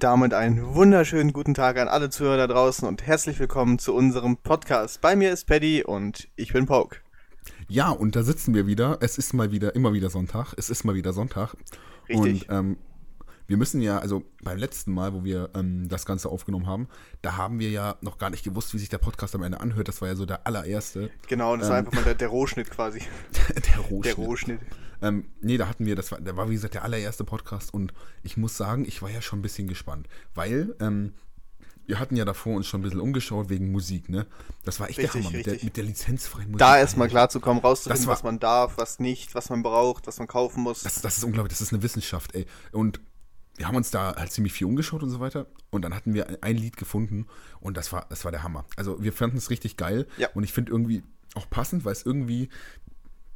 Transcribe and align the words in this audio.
Und 0.00 0.04
damit 0.04 0.32
einen 0.32 0.74
wunderschönen 0.74 1.34
guten 1.34 1.52
Tag 1.52 1.76
an 1.76 1.86
alle 1.86 2.08
Zuhörer 2.08 2.38
da 2.38 2.46
draußen 2.46 2.88
und 2.88 3.06
herzlich 3.06 3.38
willkommen 3.38 3.78
zu 3.78 3.94
unserem 3.94 4.38
Podcast. 4.38 5.02
Bei 5.02 5.14
mir 5.14 5.30
ist 5.30 5.46
Paddy 5.46 5.84
und 5.84 6.26
ich 6.36 6.54
bin 6.54 6.64
Poke. 6.64 7.00
Ja, 7.68 7.90
und 7.90 8.16
da 8.16 8.22
sitzen 8.22 8.54
wir 8.54 8.66
wieder. 8.66 8.96
Es 9.02 9.18
ist 9.18 9.34
mal 9.34 9.52
wieder, 9.52 9.74
immer 9.74 9.92
wieder 9.92 10.08
Sonntag. 10.08 10.54
Es 10.56 10.70
ist 10.70 10.84
mal 10.84 10.94
wieder 10.94 11.12
Sonntag. 11.12 11.54
Richtig. 12.08 12.48
Und 12.48 12.56
ähm, 12.56 12.76
wir 13.46 13.58
müssen 13.58 13.82
ja, 13.82 13.98
also 13.98 14.22
beim 14.42 14.56
letzten 14.56 14.94
Mal, 14.94 15.12
wo 15.12 15.22
wir 15.22 15.50
ähm, 15.54 15.86
das 15.90 16.06
Ganze 16.06 16.30
aufgenommen 16.30 16.66
haben, 16.66 16.88
da 17.20 17.36
haben 17.36 17.58
wir 17.58 17.68
ja 17.68 17.96
noch 18.00 18.16
gar 18.16 18.30
nicht 18.30 18.42
gewusst, 18.42 18.72
wie 18.72 18.78
sich 18.78 18.88
der 18.88 18.96
Podcast 18.96 19.34
am 19.34 19.42
Ende 19.42 19.60
anhört. 19.60 19.88
Das 19.88 20.00
war 20.00 20.08
ja 20.08 20.14
so 20.14 20.24
der 20.24 20.46
allererste. 20.46 21.10
Genau, 21.28 21.58
das 21.58 21.68
war 21.68 21.76
Ähm. 21.76 21.84
einfach 21.84 21.92
mal 21.98 22.04
der, 22.04 22.14
der 22.14 22.28
Rohschnitt 22.28 22.70
quasi. 22.70 23.00
der 23.54 23.80
Rohschnitt. 23.80 24.04
Der 24.06 24.14
Rohschnitt. 24.14 24.60
Ähm, 25.02 25.30
nee, 25.40 25.56
da 25.56 25.68
hatten 25.68 25.86
wir, 25.86 25.96
das 25.96 26.12
war, 26.12 26.20
der 26.20 26.36
war 26.36 26.48
wie 26.50 26.54
gesagt 26.54 26.74
der 26.74 26.84
allererste 26.84 27.24
Podcast 27.24 27.72
und 27.72 27.92
ich 28.22 28.36
muss 28.36 28.56
sagen, 28.56 28.84
ich 28.84 29.00
war 29.02 29.10
ja 29.10 29.22
schon 29.22 29.38
ein 29.38 29.42
bisschen 29.42 29.66
gespannt, 29.68 30.08
weil 30.34 30.74
ähm, 30.80 31.14
wir 31.86 31.98
hatten 31.98 32.14
ja 32.16 32.24
davor 32.24 32.54
uns 32.56 32.66
schon 32.66 32.80
ein 32.80 32.84
bisschen 32.84 33.00
umgeschaut 33.00 33.48
wegen 33.48 33.72
Musik, 33.72 34.08
ne? 34.08 34.26
Das 34.64 34.78
war 34.78 34.88
echt 34.88 34.98
Richtig, 34.98 35.12
der 35.22 35.22
Hammer 35.24 35.36
mit 35.36 35.46
der, 35.46 35.54
mit 35.64 35.76
der 35.76 35.84
lizenzfreien 35.84 36.46
Musik. 36.48 36.58
Da 36.60 36.78
erstmal 36.78 37.08
klarzukommen, 37.08 37.62
rauszufinden, 37.62 38.06
war- 38.06 38.12
was 38.14 38.22
man 38.22 38.38
darf, 38.38 38.76
was 38.76 39.00
nicht, 39.00 39.34
was 39.34 39.48
man 39.50 39.62
braucht, 39.62 40.06
was 40.06 40.18
man 40.18 40.28
kaufen 40.28 40.62
muss. 40.62 40.82
Das, 40.82 41.00
das 41.00 41.18
ist 41.18 41.24
unglaublich, 41.24 41.50
das 41.58 41.60
ist 41.62 41.72
eine 41.72 41.82
Wissenschaft, 41.82 42.34
ey. 42.34 42.46
Und 42.70 43.00
wir 43.56 43.66
haben 43.66 43.74
uns 43.76 43.90
da 43.90 44.14
halt 44.16 44.30
ziemlich 44.30 44.52
viel 44.52 44.66
umgeschaut 44.68 45.02
und 45.02 45.10
so 45.10 45.18
weiter. 45.20 45.46
Und 45.70 45.82
dann 45.82 45.94
hatten 45.94 46.14
wir 46.14 46.28
ein- 46.28 46.36
ein 46.42 46.56
Lied 46.56 46.76
gefunden 46.76 47.26
und 47.60 47.76
das 47.76 47.92
war, 47.92 48.06
das 48.08 48.24
war 48.24 48.30
der 48.30 48.42
Hammer. 48.44 48.64
Also 48.76 49.02
wir 49.02 49.12
fanden 49.12 49.36
es 49.38 49.50
richtig 49.50 49.76
geil. 49.76 50.06
Ja. 50.16 50.28
Und 50.34 50.44
ich 50.44 50.52
finde 50.52 50.70
irgendwie 50.70 51.02
auch 51.34 51.48
passend, 51.50 51.84
weil 51.84 51.92
es 51.92 52.04
irgendwie 52.06 52.50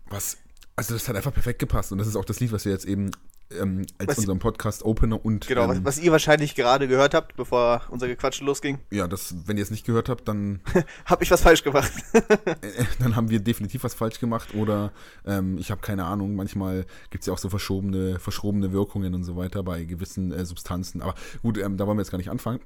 was. 0.07 0.37
Also 0.77 0.95
das 0.95 1.09
hat 1.09 1.17
einfach 1.17 1.33
perfekt 1.33 1.59
gepasst. 1.61 1.93
Und 1.93 1.99
das 1.99 2.07
ist 2.07 2.17
auch 2.17 2.25
das 2.25 2.41
Lied, 2.41 2.51
was 2.53 2.65
wir 2.65 2.73
jetzt 2.73 2.85
eben 2.85 3.11
ähm, 3.61 3.87
als 3.99 4.09
Was- 4.09 4.19
unseren 4.19 4.39
Podcast-Opener 4.39 5.25
und 5.25 5.47
genau, 5.47 5.69
was, 5.69 5.77
ähm, 5.77 5.85
was 5.85 5.99
ihr 5.99 6.11
wahrscheinlich 6.11 6.55
gerade 6.55 6.89
gehört 6.89 7.15
habt, 7.15 7.37
bevor 7.37 7.83
unser 7.91 8.09
Gequatsche 8.09 8.43
losging. 8.45 8.79
ja, 8.91 9.07
das, 9.07 9.35
wenn 9.47 9.57
ihr 9.57 9.63
es 9.63 9.71
nicht 9.71 9.85
gehört 9.87 10.09
habt, 10.09 10.27
dann 10.27 10.61
Hab 11.05 11.23
ich 11.23 11.31
was 11.31 11.43
falsch 11.43 11.63
gemacht? 11.63 11.93
äh, 12.13 12.85
dann 12.99 13.15
haben 13.15 13.31
wir 13.31 13.41
definitiv 13.41 13.85
was 13.85 13.95
falsch 13.95 14.19
gemacht 14.19 14.55
oder 14.55 14.93
ähm, 15.27 15.59
ich 15.59 15.71
habe 15.71 15.81
keine 15.83 16.05
Ahnung, 16.07 16.35
manchmal 16.35 16.87
gibt 17.11 17.23
es 17.23 17.27
ja 17.27 17.33
auch 17.35 17.39
so 17.39 17.49
verschobene, 17.51 18.19
verschrobene 18.19 18.73
Wirkungen 18.73 19.15
und 19.15 19.25
so 19.25 19.37
weiter 19.37 19.63
bei 19.63 19.85
gewissen 19.85 20.33
äh, 20.33 20.45
Substanzen. 20.45 21.03
Aber 21.03 21.15
gut, 21.43 21.59
ähm, 21.59 21.77
da 21.77 21.87
wollen 21.87 21.99
wir 21.99 22.03
jetzt 22.03 22.11
gar 22.11 22.19
nicht 22.19 22.31
anfangen. 22.31 22.61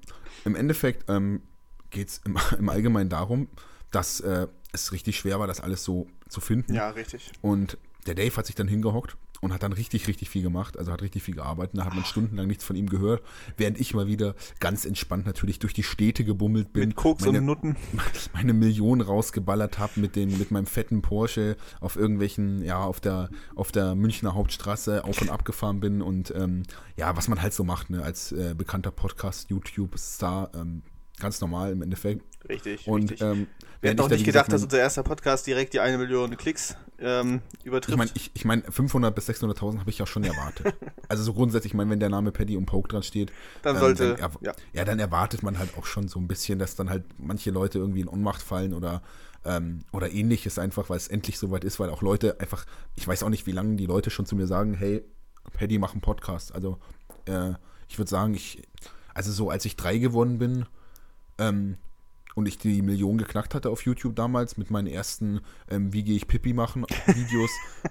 Im 0.45 0.55
Endeffekt 0.55 1.11
ähm, 1.11 1.43
geht 1.91 2.09
es 2.09 2.19
im, 2.25 2.39
im 2.59 2.69
Allgemeinen 2.69 3.11
darum, 3.11 3.49
dass 3.91 4.21
äh, 4.21 4.47
es 4.73 4.93
richtig 4.93 5.19
schwer 5.19 5.41
war, 5.41 5.47
das 5.47 5.61
alles 5.61 5.83
so 5.83 6.07
zu 6.29 6.41
finden. 6.41 6.73
ja, 6.75 6.91
richtig. 6.91 7.33
Und 7.43 7.77
der 8.09 8.15
Dave 8.15 8.35
hat 8.37 8.47
sich 8.47 8.55
dann 8.55 8.69
hingehockt 8.69 9.17
und 9.41 9.53
hat 9.53 9.63
dann 9.63 9.73
richtig, 9.73 10.09
richtig 10.09 10.31
viel 10.31 10.43
gemacht, 10.43 10.79
also 10.79 10.91
hat 10.91 11.03
richtig 11.03 11.23
viel 11.23 11.35
gearbeitet. 11.35 11.79
Da 11.79 11.85
hat 11.85 11.95
man 11.95 12.05
stundenlang 12.05 12.47
nichts 12.47 12.65
von 12.65 12.75
ihm 12.75 12.89
gehört, 12.89 13.23
während 13.57 13.79
ich 13.79 13.95
mal 13.95 14.07
wieder 14.07 14.35
ganz 14.61 14.85
entspannt 14.85 15.27
natürlich 15.27 15.59
durch 15.59 15.75
die 15.75 15.83
Städte 15.83 16.25
gebummelt 16.25 16.73
bin. 16.73 16.89
Mit 16.89 16.97
Koks 16.97 17.25
meine, 17.25 17.39
und 17.39 17.45
Nutten. 17.45 17.77
meine 18.33 18.55
Millionen 18.55 19.03
rausgeballert 19.03 19.79
habe 19.79 20.01
mit, 20.01 20.17
mit 20.17 20.51
meinem 20.51 20.67
fetten 20.67 21.03
Porsche 21.03 21.57
auf 21.81 21.97
irgendwelchen, 21.97 22.63
ja, 22.63 22.79
auf 22.79 23.01
der, 23.01 23.29
auf 23.55 23.73
der 23.73 23.95
Münchner 23.95 24.35
Hauptstraße 24.35 25.05
auf 25.05 25.21
und 25.21 25.31
ab 25.31 25.45
gefahren 25.45 25.81
bin 25.81 26.03
und 26.03 26.33
ähm, 26.35 26.63
ja, 26.97 27.17
was 27.17 27.29
man 27.29 27.43
halt 27.43 27.53
so 27.53 27.63
macht, 27.63 27.91
ne, 27.91 28.03
als 28.03 28.33
äh, 28.33 28.55
bekannter 28.57 28.91
Podcast, 28.91 29.51
YouTube-Star, 29.51 30.51
ähm, 30.55 30.83
ganz 31.21 31.41
normal 31.41 31.73
im 31.73 31.83
Endeffekt. 31.83 32.25
Richtig, 32.49 32.87
Und 32.87 33.11
richtig. 33.11 33.21
ähm, 33.21 33.47
Wir 33.81 33.91
hätten 33.91 34.01
auch 34.01 34.07
ich 34.07 34.13
nicht 34.13 34.25
gedacht, 34.25 34.47
gesagt, 34.47 34.53
dass 34.55 34.63
unser 34.65 34.79
erster 34.79 35.03
Podcast 35.03 35.47
direkt 35.47 35.75
die 35.75 35.81
eine 35.81 35.99
Million 35.99 36.37
Klicks 36.37 36.77
ähm, 36.99 37.43
ich 37.61 37.67
übertrifft. 37.67 37.97
meine, 37.99 38.11
ich, 38.15 38.31
ich 38.35 38.45
mein, 38.45 38.63
500 38.63 39.15
bis 39.15 39.29
600.000 39.29 39.79
habe 39.81 39.91
ich 39.91 39.99
ja 39.99 40.07
schon 40.07 40.25
erwartet. 40.25 40.75
also 41.09 41.23
so 41.23 41.33
grundsätzlich, 41.35 41.73
ich 41.73 41.77
meine, 41.77 41.91
wenn 41.91 42.01
der 42.01 42.09
Name 42.09 42.33
Paddy 42.33 42.57
und 42.57 42.67
Poke 42.67 42.89
dran 42.89 43.03
steht, 43.03 43.31
Dann 43.63 43.79
sollte- 43.79 44.15
dann, 44.17 44.31
ja. 44.41 44.53
ja. 44.73 44.85
dann 44.85 44.99
erwartet 44.99 45.43
man 45.43 45.59
halt 45.59 45.77
auch 45.79 45.87
schon 45.87 46.09
so 46.09 46.19
ein 46.19 46.27
bisschen, 46.27 46.59
dass 46.59 46.75
dann 46.75 46.91
halt 46.91 47.05
manche 47.19 47.51
Leute 47.51 47.79
irgendwie 47.79 48.01
in 48.01 48.09
Ohnmacht 48.09 48.43
fallen 48.43 48.75
oder 48.75 49.03
ähm, 49.45 49.85
oder 49.93 50.11
ähnliches 50.11 50.59
einfach, 50.59 50.91
weil 50.91 50.97
es 50.97 51.07
endlich 51.07 51.39
soweit 51.39 51.63
ist, 51.63 51.79
weil 51.79 51.91
auch 51.91 52.03
Leute 52.03 52.41
einfach, 52.41 52.67
ich 52.97 53.07
weiß 53.07 53.23
auch 53.23 53.29
nicht, 53.29 53.47
wie 53.47 53.53
lange 53.53 53.77
die 53.77 53.87
Leute 53.87 54.11
schon 54.11 54.27
zu 54.27 54.35
mir 54.35 54.49
sagen, 54.49 54.75
hey, 54.75 55.05
Paddy, 55.53 55.79
mach 55.79 55.93
einen 55.93 56.01
Podcast. 56.01 56.53
Also 56.55 56.79
äh, 57.27 57.53
ich 57.89 57.99
würde 57.99 58.11
sagen, 58.11 58.35
ich, 58.35 58.61
also 59.15 59.31
so 59.31 59.49
als 59.49 59.65
ich 59.65 59.77
drei 59.77 59.99
geworden 59.99 60.39
bin, 60.39 60.67
ähm, 61.39 61.77
und 62.35 62.47
ich 62.47 62.59
die 62.59 62.83
Million 62.83 63.19
geknackt 63.19 63.55
hatte 63.55 63.71
auf 63.71 63.83
YouTube 63.83 64.15
damals 64.17 64.57
mit 64.57 64.71
meinen 64.71 64.87
ersten 64.87 65.41
ähm, 65.71 65.93
Wie 65.93 66.03
gehe 66.03 66.17
ich 66.17 66.29
Pippi 66.29 66.53
machen 66.53 66.85
Videos, 67.07 67.51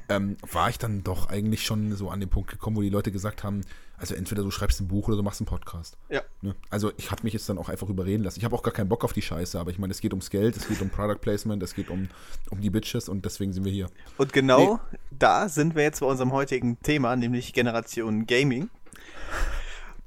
ähm, 0.09 0.37
war 0.51 0.69
ich 0.69 0.77
dann 0.77 1.03
doch 1.03 1.29
eigentlich 1.29 1.63
schon 1.63 1.95
so 1.95 2.09
an 2.09 2.19
den 2.19 2.29
Punkt 2.29 2.49
gekommen, 2.49 2.77
wo 2.77 2.81
die 2.81 2.89
Leute 2.89 3.11
gesagt 3.11 3.43
haben, 3.43 3.61
also 3.97 4.13
entweder 4.13 4.43
du 4.43 4.51
schreibst 4.51 4.79
ein 4.79 4.87
Buch 4.87 5.07
oder 5.07 5.17
du 5.17 5.23
machst 5.23 5.41
einen 5.41 5.47
Podcast. 5.47 5.97
ja. 6.09 6.21
Ne? 6.41 6.55
Also 6.69 6.91
ich 6.97 7.09
habe 7.09 7.23
mich 7.23 7.33
jetzt 7.33 7.49
dann 7.49 7.57
auch 7.57 7.67
einfach 7.67 7.89
überreden 7.89 8.23
lassen. 8.23 8.39
Ich 8.39 8.45
habe 8.45 8.55
auch 8.55 8.61
gar 8.61 8.73
keinen 8.73 8.89
Bock 8.89 9.03
auf 9.03 9.11
die 9.11 9.23
Scheiße, 9.23 9.59
aber 9.59 9.71
ich 9.71 9.79
meine, 9.79 9.91
es 9.91 10.01
geht 10.01 10.13
ums 10.13 10.29
Geld, 10.29 10.55
es 10.55 10.67
geht 10.67 10.81
um 10.81 10.89
Product 10.89 11.19
Placement, 11.19 11.63
es 11.63 11.73
geht 11.73 11.89
um, 11.89 12.09
um 12.51 12.61
die 12.61 12.69
Bitches 12.69 13.09
und 13.09 13.25
deswegen 13.25 13.53
sind 13.53 13.65
wir 13.65 13.71
hier. 13.71 13.87
Und 14.17 14.33
genau 14.33 14.79
da 15.09 15.49
sind 15.49 15.75
wir 15.75 15.83
jetzt 15.83 15.99
bei 16.01 16.05
unserem 16.05 16.31
heutigen 16.31 16.79
Thema, 16.81 17.15
nämlich 17.15 17.53
Generation 17.53 18.27
Gaming. 18.27 18.69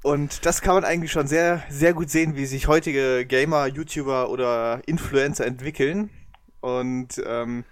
Und 0.03 0.45
das 0.45 0.61
kann 0.61 0.75
man 0.75 0.83
eigentlich 0.83 1.11
schon 1.11 1.27
sehr, 1.27 1.63
sehr 1.69 1.93
gut 1.93 2.09
sehen, 2.09 2.35
wie 2.35 2.45
sich 2.45 2.67
heutige 2.67 3.25
Gamer, 3.25 3.67
YouTuber 3.67 4.29
oder 4.29 4.81
Influencer 4.87 5.45
entwickeln. 5.45 6.09
Und 6.59 7.21
ähm, 7.25 7.65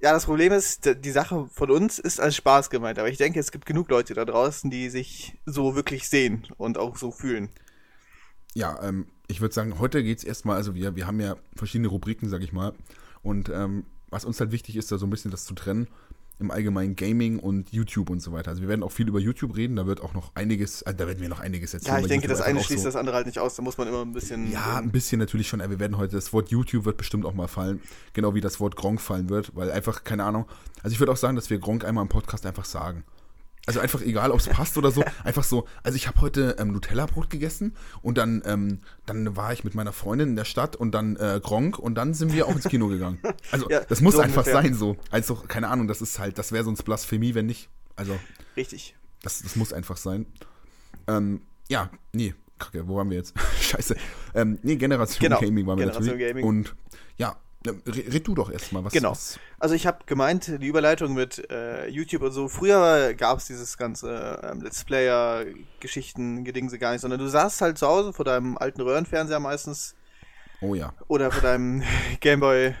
ja, 0.00 0.12
das 0.12 0.24
Problem 0.24 0.52
ist, 0.52 0.90
die 1.04 1.10
Sache 1.10 1.48
von 1.52 1.70
uns 1.70 1.98
ist 1.98 2.20
als 2.20 2.36
Spaß 2.36 2.70
gemeint, 2.70 2.98
aber 2.98 3.08
ich 3.08 3.18
denke, 3.18 3.40
es 3.40 3.52
gibt 3.52 3.66
genug 3.66 3.88
Leute 3.90 4.14
da 4.14 4.24
draußen, 4.24 4.70
die 4.70 4.88
sich 4.88 5.38
so 5.46 5.74
wirklich 5.76 6.08
sehen 6.08 6.46
und 6.56 6.78
auch 6.78 6.96
so 6.96 7.10
fühlen. 7.10 7.50
Ja, 8.54 8.82
ähm, 8.82 9.06
ich 9.26 9.40
würde 9.40 9.54
sagen, 9.54 9.78
heute 9.78 10.02
geht 10.02 10.18
es 10.18 10.24
erstmal, 10.24 10.56
also 10.56 10.74
wir, 10.74 10.96
wir 10.96 11.06
haben 11.06 11.20
ja 11.20 11.36
verschiedene 11.56 11.88
Rubriken, 11.88 12.28
sag 12.28 12.42
ich 12.42 12.52
mal. 12.52 12.74
Und 13.22 13.48
ähm, 13.48 13.84
was 14.10 14.24
uns 14.24 14.38
halt 14.40 14.52
wichtig 14.52 14.76
ist, 14.76 14.92
da 14.92 14.98
so 14.98 15.06
ein 15.06 15.10
bisschen 15.10 15.30
das 15.30 15.44
zu 15.44 15.54
trennen, 15.54 15.88
im 16.40 16.50
Allgemeinen 16.50 16.96
Gaming 16.96 17.38
und 17.38 17.72
YouTube 17.72 18.10
und 18.10 18.20
so 18.20 18.32
weiter. 18.32 18.50
Also 18.50 18.62
wir 18.62 18.68
werden 18.68 18.82
auch 18.82 18.92
viel 18.92 19.08
über 19.08 19.20
YouTube 19.20 19.56
reden, 19.56 19.76
da 19.76 19.86
wird 19.86 20.00
auch 20.00 20.14
noch 20.14 20.32
einiges, 20.34 20.82
also 20.82 20.96
da 20.96 21.06
werden 21.06 21.20
wir 21.20 21.28
noch 21.28 21.40
einiges 21.40 21.74
erzählen. 21.74 21.96
Ja, 21.96 22.00
ich 22.00 22.08
denke, 22.08 22.26
YouTube 22.26 22.38
das 22.38 22.46
eine 22.46 22.62
schließt 22.62 22.82
so, 22.82 22.88
das 22.88 22.96
andere 22.96 23.16
halt 23.16 23.26
nicht 23.26 23.38
aus, 23.38 23.54
da 23.54 23.62
muss 23.62 23.78
man 23.78 23.88
immer 23.88 24.02
ein 24.02 24.12
bisschen. 24.12 24.50
Ja, 24.50 24.78
ein 24.78 24.90
bisschen 24.90 25.18
natürlich 25.18 25.48
schon. 25.48 25.60
Wir 25.60 25.78
werden 25.78 25.96
heute, 25.96 26.16
das 26.16 26.32
Wort 26.32 26.48
YouTube 26.50 26.84
wird 26.84 26.96
bestimmt 26.96 27.24
auch 27.24 27.34
mal 27.34 27.48
fallen. 27.48 27.80
Genau 28.12 28.34
wie 28.34 28.40
das 28.40 28.60
Wort 28.60 28.76
Gronk 28.76 29.00
fallen 29.00 29.28
wird, 29.28 29.54
weil 29.54 29.70
einfach, 29.70 30.04
keine 30.04 30.24
Ahnung. 30.24 30.46
Also 30.82 30.94
ich 30.94 31.00
würde 31.00 31.12
auch 31.12 31.16
sagen, 31.16 31.36
dass 31.36 31.50
wir 31.50 31.58
Gronk 31.58 31.84
einmal 31.84 32.02
im 32.02 32.08
Podcast 32.08 32.46
einfach 32.46 32.64
sagen. 32.64 33.04
Also 33.66 33.80
einfach 33.80 34.02
egal, 34.02 34.30
ob 34.30 34.40
es 34.40 34.46
passt 34.48 34.76
oder 34.76 34.90
so. 34.90 35.02
Einfach 35.24 35.42
so. 35.44 35.66
Also 35.82 35.96
ich 35.96 36.06
habe 36.06 36.20
heute 36.20 36.56
ähm, 36.58 36.72
Nutella-Brot 36.72 37.30
gegessen 37.30 37.74
und 38.02 38.18
dann, 38.18 38.42
ähm, 38.44 38.80
dann 39.06 39.36
war 39.36 39.54
ich 39.54 39.64
mit 39.64 39.74
meiner 39.74 39.92
Freundin 39.94 40.28
in 40.30 40.36
der 40.36 40.44
Stadt 40.44 40.76
und 40.76 40.92
dann 40.92 41.16
äh, 41.16 41.40
Gronk 41.42 41.78
und 41.78 41.94
dann 41.94 42.12
sind 42.12 42.34
wir 42.34 42.46
auch 42.46 42.54
ins 42.54 42.64
Kino 42.68 42.88
gegangen. 42.88 43.18
Also 43.50 43.70
Ja, 43.70 43.80
das 43.80 44.02
muss 44.02 44.14
so 44.16 44.20
einfach 44.20 44.42
ungefähr. 44.46 44.62
sein 44.62 44.74
so. 44.74 44.96
Also 45.10 45.34
keine 45.36 45.68
Ahnung, 45.68 45.88
das 45.88 46.02
ist 46.02 46.18
halt, 46.18 46.36
das 46.38 46.52
wäre 46.52 46.64
sonst 46.64 46.82
Blasphemie, 46.82 47.34
wenn 47.34 47.46
nicht. 47.46 47.70
Also 47.96 48.18
Richtig. 48.56 48.96
das, 49.22 49.40
das 49.42 49.56
muss 49.56 49.72
einfach 49.72 49.96
sein. 49.96 50.26
Ähm, 51.06 51.40
ja, 51.68 51.88
nee, 52.12 52.34
kacke, 52.58 52.86
wo 52.86 52.96
waren 52.96 53.08
wir 53.08 53.16
jetzt? 53.16 53.34
Scheiße. 53.60 53.96
Ähm, 54.34 54.58
nee, 54.62 54.76
Generation 54.76 55.20
Genau, 55.22 55.40
Gaming 55.40 55.66
waren 55.66 55.78
wir 55.78 55.86
Generation 55.86 56.16
natürlich. 56.18 56.28
Gaming. 56.34 56.44
Und 56.44 56.74
ja, 57.16 57.36
red, 57.66 58.26
du 58.26 58.34
doch 58.34 58.50
erstmal, 58.50 58.84
was 58.84 58.92
Genau. 58.92 59.12
was- 59.12 59.38
Also 59.58 59.74
ich 59.74 59.86
habe 59.86 60.04
gemeint, 60.06 60.46
die 60.60 60.66
Überleitung 60.66 61.14
mit 61.14 61.50
äh, 61.50 61.88
YouTube 61.88 62.22
und 62.22 62.32
so, 62.32 62.48
früher 62.48 63.14
gab 63.14 63.38
es 63.38 63.46
dieses 63.46 63.78
ganze 63.78 64.40
ähm, 64.42 64.60
Let's 64.60 64.84
Player-Geschichten, 64.84 66.44
Gedingse 66.44 66.78
gar 66.78 66.92
nicht, 66.92 67.00
sondern 67.00 67.20
du 67.20 67.28
saßt 67.28 67.60
halt 67.60 67.78
zu 67.78 67.86
Hause 67.86 68.12
vor 68.12 68.24
deinem 68.24 68.58
alten 68.58 68.80
Röhrenfernseher 68.80 69.40
meistens 69.40 69.94
Oh 70.60 70.74
ja. 70.74 70.92
oder 71.08 71.30
vor 71.30 71.42
deinem 71.42 71.82
Gameboy, 72.20 72.74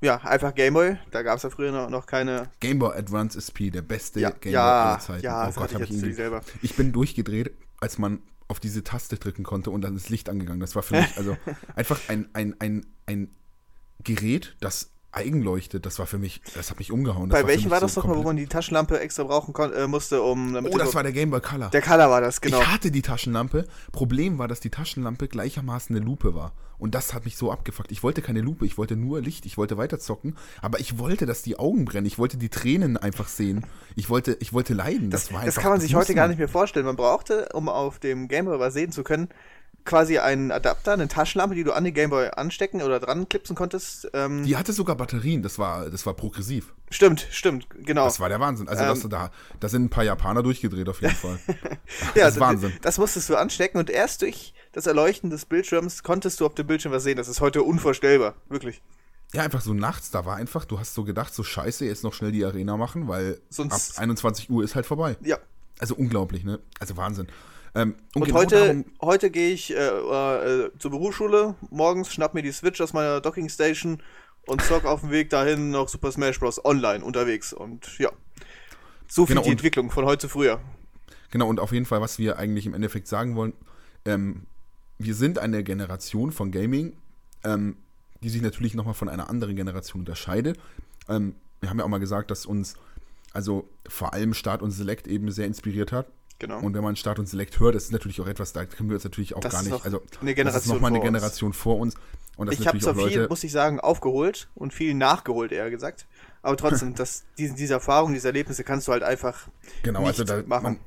ja, 0.00 0.16
einfach 0.18 0.54
Gameboy, 0.54 0.98
da 1.10 1.22
gab 1.22 1.36
es 1.36 1.42
ja 1.44 1.50
früher 1.50 1.88
noch, 1.88 2.06
keine, 2.06 2.50
Game 2.60 2.78
Boy 2.78 2.96
Advance 2.96 3.38
SP, 3.38 3.70
der 3.70 3.82
beste 3.82 4.20
ja, 4.20 4.30
Game 4.30 4.40
Boy 4.42 4.52
ja, 4.52 4.84
aller 4.90 5.00
Zeiten. 5.00 5.24
ja, 5.24 5.42
oh 5.42 5.46
das 5.46 5.54
Gott, 5.56 5.72
ich 5.80 6.02
ich 6.02 6.16
selber. 6.16 6.40
Ich 6.60 6.74
bin 6.76 6.92
durchgedreht, 6.92 7.52
als 7.80 7.98
man 7.98 8.20
auf 8.48 8.60
diese 8.60 8.84
Taste 8.84 9.16
drücken 9.16 9.44
konnte 9.44 9.70
und 9.70 9.80
dann 9.82 9.96
ist 9.96 10.10
Licht 10.10 10.28
angegangen. 10.28 10.60
Das 10.60 10.74
war 10.74 10.82
für 10.82 10.96
mich 10.96 11.16
also 11.16 11.36
einfach 11.76 11.98
ein, 12.08 12.28
ein, 12.34 12.54
ein, 12.58 12.84
ein 13.06 13.30
Gerät, 14.04 14.56
das 14.60 14.90
eigenleuchtet. 15.12 15.84
Das 15.84 15.98
war 15.98 16.06
für 16.06 16.18
mich, 16.18 16.40
das 16.54 16.70
hat 16.70 16.78
mich 16.78 16.90
umgehauen. 16.90 17.28
Das 17.28 17.42
Bei 17.42 17.46
welchem 17.46 17.70
war 17.70 17.80
so 17.80 17.86
das 17.86 17.96
nochmal, 17.96 18.16
wo 18.16 18.22
man 18.22 18.36
die 18.36 18.46
Taschenlampe 18.46 18.98
extra 18.98 19.24
brauchen 19.24 19.52
kon 19.52 19.72
äh, 19.72 19.86
musste, 19.86 20.22
um 20.22 20.54
damit 20.54 20.74
Oh, 20.74 20.78
das 20.78 20.94
war 20.94 21.02
der 21.02 21.12
Game 21.12 21.30
Boy 21.30 21.40
Color. 21.40 21.68
der 21.68 21.82
Color 21.82 22.10
war 22.10 22.20
das, 22.22 22.40
genau. 22.40 22.60
Ich 22.60 22.66
hatte 22.66 22.90
die 22.90 23.02
Taschenlampe. 23.02 23.66
Problem 23.92 24.38
war, 24.38 24.48
dass 24.48 24.60
die 24.60 24.70
Taschenlampe 24.70 25.28
gleichermaßen 25.28 25.94
eine 25.94 26.04
Lupe 26.04 26.34
war. 26.34 26.52
Und 26.78 26.96
das 26.96 27.14
hat 27.14 27.26
mich 27.26 27.36
so 27.36 27.52
abgefuckt. 27.52 27.92
Ich 27.92 28.02
wollte 28.02 28.22
keine 28.22 28.40
Lupe, 28.40 28.66
ich 28.66 28.76
wollte 28.76 28.96
nur 28.96 29.20
Licht, 29.20 29.46
ich 29.46 29.56
wollte 29.56 29.76
weiterzocken, 29.76 30.36
aber 30.62 30.80
ich 30.80 30.98
wollte, 30.98 31.26
dass 31.26 31.42
die 31.42 31.56
Augen 31.56 31.84
brennen. 31.84 32.06
Ich 32.06 32.18
wollte 32.18 32.38
die 32.38 32.48
Tränen 32.48 32.96
einfach 32.96 33.28
sehen. 33.28 33.64
Ich 33.94 34.10
wollte, 34.10 34.36
ich 34.40 34.52
wollte 34.52 34.74
leiden. 34.74 35.10
Das, 35.10 35.24
Das, 35.24 35.32
war 35.32 35.40
das 35.40 35.48
einfach, 35.50 35.62
kann 35.62 35.70
man 35.72 35.80
sich 35.80 35.94
heute 35.94 36.14
gar 36.14 36.26
nicht 36.26 36.38
mehr 36.38 36.48
vorstellen. 36.48 36.86
Man 36.86 36.96
brauchte, 36.96 37.50
um 37.52 37.68
auf 37.68 38.00
dem 38.00 38.26
Gameboy 38.26 38.58
was 38.58 38.74
sehen 38.74 38.90
zu 38.90 39.04
können, 39.04 39.28
quasi 39.84 40.18
einen 40.18 40.50
Adapter, 40.52 40.92
eine 40.92 41.08
Taschenlampe, 41.08 41.54
die 41.54 41.64
du 41.64 41.72
an 41.72 41.84
den 41.84 41.92
Gameboy 41.94 42.28
anstecken 42.36 42.82
oder 42.82 43.00
dran 43.00 43.28
klipsen 43.28 43.56
konntest. 43.56 44.08
Ähm, 44.14 44.44
Die 44.44 44.56
hatte 44.56 44.72
sogar 44.72 44.96
Batterien, 44.96 45.42
das 45.42 45.58
war, 45.58 45.90
das 45.90 46.06
war 46.06 46.14
progressiv. 46.14 46.72
stimmt, 46.90 47.26
stimmt, 47.30 47.66
genau. 47.84 48.04
Das 48.04 48.20
war 48.20 48.28
der 48.28 48.38
Wahnsinn. 48.40 48.68
Also 48.68 48.84
das, 48.84 49.08
da, 49.08 49.30
da 49.60 49.68
sind 49.68 49.84
ein 49.84 49.90
paar 49.90 50.04
Japaner 50.04 50.42
durchgedreht 50.42 50.88
auf 50.88 51.00
jeden 51.02 51.14
Fall. 51.14 51.38
ja, 52.14 52.24
das 52.26 52.34
ist 52.34 52.40
Wahnsinn. 52.40 52.72
Das 52.82 52.98
musstest 52.98 53.28
du 53.28 53.36
anstecken 53.36 53.78
und 53.78 53.90
erst 53.90 54.22
durch 54.22 54.54
das 54.72 54.86
Erleuchten 54.86 55.30
des 55.30 55.44
Bildschirms 55.46 56.02
konntest 56.02 56.40
du 56.40 56.46
auf 56.46 56.54
dem 56.54 56.66
Bildschirm 56.66 56.92
was 56.92 57.02
sehen. 57.02 57.16
Das 57.16 57.28
ist 57.28 57.40
heute 57.40 57.62
unvorstellbar, 57.62 58.34
wirklich. 58.48 58.80
Ja, 59.34 59.42
einfach 59.42 59.62
so 59.62 59.72
nachts, 59.74 60.10
da 60.10 60.26
war 60.26 60.36
einfach, 60.36 60.64
du 60.66 60.78
hast 60.78 60.92
so 60.94 61.04
gedacht, 61.04 61.34
so 61.34 61.42
scheiße, 61.42 61.86
jetzt 61.86 62.04
noch 62.04 62.12
schnell 62.12 62.32
die 62.32 62.44
Arena 62.44 62.76
machen, 62.76 63.08
weil 63.08 63.40
Sonst- 63.48 63.96
ab 63.96 64.02
21 64.02 64.50
Uhr 64.50 64.62
ist 64.62 64.74
halt 64.74 64.86
vorbei. 64.86 65.16
Ja. 65.22 65.38
Also 65.78 65.94
unglaublich, 65.96 66.44
ne? 66.44 66.60
Also 66.78 66.96
Wahnsinn. 66.96 67.26
Ähm, 67.74 67.94
Und 68.14 68.24
genau 68.26 68.38
heute, 68.40 68.56
darum- 68.56 68.84
heute 69.00 69.30
gehe 69.30 69.50
ich 69.52 69.70
äh, 69.74 69.76
äh, 69.76 70.70
zur 70.78 70.90
Berufsschule, 70.90 71.54
morgens 71.70 72.12
schnapp 72.12 72.34
mir 72.34 72.42
die 72.42 72.52
Switch 72.52 72.80
aus 72.80 72.92
meiner 72.92 73.20
Docking 73.20 73.48
Station 73.48 74.02
und 74.46 74.60
zock 74.62 74.84
auf 74.84 75.00
dem 75.00 75.10
Weg 75.10 75.30
dahin 75.30 75.70
noch 75.70 75.88
Super 75.88 76.12
Smash 76.12 76.38
Bros. 76.38 76.62
online 76.64 77.02
unterwegs. 77.04 77.52
Und 77.52 77.98
ja, 77.98 78.10
so 79.08 79.24
viel 79.24 79.34
Genau, 79.34 79.42
die 79.44 79.50
und- 79.50 79.52
Entwicklung 79.58 79.90
von 79.90 80.04
heute 80.04 80.22
zu 80.22 80.28
früher. 80.28 80.60
Genau, 81.30 81.48
und 81.48 81.60
auf 81.60 81.72
jeden 81.72 81.86
Fall, 81.86 82.02
was 82.02 82.18
wir 82.18 82.38
eigentlich 82.38 82.66
im 82.66 82.74
Endeffekt 82.74 83.08
sagen 83.08 83.36
wollen, 83.36 83.54
ähm, 84.04 84.42
wir 84.98 85.14
sind 85.14 85.38
eine 85.38 85.64
Generation 85.64 86.30
von 86.30 86.50
Gaming, 86.52 86.96
ähm, 87.42 87.76
die 88.22 88.28
sich 88.28 88.42
natürlich 88.42 88.74
nochmal 88.74 88.94
von 88.94 89.08
einer 89.08 89.30
anderen 89.30 89.56
Generation 89.56 90.02
unterscheidet. 90.02 90.58
Ähm, 91.08 91.34
wir 91.60 91.70
haben 91.70 91.78
ja 91.78 91.84
auch 91.84 91.88
mal 91.88 91.98
gesagt, 91.98 92.30
dass 92.30 92.44
uns 92.44 92.74
also 93.32 93.66
vor 93.88 94.12
allem 94.12 94.34
Start 94.34 94.60
und 94.60 94.72
Select 94.72 95.06
eben 95.06 95.30
sehr 95.30 95.46
inspiriert 95.46 95.90
hat. 95.90 96.06
Genau. 96.42 96.58
Und 96.58 96.74
wenn 96.74 96.82
man 96.82 96.96
Start 96.96 97.20
und 97.20 97.28
Select 97.28 97.60
hört, 97.60 97.76
ist 97.76 97.92
natürlich 97.92 98.20
auch 98.20 98.26
etwas, 98.26 98.52
da 98.52 98.64
können 98.64 98.88
wir 98.88 98.96
uns 98.96 99.04
natürlich 99.04 99.36
auch 99.36 99.40
Das 99.40 99.52
gar 99.52 99.62
nicht, 99.62 99.84
also 99.84 100.02
eine 100.20 100.34
das 100.34 100.56
ist 100.56 100.64
Generation 100.64 100.74
nochmal 100.74 100.90
eine 100.90 100.98
vor 100.98 101.06
uns. 101.06 101.14
Generation 101.14 101.52
vor 101.52 101.78
uns. 101.78 101.94
Und 102.36 102.46
das 102.50 102.58
ich 102.58 102.66
habe 102.66 102.80
zwar 102.80 102.96
viel, 102.96 103.28
muss 103.28 103.44
ich 103.44 103.52
sagen, 103.52 103.78
aufgeholt 103.78 104.48
und 104.56 104.74
viel 104.74 104.94
nachgeholt, 104.94 105.52
eher 105.52 105.70
gesagt. 105.70 106.08
Aber 106.42 106.56
trotzdem, 106.56 106.94
das, 106.96 107.22
diese, 107.38 107.54
diese 107.54 107.74
Erfahrungen, 107.74 108.14
diese 108.14 108.26
Erlebnisse 108.26 108.64
kannst 108.64 108.88
du 108.88 108.92
halt 108.92 109.04
einfach 109.04 109.46
Genau, 109.84 110.04
also 110.04 110.24
da 110.24 110.42
machen. 110.44 110.64
Man, 110.64 110.78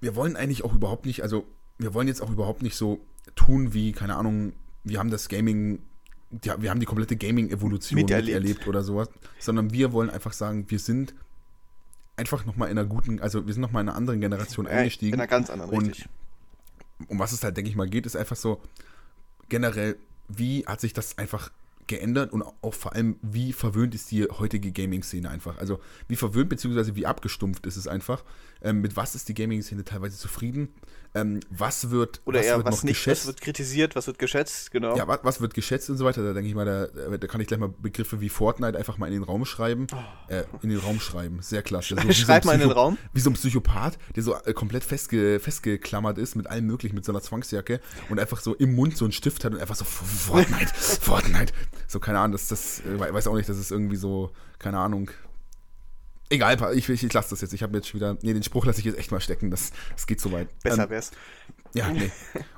wir 0.00 0.16
wollen 0.16 0.34
eigentlich 0.34 0.64
auch 0.64 0.74
überhaupt 0.74 1.06
nicht, 1.06 1.22
also 1.22 1.44
wir 1.78 1.94
wollen 1.94 2.08
jetzt 2.08 2.20
auch 2.20 2.30
überhaupt 2.30 2.62
nicht 2.62 2.74
so 2.74 2.98
tun 3.36 3.72
wie, 3.72 3.92
keine 3.92 4.16
Ahnung, 4.16 4.52
wir 4.82 4.98
haben 4.98 5.10
das 5.10 5.28
Gaming, 5.28 5.78
ja, 6.42 6.60
wir 6.60 6.70
haben 6.70 6.80
die 6.80 6.86
komplette 6.86 7.14
Gaming-Evolution 7.14 8.00
Miterlebt. 8.00 8.42
miterlebt 8.42 8.66
oder 8.66 8.82
sowas, 8.82 9.10
sondern 9.38 9.72
wir 9.72 9.92
wollen 9.92 10.10
einfach 10.10 10.32
sagen, 10.32 10.68
wir 10.72 10.80
sind 10.80 11.14
einfach 12.16 12.44
nochmal 12.44 12.70
in 12.70 12.78
einer 12.78 12.86
guten, 12.88 13.20
also 13.20 13.46
wir 13.46 13.52
sind 13.52 13.60
nochmal 13.60 13.82
in 13.82 13.88
einer 13.88 13.96
anderen 13.96 14.20
Generation 14.20 14.66
eingestiegen. 14.66 15.14
in 15.14 15.20
einer 15.20 15.28
ganz 15.28 15.50
anderen, 15.50 15.70
Und 15.70 15.86
richtig. 15.88 16.08
um 17.08 17.18
was 17.18 17.32
es 17.32 17.42
halt, 17.42 17.56
denke 17.56 17.70
ich 17.70 17.76
mal, 17.76 17.88
geht, 17.88 18.06
ist 18.06 18.16
einfach 18.16 18.36
so 18.36 18.60
generell, 19.48 19.96
wie 20.28 20.64
hat 20.66 20.80
sich 20.80 20.92
das 20.92 21.18
einfach 21.18 21.50
geändert 21.86 22.32
und 22.32 22.42
auch 22.42 22.74
vor 22.74 22.94
allem, 22.94 23.16
wie 23.20 23.52
verwöhnt 23.52 23.94
ist 23.94 24.10
die 24.10 24.24
heutige 24.24 24.72
Gaming-Szene 24.72 25.28
einfach. 25.28 25.58
Also 25.58 25.80
wie 26.08 26.16
verwöhnt 26.16 26.48
bzw. 26.48 26.94
wie 26.94 27.06
abgestumpft 27.06 27.66
ist 27.66 27.76
es 27.76 27.86
einfach. 27.86 28.24
Ähm, 28.64 28.80
mit 28.80 28.96
was 28.96 29.14
ist 29.14 29.28
die 29.28 29.34
Gaming-Szene 29.34 29.84
teilweise 29.84 30.16
zufrieden? 30.16 30.68
Ähm, 31.16 31.38
was 31.48 31.90
wird, 31.90 32.22
Oder 32.24 32.40
was 32.40 32.46
eher 32.46 32.56
wird 32.56 32.66
was 32.66 32.76
noch 32.78 32.82
nicht, 32.82 32.94
geschätzt? 32.96 33.20
was 33.20 33.26
wird 33.28 33.40
kritisiert, 33.40 33.94
was 33.94 34.08
wird 34.08 34.18
geschätzt, 34.18 34.72
genau. 34.72 34.96
ja, 34.96 35.06
was, 35.06 35.20
was 35.22 35.40
wird 35.40 35.54
geschätzt 35.54 35.88
und 35.88 35.96
so 35.96 36.04
weiter? 36.04 36.24
Da 36.24 36.32
denke 36.32 36.48
ich 36.48 36.56
mal, 36.56 36.64
da, 36.64 37.16
da 37.16 37.26
kann 37.28 37.40
ich 37.40 37.46
gleich 37.46 37.60
mal 37.60 37.68
Begriffe 37.68 38.20
wie 38.20 38.28
Fortnite 38.28 38.76
einfach 38.76 38.98
mal 38.98 39.06
in 39.06 39.12
den 39.12 39.22
Raum 39.22 39.44
schreiben. 39.44 39.86
Äh, 40.26 40.42
in 40.62 40.70
den 40.70 40.78
Raum 40.80 40.98
schreiben. 40.98 41.38
Sehr 41.40 41.62
klasse. 41.62 41.94
so 42.02 42.12
Schreib 42.12 42.44
mal 42.44 42.54
in 42.54 42.60
den 42.60 42.72
Raum. 42.72 42.98
Wie 43.12 43.20
so 43.20 43.30
ein 43.30 43.34
Psychopath, 43.34 43.96
der 44.16 44.24
so 44.24 44.34
äh, 44.34 44.52
komplett 44.54 44.82
festge 44.82 45.38
festgeklammert 45.38 46.18
ist 46.18 46.34
mit 46.34 46.48
allem 46.48 46.66
möglichen, 46.66 46.96
mit 46.96 47.04
so 47.04 47.12
einer 47.12 47.20
Zwangsjacke 47.20 47.80
und 48.08 48.18
einfach 48.18 48.40
so 48.40 48.54
im 48.54 48.74
Mund 48.74 48.96
so 48.96 49.04
einen 49.04 49.12
Stift 49.12 49.44
hat 49.44 49.52
und 49.54 49.60
einfach 49.60 49.76
so 49.76 49.84
Fortnite, 49.84 50.72
Fortnite. 50.74 51.52
So, 51.86 52.00
keine 52.00 52.18
Ahnung, 52.18 52.32
das, 52.32 52.48
das 52.48 52.80
äh, 52.80 52.98
we- 52.98 53.14
weiß 53.14 53.28
auch 53.28 53.36
nicht, 53.36 53.48
das 53.48 53.58
ist 53.58 53.70
irgendwie 53.70 53.96
so, 53.96 54.32
keine 54.58 54.78
Ahnung. 54.78 55.10
Egal, 56.30 56.56
ich, 56.76 56.88
ich, 56.88 57.04
ich 57.04 57.12
lasse 57.12 57.30
das 57.30 57.40
jetzt. 57.42 57.52
Ich 57.52 57.62
habe 57.62 57.76
jetzt 57.76 57.88
schon 57.88 58.00
wieder. 58.00 58.16
Nee, 58.22 58.32
den 58.32 58.42
Spruch 58.42 58.64
lasse 58.64 58.78
ich 58.80 58.86
jetzt 58.86 58.98
echt 58.98 59.10
mal 59.10 59.20
stecken. 59.20 59.50
Das, 59.50 59.72
das 59.92 60.06
geht 60.06 60.20
so 60.20 60.32
weit. 60.32 60.48
Besser 60.62 60.84
Ähm, 60.84 60.90
wär's. 60.90 61.10
ja, 61.74 61.90
nee. 61.90 62.10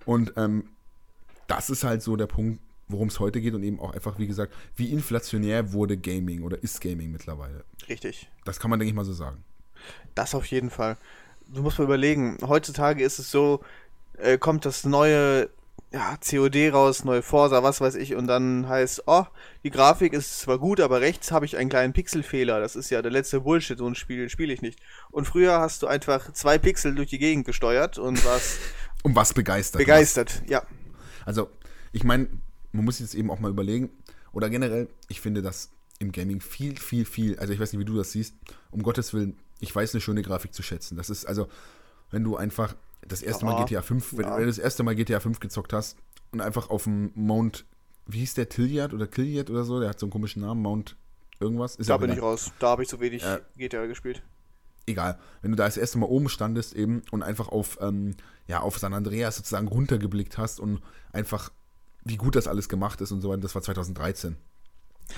Und 0.04 0.32
ähm, 0.36 0.70
das 1.46 1.70
ist 1.70 1.84
halt 1.84 2.02
so 2.02 2.16
der 2.16 2.26
Punkt, 2.26 2.60
worum 2.88 3.08
es 3.08 3.18
heute 3.18 3.40
geht 3.40 3.54
und 3.54 3.62
eben 3.62 3.80
auch 3.80 3.92
einfach, 3.92 4.18
wie 4.18 4.26
gesagt, 4.26 4.52
wie 4.76 4.92
inflationär 4.92 5.72
wurde 5.72 5.96
Gaming 5.96 6.42
oder 6.42 6.62
ist 6.62 6.80
Gaming 6.80 7.10
mittlerweile. 7.10 7.64
Richtig. 7.88 8.28
Das 8.44 8.60
kann 8.60 8.70
man, 8.70 8.78
denke 8.78 8.90
ich 8.90 8.94
mal, 8.94 9.04
so 9.04 9.12
sagen. 9.12 9.44
Das 10.14 10.34
auf 10.34 10.46
jeden 10.46 10.70
Fall. 10.70 10.96
Du 11.48 11.62
musst 11.62 11.78
mal 11.78 11.84
überlegen, 11.84 12.38
heutzutage 12.46 13.02
ist 13.04 13.18
es 13.18 13.30
so, 13.30 13.60
äh, 14.18 14.38
kommt 14.38 14.64
das 14.64 14.84
neue 14.84 15.48
ja, 15.92 16.16
COD 16.18 16.72
raus, 16.72 17.04
neue 17.04 17.22
Forsa, 17.22 17.62
was 17.62 17.80
weiß 17.80 17.94
ich, 17.94 18.14
und 18.14 18.26
dann 18.26 18.68
heißt, 18.68 19.04
oh, 19.06 19.24
die 19.62 19.70
Grafik 19.70 20.12
ist 20.12 20.40
zwar 20.40 20.58
gut, 20.58 20.80
aber 20.80 21.00
rechts 21.00 21.30
habe 21.30 21.46
ich 21.46 21.56
einen 21.56 21.70
kleinen 21.70 21.92
Pixelfehler. 21.92 22.60
Das 22.60 22.76
ist 22.76 22.90
ja 22.90 23.02
der 23.02 23.12
letzte 23.12 23.40
Bullshit, 23.40 23.78
so 23.78 23.86
ein 23.86 23.94
Spiel 23.94 24.28
spiele 24.28 24.52
ich 24.52 24.62
nicht. 24.62 24.80
Und 25.10 25.26
früher 25.26 25.60
hast 25.60 25.82
du 25.82 25.86
einfach 25.86 26.32
zwei 26.32 26.58
Pixel 26.58 26.94
durch 26.94 27.08
die 27.10 27.18
Gegend 27.18 27.46
gesteuert 27.46 27.98
und 27.98 28.24
warst 28.24 28.58
Um 29.02 29.14
was 29.14 29.32
begeistert. 29.32 29.78
begeistert. 29.78 30.42
Ja, 30.48 30.62
Also, 31.24 31.48
ich 31.92 32.02
meine, 32.02 32.28
man 32.72 32.84
muss 32.84 32.98
jetzt 32.98 33.14
eben 33.14 33.30
auch 33.30 33.38
mal 33.38 33.50
überlegen, 33.50 33.90
oder 34.32 34.50
generell, 34.50 34.88
ich 35.08 35.20
finde, 35.20 35.40
dass 35.42 35.70
im 35.98 36.12
Gaming 36.12 36.40
viel, 36.40 36.76
viel, 36.76 37.04
viel, 37.04 37.38
also 37.38 37.52
ich 37.52 37.60
weiß 37.60 37.72
nicht, 37.72 37.80
wie 37.80 37.84
du 37.86 37.96
das 37.96 38.12
siehst, 38.12 38.34
um 38.70 38.82
Gottes 38.82 39.14
Willen, 39.14 39.38
ich 39.60 39.74
weiß 39.74 39.94
eine 39.94 40.00
schöne 40.00 40.22
Grafik 40.22 40.52
zu 40.52 40.62
schätzen. 40.62 40.96
Das 40.96 41.08
ist 41.08 41.24
also, 41.24 41.48
wenn 42.10 42.24
du 42.24 42.36
einfach 42.36 42.74
das 43.06 43.22
erste 43.22 43.44
Mal 43.44 43.64
GTA 43.64 43.82
5, 43.82 44.16
wenn, 44.16 44.26
ja. 44.26 44.38
du 44.38 44.46
das 44.46 44.58
erste 44.58 44.82
Mal 44.82 44.94
GTA 44.94 45.20
5 45.20 45.40
gezockt 45.40 45.72
hast 45.72 45.96
und 46.32 46.40
einfach 46.40 46.70
auf 46.70 46.84
dem 46.84 47.12
Mount, 47.14 47.64
wie 48.06 48.18
hieß 48.20 48.34
der, 48.34 48.48
Tilliard 48.48 48.94
oder 48.94 49.06
Killiard 49.06 49.50
oder 49.50 49.64
so, 49.64 49.80
der 49.80 49.88
hat 49.90 49.98
so 50.00 50.06
einen 50.06 50.10
komischen 50.12 50.42
Namen, 50.42 50.62
Mount 50.62 50.96
irgendwas. 51.40 51.76
Ist 51.76 51.90
da 51.90 51.96
bin 51.98 52.10
ich 52.12 52.22
raus. 52.22 52.52
Da 52.58 52.68
habe 52.70 52.82
ich 52.82 52.88
so 52.88 53.00
wenig 53.00 53.22
Äh, 53.22 53.40
GTA 53.56 53.86
gespielt. 53.86 54.22
egal, 54.86 55.18
wenn 55.42 55.50
du 55.50 55.56
da 55.56 55.64
das 55.64 55.76
erste 55.76 55.98
Mal 55.98 56.06
oben 56.06 56.28
standest 56.28 56.74
eben 56.74 57.02
und 57.10 57.22
einfach 57.22 57.48
auf, 57.48 57.78
ähm, 57.80 58.14
ja, 58.46 58.60
auf 58.60 58.78
San 58.78 58.94
Andreas 58.94 59.36
sozusagen 59.36 59.66
runtergeblickt 59.68 60.38
hast 60.38 60.60
und 60.60 60.80
einfach, 61.12 61.50
wie 62.04 62.16
gut 62.16 62.36
das 62.36 62.46
alles 62.46 62.68
gemacht 62.68 63.00
ist 63.00 63.10
und 63.12 63.20
so 63.20 63.28
weiter, 63.28 63.40
das 63.42 63.54
war 63.54 63.62
2013. 63.62 64.36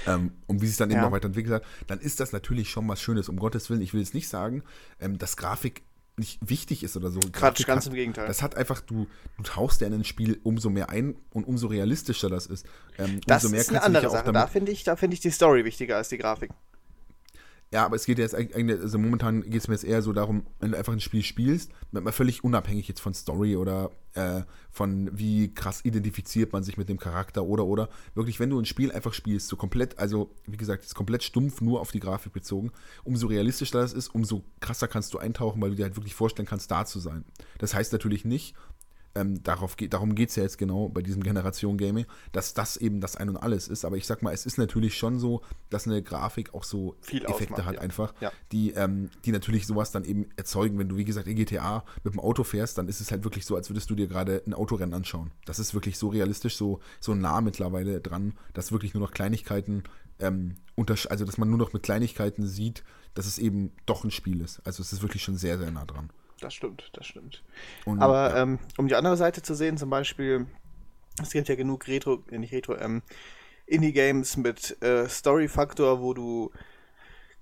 Ähm, 0.07 0.33
und 0.47 0.61
wie 0.61 0.67
sich 0.67 0.77
dann 0.77 0.91
eben 0.91 0.99
Ja. 0.99 1.05
noch 1.05 1.13
weiterentwickelt 1.13 1.55
hat, 1.55 1.65
dann 1.87 1.99
ist 1.99 2.21
das 2.21 2.33
natürlich 2.33 2.71
schon 2.71 2.87
was 2.89 3.01
Schönes. 3.01 3.29
Um 3.29 3.37
Gottes 3.39 3.71
Willen, 3.71 3.81
ich 3.81 3.93
will 3.95 4.01
jetzt 4.01 4.13
nicht 4.15 4.29
sagen, 4.29 4.63
ähm, 5.01 5.17
dass 5.19 5.37
Grafik 5.37 5.83
nicht 6.19 6.39
wichtig 6.47 6.83
ist 6.83 6.97
oder 6.97 7.11
so. 7.11 7.21
Quatsch, 7.33 7.67
ganz 7.67 7.85
hat, 7.85 7.93
im 7.93 7.95
Gegenteil. 7.95 8.27
Das 8.27 8.43
hat 8.43 8.57
einfach, 8.57 8.81
du, 8.81 9.07
du 9.37 9.43
tauchst 9.43 9.81
ja 9.81 9.87
in 9.87 9.95
ein 9.95 10.05
Spiel 10.05 10.41
umso 10.43 10.71
mehr 10.71 10.91
ein 10.91 11.17
und 11.31 11.45
umso 11.45 11.69
realistischer 11.69 12.29
das 12.29 12.47
ist. 12.47 12.67
Ähm, 12.99 13.21
Das 13.27 13.45
umso 13.45 13.53
mehr 13.53 13.61
ist 13.61 13.69
eine 13.71 13.79
kannst 13.81 13.89
du 13.89 13.93
dich 13.93 13.97
andere 13.99 14.11
Sache. 14.11 14.25
damit 14.25 14.43
Da 14.43 14.47
finde 14.47 14.73
ich, 14.73 14.85
da 14.85 14.97
finde 14.97 15.15
ich 15.15 15.21
die 15.21 15.31
Story 15.31 15.65
wichtiger 15.65 15.97
als 15.97 16.09
die 16.09 16.19
Grafik. 16.19 16.51
Ja, 17.71 17.85
aber 17.85 17.97
es 17.97 18.07
geht 18.07 18.19
ja 18.19 18.25
jetzt 18.25 18.35
eigentlich, 18.35 18.81
also 18.81 18.99
momentan 18.99 19.43
geht 19.43 19.61
es 19.61 19.69
mir 19.69 19.75
jetzt 19.75 19.85
eher 19.85 20.01
so 20.01 20.15
darum, 20.15 20.47
wenn 20.59 20.73
du 20.73 20.79
einfach 20.79 20.95
ein 20.95 21.01
Spiel 21.01 21.23
spielst, 21.23 21.71
mal 21.91 22.13
völlig 22.13 22.43
unabhängig 22.43 22.89
jetzt 22.89 23.01
von 23.01 23.13
Story 23.13 23.57
oder 23.57 23.91
äh, 24.15 24.43
von 24.71 25.11
wie 25.13 25.53
krass 25.53 25.85
identifiziert 25.85 26.51
man 26.53 26.63
sich 26.63 26.79
mit 26.79 26.89
dem 26.89 26.99
Charakter 26.99 27.45
oder 27.45 27.67
oder 27.67 27.91
wirklich, 28.15 28.41
wenn 28.41 28.49
du 28.49 28.59
ein 28.59 28.65
Spiel 28.65 28.91
einfach 28.91 29.13
spielst, 29.13 29.49
so 29.49 29.57
komplett, 29.57 29.99
also 29.99 30.35
wie 30.47 30.57
gesagt, 30.57 30.83
ist 30.85 30.95
komplett 30.95 31.23
stumpf 31.23 31.61
nur 31.61 31.81
auf 31.81 31.91
die 31.91 32.01
Grafik 32.01 32.33
bezogen, 32.33 32.73
umso 33.05 33.27
realistischer 33.27 33.81
das 33.81 33.93
ist, 33.93 34.15
umso 34.15 34.45
krasser 34.61 34.89
kannst 34.89 35.13
du 35.13 35.19
eintauchen, 35.19 35.61
weil 35.61 35.71
du 35.71 35.77
dir 35.77 35.85
halt 35.85 35.97
wirklich 35.97 36.15
vorstellen 36.15 36.49
kannst, 36.49 36.71
da 36.71 36.87
zu 36.87 37.01
sein. 37.01 37.27
Das 37.59 37.75
heißt 37.75 37.93
natürlich 37.93 38.25
nicht, 38.25 38.55
ähm, 39.19 39.43
darauf 39.43 39.77
geht, 39.77 39.93
darum 39.93 40.15
geht 40.15 40.31
es 40.31 40.37
ja 40.37 40.43
jetzt 40.45 40.59
genau 40.59 40.89
bei 40.89 41.03
diesem 41.03 41.23
Generation 41.23 41.77
Gaming, 41.77 42.07
dass 42.33 42.55
das 42.55 42.77
eben 42.77 43.01
das 43.01 43.17
Ein 43.17 43.31
und 43.31 43.37
Alles 43.37 43.69
ist. 43.69 43.85
Aber 43.85 43.97
ich 43.97 44.07
sag 44.07 44.23
mal, 44.23 44.33
es 44.33 44.47
ist 44.47 44.59
natürlich 44.59 44.97
schon 44.97 45.19
so, 45.19 45.43
dass 45.71 45.87
eine 45.87 46.03
Grafik 46.03 46.55
auch 46.55 46.65
so 46.65 46.97
Viel 47.01 47.25
Effekte 47.25 47.55
ausmacht, 47.55 47.67
hat 47.67 47.75
ja. 47.77 47.81
einfach, 47.81 48.15
Ja. 48.21 48.33
die, 48.53 48.71
ähm, 48.73 49.11
die 49.25 49.33
natürlich 49.33 49.67
sowas 49.67 49.91
dann 49.91 50.05
eben 50.05 50.27
erzeugen. 50.37 50.79
Wenn 50.79 50.89
du, 50.89 50.97
wie 50.97 51.05
gesagt, 51.05 51.27
in 51.27 51.37
GTA 51.37 51.85
mit 52.05 52.15
dem 52.15 52.21
Auto 52.21 52.45
fährst, 52.45 52.79
dann 52.79 52.89
ist 52.89 53.01
es 53.01 53.11
halt 53.11 53.25
wirklich 53.25 53.45
so, 53.45 53.57
als 53.57 53.69
würdest 53.71 53.91
du 53.91 53.95
dir 53.95 54.07
gerade 54.07 54.43
ein 54.47 54.55
Autorennen 54.55 54.95
anschauen. 54.95 55.31
Das 55.45 55.59
ist 55.59 55.75
wirklich 55.75 55.99
so 55.99 56.09
realistisch, 56.09 56.57
so, 56.57 56.81
so 57.01 57.15
nah 57.15 57.41
mittlerweile 57.41 58.01
dran, 58.01 58.35
dass 58.55 58.73
wirklich 58.73 58.95
nur 58.95 59.03
noch 59.03 59.11
Kleinigkeiten, 59.13 59.83
ähm, 60.21 60.57
untersch- 60.77 61.09
also 61.09 61.25
dass 61.25 61.39
man 61.39 61.49
nur 61.49 61.59
noch 61.59 61.73
mit 61.73 61.83
Kleinigkeiten 61.83 62.47
sieht, 62.47 62.85
dass 63.15 63.27
es 63.27 63.39
eben 63.39 63.73
doch 63.87 64.05
ein 64.05 64.11
Spiel 64.11 64.41
ist. 64.41 64.61
Also 64.65 64.83
es 64.83 64.93
ist 64.93 65.03
wirklich 65.03 65.23
schon 65.23 65.37
sehr, 65.37 65.59
sehr 65.59 65.71
nah 65.71 65.85
dran. 65.85 66.11
Das 66.41 66.55
stimmt, 66.55 66.91
das 66.93 67.07
stimmt. 67.07 67.43
Und, 67.85 68.01
Aber 68.01 68.31
ja. 68.31 68.43
ähm, 68.43 68.59
um 68.77 68.89
die 68.89 68.95
andere 68.95 69.17
Seite 69.17 69.43
zu 69.43 69.55
sehen, 69.55 69.77
zum 69.77 69.91
Beispiel, 69.91 70.47
es 71.23 71.31
gibt 71.31 71.49
ja 71.49 71.57
genug 71.57 71.89
Retro, 71.89 72.23
äh, 72.31 72.39
nicht 72.39 72.53
Retro, 72.53 72.77
ähm, 72.77 73.03
Indie-Games 73.67 74.37
mit 74.37 74.81
äh, 74.83 75.09
Story-Faktor, 75.09 76.01
wo 76.01 76.15
du 76.15 76.53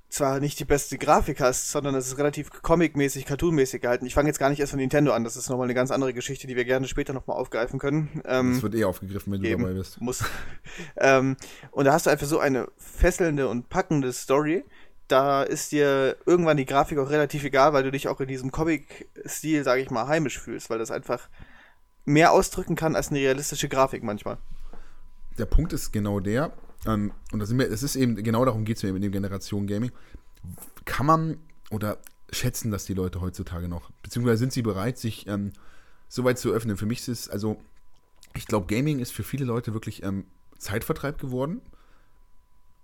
zwar 0.09 0.41
nicht 0.41 0.59
die 0.59 0.65
beste 0.65 0.99
Grafik 0.99 1.41
hast, 1.41 1.71
sondern 1.71 1.95
es 1.95 2.07
ist 2.07 2.19
relativ 2.19 2.51
comic-mäßig, 2.51 3.27
cartoon-mäßig 3.27 3.81
gehalten. 3.81 4.07
Ich 4.07 4.15
fange 4.15 4.29
jetzt 4.29 4.39
gar 4.39 4.51
nicht 4.51 4.61
erst 4.61 4.71
von 4.71 4.81
Nintendo 4.81 5.13
an, 5.13 5.25
das 5.25 5.37
ist 5.37 5.49
nochmal 5.49 5.67
eine 5.67 5.75
ganz 5.75 5.91
andere 5.91 6.15
Geschichte, 6.15 6.47
die 6.47 6.57
wir 6.57 6.65
gerne 6.65 6.87
später 6.87 7.13
nochmal 7.13 7.37
aufgreifen 7.37 7.79
können. 7.79 8.23
Ähm, 8.25 8.55
das 8.55 8.63
wird 8.63 8.75
eh 8.77 8.85
aufgegriffen, 8.85 9.33
wenn 9.33 9.43
du 9.43 9.51
dabei 9.51 9.75
bist. 9.75 10.01
muss. 10.01 10.25
ähm, 10.97 11.37
und 11.71 11.85
da 11.85 11.93
hast 11.93 12.07
du 12.07 12.11
einfach 12.11 12.27
so 12.27 12.39
eine 12.39 12.69
fesselnde 12.77 13.49
und 13.49 13.69
packende 13.69 14.13
Story. 14.13 14.65
Da 15.09 15.43
ist 15.43 15.73
dir 15.73 16.17
irgendwann 16.27 16.57
die 16.57 16.67
Grafik 16.67 16.99
auch 16.99 17.11
relativ 17.11 17.45
egal, 17.45 17.73
weil 17.73 17.85
du 17.85 17.93
dich 17.93 18.09
auch 18.09 18.21
in 18.21 18.29
diesem 18.29 18.51
Comic-Stil, 18.51 19.63
sage 19.63 19.83
ich 19.83 19.91
mal, 19.91 20.09
heimisch 20.09 20.39
fühlst, 20.39 20.69
weil 20.69 20.79
das 20.79 20.91
einfach 20.91 21.29
mehr 22.05 22.33
ausdrücken 22.33 22.77
kann 22.77 22.97
als 22.97 23.09
eine 23.09 23.21
realistische 23.21 23.69
Grafik 23.69 24.03
manchmal. 24.03 24.39
Der 25.39 25.47
Punkt 25.47 25.73
ist 25.73 25.93
genau 25.93 26.21
der, 26.21 26.53
ähm, 26.87 27.13
und 27.33 27.41
das 27.41 27.51
es 27.51 27.83
ist 27.83 27.97
eben, 27.97 28.17
genau 28.17 28.45
darum 28.45 28.65
geht 28.65 28.79
es 28.79 28.83
mir 28.83 28.91
in 28.91 29.03
dem 29.03 29.13
Generation 29.13 29.67
Gaming. 29.67 29.91
Kann 30.85 31.07
man 31.07 31.39
oder 31.71 31.99
schätzen 32.31 32.71
das 32.71 32.85
die 32.85 32.95
Leute 32.95 33.21
heutzutage 33.21 33.69
noch? 33.69 33.91
Beziehungsweise 34.03 34.39
sind 34.39 34.53
sie 34.53 34.63
bereit, 34.63 34.99
sich 34.99 35.27
ähm, 35.27 35.53
so 36.09 36.25
weit 36.25 36.39
zu 36.39 36.53
öffnen? 36.53 36.77
Für 36.77 36.87
mich 36.87 37.01
ist 37.01 37.09
es, 37.09 37.29
also, 37.29 37.59
ich 38.35 38.47
glaube, 38.47 38.73
Gaming 38.73 39.01
ist 39.01 39.13
für 39.13 39.25
viele 39.25 39.45
Leute 39.45 39.75
wirklich 39.75 40.03
ähm, 40.03 40.27
Zeitvertreib 40.59 41.19
geworden. 41.19 41.61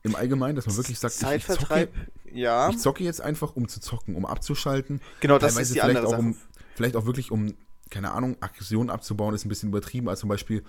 Im 0.04 0.16
Allgemeinen, 0.16 0.56
dass 0.56 0.66
man 0.66 0.76
wirklich 0.76 0.98
sagt, 0.98 1.14
Zeitvertreib, 1.14 1.90
ich, 1.94 1.94
zocke, 2.24 2.38
ja. 2.38 2.70
ich 2.70 2.78
zocke 2.78 3.04
jetzt 3.04 3.20
einfach, 3.20 3.54
um 3.54 3.68
zu 3.68 3.80
zocken, 3.80 4.16
um 4.16 4.26
abzuschalten. 4.26 5.00
Genau, 5.20 5.38
das 5.38 5.56
ist 5.56 5.68
die 5.68 5.74
vielleicht 5.74 5.88
andere 5.88 6.06
auch 6.06 6.10
Sache. 6.10 6.20
um, 6.22 6.36
Vielleicht 6.74 6.96
auch 6.96 7.04
wirklich, 7.06 7.30
um, 7.30 7.54
keine 7.90 8.12
Ahnung, 8.12 8.36
Aggression 8.40 8.90
abzubauen, 8.90 9.34
ist 9.34 9.44
ein 9.44 9.48
bisschen 9.48 9.68
übertrieben. 9.68 10.08
Also 10.08 10.20
zum 10.20 10.28
Beispiel, 10.30 10.64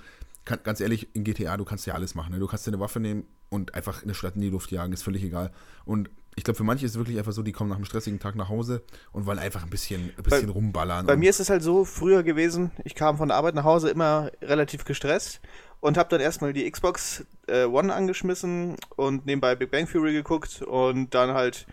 kann, 0.45 0.59
ganz 0.63 0.81
ehrlich, 0.81 1.07
in 1.15 1.23
GTA, 1.23 1.55
du 1.57 1.63
kannst 1.65 1.85
ja 1.87 1.93
alles 1.93 2.13
machen. 2.13 2.33
Ne? 2.33 2.39
Du 2.39 2.47
kannst 2.47 2.67
dir 2.67 2.71
eine 2.71 2.79
Waffe 2.81 2.99
nehmen 2.99 3.25
und 3.49 3.73
einfach 3.73 4.03
eine 4.03 4.13
Stadt 4.13 4.35
in 4.35 4.41
die 4.41 4.49
Luft 4.49 4.71
jagen, 4.71 4.91
ist 4.93 5.03
völlig 5.03 5.23
egal. 5.23 5.51
Und 5.85 6.09
ich 6.35 6.43
glaube, 6.43 6.57
für 6.57 6.63
manche 6.63 6.85
ist 6.85 6.91
es 6.93 6.97
wirklich 6.97 7.17
einfach 7.17 7.31
so, 7.31 7.41
die 7.43 7.51
kommen 7.51 7.69
nach 7.69 7.77
einem 7.77 7.85
stressigen 7.85 8.19
Tag 8.19 8.35
nach 8.35 8.49
Hause 8.49 8.81
und 9.11 9.25
wollen 9.25 9.39
einfach 9.39 9.63
ein 9.63 9.69
bisschen, 9.69 10.11
ein 10.17 10.23
bisschen 10.23 10.47
Bei- 10.47 10.53
rumballern. 10.53 11.05
Bei 11.05 11.15
mir 11.15 11.29
ist 11.29 11.39
es 11.39 11.49
halt 11.49 11.63
so 11.63 11.85
früher 11.85 12.23
gewesen, 12.23 12.71
ich 12.83 12.95
kam 12.95 13.17
von 13.17 13.29
der 13.29 13.37
Arbeit 13.37 13.55
nach 13.55 13.63
Hause 13.63 13.89
immer 13.89 14.31
relativ 14.41 14.83
gestresst 14.83 15.39
und 15.83 15.97
habe 15.97 16.07
dann 16.07 16.21
erstmal 16.21 16.53
die 16.53 16.69
Xbox 16.71 17.25
äh, 17.47 17.65
One 17.65 17.93
angeschmissen 17.93 18.77
und 18.95 19.25
nebenbei 19.25 19.53
Big 19.53 19.69
Bang 19.69 19.85
Theory 19.85 20.13
geguckt 20.13 20.61
und 20.61 21.13
dann 21.13 21.33
halt 21.33 21.67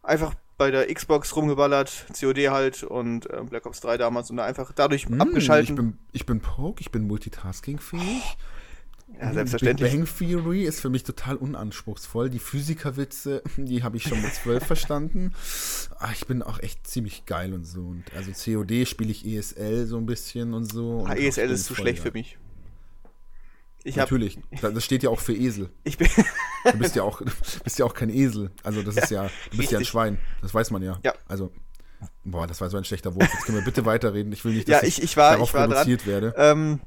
einfach 0.00 0.34
bei 0.56 0.70
der 0.70 0.92
Xbox 0.94 1.34
rumgeballert, 1.34 2.06
COD 2.18 2.50
halt 2.50 2.84
und 2.84 3.28
äh, 3.28 3.42
Black 3.42 3.66
Ops 3.66 3.80
3 3.80 3.98
damals 3.98 4.30
und 4.30 4.38
einfach 4.38 4.70
dadurch 4.72 5.06
Hm, 5.06 5.20
abgeschalten. 5.20 5.72
Ich 5.72 5.76
bin, 5.76 5.98
ich 6.12 6.26
bin 6.26 6.40
Poke, 6.40 6.80
ich 6.80 6.92
bin 6.92 7.08
multitaskingfähig. 7.08 8.36
ja, 9.20 9.32
selbstverständlich. 9.32 9.90
Big 9.90 10.04
Bang 10.04 10.16
Theory 10.18 10.62
ist 10.62 10.80
für 10.80 10.88
mich 10.88 11.02
total 11.02 11.34
unanspruchsvoll. 11.34 12.30
Die 12.30 12.38
Physikerwitze, 12.38 13.42
die 13.56 13.82
habe 13.82 13.96
ich 13.96 14.04
schon 14.04 14.22
mit 14.22 14.32
zwölf 14.34 14.64
verstanden. 14.66 15.32
Ah, 15.98 16.10
ich 16.12 16.28
bin 16.28 16.44
auch 16.44 16.60
echt 16.60 16.86
ziemlich 16.86 17.26
geil 17.26 17.52
und 17.54 17.64
so. 17.64 17.80
Und 17.80 18.04
also 18.14 18.30
COD 18.30 18.86
spiele 18.86 19.10
ich 19.10 19.26
ESL 19.26 19.86
so 19.86 19.96
ein 19.96 20.06
bisschen 20.06 20.54
und 20.54 20.64
so. 20.64 21.04
Ah, 21.08 21.10
und 21.10 21.18
ESL 21.18 21.50
ist 21.50 21.64
zu 21.64 21.74
schlecht 21.74 22.04
geil. 22.04 22.12
für 22.12 22.16
mich. 22.18 22.38
Ich 23.84 23.96
Natürlich. 23.96 24.38
Da- 24.60 24.70
Das 24.70 24.84
steht 24.84 25.02
ja 25.02 25.10
auch 25.10 25.20
für 25.20 25.34
Esel. 25.34 25.70
ich 25.84 25.96
bin 25.98 26.08
Du 26.64 26.78
bist 26.78 26.96
ja 26.96 27.02
auch, 27.04 27.22
bist 27.64 27.78
ja 27.78 27.84
auch 27.86 27.94
kein 27.94 28.10
Esel. 28.10 28.50
Also 28.64 28.82
das 28.82 28.96
ist 28.96 29.10
ja, 29.10 29.30
du 29.50 29.56
bist 29.56 29.70
ja 29.70 29.78
ein 29.78 29.80
richtig. 29.80 29.88
Schwein. 29.88 30.18
Das 30.42 30.52
weiß 30.52 30.70
man 30.72 30.82
ja. 30.82 30.98
Ja. 31.04 31.14
Also, 31.28 31.52
boah, 32.24 32.46
das 32.46 32.60
war 32.60 32.68
so 32.70 32.76
ein 32.76 32.84
schlechter 32.84 33.14
Wurf. 33.14 33.22
Jetzt 33.32 33.44
können 33.46 33.58
wir 33.58 33.64
bitte 33.64 33.84
weiterreden. 33.86 34.32
Ich 34.32 34.44
will 34.44 34.52
nicht, 34.54 34.68
Ja, 34.68 34.80
dass 34.80 34.88
ich- 34.88 35.02
ich 35.02 35.16
war- 35.16 35.32
darauf 35.32 35.48
ich 35.50 35.54
war 35.54 35.66
dran. 35.68 35.76
reduziert 35.78 36.06
werde. 36.06 36.34
ähm, 36.36 36.80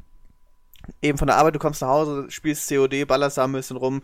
eben 1.01 1.17
von 1.17 1.27
der 1.27 1.37
Arbeit, 1.37 1.55
du 1.55 1.59
kommst 1.59 1.81
nach 1.81 1.89
Hause, 1.89 2.25
spielst 2.29 2.67
COD, 2.69 3.05
ballerst 3.05 3.37
da 3.37 3.45
ein 3.45 3.51
bisschen 3.53 3.77
rum, 3.77 4.01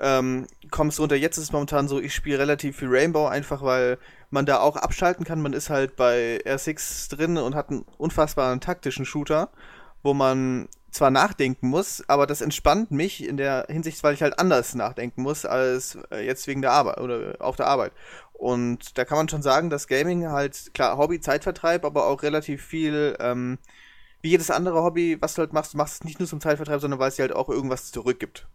ähm, 0.00 0.46
kommst 0.70 0.98
runter. 1.00 1.16
Jetzt 1.16 1.36
ist 1.36 1.44
es 1.44 1.52
momentan 1.52 1.86
so, 1.86 2.00
ich 2.00 2.14
spiele 2.14 2.38
relativ 2.38 2.78
viel 2.78 2.88
Rainbow, 2.90 3.26
einfach 3.26 3.62
weil 3.62 3.98
man 4.30 4.46
da 4.46 4.60
auch 4.60 4.76
abschalten 4.76 5.24
kann. 5.26 5.42
Man 5.42 5.52
ist 5.52 5.68
halt 5.68 5.96
bei 5.96 6.40
R6 6.46 7.10
drin 7.14 7.36
und 7.36 7.54
hat 7.54 7.68
einen 7.70 7.84
unfassbaren 7.98 8.60
taktischen 8.60 9.04
Shooter, 9.04 9.50
wo 10.02 10.14
man 10.14 10.68
zwar 10.92 11.10
nachdenken 11.10 11.68
muss, 11.68 12.04
aber 12.08 12.26
das 12.26 12.42
entspannt 12.42 12.90
mich 12.90 13.26
in 13.26 13.36
der 13.36 13.66
Hinsicht, 13.68 14.02
weil 14.04 14.14
ich 14.14 14.22
halt 14.22 14.38
anders 14.38 14.74
nachdenken 14.74 15.22
muss 15.22 15.44
als 15.44 15.98
äh, 16.10 16.24
jetzt 16.24 16.46
wegen 16.46 16.62
der 16.62 16.72
Arbeit 16.72 17.00
oder 17.00 17.36
auf 17.40 17.56
der 17.56 17.66
Arbeit. 17.66 17.92
Und 18.34 18.98
da 18.98 19.04
kann 19.04 19.16
man 19.16 19.28
schon 19.28 19.42
sagen, 19.42 19.70
dass 19.70 19.88
Gaming 19.88 20.28
halt, 20.28 20.72
klar, 20.74 20.98
Hobby, 20.98 21.20
Zeitvertreib, 21.20 21.84
aber 21.84 22.06
auch 22.06 22.22
relativ 22.22 22.62
viel, 22.62 23.16
ähm, 23.20 23.58
wie 24.20 24.30
jedes 24.30 24.50
andere 24.50 24.82
Hobby, 24.82 25.16
was 25.20 25.34
du 25.34 25.40
halt 25.40 25.52
machst, 25.52 25.72
du 25.72 25.78
machst 25.78 25.94
es 25.94 26.04
nicht 26.04 26.18
nur 26.18 26.28
zum 26.28 26.40
Zeitvertreib, 26.40 26.80
sondern 26.80 27.00
weil 27.00 27.08
es 27.08 27.16
dir 27.16 27.22
halt 27.22 27.34
auch 27.34 27.48
irgendwas 27.48 27.90
zurückgibt. 27.90 28.46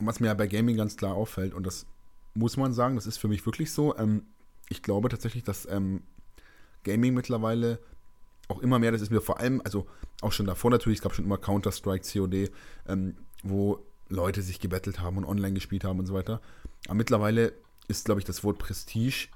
Was 0.00 0.18
mir 0.18 0.28
ja 0.28 0.34
bei 0.34 0.46
Gaming 0.46 0.76
ganz 0.76 0.96
klar 0.96 1.14
auffällt, 1.14 1.52
und 1.52 1.66
das 1.66 1.86
muss 2.34 2.56
man 2.56 2.72
sagen, 2.72 2.94
das 2.94 3.06
ist 3.06 3.18
für 3.18 3.28
mich 3.28 3.44
wirklich 3.44 3.72
so, 3.72 3.96
ähm, 3.96 4.24
ich 4.68 4.82
glaube 4.82 5.08
tatsächlich, 5.08 5.44
dass 5.44 5.66
ähm, 5.68 6.02
Gaming 6.84 7.12
mittlerweile 7.12 7.80
auch 8.50 8.60
immer 8.60 8.78
mehr, 8.78 8.92
das 8.92 9.00
ist 9.00 9.10
mir 9.10 9.20
vor 9.20 9.40
allem, 9.40 9.60
also 9.64 9.86
auch 10.22 10.32
schon 10.32 10.46
davor 10.46 10.70
natürlich, 10.70 10.98
es 10.98 11.02
gab 11.02 11.14
schon 11.14 11.24
immer 11.24 11.38
Counter-Strike, 11.38 12.04
COD, 12.10 12.50
ähm, 12.88 13.16
wo 13.42 13.84
Leute 14.08 14.42
sich 14.42 14.60
gebettelt 14.60 15.00
haben 15.00 15.16
und 15.18 15.24
online 15.24 15.54
gespielt 15.54 15.84
haben 15.84 15.98
und 15.98 16.06
so 16.06 16.14
weiter. 16.14 16.40
Aber 16.86 16.94
mittlerweile 16.94 17.52
ist, 17.88 18.04
glaube 18.06 18.20
ich, 18.20 18.24
das 18.24 18.42
Wort 18.44 18.58
Prestige 18.58 19.28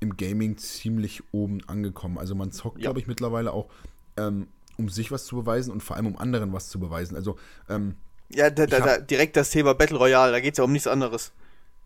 im 0.00 0.16
Gaming 0.16 0.56
ziemlich 0.58 1.22
oben 1.32 1.60
angekommen. 1.68 2.18
Also 2.18 2.34
man 2.34 2.52
zockt, 2.52 2.78
Ja. 2.78 2.82
glaube 2.82 3.00
ich, 3.00 3.06
mittlerweile 3.06 3.52
auch, 3.52 3.68
ähm, 4.16 4.48
um 4.76 4.88
sich 4.88 5.10
was 5.12 5.24
zu 5.24 5.36
beweisen 5.36 5.70
und 5.70 5.82
vor 5.82 5.96
allem 5.96 6.06
um 6.06 6.18
anderen 6.18 6.52
was 6.52 6.68
zu 6.68 6.78
beweisen. 6.80 7.14
Also 7.16 7.38
ähm, 7.68 7.96
Ja, 8.30 8.50
da, 8.50 8.66
da, 8.66 8.80
da, 8.80 8.98
direkt 8.98 9.36
das 9.36 9.50
Thema 9.50 9.74
Battle 9.74 9.98
Royale, 9.98 10.32
da 10.32 10.40
geht 10.40 10.54
es 10.54 10.58
ja 10.58 10.64
um 10.64 10.72
nichts 10.72 10.86
anderes. 10.88 11.32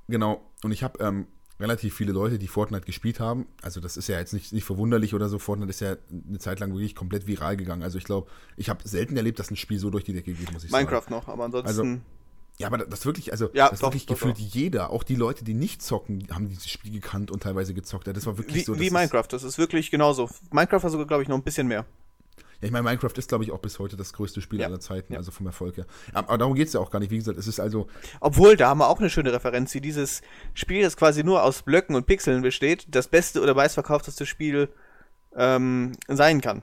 Genau, 0.09 0.41
und 0.63 0.71
ich 0.73 0.83
habe 0.83 1.03
ähm, 1.05 1.27
relativ 1.59 1.95
viele 1.95 2.13
Leute, 2.13 2.39
die 2.39 2.49
Fortnite 2.49 2.85
gespielt 2.85 3.21
haben. 3.21 3.47
Also 3.63 3.81
das 3.81 3.97
ist 3.97 4.09
ja 4.09 4.19
jetzt 4.19 4.33
nicht, 4.33 4.53
nicht 4.53 4.65
verwunderlich 4.65 5.15
oder 5.15 5.29
so. 5.29 5.39
Fortnite 5.39 5.71
ist 5.71 5.81
ja 5.81 5.97
eine 6.29 6.39
Zeit 6.39 6.61
lang 6.61 6.73
wirklich 6.73 6.95
komplett 6.95 7.27
viral 7.27 7.57
gegangen. 7.57 7.83
Also 7.83 7.99
ich 7.99 8.05
glaube, 8.05 8.31
ich 8.57 8.69
habe 8.69 8.87
selten 8.87 9.17
erlebt, 9.17 9.39
dass 9.39 9.51
ein 9.51 9.57
Spiel 9.57 9.79
so 9.79 9.91
durch 9.91 10.05
die 10.05 10.13
Decke 10.13 10.33
geht, 10.33 10.53
muss 10.53 10.65
ich 10.65 10.71
sagen. 10.71 10.85
Minecraft 10.85 11.11
noch, 11.11 11.29
aber 11.29 11.45
ansonsten. 11.45 12.03
Ja, 12.59 12.69
aber 12.69 12.79
das 12.79 13.05
wirklich, 13.05 13.33
also 13.33 13.51
Ja, 13.53 13.69
das 13.69 13.81
doch, 13.81 13.89
wirklich 13.89 14.07
doch, 14.07 14.15
gefühlt 14.15 14.39
doch. 14.39 14.43
jeder, 14.43 14.91
auch 14.91 15.03
die 15.03 15.15
Leute, 15.15 15.45
die 15.45 15.53
nicht 15.53 15.83
zocken, 15.83 16.27
haben 16.31 16.49
dieses 16.49 16.69
Spiel 16.71 16.91
gekannt 16.91 17.31
und 17.31 17.43
teilweise 17.43 17.75
gezockt. 17.75 18.07
Das 18.07 18.25
war 18.25 18.39
wirklich 18.39 18.57
wie, 18.57 18.65
so. 18.65 18.81
wie 18.81 18.91
Minecraft, 18.91 19.27
das 19.29 19.43
ist 19.43 19.59
wirklich 19.59 19.91
genauso. 19.91 20.31
Minecraft 20.53 20.83
war 20.83 20.91
sogar, 20.91 21.07
glaube 21.07 21.23
ich, 21.23 21.29
noch 21.29 21.37
ein 21.37 21.43
bisschen 21.43 21.67
mehr. 21.67 21.85
Ja, 22.61 22.67
ich 22.67 22.71
meine, 22.73 22.83
Minecraft 22.85 23.13
ist, 23.17 23.29
glaube 23.29 23.45
ich, 23.45 23.53
auch 23.53 23.59
bis 23.59 23.79
heute 23.79 23.97
das 23.97 24.13
größte 24.13 24.41
Spiel 24.41 24.61
Ja, 24.61 24.67
aller 24.67 24.81
Zeiten, 24.81 25.13
ja. 25.13 25.19
also 25.19 25.31
vom 25.31 25.47
Erfolg 25.47 25.77
her. 25.77 25.87
Aber, 26.13 26.39
darum 26.39 26.55
geht 26.55 26.69
es 26.69 26.73
ja 26.73 26.81
auch 26.81 26.91
gar 26.91 26.99
nicht. 27.01 27.11
Wie 27.11 27.19
gesagt, 27.19 27.39
es 27.39 27.47
ist 27.47 27.61
also, 27.61 27.87
Obwohl, 28.21 28.57
da 28.57 28.69
haben 28.69 28.79
wir 28.79 28.89
auch 28.89 28.99
eine 28.99 29.11
schöne 29.11 29.33
Referenz, 29.33 29.75
wie 29.75 29.81
dieses 29.81 30.23
Spiel, 30.55 30.83
das 30.83 30.97
quasi 30.97 31.23
nur 31.25 31.43
aus 31.43 31.63
Blöcken 31.63 31.95
und 31.97 32.07
Pixeln 32.07 32.43
besteht, 32.43 32.87
das 32.89 33.09
beste 33.09 33.41
oder 33.43 33.55
meistverkaufteste 33.55 34.25
Spiel 34.27 34.69
ähm, 35.37 35.93
sein 36.09 36.41
kann. 36.41 36.63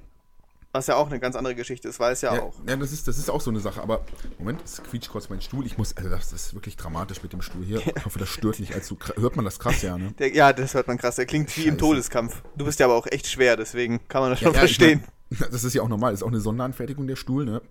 Was 0.75 0.88
ja 0.88 0.95
auch 0.95 1.05
eine 1.05 1.19
ganz 1.19 1.35
andere 1.35 1.53
Geschichte 1.53 1.88
ist, 1.88 2.00
weiß 2.00 2.21
ja, 2.21 2.33
Ja, 2.33 2.41
auch. 2.41 2.55
ja 2.67 2.75
das, 2.75 2.91
ist, 2.91 3.07
das 3.07 3.19
ist 3.19 3.29
auch 3.29 3.41
so 3.41 3.51
eine 3.51 3.59
Sache, 3.59 3.79
aber 3.79 4.03
Moment, 4.39 4.59
es 4.65 4.81
quietscht 4.81 5.12
kurz 5.12 5.29
mein 5.29 5.39
Stuhl. 5.39 5.67
Ich 5.67 5.77
muss, 5.77 5.95
also 5.95 6.09
das 6.09 6.33
ist 6.33 6.55
wirklich 6.55 6.75
dramatisch 6.77 7.21
mit 7.21 7.31
dem 7.31 7.43
Stuhl 7.43 7.63
hier. 7.63 7.79
Ich 7.95 8.05
hoffe, 8.05 8.17
das 8.17 8.29
stört 8.29 8.59
nicht 8.59 8.73
allzu. 8.73 8.97
Hört 9.15 9.35
man 9.35 9.45
das 9.45 9.59
krass, 9.59 9.83
ja, 9.83 10.00
ne? 10.00 10.15
Der, 10.17 10.33
ja, 10.33 10.51
das 10.51 10.73
hört 10.73 10.88
man 10.88 10.97
krass. 10.97 11.17
Der 11.17 11.27
klingt 11.27 11.55
wie 11.55 11.67
im. 11.67 11.77
Todeskampf. 11.77 12.41
Du 12.57 12.65
bist 12.65 12.79
ja 12.79 12.88
aber 12.88 12.95
auch 12.95 13.05
echt 13.05 13.27
schwer, 13.27 13.55
deswegen 13.55 14.00
kann 14.07 14.21
man 14.23 14.31
das 14.31 14.39
Ja, 14.41 14.47
schon 14.47 14.55
ja, 14.55 14.63
ich 14.63 14.75
verstehen. 14.75 15.01
mein, 15.01 15.13
das 15.52 15.63
ist 15.63 15.74
ja 15.74 15.82
auch 15.82 15.90
normal, 15.90 16.12
das 16.12 16.20
ist 16.20 16.24
auch 16.24 16.32
eine 16.32 16.40
Sonderanfertigung 16.40 17.08
der 17.08 17.16
Stuhl, 17.16 17.46
ne? 17.46 17.62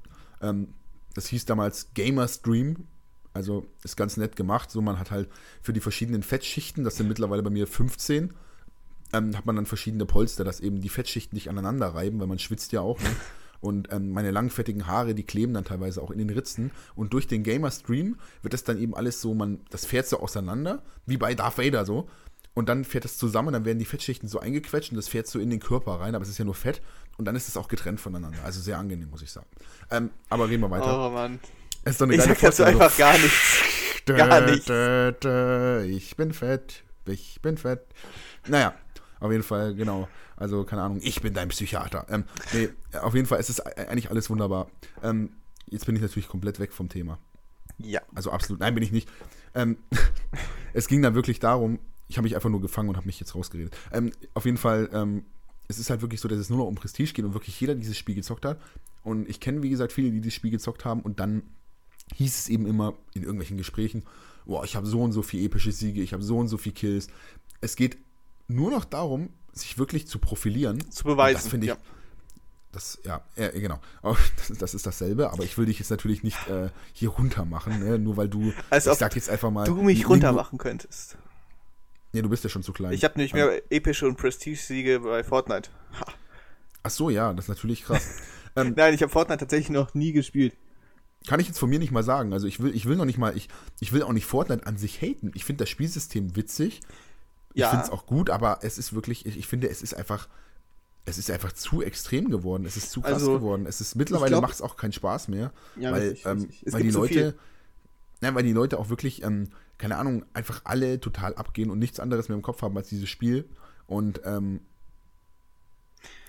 Ähm, 0.41 0.75
das 1.15 1.27
hieß 1.29 1.45
damals 1.45 1.93
Gamer 1.95 2.29
Stream. 2.29 2.89
Also 3.35 3.67
ist 3.83 3.97
ganz 3.97 4.17
nett 4.17 4.37
gemacht. 4.37 4.71
So, 4.71 4.83
man 4.83 4.99
hat 4.99 5.11
halt 5.11 5.29
für 5.63 5.73
die 5.73 5.81
verschiedenen 5.81 6.23
Fettschichten, 6.23 6.85
das 6.85 6.97
sind 6.97 7.09
mittlerweile 7.09 7.43
bei 7.43 7.51
mir 7.51 7.67
15, 7.67 8.35
ähm, 9.15 9.37
hat 9.37 9.47
man 9.47 9.57
dann 9.57 9.67
verschiedene 9.67 10.07
Polster, 10.07 10.45
dass 10.45 10.61
eben 10.61 10.81
die 10.81 10.89
Fettschichten 10.89 11.35
nicht 11.35 11.49
aneinander 11.49 11.89
reiben, 11.89 12.21
weil 12.21 12.27
man 12.27 12.39
schwitzt 12.39 12.73
ja 12.73 12.81
auch. 12.81 13.01
Ne? 13.01 13.09
Und 13.61 13.93
ähm, 13.93 14.11
meine 14.11 14.33
langfettigen 14.33 14.89
Haare, 14.89 15.15
die 15.15 15.23
kleben 15.23 15.55
dann 15.55 15.65
teilweise 15.65 16.03
auch 16.03 16.11
in 16.11 16.19
den 16.19 16.31
Ritzen. 16.31 16.73
Und 16.97 17.13
durch 17.13 17.29
den 17.29 17.45
Gamer-Stream 17.45 18.17
wird 18.43 18.55
das 18.55 18.65
dann 18.65 18.77
eben 18.77 18.95
alles 18.95 19.21
so, 19.21 19.35
man, 19.35 19.61
das 19.71 19.87
fährt 19.87 20.09
so 20.09 20.19
auseinander, 20.19 20.83
wie 21.07 21.17
bei 21.17 21.35
Darth 21.35 21.59
Vader 21.59 21.87
so. 21.87 22.09
Und 22.55 22.69
dann 22.69 22.85
fährt 22.85 23.05
das 23.05 23.17
zusammen, 23.17 23.53
dann 23.53 23.65
werden 23.65 23.79
die 23.79 23.85
Fettschichten 23.85 24.29
so 24.29 24.39
eingequetscht 24.39 24.91
und 24.91 24.97
das 24.97 25.09
fährt 25.09 25.27
so 25.27 25.39
in 25.39 25.49
den 25.49 25.61
Körper 25.61 26.01
rein, 26.01 26.15
aber 26.15 26.23
es 26.23 26.29
ist 26.29 26.39
ja 26.39 26.45
nur 26.45 26.55
Fett. 26.55 26.83
Und 27.17 27.25
dann 27.25 27.37
ist 27.37 27.49
es 27.49 27.57
auch 27.57 27.69
getrennt 27.69 28.01
voneinander. 28.01 28.39
Also 28.45 28.61
sehr 28.61 28.79
angenehm, 28.79 29.11
muss 29.11 29.23
ich 29.23 29.31
sagen. 29.31 29.47
Ähm, 29.91 30.11
aber 30.29 30.49
reden 30.49 30.63
wir 30.63 30.71
weiter. 30.71 31.09
Oh 31.09 31.11
Mann. 31.11 31.41
Es 31.85 31.93
ist 31.93 32.01
doch 32.01 32.07
eine 32.07 32.17
Ich 32.17 32.23
sag 32.23 32.39
dazu 32.41 32.65
einfach 32.65 32.97
gar 32.97 33.19
nichts. 33.19 33.63
Gar 34.05 34.41
nichts. 34.41 34.69
Ich 34.69 36.17
bin 36.17 36.33
fett, 36.33 36.83
ich 37.07 37.41
bin 37.41 37.57
fett. 37.57 37.87
Naja, 38.49 38.75
auf 39.21 39.31
jeden 39.31 39.45
Fall, 39.45 39.77
genau. 39.77 40.09
Also, 40.37 40.65
keine 40.65 40.83
Ahnung, 40.83 40.99
ich 41.03 41.23
bin 41.23 41.35
dein 41.35 41.51
Psychiater. 41.51 42.07
Ähm, 42.11 42.25
nee, 42.53 42.69
auf 43.01 43.15
jeden 43.15 43.29
Fall, 43.29 43.39
es 43.39 43.49
ist 43.49 43.61
eigentlich 43.61 44.11
alles 44.11 44.29
wunderbar. 44.29 44.69
Ähm, 45.05 45.31
jetzt 45.69 45.87
bin 45.87 45.95
ich 45.95 46.03
natürlich 46.03 46.29
komplett 46.29 46.59
weg 46.59 46.73
vom 46.73 46.89
Thema. 46.89 47.19
Ja. 47.79 48.01
Also 48.13 48.33
absolut, 48.33 48.59
nein, 48.59 48.75
bin 48.75 48.83
ich 48.83 48.91
nicht. 48.91 49.09
Ähm, 49.55 49.77
es 50.73 50.89
ging 50.89 51.01
dann 51.01 51.15
wirklich 51.15 51.39
darum, 51.39 51.79
ich 52.13 52.19
habe 52.19 52.25
mich 52.25 52.35
einfach 52.35 52.51
nur 52.51 52.61
gefangen 52.61 52.91
und 52.91 52.97
habe 52.97 53.07
mich 53.07 53.19
jetzt 53.19 53.35
rausgeredet. 53.35 53.75
Ähm, 53.91 54.13
auf 54.35 54.45
jeden 54.45 54.59
Fall, 54.59 54.91
ähm, 54.93 55.25
es 55.69 55.79
ist 55.79 55.89
halt 55.89 56.03
wirklich 56.03 56.21
so, 56.21 56.29
dass 56.29 56.39
es 56.39 56.51
nur 56.51 56.59
noch 56.59 56.67
um 56.67 56.75
Prestige 56.75 57.15
geht 57.15 57.25
und 57.25 57.33
wirklich 57.33 57.59
jeder 57.59 57.75
dieses 57.75 57.97
Spiel 57.97 58.15
gezockt 58.15 58.45
hat. 58.45 58.61
Und 59.03 59.29
ich 59.31 59.41
kenne, 59.41 59.63
wie 59.63 59.71
gesagt, 59.71 59.93
viele, 59.93 60.11
die 60.11 60.21
dieses 60.21 60.35
Spiel 60.35 60.51
gezockt 60.51 60.85
haben 60.85 61.01
und 61.01 61.21
dann 61.21 61.43
hieß 62.15 62.39
es 62.39 62.49
eben 62.51 62.67
immer 62.67 62.93
in 63.15 63.23
irgendwelchen 63.23 63.57
Gesprächen, 63.57 64.05
boah, 64.45 64.63
ich 64.63 64.77
habe 64.77 64.87
so 64.87 65.01
und 65.03 65.13
so 65.13 65.23
viele 65.23 65.45
epische 65.45 65.73
Siege, 65.73 66.03
ich 66.03 66.13
habe 66.13 66.23
so 66.23 66.37
und 66.37 66.49
so 66.49 66.59
viele 66.59 66.75
Kills. 66.75 67.09
Es 67.63 67.77
geht 67.77 67.97
nur 68.47 68.71
noch 68.71 68.85
darum, 68.85 69.31
sich 69.53 69.79
wirklich 69.79 70.07
zu 70.07 70.19
profilieren. 70.19 70.91
Zu 70.91 71.05
beweisen. 71.05 71.37
Und 71.37 71.45
Das 71.45 71.51
finde 71.51 71.67
ich, 71.67 71.73
ja. 71.73 71.79
das, 72.73 72.99
ja, 73.05 73.23
ja, 73.37 73.49
genau. 73.49 73.81
Das, 74.37 74.59
das 74.59 74.75
ist 74.75 74.87
dasselbe, 74.87 75.31
aber 75.33 75.45
ich 75.45 75.57
will 75.57 75.65
dich 75.65 75.79
jetzt 75.79 75.91
natürlich 75.91 76.23
nicht 76.23 76.47
äh, 76.49 76.69
hier 76.93 77.09
runter 77.09 77.47
machen, 77.47 77.81
ne? 77.81 77.99
nur 77.99 78.19
weil 78.19 78.29
du, 78.29 78.53
Als 78.71 78.87
ich 78.87 78.93
sag 78.93 79.15
jetzt 79.17 79.31
einfach 79.31 79.51
mal. 79.51 79.65
Du 79.65 79.83
mich 79.83 80.07
runter 80.07 80.33
machen 80.33 80.59
könntest. 80.59 81.17
Nee, 82.13 82.23
du 82.23 82.29
bist 82.29 82.45
ja 82.45 82.51
schon 82.51 82.63
zu 82.63 82.73
klein. 82.73 82.93
Ich 82.93 83.05
habe 83.05 83.15
nämlich 83.17 83.33
mehr 83.33 83.63
epische 83.71 84.07
und 84.07 84.17
Prestige-Siege 84.17 85.01
bei 85.01 85.25
Fortnite. 85.25 85.71
Ha. 85.99 86.07
Ach 86.83 86.91
so, 86.91 87.11
ja, 87.11 87.33
das 87.33 87.47
ist 87.47 87.49
natürlich 87.49 87.85
krass. 87.85 88.07
Ähm, 88.55 88.75
Nein, 88.77 88.93
ich 88.93 89.01
habe 89.01 89.11
Fortnite 89.11 89.39
tatsächlich 89.39 89.71
noch 89.71 89.95
nie 89.95 90.13
gespielt. 90.13 90.55
Kann 91.27 91.41
ich 91.41 91.47
jetzt 91.47 91.59
von 91.59 91.71
mir 91.71 91.79
nicht 91.79 91.91
mal 91.91 92.03
sagen. 92.03 92.35
Also 92.35 92.47
ich 92.47 92.61
will, 92.61 92.75
ich 92.75 92.85
will 92.85 92.97
noch 92.97 93.07
nicht 93.07 93.17
mal, 93.17 93.37
ich, 93.37 93.49
ich 93.81 93.95
will 93.95 94.03
auch 94.03 94.13
nicht 94.13 94.27
Fortnite 94.27 94.67
an 94.67 94.77
sich 94.77 95.01
haten. 95.01 95.31
Ich 95.35 95.47
finde 95.47 95.63
das 95.63 95.71
Spielsystem 95.71 96.37
witzig. 96.37 96.81
Ja. 97.55 97.67
Ich 97.67 97.71
finde 97.71 97.87
es 97.87 97.91
auch 97.91 98.05
gut, 98.05 98.31
aber 98.31 98.59
es 98.63 98.77
ist 98.77 98.93
wirklich, 98.93 99.25
ich, 99.27 99.39
ich, 99.39 99.47
finde, 99.47 99.71
es 99.71 99.83
ist 99.83 99.95
einfach, 99.95 100.29
es 101.05 101.19
ist 101.19 101.31
einfach 101.31 101.53
zu 101.53 101.83
extrem 101.83 102.31
geworden. 102.31 102.65
Es 102.67 102.77
ist 102.77 102.91
zu 102.91 103.01
krass 103.01 103.15
also, 103.15 103.39
geworden. 103.39 103.67
Es 103.67 103.81
ist 103.81 103.95
mittlerweile 103.95 104.41
macht 104.41 104.55
es 104.55 104.63
auch 104.63 104.77
keinen 104.77 104.93
Spaß 104.93 105.29
mehr. 105.29 105.53
Ja, 105.77 105.93
weil, 105.93 106.09
richtig, 106.11 106.27
ähm, 106.27 106.43
richtig. 106.43 106.73
weil 106.73 106.83
die 106.83 106.91
Leute, 106.91 107.35
ja, 108.21 108.35
weil 108.35 108.45
die 108.45 108.53
Leute 108.53 108.79
auch 108.79 108.89
wirklich, 108.89 109.23
ähm, 109.23 109.49
keine 109.83 109.97
Ahnung, 109.97 110.25
einfach 110.33 110.61
alle 110.63 111.01
total 111.01 111.35
abgehen 111.35 111.69
und 111.69 111.81
nichts 111.81 111.99
anderes 111.99 112.29
mehr 112.29 112.37
im 112.37 112.43
Kopf 112.43 112.63
haben 112.63 112.77
als 112.77 112.89
dieses 112.89 113.09
Spiel. 113.09 113.49
Und 113.89 114.21
ähm, 114.25 114.61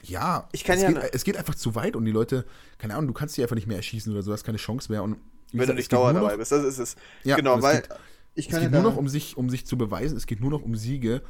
ja, 0.01 0.49
ich 0.53 0.63
kann 0.63 0.77
es, 0.77 0.81
ja 0.81 0.91
geht, 0.91 1.13
es 1.13 1.23
geht 1.23 1.37
einfach 1.37 1.53
zu 1.53 1.75
weit 1.75 1.95
und 1.95 2.03
die 2.03 2.11
Leute, 2.11 2.45
keine 2.79 2.95
Ahnung, 2.95 3.09
du 3.09 3.13
kannst 3.13 3.37
die 3.37 3.43
einfach 3.43 3.55
nicht 3.55 3.67
mehr 3.67 3.77
erschießen 3.77 4.11
oder 4.11 4.23
so, 4.23 4.33
hast 4.33 4.43
keine 4.43 4.57
Chance 4.57 4.91
mehr. 4.91 5.03
Und 5.03 5.17
wenn 5.51 5.59
gesagt, 5.59 5.69
du 5.69 5.73
nicht 5.75 5.93
dauer 5.93 6.13
dabei 6.13 6.35
bist, 6.35 6.51
das 6.51 6.63
ist 6.63 6.79
es. 6.79 6.95
Ja, 7.23 7.35
genau, 7.35 7.61
weil 7.61 7.81
geht, 7.81 7.89
ich 8.33 8.49
kann 8.49 8.57
es 8.57 8.63
geht 8.63 8.73
ja 8.73 8.81
nur 8.81 8.89
noch 8.89 8.97
um 8.97 9.07
sich, 9.07 9.37
um 9.37 9.51
sich 9.51 9.67
zu 9.67 9.77
beweisen, 9.77 10.17
es 10.17 10.25
geht 10.25 10.41
nur 10.41 10.49
noch 10.49 10.63
um 10.63 10.75
Siege. 10.75 11.21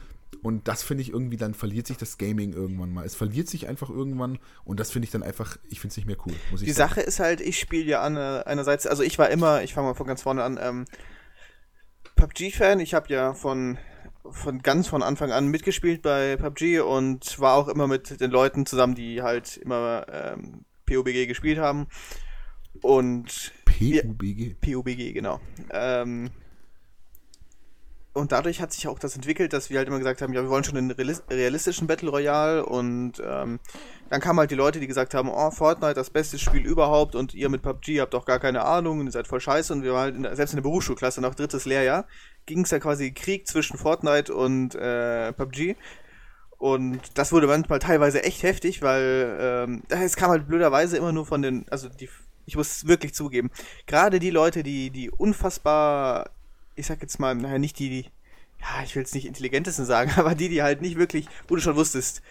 Und 0.42 0.70
das 0.70 0.82
finde 0.82 1.02
ich 1.02 1.10
irgendwie, 1.10 1.36
dann 1.36 1.54
verliert 1.54 1.88
sich 1.88 1.98
das 1.98 2.18
Gaming 2.18 2.54
irgendwann 2.54 2.94
mal. 2.94 3.06
Es 3.06 3.16
verliert 3.16 3.50
sich 3.50 3.68
einfach 3.68 3.90
irgendwann 3.90 4.40
und 4.64 4.80
das 4.80 4.92
finde 4.92 5.08
ich 5.08 5.12
dann 5.12 5.24
einfach, 5.24 5.58
ich 5.70 5.82
finde 5.82 5.92
es 5.92 5.98
nicht 5.98 6.06
mehr 6.06 6.18
cool. 6.26 6.34
die 6.52 6.72
sagen. 6.72 6.90
Sache 6.90 7.02
ist 7.02 7.20
halt, 7.20 7.42
ich 7.42 7.60
spiele 7.60 7.84
ja 7.84 8.02
an, 8.02 8.16
äh, 8.16 8.44
einerseits, 8.46 8.88
also 8.88 9.04
ich 9.04 9.20
war 9.20 9.30
immer, 9.30 9.62
ich 9.62 9.74
fange 9.74 9.90
mal 9.90 9.94
von 9.94 10.08
ganz 10.08 10.22
vorne 10.22 10.42
an, 10.44 10.58
ähm, 10.62 10.86
PUBG-Fan. 12.16 12.80
Ich 12.80 12.94
habe 12.94 13.10
ja 13.10 13.34
von 13.34 13.78
von 14.32 14.62
ganz 14.62 14.88
von 14.88 15.04
Anfang 15.04 15.32
an 15.32 15.48
mitgespielt 15.48 16.02
bei 16.02 16.38
PUBG 16.38 16.80
und 16.80 17.40
war 17.40 17.56
auch 17.56 17.68
immer 17.68 17.88
mit 17.88 18.22
den 18.22 18.32
Leuten 18.32 18.66
zusammen, 18.66 18.96
die 18.96 19.22
halt 19.22 19.58
immer 19.58 20.06
ähm, 20.10 20.66
PUBG 20.86 21.28
gespielt 21.28 21.60
haben. 21.60 21.88
Und 22.82 23.52
PUBG? 23.66 24.56
PUBG, 24.62 25.14
genau. 25.14 25.40
Ähm, 25.72 26.32
und 28.14 28.32
dadurch 28.32 28.62
hat 28.62 28.72
sich 28.72 28.88
auch 28.88 29.00
das 29.00 29.16
entwickelt, 29.16 29.54
dass 29.54 29.70
wir 29.70 29.80
halt 29.80 29.88
immer 29.88 29.98
gesagt 29.98 30.22
haben, 30.22 30.34
ja, 30.34 30.42
wir 30.44 30.50
wollen 30.50 30.64
schon 30.64 30.78
einen 30.78 30.92
realistischen 30.92 31.88
Battle 31.88 32.10
Royale 32.10 32.66
und 32.66 33.14
ähm, 33.26 33.60
dann 34.10 34.22
kamen 34.22 34.40
halt 34.40 34.52
die 34.52 34.56
Leute, 34.56 34.80
die 34.80 34.88
gesagt 34.88 35.14
haben, 35.14 35.30
oh, 35.30 35.52
Fortnite, 35.52 35.96
das 35.96 36.12
beste 36.12 36.38
Spiel 36.38 36.66
überhaupt 36.66 37.16
und 37.16 37.34
ihr 37.34 37.50
mit 37.50 37.64
PUBG 37.64 38.02
habt 38.02 38.14
doch 38.14 38.26
gar 38.26 38.40
keine 38.40 38.66
Ahnung 38.66 39.00
und 39.00 39.08
ihr 39.08 39.12
seid 39.12 39.28
voll 39.28 39.40
scheiße 39.40 39.74
und 39.74 39.84
wir 39.84 39.94
waren 39.94 40.04
halt 40.04 40.16
in 40.16 40.36
selbst 40.36 40.54
in 40.54 40.58
der 40.58 40.64
Berufsschulklasse 40.64 41.22
nach 41.22 41.36
drittes 41.36 41.66
Lehrjahr 41.66 42.06
ging 42.46 42.62
es 42.62 42.72
ja 42.72 42.80
quasi 42.80 43.12
Krieg 43.12 43.48
zwischen 43.48 43.78
Fortnite 43.78 44.34
und 44.34 44.76
äh, 44.76 45.34
PUBG. 45.34 45.76
Und 46.58 47.02
das 47.16 47.32
wurde 47.32 47.48
manchmal 47.48 47.80
teilweise 47.80 48.24
echt 48.24 48.44
heftig, 48.44 48.82
weil 48.82 49.38
ähm, 49.40 49.84
es 49.90 50.16
kam 50.16 50.32
halt 50.32 50.48
blöderweise 50.48 50.98
immer 50.98 51.12
nur 51.12 51.26
von 51.26 51.42
den, 51.42 51.66
also 51.70 51.90
die, 51.90 52.10
ich 52.46 52.56
muss 52.56 52.88
wirklich 52.88 53.14
zugeben, 53.14 53.52
gerade 53.86 54.20
die 54.20 54.30
Leute, 54.30 54.64
die, 54.64 54.90
die 54.90 55.10
unfassbar, 55.10 56.30
ich 56.76 56.88
sag 56.88 57.02
jetzt 57.02 57.20
mal, 57.20 57.36
naja, 57.36 57.60
nicht 57.60 57.80
die, 57.80 57.90
die, 57.90 58.10
ja, 58.60 58.84
ich 58.84 58.96
will 58.96 59.04
es 59.04 59.14
nicht 59.14 59.26
intelligentesten 59.26 59.86
sagen, 59.86 60.12
aber 60.18 60.36
die, 60.36 60.50
die 60.50 60.64
halt 60.64 60.82
nicht 60.82 60.98
wirklich, 60.98 61.28
wo 61.48 61.56
du 61.56 61.62
schon 61.62 61.76
wusstest, 61.76 62.22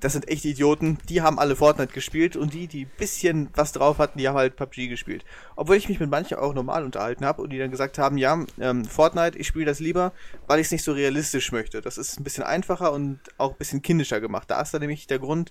das 0.00 0.12
sind 0.12 0.28
echt 0.28 0.44
Idioten. 0.44 0.98
Die 1.08 1.22
haben 1.22 1.38
alle 1.38 1.56
Fortnite 1.56 1.92
gespielt 1.92 2.36
und 2.36 2.54
die, 2.54 2.68
die 2.68 2.84
bisschen 2.84 3.50
was 3.54 3.72
drauf 3.72 3.98
hatten, 3.98 4.18
die 4.18 4.28
haben 4.28 4.36
halt 4.36 4.56
PUBG 4.56 4.88
gespielt. 4.88 5.24
Obwohl 5.56 5.76
ich 5.76 5.88
mich 5.88 5.98
mit 5.98 6.10
manchen 6.10 6.38
auch 6.38 6.54
normal 6.54 6.84
unterhalten 6.84 7.24
habe 7.24 7.42
und 7.42 7.50
die 7.50 7.58
dann 7.58 7.70
gesagt 7.70 7.98
haben, 7.98 8.16
ja, 8.16 8.44
ähm, 8.60 8.84
Fortnite, 8.84 9.36
ich 9.36 9.48
spiele 9.48 9.64
das 9.64 9.80
lieber, 9.80 10.12
weil 10.46 10.60
ich 10.60 10.66
es 10.66 10.70
nicht 10.70 10.84
so 10.84 10.92
realistisch 10.92 11.50
möchte. 11.50 11.80
Das 11.80 11.98
ist 11.98 12.18
ein 12.18 12.24
bisschen 12.24 12.44
einfacher 12.44 12.92
und 12.92 13.18
auch 13.38 13.52
ein 13.52 13.58
bisschen 13.58 13.82
kindischer 13.82 14.20
gemacht. 14.20 14.50
Da 14.50 14.60
ist 14.60 14.72
dann 14.72 14.80
nämlich 14.80 15.06
der 15.06 15.18
Grund. 15.18 15.50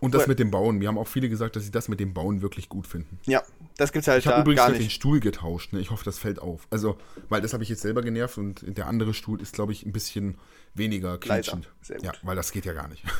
Und 0.00 0.14
das 0.14 0.26
mit 0.26 0.38
dem 0.38 0.50
Bauen. 0.50 0.80
Wir 0.80 0.88
haben 0.88 0.98
auch 0.98 1.08
viele 1.08 1.28
gesagt, 1.28 1.56
dass 1.56 1.64
sie 1.64 1.70
das 1.70 1.88
mit 1.88 2.00
dem 2.00 2.12
Bauen 2.12 2.42
wirklich 2.42 2.68
gut 2.68 2.86
finden. 2.86 3.18
Ja, 3.26 3.42
das 3.76 3.92
gibt's 3.92 4.08
halt 4.08 4.18
ich 4.18 4.24
da 4.24 4.40
übrigens 4.40 4.60
gar 4.60 4.70
nicht. 4.70 4.82
den 4.82 4.90
Stuhl 4.90 5.20
getauscht. 5.20 5.72
Ne? 5.72 5.80
Ich 5.80 5.90
hoffe, 5.90 6.04
das 6.04 6.18
fällt 6.18 6.38
auf. 6.38 6.66
Also, 6.70 6.98
weil 7.28 7.40
das 7.40 7.52
habe 7.52 7.62
ich 7.62 7.68
jetzt 7.68 7.82
selber 7.82 8.02
genervt 8.02 8.38
und 8.38 8.76
der 8.76 8.86
andere 8.86 9.14
Stuhl 9.14 9.40
ist, 9.40 9.54
glaube 9.54 9.72
ich, 9.72 9.86
ein 9.86 9.92
bisschen 9.92 10.36
weniger 10.74 11.18
quietschend. 11.18 11.70
Ja, 12.02 12.12
weil 12.22 12.36
das 12.36 12.52
geht 12.52 12.64
ja 12.64 12.72
gar 12.72 12.88
nicht. 12.88 13.02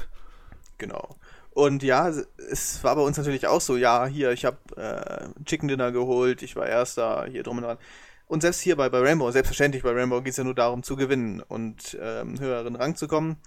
Genau. 0.78 1.16
Und 1.52 1.82
ja, 1.82 2.12
es 2.50 2.84
war 2.84 2.96
bei 2.96 3.00
uns 3.00 3.16
natürlich 3.16 3.46
auch 3.46 3.62
so, 3.62 3.78
ja, 3.78 4.04
hier, 4.04 4.32
ich 4.32 4.44
habe 4.44 4.58
äh, 4.76 5.42
Chicken 5.46 5.68
Dinner 5.68 5.90
geholt, 5.90 6.42
ich 6.42 6.54
war 6.54 6.66
erster, 6.66 7.24
hier 7.30 7.42
drum 7.42 7.56
und 7.56 7.62
dran. 7.62 7.78
Und 8.26 8.42
selbst 8.42 8.60
hier 8.60 8.76
bei, 8.76 8.90
bei 8.90 9.00
Rainbow, 9.00 9.30
selbstverständlich 9.30 9.82
bei 9.82 9.92
Rainbow 9.92 10.20
geht 10.20 10.32
es 10.32 10.36
ja 10.36 10.44
nur 10.44 10.54
darum 10.54 10.82
zu 10.82 10.96
gewinnen 10.96 11.40
und 11.40 11.96
ähm, 11.98 12.38
höheren 12.38 12.76
Rang 12.76 12.94
zu 12.94 13.08
kommen. 13.08 13.38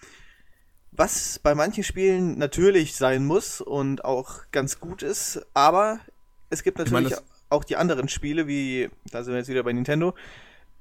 Was 0.99 1.39
bei 1.39 1.55
manchen 1.55 1.85
Spielen 1.85 2.37
natürlich 2.37 2.93
sein 2.97 3.25
muss 3.25 3.61
und 3.61 4.03
auch 4.03 4.41
ganz 4.51 4.81
gut 4.81 5.01
ist, 5.01 5.39
aber 5.53 6.01
es 6.49 6.61
gibt 6.61 6.77
natürlich 6.77 7.11
ich 7.11 7.15
mein, 7.15 7.23
auch 7.49 7.63
die 7.63 7.77
anderen 7.77 8.09
Spiele, 8.09 8.47
wie, 8.47 8.89
da 9.09 9.23
sind 9.23 9.31
wir 9.31 9.37
jetzt 9.37 9.47
wieder 9.47 9.63
bei 9.63 9.71
Nintendo, 9.71 10.13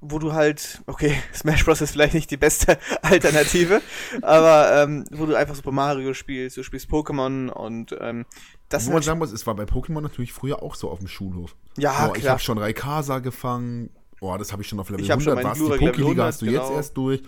wo 0.01 0.19
du 0.19 0.33
halt, 0.33 0.81
okay, 0.87 1.15
Smash 1.33 1.63
Bros. 1.63 1.79
ist 1.79 1.91
vielleicht 1.91 2.15
nicht 2.15 2.29
die 2.31 2.35
beste 2.35 2.77
Alternative, 3.01 3.81
aber 4.21 4.83
ähm, 4.83 5.05
wo 5.09 5.25
du 5.25 5.35
einfach 5.35 5.55
Super 5.55 5.71
Mario 5.71 6.13
spielst, 6.13 6.57
du 6.57 6.63
spielst 6.63 6.89
Pokémon 6.89 7.47
und 7.47 7.95
ähm, 8.01 8.25
das 8.67 8.87
Wo 8.87 8.91
man 8.91 9.01
sagen 9.01 9.19
muss, 9.19 9.31
es 9.31 9.47
war 9.47 9.55
bei 9.55 9.63
Pokémon 9.63 10.01
natürlich 10.01 10.33
früher 10.33 10.61
auch 10.61 10.75
so 10.75 10.89
auf 10.89 10.99
dem 10.99 11.07
Schulhof. 11.07 11.55
Ja, 11.77 11.91
oh, 11.91 11.95
klar. 12.11 12.17
Ich 12.17 12.27
habe 12.27 12.41
schon 12.41 12.57
Raikasa 12.57 13.19
gefangen. 13.19 13.89
Oh, 14.19 14.35
das 14.37 14.51
habe 14.51 14.63
ich 14.63 14.67
schon 14.67 14.81
auf 14.81 14.89
Level 14.89 15.05
ich 15.05 15.11
100. 15.11 15.45
Was, 15.45 15.57
die 15.57 15.63
Pokéliga 15.63 16.23
hast 16.23 16.41
du 16.41 16.45
genau. 16.47 16.61
jetzt 16.61 16.73
erst 16.73 16.97
durch. 16.97 17.23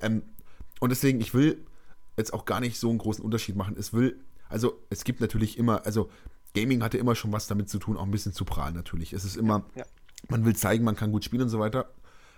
Ähm, 0.00 0.22
und 0.78 0.90
deswegen, 0.90 1.20
ich 1.20 1.34
will 1.34 1.58
jetzt 2.18 2.32
auch 2.32 2.44
gar 2.44 2.60
nicht 2.60 2.78
so 2.78 2.90
einen 2.90 2.98
großen 2.98 3.24
Unterschied 3.24 3.56
machen. 3.56 3.76
Es 3.78 3.92
will, 3.92 4.20
also 4.48 4.78
es 4.90 5.04
gibt 5.04 5.20
natürlich 5.20 5.58
immer, 5.58 5.86
also 5.86 6.10
Gaming 6.54 6.82
hatte 6.82 6.98
immer 6.98 7.14
schon 7.14 7.32
was 7.32 7.46
damit 7.46 7.68
zu 7.68 7.78
tun, 7.78 7.96
auch 7.96 8.04
ein 8.04 8.10
bisschen 8.10 8.32
zu 8.32 8.44
prahlen 8.44 8.74
natürlich. 8.74 9.12
Es 9.12 9.24
ist 9.24 9.36
immer, 9.36 9.64
ja, 9.74 9.82
ja. 9.82 9.86
man 10.28 10.44
will 10.44 10.56
zeigen, 10.56 10.84
man 10.84 10.96
kann 10.96 11.12
gut 11.12 11.24
spielen 11.24 11.42
und 11.42 11.48
so 11.48 11.58
weiter. 11.58 11.90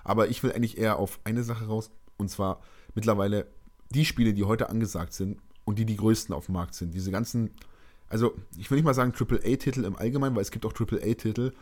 Aber 0.04 0.28
ich 0.28 0.42
will 0.42 0.52
eigentlich 0.52 0.78
eher 0.78 0.98
auf 0.98 1.20
eine 1.24 1.42
Sache 1.42 1.66
raus. 1.66 1.90
Und 2.16 2.30
zwar 2.30 2.60
mittlerweile 2.94 3.46
die 3.90 4.04
Spiele, 4.04 4.34
die 4.34 4.44
heute 4.44 4.68
angesagt 4.68 5.12
sind 5.12 5.38
und 5.64 5.78
die 5.78 5.84
die 5.84 5.96
größten 5.96 6.34
auf 6.34 6.46
dem 6.46 6.54
Markt 6.54 6.74
sind. 6.74 6.94
Diese 6.94 7.10
ganzen, 7.10 7.50
also 8.08 8.34
ich 8.56 8.70
will 8.70 8.76
nicht 8.76 8.84
mal 8.84 8.94
sagen 8.94 9.12
AAA-Titel 9.18 9.84
im 9.84 9.96
Allgemeinen, 9.96 10.34
weil 10.34 10.42
es 10.42 10.50
gibt 10.50 10.66
auch 10.66 10.74
AAA-Titel, 10.74 11.52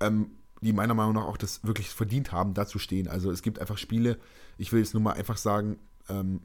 ähm, 0.00 0.32
die 0.60 0.72
meiner 0.72 0.94
Meinung 0.94 1.14
nach 1.14 1.24
auch 1.24 1.36
das 1.36 1.64
wirklich 1.64 1.88
verdient 1.90 2.32
haben, 2.32 2.54
da 2.54 2.66
zu 2.66 2.78
stehen. 2.78 3.08
Also 3.08 3.30
es 3.30 3.42
gibt 3.42 3.58
einfach 3.58 3.78
Spiele, 3.78 4.18
ich 4.58 4.72
will 4.72 4.80
jetzt 4.80 4.94
nur 4.94 5.02
mal 5.02 5.12
einfach 5.12 5.36
sagen, 5.36 5.78
ähm, 6.08 6.40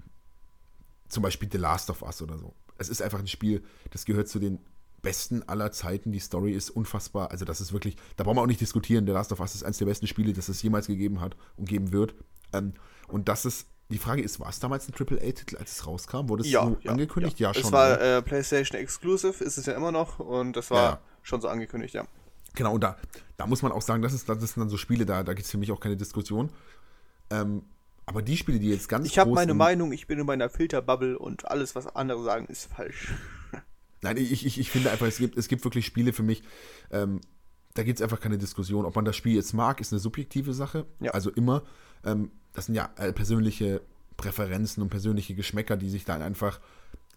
zum 1.09 1.23
Beispiel 1.23 1.49
The 1.51 1.57
Last 1.57 1.89
of 1.89 2.01
Us 2.01 2.21
oder 2.21 2.37
so. 2.37 2.53
Es 2.77 2.89
ist 2.89 3.01
einfach 3.01 3.19
ein 3.19 3.27
Spiel, 3.27 3.63
das 3.91 4.05
gehört 4.05 4.27
zu 4.27 4.39
den 4.39 4.59
besten 5.01 5.43
aller 5.43 5.71
Zeiten. 5.71 6.11
Die 6.11 6.19
Story 6.19 6.51
ist 6.51 6.69
unfassbar. 6.69 7.31
Also, 7.31 7.45
das 7.45 7.61
ist 7.61 7.73
wirklich, 7.73 7.95
da 8.15 8.23
brauchen 8.23 8.37
wir 8.37 8.41
auch 8.41 8.47
nicht 8.47 8.61
diskutieren. 8.61 9.05
The 9.05 9.13
Last 9.13 9.31
of 9.31 9.39
Us 9.39 9.55
ist 9.55 9.63
eines 9.63 9.77
der 9.77 9.85
besten 9.85 10.07
Spiele, 10.07 10.33
das 10.33 10.49
es 10.49 10.61
jemals 10.61 10.87
gegeben 10.87 11.21
hat 11.21 11.35
und 11.55 11.67
geben 11.67 11.91
wird. 11.91 12.13
Ähm, 12.53 12.73
und 13.07 13.29
das 13.29 13.45
ist, 13.45 13.67
die 13.89 13.99
Frage 13.99 14.21
ist, 14.21 14.39
war 14.39 14.49
es 14.49 14.59
damals 14.59 14.87
ein 14.87 14.93
AAA-Titel, 14.93 15.57
als 15.57 15.71
es 15.71 15.87
rauskam? 15.87 16.29
Wurde 16.29 16.43
es 16.43 16.51
ja, 16.51 16.65
so 16.65 16.77
ja, 16.81 16.91
angekündigt? 16.91 17.39
Ja, 17.39 17.49
ja 17.49 17.53
schon. 17.53 17.63
Es 17.63 17.71
war 17.71 18.01
äh, 18.01 18.21
PlayStation 18.21 18.79
Exclusive, 18.79 19.43
ist 19.43 19.57
es 19.57 19.65
ja 19.65 19.73
immer 19.73 19.91
noch. 19.91 20.19
Und 20.19 20.53
das 20.55 20.71
war 20.71 21.01
schon 21.23 21.41
so 21.41 21.47
angekündigt, 21.47 21.93
ja. 21.93 22.05
Genau, 22.55 22.73
und 22.73 22.83
da, 22.83 22.97
da 23.37 23.45
muss 23.45 23.61
man 23.61 23.71
auch 23.71 23.81
sagen, 23.81 24.01
das, 24.01 24.13
ist, 24.13 24.27
das 24.27 24.39
sind 24.39 24.57
dann 24.57 24.69
so 24.69 24.77
Spiele, 24.77 25.05
da, 25.05 25.23
da 25.23 25.33
gibt 25.33 25.45
es 25.45 25.51
für 25.51 25.57
mich 25.57 25.71
auch 25.71 25.79
keine 25.79 25.95
Diskussion. 25.95 26.49
Ähm, 27.29 27.63
aber 28.07 28.21
die 28.21 28.37
Spiele, 28.37 28.57
die 28.57 28.69
jetzt 28.69 28.87
ganz 28.87 29.05
Ich 29.05 29.19
habe 29.19 29.31
meine 29.31 29.53
Meinung, 29.53 29.91
ich 29.91 30.07
bin 30.07 30.17
in 30.17 30.25
meiner 30.25 30.49
Filterbubble 30.49 31.19
und 31.19 31.45
alles, 31.51 31.75
was 31.75 31.87
andere 31.87 32.23
sagen, 32.23 32.47
ist 32.47 32.71
falsch. 32.73 33.13
Nein, 34.01 34.15
ich, 34.15 34.45
ich, 34.45 34.59
ich 34.59 34.71
finde 34.71 34.91
einfach, 34.91 35.07
es 35.07 35.17
gibt, 35.17 35.37
es 35.37 35.49
gibt 35.49 35.63
wirklich 35.65 35.85
Spiele 35.85 36.13
für 36.13 36.23
mich, 36.23 36.41
ähm, 36.89 37.19
da 37.73 37.83
gibt 37.83 37.99
es 37.99 38.03
einfach 38.03 38.21
keine 38.21 38.37
Diskussion. 38.37 38.85
Ob 38.85 38.95
man 38.95 39.03
das 39.03 39.15
Spiel 39.17 39.35
jetzt 39.35 39.53
mag, 39.53 39.81
ist 39.81 39.91
eine 39.91 39.99
subjektive 39.99 40.53
Sache. 40.53 40.85
Ja. 40.99 41.11
Also 41.11 41.29
immer. 41.29 41.63
Ähm, 42.03 42.31
das 42.53 42.67
sind 42.67 42.75
ja 42.75 42.89
äh, 42.95 43.11
persönliche 43.11 43.81
Präferenzen 44.15 44.81
und 44.81 44.89
persönliche 44.89 45.35
Geschmäcker, 45.35 45.77
die 45.77 45.89
sich 45.89 46.05
dann 46.05 46.21
einfach, 46.21 46.59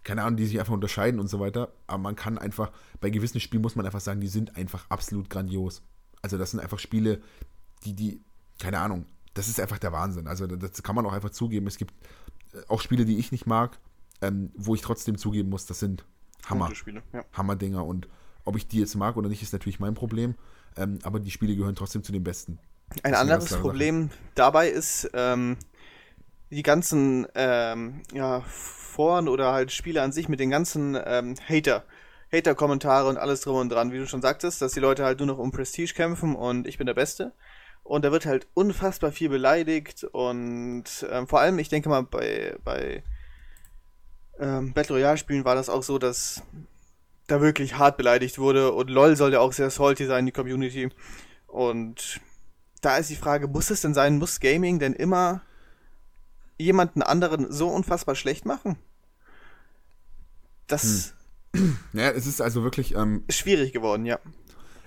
keine 0.03 0.22
Ahnung, 0.22 0.37
die 0.37 0.44
sich 0.44 0.59
einfach 0.59 0.74
unterscheiden 0.74 1.20
und 1.20 1.29
so 1.29 1.38
weiter. 1.40 1.72
Aber 1.87 1.98
man 1.98 2.16
kann 2.16 2.37
einfach, 2.37 2.72
bei 3.00 3.11
gewissen 3.11 3.40
Spielen 3.40 3.62
muss 3.62 3.76
man 3.76 3.87
einfach 3.87 4.00
sagen, 4.00 4.20
die 4.20 4.29
sind 4.29 4.57
einfach 4.57 4.90
absolut 4.90 5.31
grandios. 5.31 5.83
Also 6.20 6.37
das 6.37 6.50
sind 6.50 6.61
einfach 6.61 6.79
Spiele, 6.79 7.22
die, 7.85 7.94
die, 7.94 8.20
keine 8.59 8.81
Ahnung, 8.81 9.07
das 9.34 9.48
ist 9.48 9.60
einfach 9.60 9.78
der 9.78 9.92
Wahnsinn. 9.92 10.26
Also 10.26 10.46
das 10.46 10.82
kann 10.82 10.94
man 10.94 11.06
auch 11.06 11.12
einfach 11.12 11.30
zugeben. 11.30 11.66
Es 11.66 11.78
gibt 11.78 11.94
äh, 12.52 12.58
auch 12.68 12.80
Spiele, 12.80 13.04
die 13.04 13.18
ich 13.18 13.32
nicht 13.32 13.46
mag, 13.46 13.78
ähm, 14.22 14.50
wo 14.56 14.74
ich 14.74 14.80
trotzdem 14.80 15.18
zugeben 15.18 15.48
muss, 15.48 15.66
das 15.66 15.80
sind 15.80 16.04
Hammer. 16.46 16.74
Spiele, 16.74 17.02
ja. 17.12 17.24
Hammerdinger. 17.32 17.84
Und 17.84 18.08
ob 18.44 18.56
ich 18.56 18.66
die 18.66 18.80
jetzt 18.80 18.94
mag 18.94 19.16
oder 19.16 19.28
nicht, 19.28 19.42
ist 19.42 19.52
natürlich 19.52 19.80
mein 19.80 19.94
Problem. 19.94 20.34
Ähm, 20.76 20.98
aber 21.02 21.20
die 21.20 21.30
Spiele 21.30 21.56
gehören 21.56 21.74
trotzdem 21.74 22.02
zu 22.02 22.12
den 22.12 22.24
besten. 22.24 22.58
Ein 23.02 23.14
anderes 23.14 23.56
Problem 23.56 24.08
Sache. 24.08 24.18
dabei 24.34 24.68
ist, 24.68 25.10
ähm, 25.14 25.56
die 26.50 26.62
ganzen 26.62 27.26
ähm, 27.34 28.02
ja, 28.12 28.40
Foren 28.40 29.28
oder 29.28 29.52
halt 29.52 29.70
Spiele 29.70 30.02
an 30.02 30.12
sich 30.12 30.28
mit 30.28 30.40
den 30.40 30.50
ganzen 30.50 30.98
ähm, 31.04 31.36
Hater. 31.48 31.84
Hater-Kommentare 32.32 33.08
und 33.08 33.16
alles 33.16 33.40
drum 33.40 33.56
und 33.56 33.70
dran, 33.70 33.92
wie 33.92 33.98
du 33.98 34.06
schon 34.06 34.22
sagtest, 34.22 34.62
dass 34.62 34.72
die 34.72 34.80
Leute 34.80 35.04
halt 35.04 35.18
nur 35.18 35.26
noch 35.26 35.38
um 35.38 35.50
Prestige 35.50 35.94
kämpfen 35.94 36.36
und 36.36 36.66
ich 36.66 36.78
bin 36.78 36.86
der 36.86 36.94
Beste. 36.94 37.32
Und 37.82 38.04
da 38.04 38.12
wird 38.12 38.26
halt 38.26 38.46
unfassbar 38.54 39.10
viel 39.10 39.28
beleidigt 39.28 40.04
und 40.04 40.84
ähm, 41.10 41.26
vor 41.26 41.40
allem, 41.40 41.58
ich 41.58 41.68
denke 41.68 41.88
mal, 41.88 42.02
bei, 42.02 42.56
bei 42.62 43.02
ähm, 44.38 44.72
Battle 44.72 44.96
Royale 44.96 45.18
Spielen 45.18 45.44
war 45.44 45.54
das 45.54 45.68
auch 45.68 45.82
so, 45.82 45.98
dass 45.98 46.42
da 47.26 47.40
wirklich 47.40 47.78
hart 47.78 47.96
beleidigt 47.96 48.38
wurde. 48.38 48.72
Und 48.72 48.90
LOL 48.90 49.16
soll 49.16 49.32
ja 49.32 49.40
auch 49.40 49.52
sehr 49.52 49.70
salty 49.70 50.06
sein, 50.06 50.26
die 50.26 50.32
Community. 50.32 50.88
Und 51.46 52.20
da 52.80 52.96
ist 52.96 53.10
die 53.10 53.16
Frage, 53.16 53.48
muss 53.48 53.70
es 53.70 53.82
denn 53.82 53.94
sein, 53.94 54.18
muss 54.18 54.40
Gaming 54.40 54.78
denn 54.78 54.94
immer 54.94 55.42
jemanden 56.58 57.02
anderen 57.02 57.50
so 57.52 57.68
unfassbar 57.68 58.14
schlecht 58.14 58.44
machen? 58.46 58.76
Das 60.66 61.14
hm. 61.54 61.78
Ja, 61.92 62.10
es 62.10 62.26
ist 62.26 62.40
also 62.40 62.62
wirklich. 62.62 62.94
Ähm, 62.94 63.24
schwierig 63.28 63.72
geworden, 63.72 64.06
ja. 64.06 64.18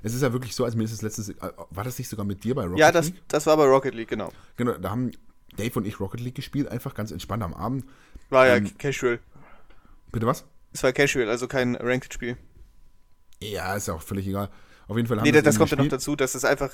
Es 0.04 0.14
ist 0.14 0.22
ja 0.22 0.34
wirklich 0.34 0.54
so, 0.54 0.66
als 0.66 0.76
mir 0.76 0.84
ist 0.84 0.92
es 0.92 1.02
letztes. 1.02 1.30
Äh, 1.30 1.36
war 1.70 1.84
das 1.84 1.98
nicht 1.98 2.10
sogar 2.10 2.26
mit 2.26 2.44
dir 2.44 2.54
bei 2.54 2.64
Rocket 2.64 2.78
League? 2.78 2.82
Ja, 2.82 2.92
das, 2.92 3.12
das 3.28 3.46
war 3.46 3.58
bei 3.58 3.66
Rocket 3.66 3.96
League, 3.96 4.10
genau. 4.10 4.32
Genau, 4.58 4.74
da 4.74 4.92
haben 4.92 5.12
Dave 5.56 5.74
und 5.76 5.88
ich 5.88 6.00
Rocket 6.00 6.20
League 6.20 6.36
gespielt, 6.36 6.68
einfach 6.68 6.94
ganz 6.94 7.12
entspannt 7.12 7.42
am 7.42 7.54
Abend. 7.54 7.86
War 8.30 8.48
ja 8.48 8.58
ähm, 8.58 8.78
casual. 8.78 9.20
Bitte 10.12 10.28
was? 10.28 10.46
Es 10.74 10.84
war 10.84 10.92
casual, 10.92 11.30
also 11.30 11.48
kein 11.48 11.76
Ranked-Spiel. 11.76 12.38
Ja, 13.42 13.76
ist 13.76 13.88
ja 13.88 13.94
auch 13.94 14.02
völlig 14.02 14.28
egal. 14.28 14.50
Auf 14.88 14.98
jeden 14.98 15.08
Fall 15.08 15.18
haben 15.18 15.24
Nee, 15.24 15.32
das, 15.32 15.44
das 15.44 15.58
kommt 15.58 15.72
ja 15.72 15.78
noch 15.78 15.88
dazu, 15.88 16.16
dass 16.16 16.36
es 16.36 16.46
einfach 16.46 16.72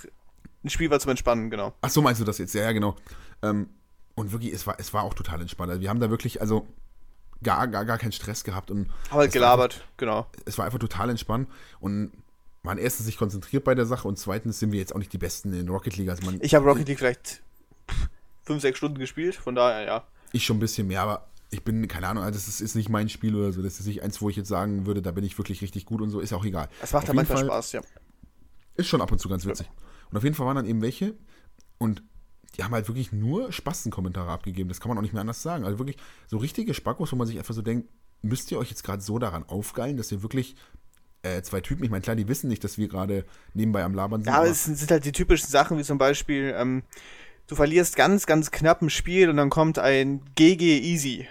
ein 0.63 0.69
Spiel 0.69 0.89
war 0.89 0.99
zum 0.99 1.11
Entspannen, 1.11 1.49
genau. 1.49 1.73
Ach 1.81 1.89
so, 1.89 2.01
meinst 2.01 2.19
du 2.19 2.25
das 2.25 2.37
jetzt? 2.37 2.53
Ja, 2.53 2.63
ja, 2.63 2.71
genau. 2.71 2.95
Ähm, 3.41 3.69
und 4.15 4.31
wirklich, 4.31 4.53
es 4.53 4.67
war, 4.67 4.75
es 4.79 4.93
war 4.93 5.03
auch 5.03 5.13
total 5.13 5.41
entspannt. 5.41 5.69
Also 5.69 5.81
wir 5.81 5.89
haben 5.89 5.99
da 5.99 6.09
wirklich, 6.09 6.41
also 6.41 6.67
gar, 7.43 7.67
gar, 7.67 7.85
gar 7.85 7.97
keinen 7.97 8.11
Stress 8.11 8.43
gehabt. 8.43 8.71
Und 8.71 8.89
Aber 9.09 9.21
halt 9.21 9.31
gelabert, 9.31 9.75
einfach, 9.75 9.97
genau. 9.97 10.27
Es 10.45 10.57
war 10.57 10.65
einfach 10.65 10.79
total 10.79 11.09
entspannt 11.09 11.47
und 11.79 12.11
waren 12.63 12.77
erstens 12.77 13.05
sich 13.05 13.17
konzentriert 13.17 13.63
bei 13.63 13.75
der 13.75 13.85
Sache 13.85 14.07
und 14.07 14.17
zweitens 14.17 14.59
sind 14.59 14.71
wir 14.71 14.79
jetzt 14.79 14.93
auch 14.93 14.99
nicht 14.99 15.13
die 15.13 15.17
Besten 15.17 15.53
in 15.53 15.69
Rocket 15.69 15.95
League. 15.97 16.09
Also 16.09 16.25
man, 16.25 16.39
ich 16.41 16.55
habe 16.55 16.65
Rocket 16.65 16.87
League 16.87 16.99
vielleicht 16.99 17.41
fünf, 18.43 18.61
sechs 18.61 18.77
Stunden 18.77 18.99
gespielt, 18.99 19.35
von 19.35 19.55
daher, 19.55 19.85
ja. 19.85 20.07
Ich 20.31 20.45
schon 20.45 20.57
ein 20.57 20.59
bisschen 20.59 20.87
mehr, 20.87 21.01
aber 21.01 21.29
ich 21.51 21.63
bin, 21.63 21.87
keine 21.87 22.07
Ahnung, 22.07 22.23
also 22.23 22.37
das 22.37 22.47
ist, 22.47 22.61
ist 22.61 22.75
nicht 22.75 22.89
mein 22.89 23.09
Spiel 23.09 23.35
oder 23.35 23.51
so. 23.51 23.61
Das 23.61 23.79
ist 23.79 23.87
nicht 23.87 24.03
eins, 24.03 24.21
wo 24.21 24.29
ich 24.29 24.35
jetzt 24.35 24.49
sagen 24.49 24.85
würde, 24.85 25.01
da 25.01 25.11
bin 25.11 25.23
ich 25.23 25.37
wirklich 25.37 25.61
richtig 25.61 25.85
gut 25.85 26.01
und 26.01 26.09
so, 26.09 26.19
ist 26.19 26.33
auch 26.33 26.45
egal. 26.45 26.69
Es 26.81 26.93
macht 26.93 27.07
ja 27.07 27.13
manchmal 27.13 27.39
Fall 27.39 27.47
Spaß, 27.47 27.71
ja. 27.73 27.81
Ist 28.75 28.87
schon 28.87 29.01
ab 29.01 29.11
und 29.11 29.19
zu 29.19 29.29
ganz 29.29 29.45
witzig. 29.45 29.67
Ja. 29.67 29.73
Und 30.11 30.17
auf 30.17 30.23
jeden 30.23 30.35
Fall 30.35 30.45
waren 30.45 30.55
dann 30.55 30.65
eben 30.65 30.81
welche 30.81 31.15
und 31.77 32.03
die 32.55 32.63
haben 32.63 32.73
halt 32.73 32.87
wirklich 32.87 33.11
nur 33.11 33.51
Spastenkommentare 33.51 34.31
abgegeben. 34.31 34.69
Das 34.69 34.79
kann 34.79 34.89
man 34.89 34.97
auch 34.97 35.01
nicht 35.01 35.13
mehr 35.13 35.21
anders 35.21 35.41
sagen. 35.41 35.65
Also 35.65 35.79
wirklich 35.79 35.97
so 36.27 36.37
richtige 36.37 36.73
Spackos, 36.73 37.11
wo 37.11 37.15
man 37.15 37.27
sich 37.27 37.37
einfach 37.37 37.53
so 37.53 37.61
denkt, 37.61 37.89
müsst 38.21 38.51
ihr 38.51 38.57
euch 38.57 38.69
jetzt 38.69 38.83
gerade 38.83 39.01
so 39.01 39.19
daran 39.19 39.43
aufgeilen, 39.47 39.97
dass 39.97 40.11
ihr 40.11 40.23
wirklich 40.23 40.55
äh, 41.23 41.41
zwei 41.41 41.61
Typen, 41.61 41.83
ich 41.83 41.89
meine, 41.89 42.01
klar, 42.01 42.15
die 42.15 42.27
wissen 42.27 42.47
nicht, 42.47 42.63
dass 42.63 42.77
wir 42.77 42.87
gerade 42.87 43.25
nebenbei 43.53 43.83
am 43.83 43.93
Labern 43.93 44.23
sind. 44.23 44.33
Ja, 44.33 44.45
es 44.45 44.65
sind 44.65 44.89
halt 44.89 45.05
die 45.05 45.11
typischen 45.11 45.49
Sachen, 45.49 45.77
wie 45.77 45.83
zum 45.83 45.97
Beispiel, 45.97 46.53
ähm, 46.57 46.83
du 47.47 47.55
verlierst 47.55 47.95
ganz, 47.95 48.25
ganz 48.25 48.51
knapp 48.51 48.81
ein 48.81 48.89
Spiel 48.89 49.29
und 49.29 49.37
dann 49.37 49.49
kommt 49.49 49.79
ein 49.79 50.21
GG 50.35 50.79
Easy. 50.79 51.27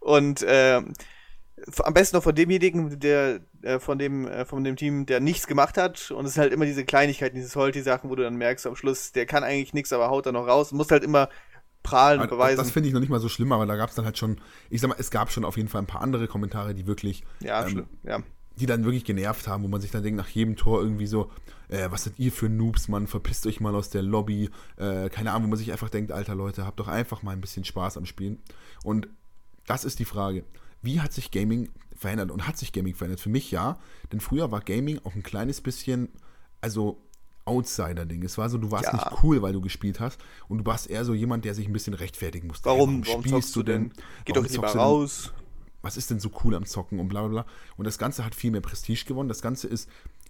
Und 0.00 0.42
äh, 0.42 0.82
am 1.84 1.94
besten 1.94 2.16
noch 2.16 2.24
von 2.24 2.34
demjenigen, 2.34 2.98
der 2.98 3.40
äh, 3.62 3.78
von 3.78 3.98
dem 3.98 4.26
äh, 4.26 4.44
von 4.44 4.64
dem 4.64 4.76
Team, 4.76 5.06
der 5.06 5.20
nichts 5.20 5.46
gemacht 5.46 5.76
hat. 5.78 6.10
Und 6.10 6.24
es 6.24 6.32
ist 6.32 6.38
halt 6.38 6.52
immer 6.52 6.64
diese 6.64 6.84
Kleinigkeiten, 6.84 7.36
diese 7.36 7.48
Salty-Sachen, 7.48 8.10
wo 8.10 8.16
du 8.16 8.24
dann 8.24 8.36
merkst 8.36 8.66
am 8.66 8.76
Schluss, 8.76 9.12
der 9.12 9.26
kann 9.26 9.44
eigentlich 9.44 9.72
nichts, 9.72 9.92
aber 9.92 10.10
haut 10.10 10.26
da 10.26 10.32
noch 10.32 10.46
raus. 10.46 10.72
Muss 10.72 10.90
halt 10.90 11.04
immer 11.04 11.28
prahlen 11.82 12.20
und 12.20 12.30
beweisen. 12.30 12.58
Das 12.58 12.70
finde 12.70 12.88
ich 12.88 12.94
noch 12.94 13.00
nicht 13.00 13.10
mal 13.10 13.20
so 13.20 13.28
schlimm, 13.28 13.52
aber 13.52 13.66
da 13.66 13.76
gab 13.76 13.90
es 13.90 13.96
dann 13.96 14.04
halt 14.04 14.18
schon, 14.18 14.40
ich 14.70 14.80
sag 14.80 14.88
mal, 14.88 14.96
es 14.98 15.10
gab 15.10 15.30
schon 15.30 15.44
auf 15.44 15.56
jeden 15.56 15.68
Fall 15.68 15.82
ein 15.82 15.86
paar 15.86 16.00
andere 16.00 16.28
Kommentare, 16.28 16.74
die 16.74 16.86
wirklich, 16.86 17.24
ja, 17.40 17.66
ähm, 17.66 17.86
ja. 18.02 18.22
Die 18.56 18.66
dann 18.66 18.84
wirklich 18.84 19.04
genervt 19.04 19.48
haben, 19.48 19.62
wo 19.62 19.68
man 19.68 19.80
sich 19.80 19.90
dann 19.90 20.02
denkt, 20.02 20.18
nach 20.18 20.28
jedem 20.28 20.56
Tor 20.56 20.82
irgendwie 20.82 21.06
so, 21.06 21.30
äh, 21.68 21.90
was 21.90 22.04
seid 22.04 22.18
ihr 22.18 22.32
für 22.32 22.48
Noobs, 22.48 22.88
Mann, 22.88 23.06
verpisst 23.06 23.46
euch 23.46 23.60
mal 23.60 23.74
aus 23.74 23.90
der 23.90 24.02
Lobby, 24.02 24.50
äh, 24.76 25.08
keine 25.08 25.32
Ahnung, 25.32 25.44
wo 25.44 25.50
man 25.50 25.58
sich 25.58 25.72
einfach 25.72 25.90
denkt, 25.90 26.12
alter 26.12 26.34
Leute, 26.34 26.66
habt 26.66 26.80
doch 26.80 26.88
einfach 26.88 27.22
mal 27.22 27.32
ein 27.32 27.40
bisschen 27.40 27.64
Spaß 27.64 27.96
am 27.96 28.06
Spielen. 28.06 28.38
Und 28.84 29.08
das 29.66 29.84
ist 29.84 29.98
die 29.98 30.04
Frage. 30.04 30.44
Wie 30.82 31.00
hat 31.00 31.12
sich 31.12 31.30
Gaming 31.30 31.70
verändert? 31.96 32.30
Und 32.30 32.46
hat 32.46 32.58
sich 32.58 32.72
Gaming 32.72 32.94
verändert? 32.94 33.20
Für 33.20 33.30
mich 33.30 33.50
ja, 33.50 33.78
denn 34.12 34.20
früher 34.20 34.50
war 34.50 34.60
Gaming 34.60 35.00
auch 35.04 35.14
ein 35.14 35.22
kleines 35.22 35.60
bisschen, 35.60 36.08
also 36.60 37.00
Outsider-Ding. 37.44 38.22
Es 38.22 38.38
war 38.38 38.48
so, 38.48 38.58
du 38.58 38.70
warst 38.70 38.86
ja. 38.86 38.94
nicht 38.94 39.22
cool, 39.22 39.42
weil 39.42 39.52
du 39.52 39.60
gespielt 39.60 40.00
hast 40.00 40.20
und 40.48 40.58
du 40.58 40.66
warst 40.66 40.88
eher 40.88 41.04
so 41.04 41.14
jemand, 41.14 41.44
der 41.44 41.54
sich 41.54 41.66
ein 41.66 41.72
bisschen 41.72 41.94
rechtfertigen 41.94 42.48
musste. 42.48 42.66
Warum, 42.66 43.04
warum, 43.04 43.06
warum 43.06 43.24
spielst 43.24 43.56
du 43.56 43.62
denn? 43.62 43.92
Geh 44.24 44.32
doch 44.32 44.46
lieber 44.46 44.68
raus. 44.68 45.32
Was 45.82 45.96
ist 45.96 46.10
denn 46.10 46.20
so 46.20 46.30
cool 46.44 46.54
am 46.54 46.64
Zocken 46.64 47.00
und 47.00 47.08
bla 47.08 47.20
bla 47.22 47.42
bla. 47.42 47.52
Und 47.76 47.86
das 47.86 47.98
Ganze 47.98 48.24
hat 48.24 48.34
viel 48.34 48.50
mehr 48.50 48.60
Prestige 48.60 49.04
gewonnen. 49.04 49.28
Das 49.28 49.42
Ganze 49.42 49.66
ist, 49.68 49.88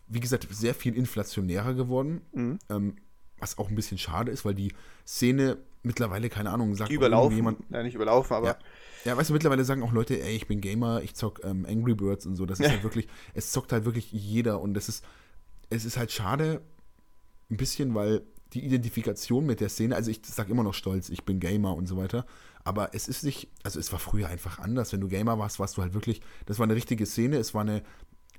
wie 0.08 0.20
gesagt, 0.20 0.46
sehr 0.50 0.74
viel 0.74 0.94
inflationärer 0.94 1.74
geworden. 1.74 2.22
Mhm. 2.32 2.58
Ähm, 2.68 2.96
was 3.38 3.58
auch 3.58 3.68
ein 3.68 3.74
bisschen 3.74 3.98
schade 3.98 4.30
ist, 4.30 4.44
weil 4.44 4.54
die 4.54 4.72
Szene 5.06 5.58
mittlerweile, 5.82 6.28
keine 6.28 6.50
Ahnung, 6.50 6.74
sagt 6.74 6.92
überlaufen, 6.92 7.36
jemand, 7.36 7.58
ja 7.70 7.82
nicht 7.82 7.94
überlaufen, 7.94 8.36
aber 8.36 8.46
ja. 8.46 8.56
Ja, 9.04 9.16
weißt 9.16 9.30
du, 9.30 9.34
mittlerweile 9.34 9.64
sagen 9.64 9.82
auch 9.82 9.92
Leute, 9.92 10.22
ey, 10.22 10.36
ich 10.36 10.46
bin 10.46 10.60
Gamer, 10.60 11.02
ich 11.02 11.14
zock 11.14 11.40
ähm, 11.44 11.66
Angry 11.68 11.94
Birds 11.94 12.24
und 12.24 12.36
so. 12.36 12.46
Das 12.46 12.60
ist 12.60 12.66
ja. 12.66 12.70
halt 12.72 12.84
wirklich, 12.84 13.08
es 13.34 13.50
zockt 13.50 13.72
halt 13.72 13.84
wirklich 13.84 14.12
jeder 14.12 14.60
und 14.60 14.76
es 14.76 14.88
ist, 14.88 15.04
es 15.70 15.84
ist 15.84 15.96
halt 15.96 16.12
schade, 16.12 16.62
ein 17.50 17.56
bisschen, 17.56 17.96
weil 17.96 18.22
die 18.52 18.64
Identifikation 18.64 19.44
mit 19.44 19.60
der 19.60 19.68
Szene, 19.68 19.96
also 19.96 20.10
ich 20.10 20.20
sag 20.24 20.48
immer 20.50 20.62
noch 20.62 20.74
stolz, 20.74 21.08
ich 21.08 21.24
bin 21.24 21.40
Gamer 21.40 21.74
und 21.74 21.86
so 21.86 21.96
weiter, 21.96 22.26
aber 22.64 22.94
es 22.94 23.08
ist 23.08 23.24
nicht, 23.24 23.48
also 23.62 23.80
es 23.80 23.92
war 23.92 23.98
früher 23.98 24.28
einfach 24.28 24.58
anders. 24.58 24.92
Wenn 24.92 25.00
du 25.00 25.08
Gamer 25.08 25.38
warst, 25.38 25.58
warst 25.58 25.76
du 25.76 25.82
halt 25.82 25.94
wirklich, 25.94 26.20
das 26.46 26.58
war 26.58 26.64
eine 26.64 26.74
richtige 26.74 27.06
Szene, 27.06 27.36
es 27.36 27.54
war 27.54 27.62
eine, 27.62 27.82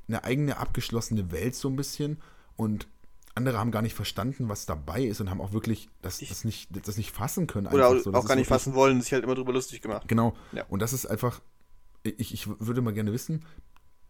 eine 0.08 0.24
eigene 0.24 0.58
abgeschlossene 0.58 1.32
Welt 1.32 1.56
so 1.56 1.70
ein 1.70 1.76
bisschen 1.76 2.22
und 2.56 2.88
andere 3.36 3.58
haben 3.58 3.72
gar 3.72 3.82
nicht 3.82 3.96
verstanden, 3.96 4.48
was 4.48 4.66
dabei 4.66 5.04
ist 5.04 5.20
und 5.20 5.30
haben 5.30 5.42
auch 5.42 5.54
wirklich 5.54 5.90
das, 6.02 6.20
das, 6.20 6.44
nicht, 6.44 6.70
das 6.88 6.98
nicht 6.98 7.12
fassen 7.12 7.48
können. 7.48 7.68
Oder 7.68 8.00
so. 8.00 8.14
auch 8.14 8.28
gar 8.28 8.36
nicht 8.36 8.48
fassen 8.48 8.76
wollen, 8.76 9.02
sich 9.02 9.12
halt 9.12 9.24
immer 9.24 9.36
drüber 9.36 9.54
lustig 9.54 9.82
gemacht. 9.82 10.08
Genau. 10.08 10.36
Ja. 10.52 10.66
Und 10.70 10.82
das 10.82 10.94
ist 10.94 11.08
einfach, 11.08 11.42
ich, 12.04 12.34
ich 12.34 12.48
würde 12.60 12.82
mal 12.82 12.94
gerne 12.94 13.12
wissen, 13.12 13.44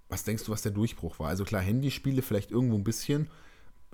was 0.09 0.23
denkst 0.23 0.43
du, 0.43 0.51
was 0.51 0.61
der 0.61 0.73
Durchbruch 0.73 1.19
war? 1.19 1.29
Also 1.29 1.45
klar, 1.45 1.61
Handyspiele 1.61 2.21
vielleicht 2.21 2.51
irgendwo 2.51 2.75
ein 2.75 2.83
bisschen, 2.83 3.29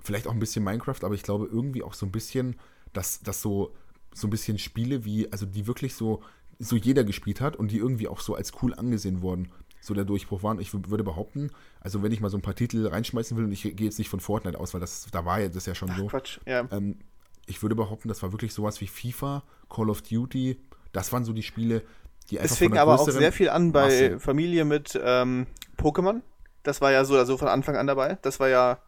vielleicht 0.00 0.26
auch 0.26 0.32
ein 0.32 0.40
bisschen 0.40 0.64
Minecraft, 0.64 1.02
aber 1.02 1.14
ich 1.14 1.22
glaube 1.22 1.46
irgendwie 1.46 1.82
auch 1.82 1.94
so 1.94 2.06
ein 2.06 2.12
bisschen, 2.12 2.58
dass, 2.92 3.20
dass 3.20 3.40
so, 3.40 3.74
so 4.14 4.26
ein 4.26 4.30
bisschen 4.30 4.58
Spiele 4.58 5.04
wie, 5.04 5.30
also 5.32 5.46
die 5.46 5.66
wirklich 5.66 5.94
so, 5.94 6.22
so 6.58 6.76
jeder 6.76 7.04
gespielt 7.04 7.40
hat 7.40 7.56
und 7.56 7.70
die 7.70 7.78
irgendwie 7.78 8.08
auch 8.08 8.20
so 8.20 8.34
als 8.34 8.52
cool 8.62 8.74
angesehen 8.74 9.22
wurden 9.22 9.50
so 9.80 9.94
der 9.94 10.04
Durchbruch 10.04 10.42
war. 10.42 10.52
Und 10.52 10.60
ich 10.60 10.72
würde 10.72 11.04
behaupten, 11.04 11.50
also 11.80 12.02
wenn 12.02 12.12
ich 12.12 12.20
mal 12.20 12.30
so 12.30 12.38
ein 12.38 12.42
paar 12.42 12.54
Titel 12.54 12.86
reinschmeißen 12.86 13.36
will, 13.36 13.44
und 13.44 13.52
ich 13.52 13.62
gehe 13.62 13.74
jetzt 13.86 13.98
nicht 13.98 14.08
von 14.08 14.20
Fortnite 14.20 14.58
aus, 14.58 14.74
weil 14.74 14.80
das, 14.80 15.06
da 15.10 15.24
war 15.24 15.40
ja 15.40 15.48
das 15.48 15.66
ja 15.66 15.74
schon 15.74 15.90
Ach, 15.90 15.98
so. 15.98 16.06
Quatsch, 16.06 16.38
ja. 16.46 16.68
Ähm, 16.70 16.98
ich 17.46 17.62
würde 17.62 17.74
behaupten, 17.74 18.08
das 18.08 18.22
war 18.22 18.32
wirklich 18.32 18.54
sowas 18.54 18.80
wie 18.80 18.86
FIFA, 18.86 19.42
Call 19.68 19.90
of 19.90 20.02
Duty. 20.02 20.60
Das 20.92 21.12
waren 21.12 21.24
so 21.24 21.32
die 21.32 21.42
Spiele, 21.42 21.82
die 22.30 22.38
einfach. 22.38 22.52
Es 22.52 22.58
fing 22.58 22.76
aber 22.76 22.94
auch 22.94 23.08
sehr 23.08 23.32
viel 23.32 23.48
an 23.48 23.72
bei 23.72 23.84
Masse. 23.84 24.20
Familie 24.20 24.64
mit 24.64 24.98
ähm, 25.02 25.46
Pokémon. 25.76 26.20
Das 26.62 26.80
war 26.80 26.92
ja 26.92 27.04
so 27.04 27.16
also 27.16 27.38
von 27.38 27.48
Anfang 27.48 27.76
an 27.76 27.86
dabei. 27.86 28.18
Das 28.22 28.38
war 28.38 28.48
ja 28.48 28.78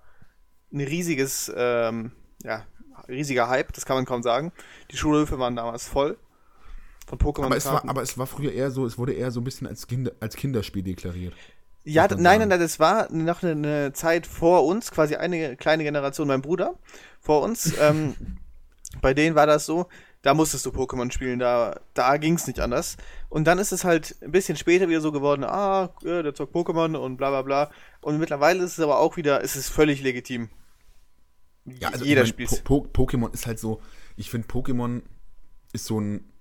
ein 0.72 0.80
riesiges, 0.80 1.50
ähm, 1.56 2.12
ja, 2.44 2.64
riesiger 3.08 3.48
Hype, 3.48 3.72
das 3.72 3.84
kann 3.84 3.96
man 3.96 4.04
kaum 4.04 4.22
sagen. 4.22 4.52
Die 4.90 4.96
Schulhöfe 4.96 5.38
waren 5.38 5.56
damals 5.56 5.86
voll 5.86 6.16
von 7.06 7.18
Pokémon. 7.18 7.46
Aber 7.46 7.56
es, 7.56 7.66
war, 7.66 7.88
aber 7.88 8.02
es 8.02 8.16
war 8.18 8.26
früher 8.26 8.52
eher 8.52 8.70
so, 8.70 8.86
es 8.86 8.98
wurde 8.98 9.12
eher 9.12 9.30
so 9.30 9.40
ein 9.40 9.44
bisschen 9.44 9.66
als, 9.66 9.86
Kinder, 9.86 10.12
als 10.20 10.36
Kinderspiel 10.36 10.82
deklariert. 10.82 11.34
Ja, 11.84 12.06
nein, 12.06 12.38
nein, 12.38 12.48
nein, 12.48 12.60
das 12.60 12.78
war 12.78 13.10
noch 13.12 13.42
eine, 13.42 13.52
eine, 13.52 13.92
Zeit 13.92 14.26
vor 14.26 14.64
uns, 14.66 14.92
quasi 14.92 15.16
eine 15.16 15.56
kleine 15.56 15.82
Generation, 15.82 16.28
mein 16.28 16.42
Bruder 16.42 16.78
vor 17.20 17.42
uns. 17.42 17.74
ähm, 17.80 18.14
bei 19.00 19.14
denen 19.14 19.34
war 19.34 19.46
das 19.46 19.66
so, 19.66 19.88
da 20.22 20.34
musstest 20.34 20.64
du 20.64 20.70
Pokémon 20.70 21.10
spielen, 21.10 21.40
da, 21.40 21.80
da 21.94 22.16
ging 22.18 22.34
es 22.34 22.46
nicht 22.46 22.60
anders. 22.60 22.96
Und 23.28 23.46
dann 23.46 23.58
ist 23.58 23.72
es 23.72 23.84
halt 23.84 24.14
ein 24.22 24.30
bisschen 24.30 24.56
später 24.56 24.88
wieder 24.88 25.00
so 25.00 25.10
geworden, 25.10 25.42
ah, 25.42 25.90
der 26.04 26.34
zockt 26.34 26.54
Pokémon 26.54 26.96
und 26.96 27.16
bla 27.16 27.30
bla 27.30 27.42
bla. 27.42 27.70
Und 28.00 28.18
mittlerweile 28.18 28.62
ist 28.62 28.78
es 28.78 28.80
aber 28.80 28.98
auch 28.98 29.16
wieder, 29.16 29.40
ist 29.40 29.56
es 29.56 29.68
völlig 29.68 30.02
legitim. 30.02 30.50
Ja, 31.64 31.90
also 31.90 32.04
jeder 32.04 32.22
ich 32.22 32.36
mein, 32.36 32.46
spielt. 32.48 32.64
Po 32.64 32.86
Pokémon 32.92 33.32
ist 33.32 33.46
halt 33.46 33.58
so, 33.58 33.80
ich 34.16 34.30
finde 34.30 34.48
Pokémon 34.48 35.02
ist 35.72 35.86
so 35.86 36.00
ein 36.00 36.32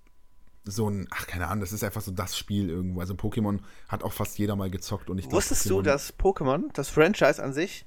so 0.63 0.89
ein, 0.89 1.07
ach 1.09 1.25
keine 1.25 1.47
Ahnung, 1.47 1.61
das 1.61 1.71
ist 1.71 1.83
einfach 1.83 2.01
so 2.01 2.11
das 2.11 2.37
Spiel 2.37 2.69
irgendwo. 2.69 2.99
Also 2.99 3.13
Pokémon 3.15 3.59
hat 3.87 4.03
auch 4.03 4.13
fast 4.13 4.37
jeder 4.37 4.55
mal 4.55 4.69
gezockt 4.69 5.09
und 5.09 5.17
ich 5.17 5.31
Wusstest 5.31 5.69
du, 5.69 5.81
dass 5.81 6.17
Pokémon, 6.17 6.71
das 6.73 6.89
Franchise 6.89 7.41
an 7.41 7.53
sich, 7.53 7.85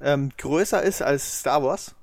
ähm, 0.00 0.30
größer 0.36 0.82
ist 0.82 1.02
als 1.02 1.40
Star 1.40 1.62
Wars? 1.62 1.94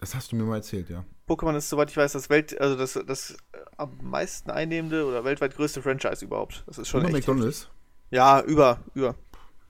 Das 0.00 0.14
hast 0.14 0.32
du 0.32 0.36
mir 0.36 0.44
mal 0.44 0.56
erzählt, 0.56 0.88
ja. 0.88 1.04
Pokémon 1.28 1.54
ist, 1.56 1.68
soweit 1.68 1.90
ich 1.90 1.96
weiß, 1.96 2.12
das 2.12 2.30
Welt, 2.30 2.58
also 2.58 2.76
das, 2.76 2.98
das 3.06 3.36
am 3.76 3.98
meisten 4.02 4.50
einnehmende 4.50 5.04
oder 5.04 5.24
weltweit 5.24 5.54
größte 5.54 5.82
Franchise 5.82 6.24
überhaupt. 6.24 6.64
Das 6.66 6.78
ist 6.78 6.88
schon 6.88 7.02
über 7.02 7.10
McDonalds? 7.10 7.62
Heftig. 7.64 7.72
Ja, 8.10 8.40
über, 8.40 8.80
über. 8.94 9.14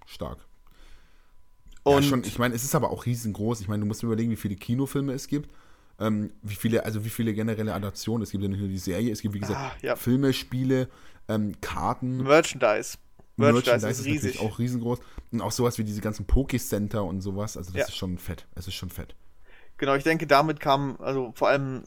Stark. 0.06 0.38
Und 1.96 2.02
ja, 2.02 2.08
schon, 2.08 2.24
ich 2.24 2.38
meine, 2.38 2.54
es 2.54 2.64
ist 2.64 2.74
aber 2.74 2.90
auch 2.90 3.06
riesengroß. 3.06 3.60
Ich 3.60 3.68
meine, 3.68 3.80
du 3.80 3.86
musst 3.86 4.02
mir 4.02 4.08
überlegen, 4.08 4.30
wie 4.30 4.36
viele 4.36 4.56
Kinofilme 4.56 5.12
es 5.12 5.28
gibt 5.28 5.48
ähm, 6.00 6.30
wie 6.42 6.54
viele, 6.54 6.84
also 6.84 7.04
wie 7.04 7.10
viele 7.10 7.34
generelle 7.34 7.74
Adaptionen. 7.74 8.22
Es 8.22 8.30
gibt 8.30 8.42
ja 8.42 8.48
nicht 8.48 8.60
nur 8.60 8.68
die 8.68 8.78
Serie, 8.78 9.12
es 9.12 9.20
gibt 9.20 9.34
wie 9.34 9.40
gesagt 9.40 9.58
ah, 9.58 9.72
ja. 9.82 9.96
Filme, 9.96 10.32
Spiele, 10.32 10.88
ähm, 11.28 11.60
Karten. 11.60 12.18
Merchandise. 12.22 12.98
Merchandise, 13.36 13.70
Merchandise 13.70 13.88
ist, 13.88 13.98
ist 14.00 14.06
riesig. 14.06 14.40
auch 14.40 14.58
riesengroß. 14.58 14.98
Und 15.30 15.40
auch 15.40 15.52
sowas 15.52 15.78
wie 15.78 15.84
diese 15.84 16.00
ganzen 16.00 16.26
Poké-Center 16.26 17.04
und 17.04 17.20
sowas. 17.20 17.56
Also 17.56 17.72
das 17.72 17.80
ja. 17.80 17.86
ist 17.86 17.96
schon 17.96 18.18
fett. 18.18 18.46
Es 18.54 18.66
ist 18.66 18.74
schon 18.74 18.90
fett. 18.90 19.14
Genau, 19.76 19.94
ich 19.94 20.02
denke, 20.02 20.26
damit 20.26 20.58
kam, 20.58 20.96
also 21.00 21.32
vor 21.34 21.48
allem 21.48 21.84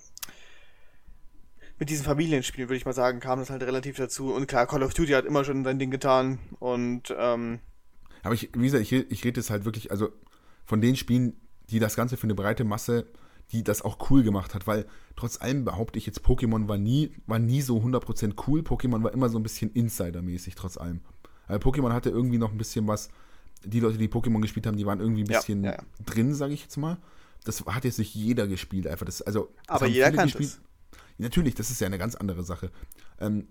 mit 1.77 1.89
diesen 1.89 2.05
Familienspielen, 2.05 2.69
würde 2.69 2.77
ich 2.77 2.85
mal 2.85 2.93
sagen, 2.93 3.19
kam 3.19 3.39
das 3.39 3.49
halt 3.49 3.63
relativ 3.63 3.97
dazu. 3.97 4.33
Und 4.33 4.47
klar, 4.47 4.67
Call 4.67 4.83
of 4.83 4.93
Duty 4.93 5.11
hat 5.11 5.25
immer 5.25 5.43
schon 5.43 5.63
sein 5.63 5.79
Ding 5.79 5.91
getan. 5.91 6.39
Und 6.59 7.13
ähm, 7.17 7.59
Aber 8.23 8.33
ich, 8.33 8.51
wie 8.53 8.65
gesagt, 8.65 8.83
ich, 8.83 8.91
ich 8.93 9.23
rede 9.23 9.39
jetzt 9.39 9.49
halt 9.49 9.65
wirklich, 9.65 9.91
also 9.91 10.09
von 10.65 10.81
den 10.81 10.95
Spielen, 10.95 11.33
die 11.69 11.79
das 11.79 11.95
Ganze 11.95 12.17
für 12.17 12.23
eine 12.23 12.35
breite 12.35 12.63
Masse, 12.63 13.07
die 13.51 13.63
das 13.63 13.81
auch 13.81 14.09
cool 14.09 14.23
gemacht 14.23 14.53
hat, 14.53 14.67
weil 14.67 14.85
trotz 15.15 15.41
allem 15.41 15.65
behaupte 15.65 15.97
ich 15.97 16.05
jetzt, 16.05 16.21
Pokémon 16.25 16.67
war 16.67 16.77
nie, 16.77 17.11
war 17.27 17.39
nie 17.39 17.61
so 17.61 17.77
100% 17.77 18.33
cool. 18.47 18.61
Pokémon 18.61 19.03
war 19.03 19.13
immer 19.13 19.29
so 19.29 19.37
ein 19.37 19.43
bisschen 19.43 19.71
Insider-mäßig, 19.71 20.55
trotz 20.55 20.77
allem. 20.77 21.01
Weil 21.47 21.59
Pokémon 21.59 21.91
hatte 21.91 22.09
irgendwie 22.09 22.37
noch 22.37 22.51
ein 22.51 22.57
bisschen 22.57 22.87
was, 22.87 23.09
die 23.63 23.79
Leute, 23.79 23.97
die 23.97 24.07
Pokémon 24.07 24.41
gespielt 24.41 24.67
haben, 24.67 24.77
die 24.77 24.85
waren 24.85 24.99
irgendwie 24.99 25.23
ein 25.23 25.27
bisschen 25.27 25.63
ja, 25.63 25.73
ja. 25.73 25.83
drin, 26.05 26.33
sage 26.33 26.53
ich 26.53 26.63
jetzt 26.63 26.77
mal. 26.77 26.97
Das 27.43 27.65
hat 27.65 27.83
jetzt 27.83 27.99
nicht 27.99 28.15
jeder 28.15 28.47
gespielt, 28.47 28.87
einfach. 28.87 29.05
Das, 29.05 29.21
also, 29.21 29.53
das 29.67 29.77
Aber 29.77 29.87
jeder 29.87 30.11
kann 30.11 30.25
gespielt. 30.25 30.49
es. 30.49 30.61
Natürlich, 31.17 31.55
das 31.55 31.71
ist 31.71 31.81
ja 31.81 31.87
eine 31.87 31.97
ganz 31.97 32.15
andere 32.15 32.43
Sache. 32.43 32.71
Ähm, 33.19 33.49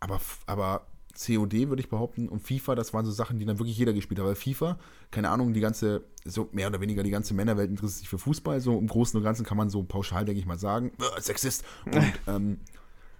aber, 0.00 0.20
aber 0.46 0.86
COD 1.20 1.68
würde 1.68 1.80
ich 1.80 1.88
behaupten 1.88 2.28
und 2.28 2.40
FIFA, 2.40 2.74
das 2.74 2.94
waren 2.94 3.04
so 3.04 3.12
Sachen, 3.12 3.38
die 3.38 3.44
dann 3.44 3.58
wirklich 3.58 3.76
jeder 3.76 3.92
gespielt 3.92 4.20
hat. 4.20 4.26
Weil 4.26 4.34
FIFA, 4.34 4.78
keine 5.10 5.28
Ahnung, 5.28 5.52
die 5.52 5.60
ganze, 5.60 6.04
so 6.24 6.48
mehr 6.52 6.68
oder 6.68 6.80
weniger 6.80 7.02
die 7.02 7.10
ganze 7.10 7.34
Männerwelt 7.34 7.70
interessiert 7.70 7.98
sich 8.00 8.08
für 8.08 8.18
Fußball. 8.18 8.60
So 8.60 8.78
im 8.78 8.86
Großen 8.86 9.16
und 9.18 9.24
Ganzen 9.24 9.44
kann 9.44 9.56
man 9.56 9.68
so 9.68 9.82
pauschal, 9.82 10.24
denke 10.24 10.40
ich 10.40 10.46
mal, 10.46 10.58
sagen, 10.58 10.92
äh, 10.98 11.20
Sexist. 11.20 11.64
Und 11.84 12.12
ähm, 12.26 12.60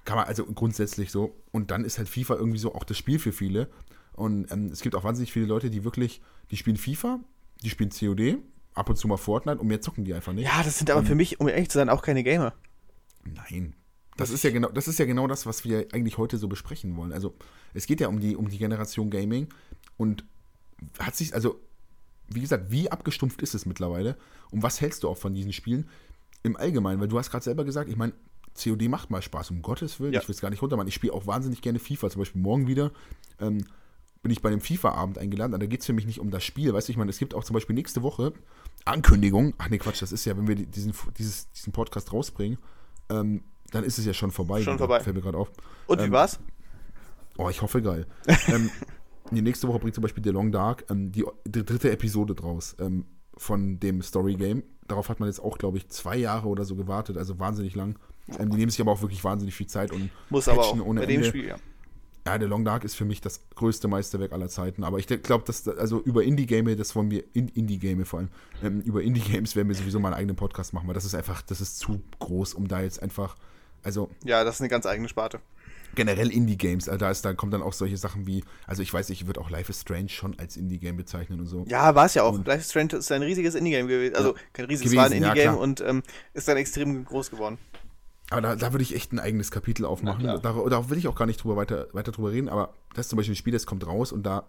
kann 0.04 0.16
man 0.16 0.26
also 0.26 0.44
grundsätzlich 0.46 1.10
so. 1.10 1.36
Und 1.52 1.70
dann 1.70 1.84
ist 1.84 1.98
halt 1.98 2.08
FIFA 2.08 2.36
irgendwie 2.36 2.58
so 2.58 2.74
auch 2.74 2.84
das 2.84 2.96
Spiel 2.96 3.18
für 3.18 3.32
viele. 3.32 3.68
Und 4.12 4.50
ähm, 4.50 4.66
es 4.66 4.80
gibt 4.80 4.94
auch 4.94 5.04
wahnsinnig 5.04 5.32
viele 5.32 5.46
Leute, 5.46 5.70
die 5.70 5.84
wirklich, 5.84 6.22
die 6.50 6.56
spielen 6.56 6.76
FIFA, 6.76 7.20
die 7.62 7.70
spielen 7.70 7.90
COD, 7.90 8.38
ab 8.74 8.88
und 8.88 8.96
zu 8.96 9.08
mal 9.08 9.18
Fortnite 9.18 9.58
und 9.58 9.66
mehr 9.66 9.80
zocken 9.80 10.04
die 10.04 10.14
einfach 10.14 10.32
nicht. 10.32 10.46
Ja, 10.46 10.62
das 10.62 10.78
sind 10.78 10.90
aber 10.90 11.04
für 11.04 11.14
mich, 11.14 11.38
um 11.40 11.48
ehrlich 11.48 11.68
zu 11.68 11.78
sein, 11.78 11.88
auch 11.90 12.02
keine 12.02 12.22
Gamer. 12.22 12.54
Nein. 13.24 13.74
Das 14.20 14.30
ist, 14.30 14.44
ja 14.44 14.50
genau, 14.50 14.68
das 14.68 14.86
ist 14.88 14.98
ja 14.98 15.04
genau 15.06 15.26
das, 15.26 15.46
was 15.46 15.64
wir 15.64 15.88
eigentlich 15.92 16.18
heute 16.18 16.38
so 16.38 16.48
besprechen 16.48 16.96
wollen. 16.96 17.12
Also, 17.12 17.34
es 17.74 17.86
geht 17.86 18.00
ja 18.00 18.08
um 18.08 18.20
die, 18.20 18.36
um 18.36 18.48
die 18.48 18.58
Generation 18.58 19.10
Gaming 19.10 19.48
und 19.96 20.24
hat 20.98 21.16
sich, 21.16 21.34
also, 21.34 21.60
wie 22.28 22.40
gesagt, 22.40 22.70
wie 22.70 22.90
abgestumpft 22.90 23.42
ist 23.42 23.54
es 23.54 23.66
mittlerweile 23.66 24.16
und 24.50 24.62
was 24.62 24.80
hältst 24.80 25.02
du 25.02 25.08
auch 25.08 25.16
von 25.18 25.34
diesen 25.34 25.52
Spielen 25.52 25.88
im 26.42 26.56
Allgemeinen? 26.56 27.00
Weil 27.00 27.08
du 27.08 27.18
hast 27.18 27.30
gerade 27.30 27.44
selber 27.44 27.64
gesagt, 27.64 27.90
ich 27.90 27.96
meine, 27.96 28.12
COD 28.62 28.88
macht 28.88 29.10
mal 29.10 29.22
Spaß, 29.22 29.50
um 29.50 29.62
Gottes 29.62 30.00
Willen. 30.00 30.12
Ja. 30.12 30.20
Ich 30.20 30.28
will 30.28 30.34
es 30.34 30.40
gar 30.40 30.50
nicht 30.50 30.60
runtermachen. 30.62 30.88
Ich 30.88 30.94
spiele 30.94 31.12
auch 31.12 31.26
wahnsinnig 31.26 31.62
gerne 31.62 31.78
FIFA, 31.78 32.10
zum 32.10 32.20
Beispiel 32.20 32.40
morgen 32.42 32.66
wieder. 32.66 32.92
Ähm, 33.40 33.64
bin 34.22 34.32
ich 34.32 34.42
bei 34.42 34.50
einem 34.50 34.60
FIFA-Abend 34.60 35.16
eingeladen, 35.18 35.54
und 35.54 35.60
da 35.62 35.66
geht 35.66 35.80
es 35.80 35.86
für 35.86 35.92
mich 35.94 36.04
nicht 36.04 36.20
um 36.20 36.30
das 36.30 36.44
Spiel, 36.44 36.74
weißt 36.74 36.88
du, 36.88 36.92
ich 36.92 36.98
meine, 36.98 37.10
es 37.10 37.18
gibt 37.18 37.32
auch 37.34 37.42
zum 37.42 37.54
Beispiel 37.54 37.74
nächste 37.74 38.02
Woche 38.02 38.34
Ankündigung, 38.84 39.54
ach 39.58 39.68
nee, 39.70 39.78
Quatsch, 39.78 40.02
das 40.02 40.12
ist 40.12 40.24
ja, 40.26 40.36
wenn 40.36 40.46
wir 40.46 40.56
die- 40.56 40.66
diesen, 40.66 40.92
dieses, 41.16 41.50
diesen 41.52 41.72
Podcast 41.72 42.12
rausbringen, 42.12 42.58
ähm, 43.08 43.42
dann 43.70 43.84
ist 43.84 43.98
es 43.98 44.04
ja 44.06 44.12
schon 44.14 44.30
vorbei. 44.30 44.62
Schon 44.62 44.74
wieder, 44.74 44.78
vorbei. 44.86 45.00
Fällt 45.00 45.16
mir 45.16 45.22
gerade 45.22 45.38
auf. 45.38 45.50
Und 45.86 45.98
wie 46.00 46.04
Ähm, 46.04 46.12
war's? 46.12 46.38
Oh, 47.38 47.48
ich 47.48 47.62
hoffe 47.62 47.80
geil. 47.82 48.06
ähm, 48.48 48.70
die 49.30 49.42
nächste 49.42 49.68
Woche 49.68 49.78
bringt 49.78 49.94
zum 49.94 50.02
Beispiel 50.02 50.22
The 50.24 50.30
Long 50.30 50.52
Dark 50.52 50.84
ähm, 50.90 51.12
die, 51.12 51.24
die 51.46 51.64
dritte 51.64 51.90
Episode 51.90 52.34
draus 52.34 52.76
ähm, 52.80 53.04
von 53.36 53.78
dem 53.80 54.02
Story 54.02 54.34
Game. 54.34 54.62
Darauf 54.88 55.08
hat 55.08 55.20
man 55.20 55.28
jetzt 55.28 55.40
auch, 55.40 55.56
glaube 55.56 55.78
ich, 55.78 55.88
zwei 55.88 56.16
Jahre 56.16 56.48
oder 56.48 56.64
so 56.64 56.74
gewartet, 56.74 57.16
also 57.16 57.38
wahnsinnig 57.38 57.74
lang. 57.76 57.98
Ähm, 58.38 58.50
die 58.50 58.56
nehmen 58.56 58.70
sich 58.70 58.80
aber 58.80 58.92
auch 58.92 59.00
wirklich 59.02 59.22
wahnsinnig 59.24 59.54
viel 59.54 59.68
Zeit 59.68 59.92
und 59.92 60.10
Muss 60.28 60.48
aber 60.48 60.62
auch 60.62 60.78
ohne 60.84 61.00
bei 61.00 61.06
dem 61.06 61.16
Ende. 61.16 61.28
Spiel, 61.28 61.46
ja. 61.46 61.56
Ja, 62.26 62.38
The 62.38 62.44
Long 62.44 62.66
Dark 62.66 62.84
ist 62.84 62.96
für 62.96 63.06
mich 63.06 63.22
das 63.22 63.40
größte 63.54 63.88
Meisterwerk 63.88 64.32
aller 64.32 64.48
Zeiten. 64.48 64.84
Aber 64.84 64.98
ich 64.98 65.06
glaube, 65.06 65.44
dass 65.46 65.62
da- 65.62 65.72
also 65.72 66.00
über 66.02 66.22
Indie-Game, 66.22 66.76
das 66.76 66.94
wollen 66.94 67.10
wir, 67.10 67.24
in, 67.32 67.48
Indie-Game 67.48 68.04
vor 68.04 68.18
allem, 68.18 68.28
ähm, 68.62 68.82
über 68.82 69.00
Indie-Games 69.02 69.56
werden 69.56 69.68
wir 69.68 69.74
sowieso 69.74 70.00
mal 70.00 70.08
einen 70.08 70.16
eigenen 70.18 70.36
Podcast 70.36 70.74
machen, 70.74 70.86
weil 70.86 70.94
das 70.94 71.06
ist 71.06 71.14
einfach, 71.14 71.40
das 71.40 71.62
ist 71.62 71.78
zu 71.78 72.02
groß, 72.18 72.52
um 72.54 72.68
da 72.68 72.82
jetzt 72.82 73.02
einfach, 73.02 73.36
also 73.82 74.10
Ja, 74.24 74.44
das 74.44 74.56
ist 74.56 74.60
eine 74.60 74.68
ganz 74.68 74.86
eigene 74.86 75.08
Sparte. 75.08 75.40
generell 75.94 76.30
Indie-Games, 76.30 76.88
also 76.88 76.98
da, 76.98 77.10
ist, 77.10 77.24
da 77.24 77.34
kommen 77.34 77.50
dann 77.52 77.62
auch 77.62 77.72
solche 77.72 77.96
Sachen 77.96 78.26
wie, 78.26 78.44
also 78.66 78.82
ich 78.82 78.92
weiß 78.92 79.10
ich 79.10 79.26
würde 79.26 79.40
auch 79.40 79.50
Life 79.50 79.70
is 79.70 79.80
Strange 79.80 80.08
schon 80.08 80.38
als 80.38 80.56
Indie-Game 80.56 80.96
bezeichnen 80.96 81.40
und 81.40 81.46
so. 81.46 81.64
Ja, 81.68 81.94
war 81.94 82.06
es 82.06 82.14
ja 82.14 82.22
auch. 82.22 82.34
Und- 82.34 82.46
Life 82.46 82.60
is 82.60 82.70
Strange 82.70 82.94
ist 82.96 83.10
ein 83.10 83.22
riesiges 83.22 83.54
Indie-Game 83.54 83.88
gewesen. 83.88 84.14
Also 84.14 84.34
kein 84.52 84.66
riesiges, 84.66 84.92
Gewesen, 84.92 84.98
war 84.98 85.06
ein 85.06 85.22
ja, 85.22 85.28
Indie-Game 85.28 85.52
klar. 85.52 85.58
und 85.62 85.80
ähm, 85.80 86.02
ist 86.34 86.46
dann 86.48 86.56
extrem 86.56 87.04
groß 87.04 87.30
geworden. 87.30 87.58
Aber 88.30 88.40
da, 88.42 88.54
da 88.56 88.72
würde 88.72 88.84
ich 88.84 88.94
echt 88.94 89.12
ein 89.12 89.18
eigenes 89.18 89.50
Kapitel 89.50 89.84
aufmachen. 89.84 90.22
Da, 90.24 90.38
da 90.38 90.88
will 90.90 90.98
ich 90.98 91.08
auch 91.08 91.16
gar 91.16 91.26
nicht 91.26 91.42
drüber 91.42 91.56
weiter, 91.56 91.88
weiter 91.92 92.12
drüber 92.12 92.30
reden, 92.30 92.48
aber 92.48 92.74
das 92.94 93.06
ist 93.06 93.10
zum 93.10 93.16
Beispiel 93.16 93.32
ein 93.32 93.36
Spiel, 93.36 93.52
das 93.52 93.66
kommt 93.66 93.84
raus 93.84 94.12
und 94.12 94.22
da, 94.22 94.44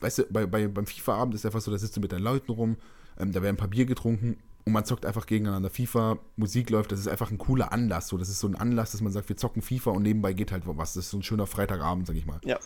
weißt 0.00 0.18
du, 0.18 0.26
bei, 0.30 0.46
bei, 0.46 0.68
beim 0.68 0.86
FIFA-Abend 0.86 1.34
ist 1.34 1.44
einfach 1.44 1.60
so, 1.60 1.72
da 1.72 1.78
sitzt 1.78 1.96
du 1.96 2.00
mit 2.00 2.12
deinen 2.12 2.22
Leuten 2.22 2.52
rum, 2.52 2.76
ähm, 3.18 3.32
da 3.32 3.42
werden 3.42 3.54
ein 3.56 3.58
paar 3.58 3.66
Bier 3.66 3.86
getrunken 3.86 4.36
und 4.66 4.72
man 4.72 4.84
zockt 4.84 5.04
einfach 5.04 5.26
gegeneinander 5.26 5.68
FIFA, 5.68 6.18
Musik 6.36 6.70
läuft, 6.70 6.90
das 6.92 7.00
ist 7.00 7.08
einfach 7.08 7.30
ein 7.30 7.38
cooler 7.38 7.72
Anlass. 7.72 8.08
So, 8.08 8.16
das 8.16 8.28
ist 8.28 8.40
so 8.40 8.46
ein 8.46 8.54
Anlass, 8.54 8.92
dass 8.92 9.02
man 9.02 9.12
sagt, 9.12 9.28
wir 9.28 9.36
zocken 9.36 9.60
FIFA 9.60 9.90
und 9.90 10.02
nebenbei 10.02 10.32
geht 10.32 10.52
halt 10.52 10.62
was. 10.66 10.94
Das 10.94 11.04
ist 11.04 11.10
so 11.10 11.18
ein 11.18 11.22
schöner 11.22 11.46
Freitagabend, 11.46 12.06
sag 12.06 12.16
ich 12.16 12.24
mal. 12.24 12.40
Ja. 12.44 12.58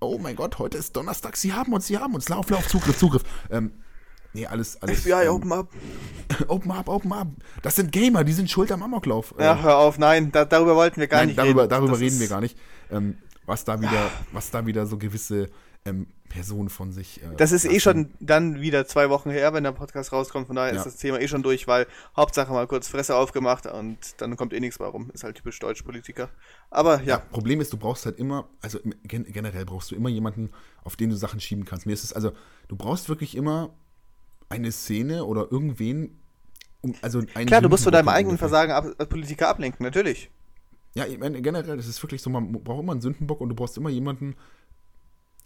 Oh 0.00 0.18
mein 0.18 0.36
Gott, 0.36 0.58
heute 0.58 0.78
ist 0.78 0.96
Donnerstag, 0.96 1.36
sie 1.36 1.52
haben 1.52 1.72
uns, 1.72 1.86
sie 1.86 1.98
haben 1.98 2.14
uns, 2.14 2.28
Lauf, 2.28 2.48
Lauf, 2.50 2.68
Zugriff, 2.68 2.98
Zugriff. 2.98 3.22
Ähm, 3.50 3.72
nee, 4.32 4.46
alles, 4.46 4.80
alles. 4.82 5.00
FBI, 5.00 5.24
ähm, 5.24 5.30
open 5.30 5.52
up. 5.52 5.68
open 6.48 6.70
up, 6.72 6.88
open 6.88 7.12
up. 7.12 7.28
Das 7.62 7.76
sind 7.76 7.90
Gamer, 7.90 8.24
die 8.24 8.32
sind 8.32 8.50
schuld 8.50 8.70
am 8.72 8.82
Amoklauf. 8.82 9.34
Ja, 9.38 9.60
hör 9.62 9.76
auf, 9.78 9.98
nein, 9.98 10.32
da, 10.32 10.44
darüber 10.44 10.76
wollten 10.76 11.00
wir 11.00 11.08
gar 11.08 11.18
Nein, 11.18 11.28
nicht 11.28 11.38
darüber, 11.38 11.62
reden. 11.62 11.70
darüber 11.70 11.92
Das 11.92 12.00
reden 12.00 12.20
wir 12.20 12.28
gar 12.28 12.40
nicht. 12.40 12.58
Ähm, 12.90 13.16
was 13.46 13.64
da 13.64 13.80
wieder, 13.80 14.10
was 14.32 14.50
da 14.50 14.64
wieder 14.66 14.86
so 14.86 14.96
gewisse 14.96 15.48
ähm, 15.84 16.06
Personen 16.30 16.70
von 16.70 16.90
sich. 16.92 17.22
Äh, 17.22 17.26
Das 17.36 17.52
ist 17.52 17.66
eh 17.66 17.68
lassen. 17.68 17.80
schon 17.80 18.10
dann 18.20 18.60
wieder 18.62 18.86
zwei 18.86 19.10
Wochen 19.10 19.28
her, 19.30 19.52
wenn 19.52 19.64
der 19.64 19.72
Podcast 19.72 20.12
rauskommt. 20.12 20.46
Von 20.46 20.56
daher 20.56 20.72
Ja. 20.72 20.78
ist 20.78 20.86
das 20.86 20.96
Thema 20.96 21.20
eh 21.20 21.28
schon 21.28 21.42
durch, 21.42 21.68
weil 21.68 21.86
Hauptsache 22.16 22.50
mal 22.52 22.66
kurz 22.66 22.88
Fresse 22.88 23.14
aufgemacht 23.16 23.66
und 23.66 23.98
dann 24.18 24.36
kommt 24.36 24.54
eh 24.54 24.60
nichts 24.60 24.78
mehr 24.78 24.88
rum. 24.88 25.10
Ist 25.12 25.24
halt 25.24 25.36
typisch 25.36 25.58
deutsch 25.58 25.82
Politiker. 25.82 26.30
Aber 26.70 27.00
Ja, 27.02 27.06
ja, 27.06 27.18
Problem 27.18 27.60
ist, 27.60 27.72
du 27.72 27.76
brauchst 27.76 28.06
halt 28.06 28.18
immer, 28.18 28.48
also 28.62 28.78
gen 29.04 29.24
generell 29.24 29.66
brauchst 29.66 29.90
du 29.90 29.94
immer 29.94 30.08
jemanden, 30.08 30.50
auf 30.84 30.96
den 30.96 31.10
du 31.10 31.16
Sachen 31.16 31.40
schieben 31.40 31.66
kannst. 31.66 31.84
Mir 31.84 31.92
ist 31.92 32.04
es, 32.04 32.12
also, 32.14 32.32
du 32.68 32.76
brauchst 32.76 33.08
wirklich 33.10 33.36
immer 33.36 33.74
eine 34.48 34.72
Szene 34.72 35.24
oder 35.26 35.48
irgendwen, 35.52 36.18
um, 36.80 36.94
also 37.02 37.18
einen 37.34 37.46
klar, 37.46 37.60
du 37.60 37.68
musst 37.68 37.84
von 37.84 37.92
deinem 37.92 38.08
eigenen. 38.08 38.38
Versagen 38.38 38.72
ab, 38.72 38.86
als 38.96 39.08
Politiker 39.08 39.48
ablenken, 39.48 39.84
natürlich. 39.84 40.30
Ja, 40.94 41.06
ich 41.06 41.18
meine, 41.18 41.40
generell, 41.42 41.76
das 41.76 41.86
ist 41.86 42.02
wirklich 42.02 42.20
so, 42.22 42.30
man 42.30 42.50
braucht 42.52 42.82
immer 42.82 42.92
einen 42.92 43.00
Sündenbock 43.00 43.40
und 43.40 43.48
du 43.50 43.54
brauchst 43.54 43.76
immer 43.76 43.90
jemanden, 43.90 44.34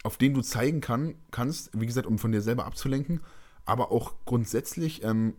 auf 0.05 0.17
den 0.17 0.35
du 0.35 0.41
zeigen 0.41 0.81
kann, 0.81 1.15
kannst, 1.31 1.71
wie 1.73 1.87
gesagt, 1.87 2.05
um 2.05 2.19
von 2.19 2.31
dir 2.31 2.41
selber 2.41 2.65
abzulenken, 2.65 3.21
aber 3.65 3.91
auch 3.91 4.13
grundsätzlich, 4.25 5.03
ähm, 5.03 5.33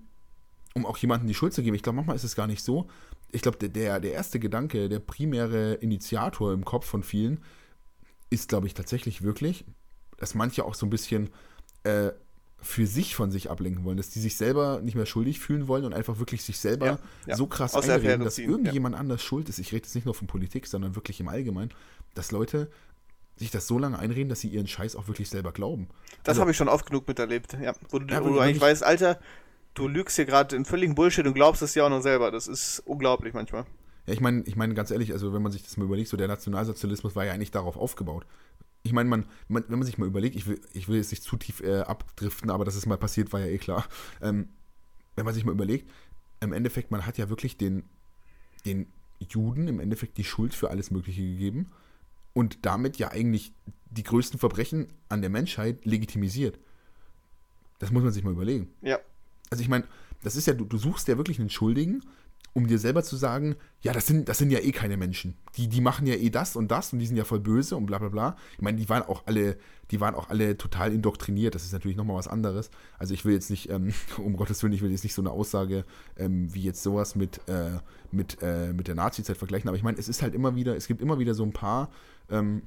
um 0.75 0.85
auch 0.85 0.97
jemandem 0.97 1.29
die 1.29 1.35
Schuld 1.35 1.55
zu 1.55 1.63
geben. 1.63 1.77
Ich 1.77 1.85
glaube, 1.85 1.97
manchmal 1.97 2.17
ist 2.17 2.25
es 2.25 2.35
gar 2.35 2.49
nicht 2.49 2.65
so. 2.65 2.89
Ich 3.31 3.43
glaube, 3.43 3.59
der, 3.59 3.69
der, 3.69 4.01
der 4.01 4.13
erste 4.13 4.41
Gedanke, 4.41 4.89
der 4.89 4.99
primäre 4.99 5.75
Initiator 5.75 6.53
im 6.53 6.65
Kopf 6.65 6.85
von 6.85 7.05
vielen, 7.05 7.45
ist, 8.29 8.49
glaube 8.49 8.67
ich, 8.67 8.75
tatsächlich 8.75 9.23
wirklich, 9.23 9.65
dass 10.17 10.35
manche 10.35 10.65
auch 10.65 10.75
so 10.75 10.85
ein 10.85 10.91
bisschen 10.91 11.31
äh, 11.85 12.11
für 12.61 12.89
sich 12.89 13.15
von 13.15 13.31
sich 13.31 13.49
ablenken 13.49 13.85
wollen, 13.85 13.99
dass 13.99 14.11
die 14.11 14.19
sich 14.19 14.37
selber 14.37 14.81
nicht 14.83 14.97
mehr 14.97 15.07
schuldig 15.07 15.39
fühlen 15.39 15.69
wollen 15.69 15.85
und 15.85 15.95
einfach 15.95 16.19
wirklich 16.19 16.43
sich 16.43 16.59
selber 16.59 16.87
Ja, 16.87 16.99
ja. 17.27 17.37
so 17.37 17.47
krass 17.47 17.75
Aus 17.75 17.89
einreden, 17.89 18.25
dass 18.25 18.39
irgendjemand 18.39 18.97
anders 18.97 19.23
schuld 19.23 19.49
ist. 19.49 19.61
Ich 19.61 19.71
rede 19.73 19.85
jetzt 19.85 19.95
nicht 19.95 20.07
nur 20.07 20.15
von 20.15 20.27
Politik, 20.27 20.67
sondern 20.67 20.97
wirklich 20.97 21.21
im 21.21 21.29
Allgemeinen, 21.29 21.71
dass 22.15 22.33
Leute 22.33 22.69
sich 23.37 23.51
das 23.51 23.67
so 23.67 23.79
lange 23.79 23.99
einreden, 23.99 24.29
dass 24.29 24.41
sie 24.41 24.49
ihren 24.49 24.67
Scheiß 24.67 24.97
auch 24.97 25.09
wirklich 25.09 25.29
selber 25.29 25.53
glauben. 25.53 25.89
Das 26.23 26.33
Also- 26.33 26.41
habe 26.43 26.51
ich 26.51 26.57
schon 26.57 26.69
oft 26.69 26.87
genug 26.87 27.07
miterlebt. 27.07 27.57
Ja, 27.63 27.75
wo 27.91 27.99
du, 27.99 28.13
Ja, 28.13 28.25
wo 28.25 28.29
du 28.31 28.41
eigentlich 28.41 28.61
weißt, 28.61 28.83
Alter, 28.83 29.19
du 29.75 29.89
lügst 29.89 30.17
hier 30.17 30.25
gerade 30.25 30.57
in 30.57 30.65
völligen 30.65 30.95
Bullshit 30.95 31.27
und 31.27 31.35
glaubst 31.35 31.61
es 31.63 31.75
ja 31.75 31.85
auch 31.85 31.91
noch 31.91 32.01
selber. 32.03 32.31
Das 32.31 32.49
ist 32.49 32.81
unglaublich 32.87 33.35
manchmal. 33.35 33.67
Ja, 34.07 34.15
ich 34.15 34.21
meine, 34.21 34.43
ich 34.47 34.57
meine 34.57 34.73
ganz 34.75 34.91
ehrlich, 34.91 35.13
also 35.13 35.35
wenn 35.35 35.43
man 35.43 35.53
sich 35.53 35.63
das 35.63 35.77
mal 35.77 35.85
überlegt, 35.85 36.09
so 36.09 36.17
der 36.17 36.29
Nationalsozialismus 36.29 37.15
war 37.15 37.25
ja 37.27 37.33
eigentlich 37.33 37.51
darauf 37.51 37.77
aufgebaut. 37.77 38.25
Ich 38.83 38.93
meine, 38.93 39.09
man, 39.11 39.27
man, 39.49 39.65
wenn 39.69 39.79
man 39.81 39.87
sich 39.87 39.99
mal 39.99 40.07
überlegt, 40.07 40.37
ich 40.37 40.47
will, 40.47 40.61
ich 40.73 40.89
will 40.89 40.97
jetzt 40.97 41.11
nicht 41.11 41.23
zu 41.25 41.37
tief 41.37 41.61
äh, 41.61 41.81
abdriften, 41.81 42.51
aber 42.51 42.65
dass 42.65 42.77
es 42.77 42.87
mal 42.87 42.97
passiert, 42.97 43.33
war 43.33 43.41
ja 43.41 43.47
eh 43.47 43.59
klar. 43.59 43.85
Ähm, 44.23 44.49
wenn 45.17 45.25
man 45.25 45.35
sich 45.35 45.45
mal 45.45 45.53
überlegt, 45.53 45.91
im 46.41 46.53
Endeffekt, 46.53 46.91
man 46.91 47.05
hat 47.05 47.19
ja 47.19 47.29
wirklich 47.29 47.57
den, 47.57 47.83
den 48.65 48.87
Juden 49.19 49.67
im 49.67 49.81
Endeffekt 49.81 50.19
die 50.19 50.25
Schuld 50.25 50.55
für 50.55 50.71
alles 50.71 50.91
Mögliche 50.91 51.23
gegeben 51.23 51.73
und 52.37 52.67
damit 52.67 52.99
ja 52.99 53.13
eigentlich 53.13 53.55
die 53.89 54.03
größten 54.03 54.39
Verbrechen 54.39 54.89
an 55.09 55.23
der 55.23 55.31
Menschheit 55.31 55.87
legitimisiert. 55.87 56.59
Das 57.79 57.91
muss 57.91 58.03
man 58.03 58.13
sich 58.13 58.25
mal 58.25 58.33
überlegen. 58.33 58.69
Ja. 58.83 58.99
Also 59.49 59.63
ich 59.63 59.71
meine, 59.71 59.85
das 60.23 60.37
ist 60.37 60.47
ja, 60.47 60.53
du, 60.53 60.67
du 60.67 60.77
suchst 60.77 61.09
ja 61.09 61.17
wirklich 61.17 61.41
einen 61.41 61.49
Schuldigen, 61.49 62.03
um 62.57 62.67
dir 62.67 62.79
selber 62.79 63.03
zu 63.03 63.17
sagen, 63.17 63.57
ja, 63.83 63.93
das 63.93 64.07
sind, 64.07 64.31
das 64.31 64.39
sind 64.39 64.51
ja 64.51 64.61
eh 64.61 64.73
keine 64.73 64.97
Menschen. 64.97 65.37
Die, 65.57 65.69
die 65.69 65.83
machen 65.83 66.07
ja 66.07 66.15
eh 66.15 66.31
das 66.31 66.57
und 66.57 66.71
das 66.71 66.91
und 66.91 67.01
die 67.01 67.07
sind 67.07 67.19
ja 67.19 67.25
voll 67.25 67.39
böse 67.39 67.77
und 67.77 67.85
bla 67.85 67.99
bla 67.99 68.09
bla. 68.09 68.35
Ich 68.55 68.63
meine, 68.63 68.79
die 68.79 68.89
waren 68.89 69.03
auch 69.03 69.27
alle, 69.27 69.59
die 69.91 70.01
waren 70.01 70.15
auch 70.15 70.31
alle 70.31 70.57
total 70.57 70.95
indoktriniert. 70.95 71.55
Das 71.55 71.65
ist 71.65 71.75
natürlich 71.75 71.99
nochmal 71.99 72.17
was 72.17 72.29
anderes. 72.29 72.71
Also 72.99 73.13
ich 73.13 73.27
will 73.27 73.35
jetzt 73.35 73.51
nicht, 73.51 73.69
ähm, 73.69 73.93
um 74.17 74.39
Gottes 74.39 74.63
Willen, 74.63 74.73
ich 74.73 74.81
will 74.81 74.91
jetzt 74.91 75.05
nicht 75.05 75.13
so 75.13 75.21
eine 75.21 75.33
Aussage 75.33 75.85
ähm, 76.17 76.53
wie 76.55 76.63
jetzt 76.63 76.83
sowas 76.83 77.15
mit, 77.15 77.47
äh, 77.47 77.73
mit, 78.11 78.39
äh, 78.41 78.73
mit 78.73 78.89
der 78.89 78.95
Nazi-Zeit 78.95 79.37
vergleichen. 79.37 79.69
Aber 79.69 79.77
ich 79.77 79.85
meine, 79.85 79.99
es 79.99 80.09
ist 80.09 80.23
halt 80.23 80.35
immer 80.35 80.55
wieder, 80.55 80.75
es 80.77 80.87
gibt 80.87 81.03
immer 81.03 81.19
wieder 81.19 81.35
so 81.35 81.43
ein 81.43 81.53
paar, 81.53 81.91
ähm, 82.31 82.63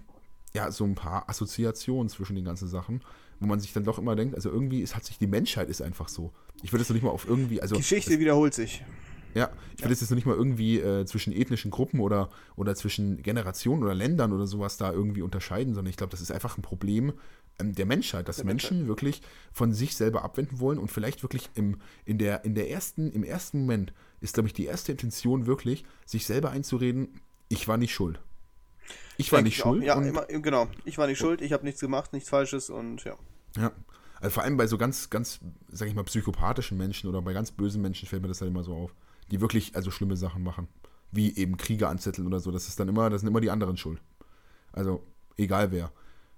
ja, 0.54 0.72
so 0.72 0.84
ein 0.84 0.94
paar 0.94 1.28
Assoziationen 1.28 2.10
zwischen 2.10 2.36
den 2.36 2.46
ganzen 2.46 2.68
Sachen, 2.68 3.02
wo 3.40 3.48
man 3.48 3.60
sich 3.60 3.74
dann 3.74 3.86
doch 3.86 3.98
immer 3.98 4.16
denkt, 4.16 4.36
also 4.36 4.52
irgendwie 4.52 4.84
es 4.84 4.96
hat 4.96 5.04
sich 5.04 5.18
die 5.18 5.26
Menschheit 5.26 5.68
ist 5.68 5.82
einfach 5.82 6.10
so. 6.10 6.32
Ich 6.62 6.74
würde 6.74 6.84
es 6.84 6.90
noch 6.90 6.94
nicht 6.94 7.04
mal 7.04 7.10
auf 7.10 7.28
irgendwie, 7.28 7.60
also 7.60 7.76
Geschichte 7.76 8.20
wiederholt 8.20 8.54
sich. 8.54 8.84
Ja, 9.34 9.50
ich 9.76 9.84
will 9.84 9.90
das 9.90 10.02
jetzt 10.02 10.12
nicht 10.12 10.26
mal 10.26 10.36
irgendwie 10.36 10.80
äh, 10.80 11.06
zwischen 11.06 11.34
ethnischen 11.34 11.72
Gruppen 11.72 12.00
oder, 12.00 12.30
oder 12.56 12.76
zwischen 12.76 13.22
Generationen 13.22 13.84
oder 13.84 13.94
Ländern 13.94 14.34
oder 14.34 14.48
sowas 14.48 14.78
da 14.78 14.92
irgendwie 14.92 15.22
unterscheiden, 15.22 15.74
sondern 15.74 15.90
ich 15.90 15.98
glaube, 15.98 16.12
das 16.12 16.22
ist 16.22 16.32
einfach 16.32 16.58
ein 16.58 16.62
Problem 16.62 17.14
ähm, 17.60 17.76
der 17.76 17.86
Menschheit, 17.86 18.28
dass 18.28 18.38
Der 18.38 18.46
Menschen 18.46 18.78
Menschheit. 18.78 18.88
wirklich 18.90 19.22
von 19.52 19.74
sich 19.74 19.96
selber 19.96 20.24
abwenden 20.24 20.60
wollen 20.60 20.80
und 20.80 20.90
vielleicht 20.90 21.24
wirklich 21.24 21.50
im, 21.56 21.80
in 22.06 22.18
der, 22.18 22.44
in 22.46 22.56
der 22.56 22.70
ersten, 22.70 23.12
im 23.12 23.24
ersten 23.24 23.62
Moment 23.62 23.94
ist, 24.22 24.34
glaube 24.34 24.48
ich, 24.48 24.54
die 24.54 24.66
erste 24.66 24.92
Intention 24.92 25.46
wirklich, 25.46 25.86
sich 26.06 26.26
selber 26.26 26.52
einzureden, 26.52 27.22
ich 27.50 27.68
war 27.68 27.78
nicht 27.78 27.94
schuld. 27.94 28.20
Ich 29.18 29.32
war 29.32 29.38
Denk 29.38 29.46
nicht 29.46 29.58
ich 29.58 29.64
auch. 29.64 29.74
schuld. 29.74 29.84
Ja, 29.84 30.02
immer, 30.02 30.26
genau. 30.26 30.68
Ich 30.86 30.98
war 30.98 31.08
nicht 31.08 31.20
schuld, 31.20 31.42
ich 31.42 31.52
habe 31.52 31.66
nichts 31.66 31.82
gemacht, 31.82 32.14
nichts 32.14 32.30
Falsches 32.30 32.70
und 32.70 33.04
ja. 33.04 33.16
ja. 33.58 33.72
Also 34.22 34.34
vor 34.34 34.44
allem 34.44 34.58
bei 34.58 34.68
so 34.68 34.78
ganz, 34.78 35.10
ganz, 35.10 35.40
sag 35.70 35.88
ich 35.88 35.96
mal, 35.96 36.04
psychopathischen 36.04 36.78
Menschen 36.78 37.10
oder 37.10 37.22
bei 37.22 37.34
ganz 37.34 37.52
bösen 37.52 37.82
Menschen 37.82 38.08
fällt 38.08 38.22
mir 38.22 38.28
das 38.28 38.42
halt 38.42 38.52
immer 38.52 38.64
so 38.64 38.74
auf, 38.74 38.94
die 39.32 39.42
wirklich 39.42 39.76
also 39.76 39.92
schlimme 39.92 40.18
Sachen 40.18 40.44
machen. 40.44 40.68
Wie 41.12 41.36
eben 41.36 41.58
Kriege 41.58 41.88
anzetteln 41.88 42.28
oder 42.28 42.40
so. 42.40 42.52
Das 42.52 42.68
ist 42.68 42.80
dann 42.80 42.88
immer, 42.88 43.10
das 43.10 43.22
sind 43.22 43.30
immer 43.30 43.42
die 43.42 43.50
anderen 43.50 43.78
schuld. 43.78 44.02
Also, 44.72 45.04
egal 45.38 45.72
wer. 45.72 45.92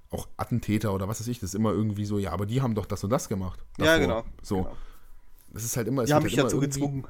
Auch 0.09 0.27
Attentäter 0.37 0.93
oder 0.93 1.07
was 1.07 1.19
weiß 1.19 1.27
ich, 1.27 1.39
das 1.39 1.49
ist 1.49 1.55
immer 1.55 1.71
irgendwie 1.71 2.05
so, 2.05 2.19
ja, 2.19 2.31
aber 2.31 2.45
die 2.45 2.61
haben 2.61 2.75
doch 2.75 2.85
das 2.85 3.03
und 3.03 3.09
das 3.09 3.29
gemacht. 3.29 3.59
Ja, 3.77 3.97
davor. 3.97 3.99
genau. 3.99 4.23
So. 4.41 4.57
genau. 4.63 4.77
Das 5.53 5.63
ist 5.63 5.75
halt 5.75 5.87
immer, 5.87 6.05
Die 6.05 6.13
haben 6.13 6.23
mich 6.23 6.37
halt 6.37 6.45
dazu 6.47 6.59
gezwungen. 6.59 7.05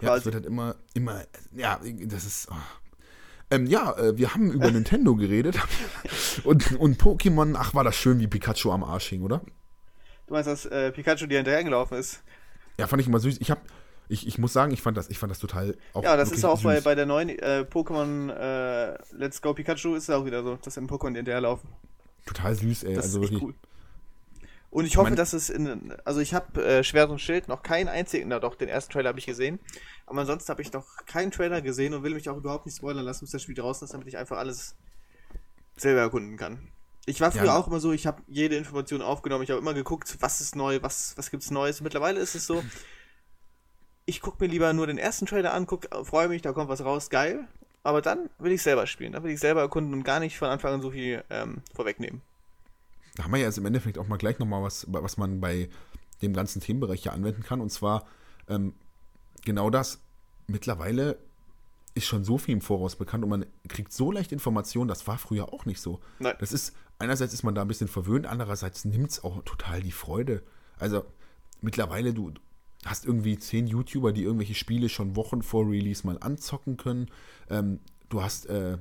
Ja, 0.00 0.16
es 0.16 0.24
wird 0.24 0.34
halt 0.34 0.46
immer, 0.46 0.76
immer, 0.94 1.24
ja, 1.56 1.80
das 2.04 2.24
ist. 2.24 2.50
ah. 2.50 2.62
Ähm, 3.50 3.66
ja, 3.66 3.96
äh, 3.96 4.16
wir 4.16 4.34
haben 4.34 4.52
über 4.52 4.70
Nintendo 4.70 5.16
geredet 5.16 5.58
und, 6.44 6.72
und 6.78 7.00
Pokémon, 7.00 7.54
ach, 7.56 7.74
war 7.74 7.82
das 7.82 7.96
schön, 7.96 8.20
wie 8.20 8.26
Pikachu 8.26 8.70
am 8.70 8.84
Arsch 8.84 9.08
hing, 9.08 9.22
oder? 9.22 9.40
Du 10.26 10.34
meinst, 10.34 10.48
dass 10.48 10.66
äh, 10.66 10.92
Pikachu 10.92 11.26
dir 11.26 11.38
hinterhergelaufen 11.38 11.96
ist? 11.96 12.22
Ja, 12.78 12.86
fand 12.86 13.00
ich 13.00 13.08
immer 13.08 13.18
süß. 13.18 13.38
Ich 13.40 13.50
hab, 13.50 13.62
ich, 14.08 14.26
ich 14.26 14.38
muss 14.38 14.52
sagen, 14.52 14.72
ich 14.72 14.80
fand 14.82 14.96
das, 14.96 15.08
ich 15.10 15.18
fand 15.18 15.30
das 15.30 15.38
total 15.38 15.76
auch 15.92 16.02
Ja, 16.02 16.16
das 16.16 16.32
ist 16.32 16.44
auch 16.44 16.62
bei, 16.62 16.76
süß. 16.76 16.84
bei 16.84 16.94
der 16.94 17.06
neuen 17.06 17.28
äh, 17.30 17.64
Pokémon 17.70 18.30
äh, 18.30 18.98
Let's 19.12 19.42
Go 19.42 19.54
Pikachu 19.54 19.94
ist 19.94 20.04
es 20.04 20.10
auch 20.10 20.24
wieder 20.24 20.42
so, 20.42 20.56
dass 20.56 20.76
im 20.76 20.88
Pokémon 20.88 21.14
hinterherlaufen. 21.16 21.68
total 22.26 22.54
süß, 22.54 22.84
ey. 22.84 22.94
Das 22.94 23.04
also 23.06 23.22
ist 23.22 23.32
cool. 23.40 23.54
Und 24.70 24.84
ich 24.84 24.96
hoffe, 24.98 25.08
mein- 25.10 25.16
dass 25.16 25.32
es 25.32 25.48
in. 25.48 25.94
Also, 26.04 26.20
ich 26.20 26.34
habe 26.34 26.62
äh, 26.62 26.84
Schwert 26.84 27.08
und 27.10 27.20
Schild 27.20 27.48
noch 27.48 27.62
keinen 27.62 27.88
einzigen, 27.88 28.28
na 28.28 28.38
doch, 28.38 28.54
den 28.54 28.68
ersten 28.68 28.92
Trailer 28.92 29.08
habe 29.08 29.18
ich 29.18 29.24
gesehen. 29.24 29.58
Aber 30.04 30.20
ansonsten 30.20 30.50
habe 30.50 30.60
ich 30.60 30.72
noch 30.74 30.84
keinen 31.06 31.30
Trailer 31.30 31.62
gesehen 31.62 31.94
und 31.94 32.02
will 32.02 32.12
mich 32.14 32.28
auch 32.28 32.36
überhaupt 32.36 32.66
nicht 32.66 32.76
spoilern 32.76 33.02
lassen, 33.04 33.20
bis 33.24 33.30
das 33.30 33.42
Spiel 33.42 33.54
draußen 33.54 33.86
ist, 33.86 33.94
damit 33.94 34.08
ich 34.08 34.18
einfach 34.18 34.36
alles 34.36 34.76
selber 35.76 36.00
erkunden 36.00 36.36
kann. 36.36 36.68
Ich 37.06 37.20
war 37.22 37.32
früher 37.32 37.46
Ja. 37.46 37.56
auch 37.56 37.66
immer 37.66 37.80
so, 37.80 37.92
ich 37.92 38.06
habe 38.06 38.20
jede 38.26 38.56
Information 38.56 39.00
aufgenommen, 39.00 39.42
ich 39.42 39.50
habe 39.50 39.60
immer 39.60 39.72
geguckt, 39.72 40.14
was 40.20 40.42
ist 40.42 40.54
neu, 40.54 40.80
was, 40.82 41.16
was 41.16 41.30
gibt's 41.30 41.50
Neues. 41.50 41.80
Mittlerweile 41.80 42.20
ist 42.20 42.34
es 42.34 42.46
so, 42.46 42.62
ich 44.08 44.22
gucke 44.22 44.42
mir 44.42 44.50
lieber 44.50 44.72
nur 44.72 44.86
den 44.86 44.96
ersten 44.96 45.26
Trailer 45.26 45.52
an, 45.52 45.66
freue 45.66 46.28
mich, 46.28 46.40
da 46.40 46.52
kommt 46.52 46.70
was 46.70 46.82
raus, 46.82 47.10
geil. 47.10 47.46
Aber 47.82 48.00
dann 48.00 48.30
will 48.38 48.52
ich 48.52 48.62
selber 48.62 48.86
spielen, 48.86 49.12
dann 49.12 49.22
will 49.22 49.32
ich 49.32 49.40
selber 49.40 49.60
erkunden 49.60 49.92
und 49.92 50.02
gar 50.02 50.18
nicht 50.18 50.38
von 50.38 50.48
Anfang 50.48 50.72
an 50.72 50.80
so 50.80 50.90
viel 50.90 51.22
ähm, 51.28 51.58
vorwegnehmen. 51.74 52.22
Da 53.16 53.24
haben 53.24 53.32
wir 53.32 53.38
ja 53.38 53.46
jetzt 53.46 53.58
im 53.58 53.66
Endeffekt 53.66 53.98
auch 53.98 54.08
mal 54.08 54.16
gleich 54.16 54.38
nochmal 54.38 54.62
was, 54.62 54.86
was 54.88 55.18
man 55.18 55.40
bei 55.40 55.68
dem 56.22 56.32
ganzen 56.32 56.60
Themenbereich 56.62 57.04
ja 57.04 57.12
anwenden 57.12 57.42
kann. 57.42 57.60
Und 57.60 57.70
zwar 57.70 58.06
ähm, 58.48 58.74
genau 59.44 59.68
das. 59.68 60.00
Mittlerweile 60.46 61.18
ist 61.94 62.06
schon 62.06 62.24
so 62.24 62.38
viel 62.38 62.54
im 62.54 62.62
Voraus 62.62 62.96
bekannt 62.96 63.24
und 63.24 63.30
man 63.30 63.46
kriegt 63.68 63.92
so 63.92 64.10
leicht 64.10 64.32
Informationen, 64.32 64.88
das 64.88 65.06
war 65.06 65.18
früher 65.18 65.52
auch 65.52 65.66
nicht 65.66 65.82
so. 65.82 66.00
Nein. 66.18 66.34
Das 66.40 66.52
ist, 66.52 66.74
einerseits 66.98 67.34
ist 67.34 67.42
man 67.42 67.54
da 67.54 67.60
ein 67.60 67.68
bisschen 67.68 67.88
verwöhnt, 67.88 68.26
andererseits 68.26 68.86
nimmt 68.86 69.10
es 69.10 69.22
auch 69.22 69.42
total 69.44 69.82
die 69.82 69.92
Freude. 69.92 70.42
Also 70.78 71.04
mittlerweile, 71.60 72.14
du 72.14 72.32
hast 72.84 73.04
irgendwie 73.04 73.38
zehn 73.38 73.66
YouTuber, 73.66 74.12
die 74.12 74.22
irgendwelche 74.22 74.54
Spiele 74.54 74.88
schon 74.88 75.16
Wochen 75.16 75.42
vor 75.42 75.68
Release 75.68 76.06
mal 76.06 76.18
anzocken 76.20 76.76
können. 76.76 77.10
Ähm, 77.50 77.80
du 78.08 78.22
hast 78.22 78.46
äh, 78.46 78.78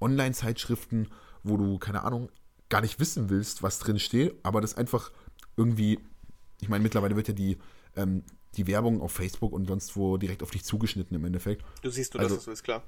Online-Zeitschriften, 0.00 1.08
wo 1.42 1.56
du, 1.56 1.78
keine 1.78 2.02
Ahnung, 2.04 2.30
gar 2.68 2.80
nicht 2.80 2.98
wissen 2.98 3.30
willst, 3.30 3.62
was 3.62 3.78
drin 3.78 3.98
steht, 3.98 4.34
aber 4.42 4.60
das 4.60 4.74
einfach 4.76 5.12
irgendwie, 5.56 6.00
ich 6.60 6.68
meine, 6.68 6.82
mittlerweile 6.82 7.16
wird 7.16 7.28
ja 7.28 7.34
die, 7.34 7.58
ähm, 7.94 8.24
die 8.56 8.66
Werbung 8.66 9.00
auf 9.00 9.12
Facebook 9.12 9.52
und 9.52 9.66
sonst 9.66 9.96
wo 9.96 10.16
direkt 10.16 10.42
auf 10.42 10.50
dich 10.50 10.64
zugeschnitten 10.64 11.14
im 11.16 11.24
Endeffekt. 11.24 11.64
Du 11.82 11.90
siehst 11.90 12.14
du, 12.14 12.18
Also- 12.18 12.34
dass 12.36 12.44
so 12.44 12.50
ist, 12.50 12.62
klar. 12.64 12.82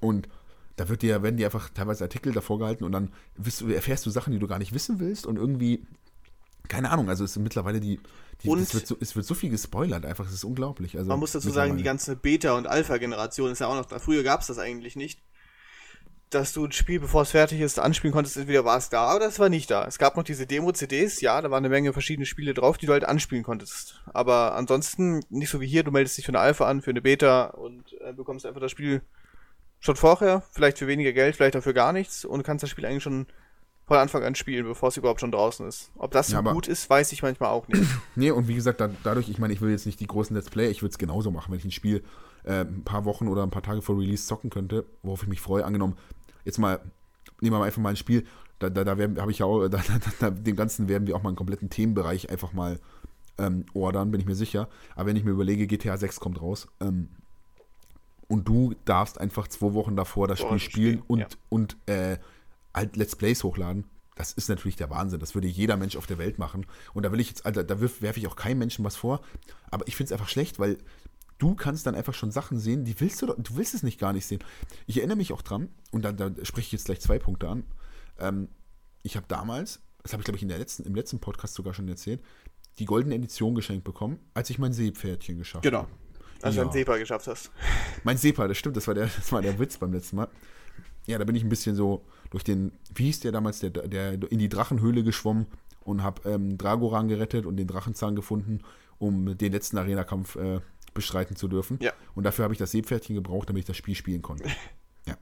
Und 0.00 0.28
da 0.76 0.90
wird 0.90 1.00
dir, 1.00 1.22
werden 1.22 1.38
dir 1.38 1.46
einfach 1.46 1.70
teilweise 1.70 2.04
Artikel 2.04 2.32
davor 2.32 2.58
gehalten 2.58 2.84
und 2.84 2.92
dann 2.92 3.10
du, 3.36 3.68
erfährst 3.68 4.04
du 4.04 4.10
Sachen, 4.10 4.32
die 4.34 4.38
du 4.38 4.46
gar 4.46 4.58
nicht 4.58 4.74
wissen 4.74 5.00
willst 5.00 5.24
und 5.24 5.36
irgendwie, 5.36 5.86
keine 6.68 6.90
Ahnung, 6.90 7.08
also 7.08 7.24
es 7.24 7.32
sind 7.32 7.44
mittlerweile 7.44 7.80
die, 7.80 7.98
die 8.42 8.48
Und- 8.48 8.60
es, 8.60 8.74
wird 8.74 8.86
so, 8.86 8.96
es 9.00 9.16
wird 9.16 9.26
so 9.26 9.34
viel 9.34 9.50
gespoilert, 9.50 10.04
einfach, 10.04 10.26
es 10.26 10.32
ist 10.34 10.44
unglaublich. 10.44 10.96
Also 10.96 11.08
Man 11.08 11.18
muss 11.18 11.32
dazu 11.32 11.50
sagen, 11.50 11.76
die 11.76 11.82
ganze 11.84 12.16
Beta- 12.16 12.52
und 12.56 12.66
Alpha-Generation 12.66 13.50
ist 13.50 13.60
ja 13.60 13.66
auch 13.66 13.74
noch 13.74 13.86
da. 13.86 13.98
Früher 13.98 14.22
gab 14.22 14.40
es 14.40 14.46
das 14.48 14.58
eigentlich 14.58 14.96
nicht. 14.96 15.20
Dass 16.30 16.52
du 16.52 16.64
ein 16.64 16.72
Spiel, 16.72 16.98
bevor 16.98 17.22
es 17.22 17.30
fertig 17.30 17.60
ist, 17.60 17.78
anspielen 17.78 18.12
konntest, 18.12 18.36
entweder 18.36 18.64
war 18.64 18.76
es 18.78 18.88
da, 18.88 19.02
aber 19.06 19.20
das 19.20 19.38
war 19.38 19.48
nicht 19.48 19.70
da. 19.70 19.86
Es 19.86 19.96
gab 19.96 20.16
noch 20.16 20.24
diese 20.24 20.44
Demo-CDs, 20.44 21.20
ja, 21.20 21.40
da 21.40 21.52
waren 21.52 21.58
eine 21.64 21.68
Menge 21.68 21.92
verschiedene 21.92 22.26
Spiele 22.26 22.52
drauf, 22.52 22.78
die 22.78 22.86
du 22.86 22.92
halt 22.92 23.04
anspielen 23.04 23.44
konntest. 23.44 24.02
Aber 24.12 24.56
ansonsten 24.56 25.20
nicht 25.30 25.50
so 25.50 25.60
wie 25.60 25.68
hier, 25.68 25.84
du 25.84 25.92
meldest 25.92 26.18
dich 26.18 26.26
für 26.26 26.32
eine 26.32 26.40
Alpha 26.40 26.66
an, 26.68 26.82
für 26.82 26.90
eine 26.90 27.00
Beta 27.00 27.44
und 27.50 27.84
äh, 28.00 28.12
bekommst 28.12 28.44
einfach 28.44 28.60
das 28.60 28.72
Spiel 28.72 29.02
schon 29.78 29.94
vorher, 29.94 30.42
vielleicht 30.50 30.78
für 30.78 30.88
weniger 30.88 31.12
Geld, 31.12 31.36
vielleicht 31.36 31.54
dafür 31.54 31.74
gar 31.74 31.92
nichts 31.92 32.24
und 32.24 32.42
kannst 32.42 32.64
das 32.64 32.70
Spiel 32.70 32.86
eigentlich 32.86 33.04
schon 33.04 33.26
von 33.86 33.98
Anfang 33.98 34.24
an 34.24 34.34
spielen, 34.34 34.66
bevor 34.66 34.88
es 34.88 34.96
überhaupt 34.96 35.20
schon 35.20 35.30
draußen 35.30 35.66
ist. 35.66 35.90
Ob 35.96 36.10
das 36.10 36.28
so 36.28 36.36
Ja, 36.36 36.40
gut 36.40 36.66
ist, 36.66 36.90
weiß 36.90 37.12
ich 37.12 37.22
manchmal 37.22 37.50
auch 37.50 37.68
nicht. 37.68 37.82
Nee, 38.16 38.30
und 38.30 38.48
wie 38.48 38.54
gesagt, 38.54 38.80
da, 38.80 38.90
dadurch, 39.04 39.28
ich 39.28 39.38
meine, 39.38 39.52
ich 39.52 39.60
will 39.60 39.70
jetzt 39.70 39.86
nicht 39.86 40.00
die 40.00 40.06
großen 40.06 40.34
Let's 40.34 40.50
Play, 40.50 40.70
ich 40.70 40.82
würde 40.82 40.90
es 40.90 40.98
genauso 40.98 41.30
machen, 41.30 41.52
wenn 41.52 41.58
ich 41.58 41.64
ein 41.64 41.70
Spiel 41.70 42.02
äh, 42.44 42.62
ein 42.62 42.82
paar 42.82 43.04
Wochen 43.04 43.28
oder 43.28 43.42
ein 43.42 43.50
paar 43.50 43.62
Tage 43.62 43.82
vor 43.82 43.98
Release 43.98 44.26
zocken 44.26 44.50
könnte, 44.50 44.86
worauf 45.02 45.22
ich 45.22 45.28
mich 45.28 45.40
freue. 45.40 45.64
Angenommen, 45.64 45.96
jetzt 46.44 46.58
mal, 46.58 46.80
nehmen 47.40 47.54
wir 47.54 47.58
mal 47.60 47.66
einfach 47.66 47.82
mal 47.82 47.90
ein 47.90 47.96
Spiel, 47.96 48.24
da, 48.58 48.70
da, 48.70 48.84
da 48.84 48.92
habe 48.92 49.30
ich 49.30 49.38
ja 49.38 49.46
auch, 49.46 49.68
da, 49.68 49.78
da, 49.78 49.98
da, 50.18 50.30
dem 50.30 50.56
Ganzen 50.56 50.88
werden 50.88 51.06
wir 51.06 51.14
auch 51.14 51.22
mal 51.22 51.30
einen 51.30 51.36
kompletten 51.36 51.70
Themenbereich 51.70 52.30
einfach 52.30 52.52
mal 52.52 52.80
ähm, 53.38 53.66
ordern, 53.74 54.10
bin 54.10 54.20
ich 54.20 54.26
mir 54.26 54.34
sicher. 54.34 54.68
Aber 54.96 55.06
wenn 55.06 55.16
ich 55.16 55.24
mir 55.24 55.30
überlege, 55.30 55.66
GTA 55.66 55.96
6 55.96 56.18
kommt 56.18 56.40
raus, 56.40 56.66
ähm, 56.80 57.08
und 58.28 58.48
du 58.48 58.74
darfst 58.84 59.20
einfach 59.20 59.46
zwei 59.46 59.72
Wochen 59.74 59.94
davor 59.94 60.26
das 60.26 60.40
Vorher 60.40 60.58
Spiel 60.58 60.70
spielen 60.70 60.92
spielen, 60.94 61.04
und, 61.06 61.18
ja. 61.20 61.26
und 61.48 61.76
äh, 61.86 62.18
halt 62.76 62.96
Let's 62.96 63.16
Plays 63.16 63.42
hochladen. 63.42 63.84
Das 64.14 64.32
ist 64.32 64.48
natürlich 64.48 64.76
der 64.76 64.88
Wahnsinn. 64.90 65.20
Das 65.20 65.34
würde 65.34 65.48
jeder 65.48 65.76
Mensch 65.76 65.96
auf 65.96 66.06
der 66.06 66.18
Welt 66.18 66.38
machen. 66.38 66.66
Und 66.94 67.02
da 67.02 67.12
will 67.12 67.20
ich 67.20 67.28
jetzt, 67.28 67.44
Alter, 67.44 67.64
da 67.64 67.80
werfe 67.80 68.18
ich 68.20 68.26
auch 68.26 68.36
keinem 68.36 68.58
Menschen 68.58 68.84
was 68.84 68.96
vor. 68.96 69.20
Aber 69.70 69.86
ich 69.88 69.96
finde 69.96 70.08
es 70.08 70.12
einfach 70.12 70.28
schlecht, 70.28 70.58
weil 70.58 70.78
du 71.38 71.54
kannst 71.54 71.86
dann 71.86 71.94
einfach 71.94 72.14
schon 72.14 72.30
Sachen 72.30 72.58
sehen, 72.58 72.84
die 72.84 72.98
willst 73.00 73.20
du 73.20 73.26
du 73.26 73.56
willst 73.56 73.74
es 73.74 73.82
nicht 73.82 73.98
gar 73.98 74.12
nicht 74.12 74.24
sehen. 74.26 74.42
Ich 74.86 74.98
erinnere 74.98 75.16
mich 75.18 75.32
auch 75.32 75.42
dran, 75.42 75.68
und 75.90 76.02
da, 76.02 76.12
da 76.12 76.30
spreche 76.44 76.66
ich 76.66 76.72
jetzt 76.72 76.86
gleich 76.86 77.00
zwei 77.00 77.18
Punkte 77.18 77.48
an. 77.48 77.64
Ähm, 78.18 78.48
ich 79.02 79.16
habe 79.16 79.26
damals, 79.28 79.80
das 80.02 80.12
habe 80.12 80.22
ich 80.22 80.24
glaube 80.24 80.36
ich 80.36 80.42
in 80.42 80.48
der 80.48 80.58
letzten, 80.58 80.84
im 80.84 80.94
letzten 80.94 81.18
Podcast 81.18 81.54
sogar 81.54 81.74
schon 81.74 81.88
erzählt, 81.88 82.22
die 82.78 82.86
goldene 82.86 83.14
Edition 83.14 83.54
geschenkt 83.54 83.84
bekommen, 83.84 84.18
als 84.34 84.48
ich 84.50 84.58
mein 84.58 84.72
Seepferdchen 84.72 85.38
geschafft 85.38 85.62
genau. 85.62 85.80
habe. 85.80 85.90
Als 86.42 86.54
du 86.54 86.60
Ja. 86.60 86.64
einen 86.64 86.72
SEPA 86.72 86.96
geschafft 86.98 87.26
hast. 87.26 87.50
Mein 88.04 88.16
Sepa, 88.16 88.46
das 88.48 88.58
stimmt, 88.58 88.76
das 88.76 88.86
war, 88.86 88.94
der, 88.94 89.06
das 89.06 89.32
war 89.32 89.42
der 89.42 89.58
Witz 89.58 89.78
beim 89.78 89.92
letzten 89.92 90.16
Mal. 90.16 90.28
Ja, 91.06 91.18
da 91.18 91.24
bin 91.24 91.36
ich 91.36 91.42
ein 91.42 91.48
bisschen 91.48 91.76
so 91.76 92.04
durch 92.30 92.44
den, 92.44 92.72
wie 92.94 93.04
hieß 93.04 93.20
der 93.20 93.32
damals, 93.32 93.60
der, 93.60 93.70
der 93.70 94.12
in 94.30 94.38
die 94.38 94.48
Drachenhöhle 94.48 95.02
geschwommen 95.04 95.46
und 95.84 96.02
habe 96.02 96.28
ähm, 96.28 96.58
Dragoran 96.58 97.08
gerettet 97.08 97.46
und 97.46 97.56
den 97.56 97.66
Drachenzahn 97.66 98.16
gefunden, 98.16 98.60
um 98.98 99.36
den 99.38 99.52
letzten 99.52 99.78
Arena-Kampf 99.78 100.36
äh, 100.36 100.60
bestreiten 100.94 101.36
zu 101.36 101.48
dürfen. 101.48 101.78
Ja. 101.80 101.92
Und 102.14 102.24
dafür 102.24 102.44
habe 102.44 102.54
ich 102.54 102.58
das 102.58 102.70
Seepferdchen 102.72 103.14
gebraucht, 103.14 103.48
damit 103.48 103.60
ich 103.60 103.66
das 103.66 103.76
Spiel 103.76 103.94
spielen 103.94 104.22
konnte. 104.22 104.44
ja. 105.06 105.16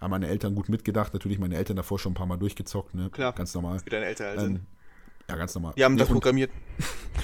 Haben 0.00 0.10
meine 0.10 0.28
Eltern 0.28 0.54
gut 0.54 0.68
mitgedacht, 0.68 1.14
natürlich 1.14 1.38
meine 1.38 1.56
Eltern 1.56 1.76
davor 1.76 1.98
schon 1.98 2.12
ein 2.12 2.16
paar 2.16 2.26
Mal 2.26 2.36
durchgezockt, 2.36 2.94
ne? 2.94 3.10
Klar. 3.10 3.32
Ganz 3.32 3.54
normal. 3.54 3.80
Wie 3.84 3.90
deine 3.90 4.06
Eltern 4.06 4.26
halt 4.28 4.40
sind. 4.40 4.56
Ähm, 4.56 4.66
ja, 5.28 5.36
ganz 5.36 5.54
normal. 5.54 5.72
Die 5.76 5.84
haben 5.84 5.94
Nee, 5.94 6.00
das 6.00 6.08
und- 6.08 6.14
programmiert. 6.14 6.50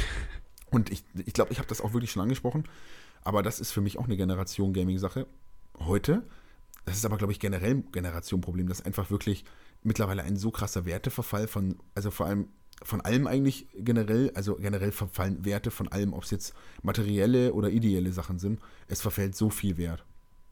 und 0.71 0.91
ich 0.91 1.05
glaube, 1.05 1.23
ich, 1.27 1.33
glaub, 1.35 1.51
ich 1.51 1.59
habe 1.59 1.69
das 1.69 1.81
auch 1.81 1.93
wirklich 1.93 2.11
schon 2.11 2.23
angesprochen. 2.23 2.65
Aber 3.23 3.43
das 3.43 3.61
ist 3.61 3.71
für 3.71 3.83
mich 3.83 3.99
auch 3.99 4.07
eine 4.07 4.17
Generation 4.17 4.73
Gaming-Sache. 4.73 5.27
Heute, 5.79 6.23
das 6.85 6.97
ist 6.97 7.05
aber, 7.05 7.17
glaube 7.19 7.33
ich, 7.33 7.41
generell 7.41 7.77
ein 7.77 7.93
Generationenproblem, 7.93 8.69
dass 8.69 8.85
einfach 8.85 9.11
wirklich 9.11 9.45
mittlerweile 9.83 10.23
ein 10.23 10.37
so 10.37 10.51
krasser 10.51 10.85
Werteverfall 10.85 11.49
von, 11.49 11.77
also 11.95 12.11
vor 12.11 12.27
allem 12.27 12.49
von 12.83 13.01
allem 13.03 13.27
eigentlich 13.27 13.69
generell, 13.75 14.31
also 14.35 14.55
generell 14.55 14.93
verfallen 14.93 15.45
Werte 15.45 15.71
von 15.71 15.89
allem, 15.89 16.15
ob 16.15 16.25
es 16.25 16.31
jetzt 16.31 16.55
materielle 16.83 17.53
oder 17.53 17.69
ideelle 17.69 18.13
Sachen 18.13 18.39
sind. 18.39 18.59
Es 18.89 19.03
verfällt 19.03 19.37
so 19.37 19.51
viel 19.51 19.77
Wert. 19.77 20.05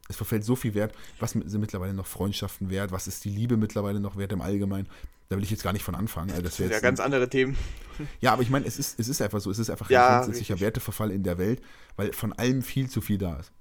Es 0.09 0.17
verfällt 0.17 0.45
so 0.45 0.57
viel 0.57 0.75
Wert. 0.75 0.95
Was 1.21 1.33
sind 1.33 1.53
mittlerweile 1.59 1.95
noch 1.95 2.07
Freundschaften 2.07 2.71
wert? 2.71 2.93
Was 2.93 3.07
ist 3.07 3.25
die 3.25 3.31
Liebe 3.31 3.57
mittlerweile 3.57 4.01
noch 4.01 4.17
wert 4.17 4.33
im 4.33 4.41
Allgemeinen? 4.41 4.89
Da 5.29 5.37
will 5.37 5.45
ich 5.45 5.51
jetzt 5.51 5.63
gar 5.63 5.75
nicht 5.75 5.83
von 5.83 5.95
anfangen. 5.95 6.31
Also 6.31 6.43
das 6.43 6.57
sind 6.57 6.71
ja 6.71 6.81
ganz 6.81 7.01
andere 7.01 7.29
Themen. 7.29 7.57
ja, 8.21 8.33
aber 8.33 8.43
ich 8.43 8.49
meine, 8.51 8.67
es 8.67 8.79
ist, 8.79 8.99
es 8.99 9.09
ist 9.09 9.21
einfach 9.21 9.41
so, 9.41 9.51
es 9.51 9.59
ist 9.59 9.69
einfach 9.69 9.91
Ja, 9.91 10.09
ein 10.09 10.25
grundsätzlicher. 10.25 10.61
Werteverfall 10.61 11.11
in 11.11 11.23
der 11.23 11.37
Welt, 11.37 11.61
weil 11.97 12.13
von 12.13 12.33
allem 12.33 12.63
viel 12.63 12.89
zu 12.89 13.01
viel 13.03 13.19
da 13.19 13.37
ist. 13.37 13.53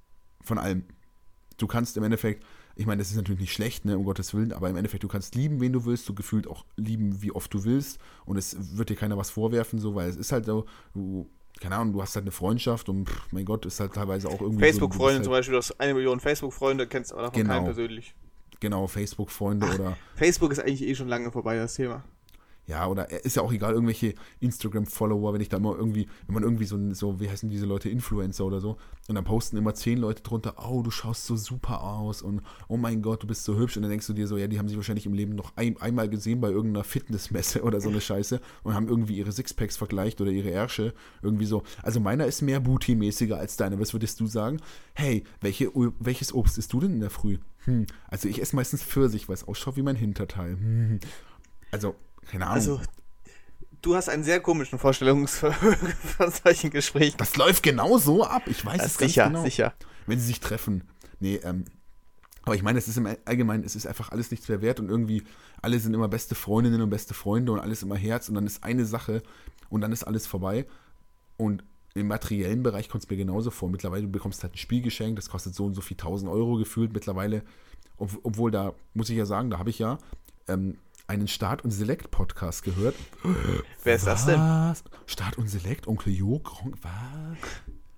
Von 0.41 0.57
allem. 0.57 0.85
Du 1.57 1.67
kannst 1.67 1.97
im 1.97 2.03
Endeffekt, 2.03 2.45
ich 2.75 2.85
meine, 2.85 2.99
das 2.99 3.09
ist 3.09 3.15
natürlich 3.15 3.41
nicht 3.41 3.53
schlecht, 3.53 3.85
ne, 3.85 3.97
um 3.97 4.03
Gottes 4.05 4.33
Willen, 4.33 4.53
aber 4.53 4.69
im 4.69 4.75
Endeffekt, 4.75 5.03
du 5.03 5.07
kannst 5.07 5.33
lieben, 5.35 5.59
wen 5.59 5.73
du 5.73 5.85
willst, 5.85 6.07
du 6.07 6.13
gefühlt 6.13 6.47
auch 6.47 6.65
lieben, 6.75 7.21
wie 7.21 7.31
oft 7.31 7.51
du 7.53 7.63
willst 7.65 7.99
und 8.25 8.37
es 8.37 8.55
wird 8.77 8.89
dir 8.89 8.95
keiner 8.95 9.17
was 9.17 9.31
vorwerfen, 9.31 9.79
so, 9.79 9.95
weil 9.95 10.09
es 10.09 10.15
ist 10.15 10.31
halt 10.31 10.45
so, 10.45 10.65
du, 10.93 11.27
keine 11.59 11.75
Ahnung, 11.77 11.93
du 11.93 12.01
hast 12.01 12.15
halt 12.15 12.23
eine 12.23 12.31
Freundschaft 12.31 12.89
und 12.89 13.09
pff, 13.09 13.31
mein 13.31 13.45
Gott, 13.45 13.65
ist 13.65 13.79
halt 13.79 13.93
teilweise 13.93 14.27
auch 14.29 14.41
irgendwie 14.41 14.63
Facebook-Freunde 14.63 15.23
so, 15.23 15.23
zum 15.23 15.31
du 15.31 15.37
bist 15.37 15.39
Beispiel, 15.39 15.51
du 15.53 15.57
hast 15.57 15.79
eine 15.79 15.93
Million 15.95 16.19
Facebook-Freunde, 16.19 16.87
kennst 16.87 17.11
aber 17.13 17.23
davon 17.23 17.41
Genau. 17.41 17.53
keinen 17.53 17.65
persönlich. 17.65 18.13
halt, 18.51 18.59
genau, 18.61 18.85
Facebook-Freunde 18.87 19.67
oder 19.73 19.97
Facebook 20.15 20.51
ist 20.51 20.59
eigentlich 20.59 20.83
eh 20.83 20.93
schon 20.93 21.07
lange 21.07 21.31
vorbei, 21.31 21.55
das 21.57 21.73
Thema. 21.73 22.03
Ja, 22.67 22.85
oder 22.87 23.09
ist 23.23 23.37
ja 23.37 23.41
auch 23.41 23.53
egal, 23.53 23.73
irgendwelche 23.73 24.13
Instagram-Follower, 24.41 25.33
wenn 25.33 25.39
ich 25.39 25.47
da 25.47 25.57
mal 25.57 25.73
irgendwie, 25.73 26.07
wenn 26.25 26.33
man 26.33 26.43
irgendwie 26.43 26.65
so, 26.65 26.77
so, 26.93 27.19
wie 27.21 27.29
heißen 27.29 27.49
diese 27.49 27.65
Leute, 27.65 27.89
Influencer 27.89 28.45
oder 28.45 28.59
so, 28.59 28.77
und 29.07 29.15
dann 29.15 29.23
posten 29.23 29.55
immer 29.55 29.73
zehn 29.73 29.97
Leute 29.97 30.21
drunter, 30.21 30.55
oh, 30.57 30.81
du 30.81 30.91
schaust 30.91 31.25
so 31.25 31.37
super 31.37 31.81
aus 31.81 32.21
und 32.21 32.41
oh 32.67 32.75
mein 32.75 33.01
Gott, 33.01 33.23
du 33.23 33.27
bist 33.27 33.45
so 33.45 33.57
hübsch. 33.57 33.77
Und 33.77 33.83
dann 33.83 33.89
denkst 33.89 34.05
du 34.07 34.11
dir 34.11 34.27
so, 34.27 34.35
ja, 34.35 34.47
die 34.47 34.59
haben 34.59 34.67
sich 34.67 34.75
wahrscheinlich 34.75 35.05
im 35.05 35.13
Leben 35.13 35.33
noch 35.33 35.53
ein, 35.55 35.77
einmal 35.77 36.09
gesehen 36.09 36.41
bei 36.41 36.49
irgendeiner 36.49 36.83
Fitnessmesse 36.83 37.61
oder 37.63 37.79
so 37.79 37.87
eine 37.87 38.01
Scheiße 38.01 38.41
und 38.63 38.73
haben 38.73 38.89
irgendwie 38.89 39.15
ihre 39.15 39.31
Sixpacks 39.31 39.77
vergleicht 39.77 40.19
oder 40.19 40.31
ihre 40.31 40.49
Ärsche 40.49 40.93
irgendwie 41.21 41.45
so. 41.45 41.63
Also 41.83 42.01
meiner 42.01 42.25
ist 42.25 42.41
mehr 42.41 42.59
Booty-mäßiger 42.59 43.37
als 43.37 43.55
deine. 43.55 43.79
Was 43.79 43.93
würdest 43.93 44.19
du 44.19 44.27
sagen? 44.27 44.59
Hey, 44.93 45.23
welche, 45.39 45.71
welches 45.99 46.33
Obst 46.33 46.57
isst 46.57 46.73
du 46.73 46.81
denn 46.81 46.95
in 46.95 46.99
der 46.99 47.11
Früh? 47.11 47.37
Hm, 47.63 47.85
also 48.09 48.27
ich 48.27 48.41
esse 48.41 48.57
meistens 48.57 48.83
Pfirsich, 48.83 49.29
weil 49.29 49.35
es 49.35 49.47
ausschaut 49.47 49.77
wie 49.77 49.83
mein 49.83 49.95
Hinterteil. 49.95 50.57
Hm. 50.57 50.99
Also 51.71 51.95
keine 52.29 52.45
Ahnung. 52.45 52.55
Also, 52.55 52.81
du 53.81 53.95
hast 53.95 54.09
einen 54.09 54.23
sehr 54.23 54.39
komischen 54.39 54.79
Vorstellungs 54.79 55.37
von 56.17 56.31
solchen 56.31 56.69
Gesprächen. 56.69 57.17
Das 57.17 57.37
läuft 57.37 57.63
genau 57.63 57.97
so 57.97 58.23
ab. 58.23 58.43
Ich 58.47 58.65
weiß 58.65 58.77
das 58.77 58.91
es 58.91 58.97
sicher, 58.97 59.23
ganz 59.23 59.33
genau. 59.33 59.45
Sicher, 59.45 59.73
Wenn 60.05 60.19
sie 60.19 60.25
sich 60.25 60.39
treffen. 60.39 60.83
Nee, 61.19 61.39
ähm, 61.43 61.65
aber 62.43 62.55
ich 62.55 62.63
meine, 62.63 62.79
es 62.79 62.87
ist 62.87 62.97
im 62.97 63.07
Allgemeinen, 63.25 63.63
es 63.65 63.75
ist 63.75 63.85
einfach 63.87 64.11
alles 64.11 64.31
nichts 64.31 64.47
mehr 64.47 64.61
wert 64.61 64.79
und 64.79 64.89
irgendwie 64.89 65.23
alle 65.61 65.79
sind 65.79 65.93
immer 65.93 66.07
beste 66.07 66.33
Freundinnen 66.33 66.81
und 66.81 66.89
beste 66.89 67.13
Freunde 67.13 67.51
und 67.51 67.59
alles 67.59 67.83
immer 67.83 67.97
Herz 67.97 68.29
und 68.29 68.35
dann 68.35 68.45
ist 68.45 68.63
eine 68.63 68.85
Sache 68.85 69.21
und 69.69 69.81
dann 69.81 69.91
ist 69.91 70.05
alles 70.05 70.27
vorbei. 70.27 70.65
Und 71.35 71.63
im 71.93 72.07
materiellen 72.07 72.63
Bereich 72.63 72.87
kommt 72.87 73.03
es 73.03 73.09
mir 73.09 73.17
genauso 73.17 73.51
vor. 73.51 73.69
Mittlerweile 73.69 74.03
du 74.03 74.11
bekommst 74.11 74.43
halt 74.43 74.53
ein 74.53 74.57
Spiel 74.57 74.81
geschenkt, 74.81 75.17
das 75.17 75.29
kostet 75.29 75.55
so 75.55 75.65
und 75.65 75.73
so 75.73 75.81
viel 75.81 75.95
1000 75.95 76.31
Euro 76.31 76.55
gefühlt 76.55 76.93
mittlerweile. 76.93 77.43
Ob, 77.97 78.11
obwohl 78.23 78.51
da, 78.51 78.73
muss 78.93 79.09
ich 79.09 79.17
ja 79.17 79.25
sagen, 79.25 79.49
da 79.49 79.59
habe 79.59 79.69
ich 79.69 79.79
ja 79.79 79.97
ähm, 80.47 80.77
einen 81.07 81.27
Start- 81.27 81.63
und 81.63 81.71
Select-Podcast 81.71 82.63
gehört. 82.63 82.95
Wer 83.83 83.95
ist 83.95 84.05
was? 84.05 84.25
das 84.25 84.83
denn? 84.83 84.93
Start 85.05 85.37
und 85.37 85.49
Select, 85.49 85.87
Onkel 85.87 86.13
Jo, 86.13 86.39
Gronk, 86.39 86.75
was? 86.81 86.91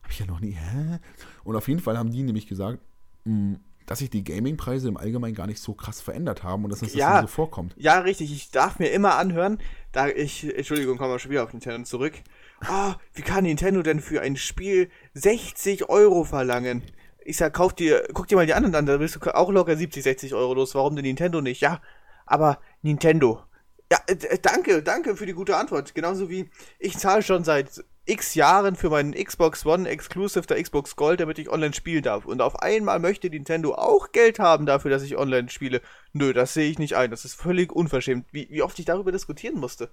Hab 0.04 0.12
ich 0.12 0.20
ja 0.20 0.26
noch 0.26 0.40
nie, 0.40 0.52
hä? 0.52 1.00
Und 1.44 1.56
auf 1.56 1.68
jeden 1.68 1.80
Fall 1.80 1.98
haben 1.98 2.12
die 2.12 2.24
nämlich 2.24 2.48
gesagt, 2.48 2.80
mh, 3.26 3.34
mm, 3.34 3.60
dass 3.90 4.00
sich 4.00 4.12
die 4.12 4.24
Gaming-Preise 4.24 4.88
im 4.88 4.98
Allgemeinen 4.98 5.34
gar 5.34 5.48
nicht 5.48 5.60
so 5.60 5.74
krass 5.74 6.00
verändert 6.00 6.44
haben 6.44 6.64
und 6.64 6.70
dass 6.70 6.82
das 6.82 6.94
ja, 6.94 7.22
so 7.22 7.28
vorkommt. 7.28 7.74
Ja, 7.76 8.00
richtig. 8.02 8.32
Ich 8.32 8.52
darf 8.52 8.78
mir 8.78 8.90
immer 8.90 9.16
anhören, 9.16 9.58
da 9.92 10.08
ich, 10.08 10.56
Entschuldigung, 10.56 11.00
kommen 11.00 11.12
wir 11.12 11.18
schon 11.18 11.32
wieder 11.32 11.44
auf 11.44 11.52
Nintendo 11.52 11.84
zurück. 11.84 12.14
Ah, 12.60 12.92
oh, 12.92 12.96
wie 13.16 13.24
kann 13.24 13.46
Nintendo 13.46 13.82
denn 13.82 14.00
für 14.00 14.22
ein 14.22 14.38
Spiel 14.38 14.92
60 15.16 15.90
Euro 15.90 16.24
verlangen? 16.24 16.84
Ich 17.26 17.38
sag, 17.38 17.54
kauf 17.56 17.74
dir, 17.74 18.08
guck 18.14 18.28
dir 18.28 18.36
mal 18.36 18.46
die 18.46 18.54
anderen 18.54 18.76
an, 18.76 18.86
da 18.86 19.00
willst 19.00 19.16
du 19.16 19.36
auch 19.36 19.52
locker 19.52 19.76
70, 19.76 20.04
60 20.04 20.36
Euro 20.36 20.54
los. 20.54 20.76
Warum 20.76 20.96
denn 20.96 21.06
Nintendo 21.06 21.42
nicht? 21.42 21.62
Ja, 21.62 21.82
aber 22.28 22.60
Nintendo. 22.82 23.44
Ja, 23.92 24.00
äh, 24.08 24.38
danke, 24.40 24.84
danke 24.84 25.16
für 25.16 25.26
die 25.26 25.34
gute 25.34 25.58
Antwort. 25.58 25.96
Genauso 25.96 26.30
wie 26.30 26.50
ich 26.78 26.98
zahle 26.98 27.24
schon 27.24 27.44
seit 27.44 27.84
x 28.06 28.36
Jahren 28.36 28.76
für 28.76 28.90
meinen 28.90 29.14
Xbox 29.14 29.66
One 29.66 29.88
Exclusive 29.88 30.48
der 30.48 30.62
Xbox 30.62 30.96
Gold, 30.96 31.20
damit 31.20 31.40
ich 31.40 31.50
online 31.50 31.74
spielen 31.74 32.04
darf. 32.04 32.26
Und 32.26 32.42
auf 32.42 32.62
einmal 32.62 33.00
möchte 33.00 33.30
Nintendo 33.30 33.76
auch 33.76 34.12
Geld 34.12 34.40
haben 34.40 34.66
dafür, 34.66 34.92
dass 34.92 35.04
ich 35.04 35.18
online 35.18 35.50
spiele. 35.50 35.82
Nö, 36.14 36.34
das 36.34 36.54
sehe 36.54 36.70
ich 36.70 36.80
nicht 36.80 36.96
ein. 36.96 37.12
Das 37.12 37.26
ist 37.26 37.36
völlig 37.36 37.72
unverschämt. 37.72 38.28
Wie, 38.32 38.48
wie 38.50 38.62
oft 38.62 38.78
ich 38.80 38.86
darüber 38.86 39.12
diskutieren 39.12 39.60
musste. 39.60 39.92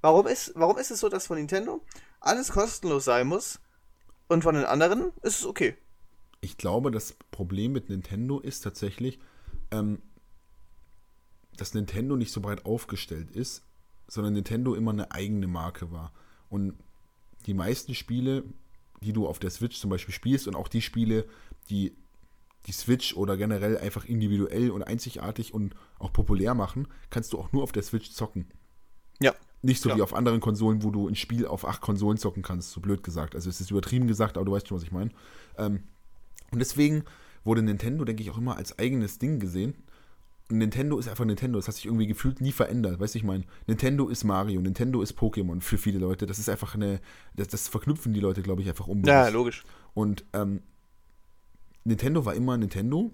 Warum 0.00 0.26
ist, 0.26 0.52
warum 0.54 0.76
ist 0.78 0.90
es 0.90 1.00
so, 1.00 1.08
dass 1.08 1.28
von 1.28 1.38
Nintendo 1.38 1.80
alles 2.20 2.52
kostenlos 2.52 3.04
sein 3.04 3.26
muss 3.26 3.60
und 4.28 4.42
von 4.42 4.54
den 4.54 4.64
anderen 4.64 5.12
ist 5.22 5.40
es 5.40 5.46
okay? 5.46 5.76
Ich 6.40 6.58
glaube, 6.58 6.90
das 6.90 7.14
Problem 7.30 7.72
mit 7.72 7.88
Nintendo 7.88 8.38
ist 8.38 8.60
tatsächlich, 8.60 9.18
ähm, 9.70 10.02
dass 11.56 11.74
Nintendo 11.74 12.16
nicht 12.16 12.32
so 12.32 12.40
breit 12.40 12.64
aufgestellt 12.66 13.30
ist, 13.30 13.62
sondern 14.08 14.34
Nintendo 14.34 14.74
immer 14.74 14.90
eine 14.90 15.10
eigene 15.12 15.46
Marke 15.46 15.90
war. 15.90 16.12
Und 16.48 16.74
die 17.46 17.54
meisten 17.54 17.94
Spiele, 17.94 18.44
die 19.02 19.12
du 19.12 19.26
auf 19.26 19.38
der 19.38 19.50
Switch 19.50 19.78
zum 19.78 19.90
Beispiel 19.90 20.14
spielst 20.14 20.48
und 20.48 20.56
auch 20.56 20.68
die 20.68 20.82
Spiele, 20.82 21.26
die 21.70 21.94
die 22.66 22.72
Switch 22.72 23.14
oder 23.14 23.36
generell 23.36 23.76
einfach 23.78 24.04
individuell 24.04 24.70
und 24.70 24.82
einzigartig 24.82 25.52
und 25.52 25.74
auch 25.98 26.12
populär 26.12 26.54
machen, 26.54 26.88
kannst 27.10 27.32
du 27.32 27.38
auch 27.38 27.52
nur 27.52 27.62
auf 27.62 27.72
der 27.72 27.82
Switch 27.82 28.10
zocken. 28.10 28.46
Ja. 29.20 29.34
Nicht 29.62 29.80
so 29.80 29.88
ja. 29.88 29.96
wie 29.96 30.02
auf 30.02 30.14
anderen 30.14 30.40
Konsolen, 30.40 30.82
wo 30.82 30.90
du 30.90 31.08
ein 31.08 31.14
Spiel 31.14 31.46
auf 31.46 31.66
acht 31.66 31.80
Konsolen 31.80 32.18
zocken 32.18 32.42
kannst, 32.42 32.70
so 32.70 32.80
blöd 32.80 33.02
gesagt. 33.02 33.34
Also 33.34 33.48
es 33.48 33.60
ist 33.60 33.70
übertrieben 33.70 34.06
gesagt, 34.06 34.36
aber 34.36 34.44
du 34.44 34.52
weißt 34.52 34.68
schon, 34.68 34.76
was 34.76 34.84
ich 34.84 34.92
meine. 34.92 35.10
Ähm, 35.56 35.82
und 36.52 36.58
deswegen 36.58 37.04
wurde 37.44 37.62
Nintendo, 37.62 38.04
denke 38.04 38.22
ich, 38.22 38.30
auch 38.30 38.38
immer 38.38 38.56
als 38.56 38.78
eigenes 38.78 39.18
Ding 39.18 39.40
gesehen. 39.40 39.74
Nintendo 40.50 40.98
ist 40.98 41.08
einfach 41.08 41.24
Nintendo. 41.24 41.58
Das 41.58 41.68
hat 41.68 41.74
sich 41.74 41.86
irgendwie 41.86 42.06
gefühlt 42.06 42.40
nie 42.40 42.52
verändert. 42.52 43.00
Weißt 43.00 43.14
du, 43.14 43.18
ich 43.18 43.24
meine, 43.24 43.44
Nintendo 43.66 44.08
ist 44.08 44.24
Mario, 44.24 44.60
Nintendo 44.60 45.00
ist 45.02 45.18
Pokémon 45.18 45.60
für 45.60 45.78
viele 45.78 45.98
Leute. 45.98 46.26
Das 46.26 46.38
ist 46.38 46.48
einfach 46.48 46.74
eine, 46.74 47.00
das, 47.34 47.48
das 47.48 47.68
verknüpfen 47.68 48.12
die 48.12 48.20
Leute, 48.20 48.42
glaube 48.42 48.62
ich, 48.62 48.68
einfach 48.68 48.86
unbewusst. 48.86 49.08
Ja, 49.08 49.28
logisch. 49.28 49.64
Und 49.94 50.24
ähm, 50.32 50.60
Nintendo 51.84 52.24
war 52.24 52.34
immer 52.34 52.56
Nintendo 52.56 53.10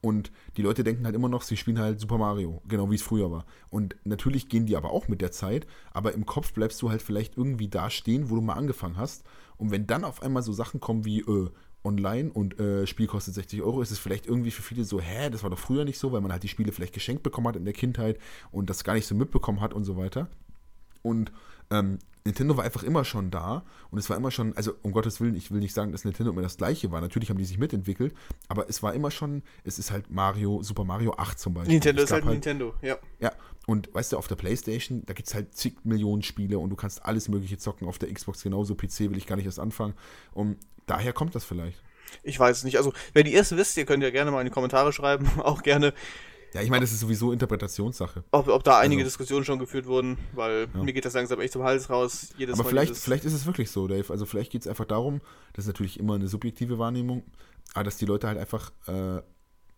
und 0.00 0.30
die 0.56 0.62
Leute 0.62 0.84
denken 0.84 1.04
halt 1.04 1.16
immer 1.16 1.28
noch, 1.28 1.42
sie 1.42 1.56
spielen 1.56 1.78
halt 1.78 1.98
Super 1.98 2.18
Mario, 2.18 2.62
genau 2.68 2.90
wie 2.90 2.94
es 2.94 3.02
früher 3.02 3.30
war. 3.30 3.44
Und 3.70 3.96
natürlich 4.04 4.48
gehen 4.48 4.66
die 4.66 4.76
aber 4.76 4.92
auch 4.92 5.08
mit 5.08 5.20
der 5.20 5.32
Zeit, 5.32 5.66
aber 5.90 6.14
im 6.14 6.24
Kopf 6.24 6.52
bleibst 6.52 6.80
du 6.82 6.90
halt 6.90 7.02
vielleicht 7.02 7.36
irgendwie 7.36 7.68
da 7.68 7.90
stehen, 7.90 8.30
wo 8.30 8.36
du 8.36 8.40
mal 8.40 8.54
angefangen 8.54 8.96
hast. 8.96 9.24
Und 9.56 9.72
wenn 9.72 9.88
dann 9.88 10.04
auf 10.04 10.22
einmal 10.22 10.44
so 10.44 10.52
Sachen 10.52 10.78
kommen 10.78 11.04
wie, 11.04 11.20
äh, 11.20 11.50
online 11.88 12.30
und 12.30 12.58
äh, 12.60 12.86
Spiel 12.86 13.06
kostet 13.06 13.34
60 13.34 13.62
Euro, 13.62 13.80
ist 13.80 13.90
es 13.90 13.98
vielleicht 13.98 14.26
irgendwie 14.26 14.50
für 14.50 14.62
viele 14.62 14.84
so, 14.84 15.00
hä, 15.00 15.30
das 15.30 15.42
war 15.42 15.50
doch 15.50 15.58
früher 15.58 15.84
nicht 15.84 15.98
so, 15.98 16.12
weil 16.12 16.20
man 16.20 16.30
halt 16.30 16.42
die 16.42 16.48
Spiele 16.48 16.72
vielleicht 16.72 16.92
geschenkt 16.92 17.22
bekommen 17.22 17.48
hat 17.48 17.56
in 17.56 17.64
der 17.64 17.74
Kindheit 17.74 18.18
und 18.50 18.70
das 18.70 18.84
gar 18.84 18.94
nicht 18.94 19.06
so 19.06 19.14
mitbekommen 19.14 19.60
hat 19.60 19.72
und 19.72 19.84
so 19.84 19.96
weiter. 19.96 20.28
Und 21.02 21.32
ähm, 21.70 21.98
Nintendo 22.24 22.56
war 22.56 22.64
einfach 22.64 22.82
immer 22.82 23.04
schon 23.04 23.30
da 23.30 23.64
und 23.90 23.98
es 23.98 24.10
war 24.10 24.16
immer 24.16 24.30
schon, 24.30 24.54
also 24.56 24.74
um 24.82 24.92
Gottes 24.92 25.20
Willen, 25.20 25.34
ich 25.34 25.50
will 25.50 25.60
nicht 25.60 25.72
sagen, 25.72 25.92
dass 25.92 26.04
Nintendo 26.04 26.30
immer 26.30 26.42
das 26.42 26.58
gleiche 26.58 26.92
war. 26.92 27.00
Natürlich 27.00 27.30
haben 27.30 27.38
die 27.38 27.44
sich 27.44 27.58
mitentwickelt, 27.58 28.14
aber 28.48 28.68
es 28.68 28.82
war 28.82 28.92
immer 28.92 29.10
schon, 29.10 29.42
es 29.64 29.78
ist 29.78 29.90
halt 29.90 30.10
Mario, 30.10 30.62
Super 30.62 30.84
Mario 30.84 31.14
8 31.16 31.38
zum 31.38 31.54
Beispiel. 31.54 31.74
Nintendo 31.74 32.02
ist 32.02 32.12
halt, 32.12 32.24
halt 32.24 32.34
Nintendo, 32.34 32.74
ja. 32.82 32.98
Ja, 33.18 33.32
und 33.66 33.92
weißt 33.92 34.12
du, 34.12 34.18
auf 34.18 34.28
der 34.28 34.36
Playstation, 34.36 35.02
da 35.06 35.12
gibt 35.12 35.28
es 35.28 35.34
halt 35.34 35.54
zig 35.54 35.84
Millionen 35.84 36.22
Spiele 36.22 36.58
und 36.58 36.70
du 36.70 36.76
kannst 36.76 37.04
alles 37.04 37.28
Mögliche 37.28 37.58
zocken. 37.58 37.86
Auf 37.86 37.98
der 37.98 38.12
Xbox 38.12 38.42
genauso, 38.42 38.74
PC 38.74 39.10
will 39.10 39.18
ich 39.18 39.26
gar 39.26 39.36
nicht 39.36 39.44
erst 39.44 39.60
anfangen. 39.60 39.92
Und 40.32 40.56
daher 40.90 41.12
kommt 41.12 41.34
das 41.34 41.44
vielleicht. 41.44 41.82
Ich 42.22 42.38
weiß 42.38 42.58
es 42.58 42.64
nicht. 42.64 42.76
Also, 42.78 42.92
wenn 43.12 43.26
ihr 43.26 43.40
es 43.40 43.54
wisst, 43.56 43.76
ihr 43.76 43.84
könnt 43.84 44.02
ja 44.02 44.10
gerne 44.10 44.30
mal 44.30 44.40
in 44.40 44.46
die 44.46 44.52
Kommentare 44.52 44.92
schreiben. 44.92 45.28
Auch 45.38 45.62
gerne. 45.62 45.92
Ja, 46.54 46.62
ich 46.62 46.70
meine, 46.70 46.80
das 46.80 46.92
ist 46.92 47.00
sowieso 47.00 47.32
Interpretationssache. 47.32 48.24
Ob, 48.30 48.48
ob 48.48 48.64
da 48.64 48.78
einige 48.78 49.02
also, 49.02 49.08
Diskussionen 49.08 49.44
schon 49.44 49.58
geführt 49.58 49.86
wurden, 49.86 50.16
weil 50.32 50.66
ja. 50.72 50.82
mir 50.82 50.94
geht 50.94 51.04
das 51.04 51.12
langsam 51.12 51.40
echt 51.40 51.52
zum 51.52 51.62
Hals 51.62 51.90
raus. 51.90 52.30
Jedes 52.38 52.54
aber 52.54 52.64
Mal 52.64 52.70
vielleicht, 52.70 52.96
vielleicht 52.96 53.24
ist 53.26 53.34
es 53.34 53.44
wirklich 53.44 53.70
so, 53.70 53.86
Dave. 53.86 54.10
Also 54.10 54.24
vielleicht 54.24 54.50
geht 54.50 54.62
es 54.62 54.66
einfach 54.66 54.86
darum, 54.86 55.20
das 55.52 55.64
ist 55.64 55.68
natürlich 55.68 56.00
immer 56.00 56.14
eine 56.14 56.26
subjektive 56.26 56.78
Wahrnehmung, 56.78 57.24
aber 57.74 57.84
dass 57.84 57.98
die 57.98 58.06
Leute 58.06 58.28
halt 58.28 58.38
einfach 58.38 58.72
äh, 58.86 59.20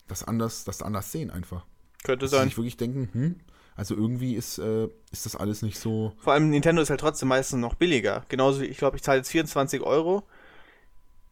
das 0.07 0.23
anders, 0.23 0.63
das 0.63 0.81
anders 0.81 1.11
sehen 1.11 1.29
einfach. 1.29 1.65
Könnte 2.03 2.23
dass 2.23 2.31
sein. 2.31 2.47
Sich 2.47 2.57
wirklich 2.57 2.77
denken, 2.77 3.09
hm, 3.11 3.35
also 3.75 3.95
irgendwie 3.95 4.35
ist, 4.35 4.57
äh, 4.57 4.87
ist 5.11 5.25
das 5.25 5.35
alles 5.35 5.61
nicht 5.61 5.77
so. 5.77 6.13
Vor 6.19 6.33
allem 6.33 6.49
Nintendo 6.49 6.81
ist 6.81 6.89
halt 6.89 6.99
trotzdem 6.99 7.29
meistens 7.29 7.59
noch 7.59 7.75
billiger. 7.75 8.25
Genauso, 8.29 8.61
ich 8.61 8.77
glaube, 8.77 8.97
ich 8.97 9.03
zahle 9.03 9.17
jetzt 9.17 9.29
24 9.31 9.81
Euro, 9.81 10.23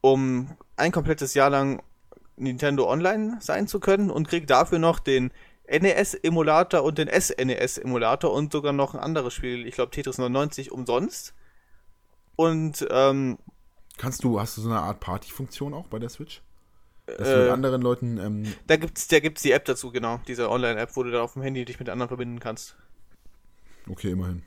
um 0.02 0.56
ein 0.76 0.91
komplettes 0.91 1.34
Jahr 1.34 1.50
lang 1.50 1.82
Nintendo 2.38 2.89
Online 2.89 3.38
sein 3.41 3.68
zu 3.68 3.80
können 3.80 4.10
und 4.10 4.28
kriege 4.28 4.45
dafür 4.45 4.80
noch 4.80 5.00
den 5.00 5.32
NES-Emulator 5.70 6.84
und 6.84 6.97
den 6.97 7.10
SNES-Emulator 7.10 8.34
und 8.34 8.52
sogar 8.52 8.74
noch 8.74 8.95
ein 8.95 9.00
anderes 9.00 9.34
Spiel, 9.34 9.68
ich 9.68 9.76
glaube 9.76 9.91
Tetris 9.91 10.18
99 10.18 10.72
umsonst. 10.72 11.34
Und 12.36 12.88
ähm, 12.89 13.38
kannst 13.97 14.24
du, 14.24 14.39
hast 14.39 14.58
du 14.58 14.62
so 14.62 14.70
eine 14.70 14.80
Art 14.80 15.00
Party-Funktion 15.00 15.74
auch 15.74 15.88
bei 15.88 16.00
der 16.00 16.10
Switch? 16.10 16.41
Dass 17.06 17.28
äh, 17.28 17.36
du 17.36 17.43
mit 17.43 17.52
anderen 17.52 17.82
Leuten. 17.82 18.18
Ähm, 18.18 18.56
da 18.68 18.78
gibt's, 18.78 19.08
da 19.08 19.20
gibt's 19.20 19.41
die 19.41 19.52
App 19.52 19.66
dazu, 19.66 19.91
genau, 19.91 20.20
diese 20.28 20.50
Online-App, 20.50 20.95
wo 20.95 21.04
du 21.04 21.12
dann 21.12 21.22
auf 21.22 21.34
dem 21.34 21.41
Handy 21.41 21.66
dich 21.66 21.80
mit 21.80 21.89
anderen 21.89 22.08
verbinden 22.08 22.39
kannst. 22.39 22.78
Okay, 23.89 24.12
immerhin. 24.12 24.43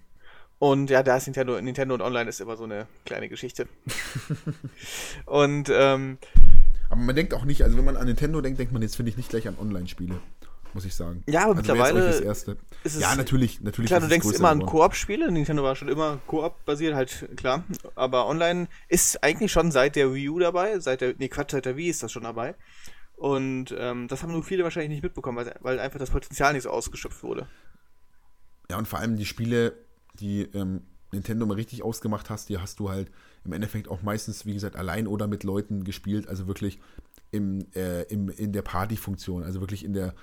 Und 0.62 0.90
ja, 0.90 1.02
da 1.02 1.16
ist 1.16 1.26
Nintendo, 1.26 1.60
Nintendo 1.60 1.92
und 1.96 2.02
Online 2.02 2.30
ist 2.30 2.40
immer 2.40 2.56
so 2.56 2.62
eine 2.62 2.86
kleine 3.04 3.28
Geschichte. 3.28 3.66
und 5.26 5.68
ähm, 5.74 6.18
aber 6.88 7.00
man 7.00 7.16
denkt 7.16 7.34
auch 7.34 7.44
nicht, 7.44 7.64
also 7.64 7.76
wenn 7.76 7.84
man 7.84 7.96
an 7.96 8.06
Nintendo 8.06 8.40
denkt, 8.40 8.60
denkt 8.60 8.72
man 8.72 8.80
jetzt 8.80 8.94
finde 8.94 9.10
ich 9.10 9.16
nicht 9.16 9.28
gleich 9.28 9.48
an 9.48 9.58
Online-Spiele, 9.58 10.20
muss 10.72 10.84
ich 10.84 10.94
sagen. 10.94 11.24
Ja, 11.26 11.46
aber 11.46 11.56
also 11.56 11.62
mittlerweile 11.62 12.08
ist 12.10 12.46
es 12.84 13.00
ja 13.00 13.16
natürlich, 13.16 13.60
natürlich. 13.60 13.88
Klar, 13.88 14.02
du 14.02 14.06
denkst 14.06 14.28
immer 14.36 14.50
an 14.50 14.64
Koop-Spiele. 14.64 15.32
Nintendo 15.32 15.64
war 15.64 15.74
schon 15.74 15.88
immer 15.88 16.20
Koop-basiert, 16.28 16.94
halt 16.94 17.28
klar. 17.36 17.64
Aber 17.96 18.28
Online 18.28 18.68
ist 18.86 19.24
eigentlich 19.24 19.50
schon 19.50 19.72
seit 19.72 19.96
der 19.96 20.14
Wii 20.14 20.28
U 20.28 20.38
dabei, 20.38 20.78
seit 20.78 21.00
der, 21.00 21.14
nee 21.18 21.26
Quatsch, 21.26 21.50
seit 21.50 21.64
der 21.64 21.76
Wii 21.76 21.88
ist 21.88 22.04
das 22.04 22.12
schon 22.12 22.22
dabei. 22.22 22.54
Und 23.16 23.74
ähm, 23.76 24.06
das 24.06 24.22
haben 24.22 24.30
nur 24.30 24.44
viele 24.44 24.62
wahrscheinlich 24.62 24.90
nicht 24.90 25.02
mitbekommen, 25.02 25.38
weil, 25.38 25.56
weil 25.58 25.80
einfach 25.80 25.98
das 25.98 26.10
Potenzial 26.10 26.52
nicht 26.52 26.62
so 26.62 26.70
ausgeschöpft 26.70 27.24
wurde. 27.24 27.48
Ja, 28.70 28.78
und 28.78 28.86
vor 28.86 29.00
allem 29.00 29.16
die 29.16 29.26
Spiele, 29.26 29.74
die 30.14 30.42
ähm, 30.54 30.82
Nintendo 31.12 31.44
mal 31.46 31.54
richtig 31.54 31.82
ausgemacht 31.82 32.30
hast, 32.30 32.48
die 32.48 32.58
hast 32.58 32.80
du 32.80 32.90
halt 32.90 33.10
im 33.44 33.52
Endeffekt 33.52 33.88
auch 33.88 34.02
meistens, 34.02 34.46
wie 34.46 34.54
gesagt, 34.54 34.76
allein 34.76 35.06
oder 35.06 35.26
mit 35.26 35.44
Leuten 35.44 35.84
gespielt, 35.84 36.28
also 36.28 36.46
wirklich 36.46 36.78
im, 37.30 37.66
äh, 37.74 38.02
im, 38.04 38.28
in 38.30 38.52
der 38.52 38.62
Party-Funktion, 38.62 39.42
also 39.42 39.60
wirklich 39.60 39.84
in 39.84 39.92
der, 39.92 40.14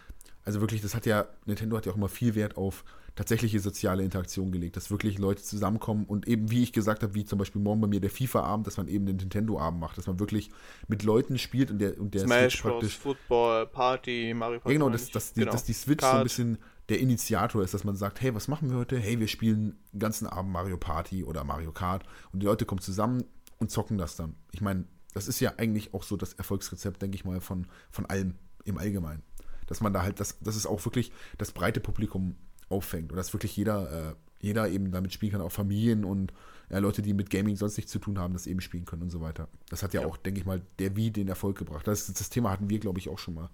also 0.43 0.61
wirklich, 0.61 0.81
das 0.81 0.95
hat 0.95 1.05
ja, 1.05 1.27
Nintendo 1.45 1.77
hat 1.77 1.85
ja 1.85 1.91
auch 1.91 1.97
immer 1.97 2.09
viel 2.09 2.33
Wert 2.35 2.57
auf 2.57 2.83
tatsächliche 3.15 3.59
soziale 3.59 4.03
Interaktion 4.03 4.51
gelegt, 4.51 4.77
dass 4.77 4.89
wirklich 4.91 5.17
Leute 5.17 5.43
zusammenkommen 5.43 6.05
und 6.05 6.27
eben, 6.27 6.49
wie 6.51 6.63
ich 6.63 6.71
gesagt 6.71 7.03
habe, 7.03 7.15
wie 7.15 7.25
zum 7.25 7.37
Beispiel 7.37 7.61
morgen 7.61 7.81
bei 7.81 7.87
mir 7.87 7.99
der 7.99 8.09
FIFA-Abend, 8.09 8.65
dass 8.65 8.77
man 8.77 8.87
eben 8.87 9.05
den 9.05 9.17
Nintendo-Abend 9.17 9.79
macht, 9.79 9.97
dass 9.97 10.07
man 10.07 10.19
wirklich 10.19 10.49
mit 10.87 11.03
Leuten 11.03 11.37
spielt 11.37 11.69
und 11.69 11.79
der, 11.79 11.99
und 11.99 12.13
der 12.13 12.21
Smash 12.21 12.53
Switch 12.53 12.61
Bros, 12.61 12.71
praktisch. 12.71 12.97
Football, 12.97 13.67
Party, 13.67 14.33
Mario 14.33 14.59
Party. 14.59 14.73
Ja, 14.73 14.79
genau, 14.79 14.89
dass, 14.89 15.11
dass, 15.11 15.33
die, 15.33 15.41
Genau. 15.41 15.51
dass 15.51 15.65
die 15.65 15.73
Switch 15.73 16.01
so 16.01 16.07
ein 16.07 16.11
Kart. 16.13 16.23
bisschen 16.23 16.57
der 16.89 16.99
Initiator 16.99 17.63
ist, 17.63 17.73
dass 17.73 17.83
man 17.83 17.95
sagt, 17.95 18.21
hey, 18.21 18.33
was 18.33 18.47
machen 18.47 18.69
wir 18.69 18.77
heute? 18.77 18.97
Hey, 18.97 19.19
wir 19.19 19.27
spielen 19.27 19.77
den 19.93 19.99
ganzen 19.99 20.27
Abend 20.27 20.51
Mario 20.51 20.77
Party 20.77 21.23
oder 21.23 21.43
Mario 21.43 21.71
Kart 21.71 22.03
und 22.31 22.41
die 22.41 22.45
Leute 22.45 22.65
kommen 22.65 22.81
zusammen 22.81 23.23
und 23.59 23.71
zocken 23.71 23.97
das 23.97 24.15
dann. 24.15 24.35
Ich 24.51 24.61
meine, 24.61 24.85
das 25.13 25.27
ist 25.27 25.39
ja 25.39 25.53
eigentlich 25.57 25.93
auch 25.93 26.03
so 26.03 26.17
das 26.17 26.33
Erfolgsrezept, 26.33 27.01
denke 27.01 27.15
ich 27.15 27.25
mal, 27.25 27.41
von, 27.41 27.67
von 27.91 28.05
allem 28.05 28.35
im 28.63 28.77
Allgemeinen. 28.77 29.23
Dass 29.67 29.81
man 29.81 29.93
da 29.93 30.01
halt, 30.01 30.19
das, 30.19 30.39
dass 30.39 30.55
es 30.55 30.65
auch 30.65 30.83
wirklich 30.85 31.11
das 31.37 31.51
breite 31.51 31.79
Publikum 31.79 32.35
auffängt 32.69 33.11
und 33.11 33.17
dass 33.17 33.33
wirklich 33.33 33.55
jeder, 33.55 34.09
äh, 34.11 34.15
jeder 34.41 34.69
eben 34.69 34.91
damit 34.91 35.13
spielen 35.13 35.31
kann, 35.31 35.41
auch 35.41 35.51
Familien 35.51 36.05
und 36.05 36.33
ja, 36.69 36.77
Leute, 36.79 37.01
die 37.01 37.13
mit 37.13 37.29
Gaming 37.29 37.55
sonst 37.55 37.77
nichts 37.77 37.91
zu 37.91 37.99
tun 37.99 38.19
haben, 38.19 38.33
das 38.33 38.47
eben 38.47 38.61
spielen 38.61 38.85
können 38.85 39.03
und 39.03 39.09
so 39.09 39.21
weiter. 39.21 39.47
Das 39.69 39.83
hat 39.83 39.93
ja, 39.93 40.01
Ja. 40.01 40.07
auch, 40.07 40.17
denke 40.17 40.39
ich 40.39 40.45
mal, 40.45 40.61
der 40.79 40.95
Wie 40.95 41.11
den 41.11 41.27
Erfolg 41.27 41.57
gebracht. 41.57 41.87
Das, 41.87 42.11
das 42.11 42.29
Thema 42.29 42.51
hatten 42.51 42.69
wir, 42.69 42.79
glaube 42.79 42.99
ich, 42.99 43.09
auch 43.09 43.19
schon 43.19 43.33
mal. 43.33 43.49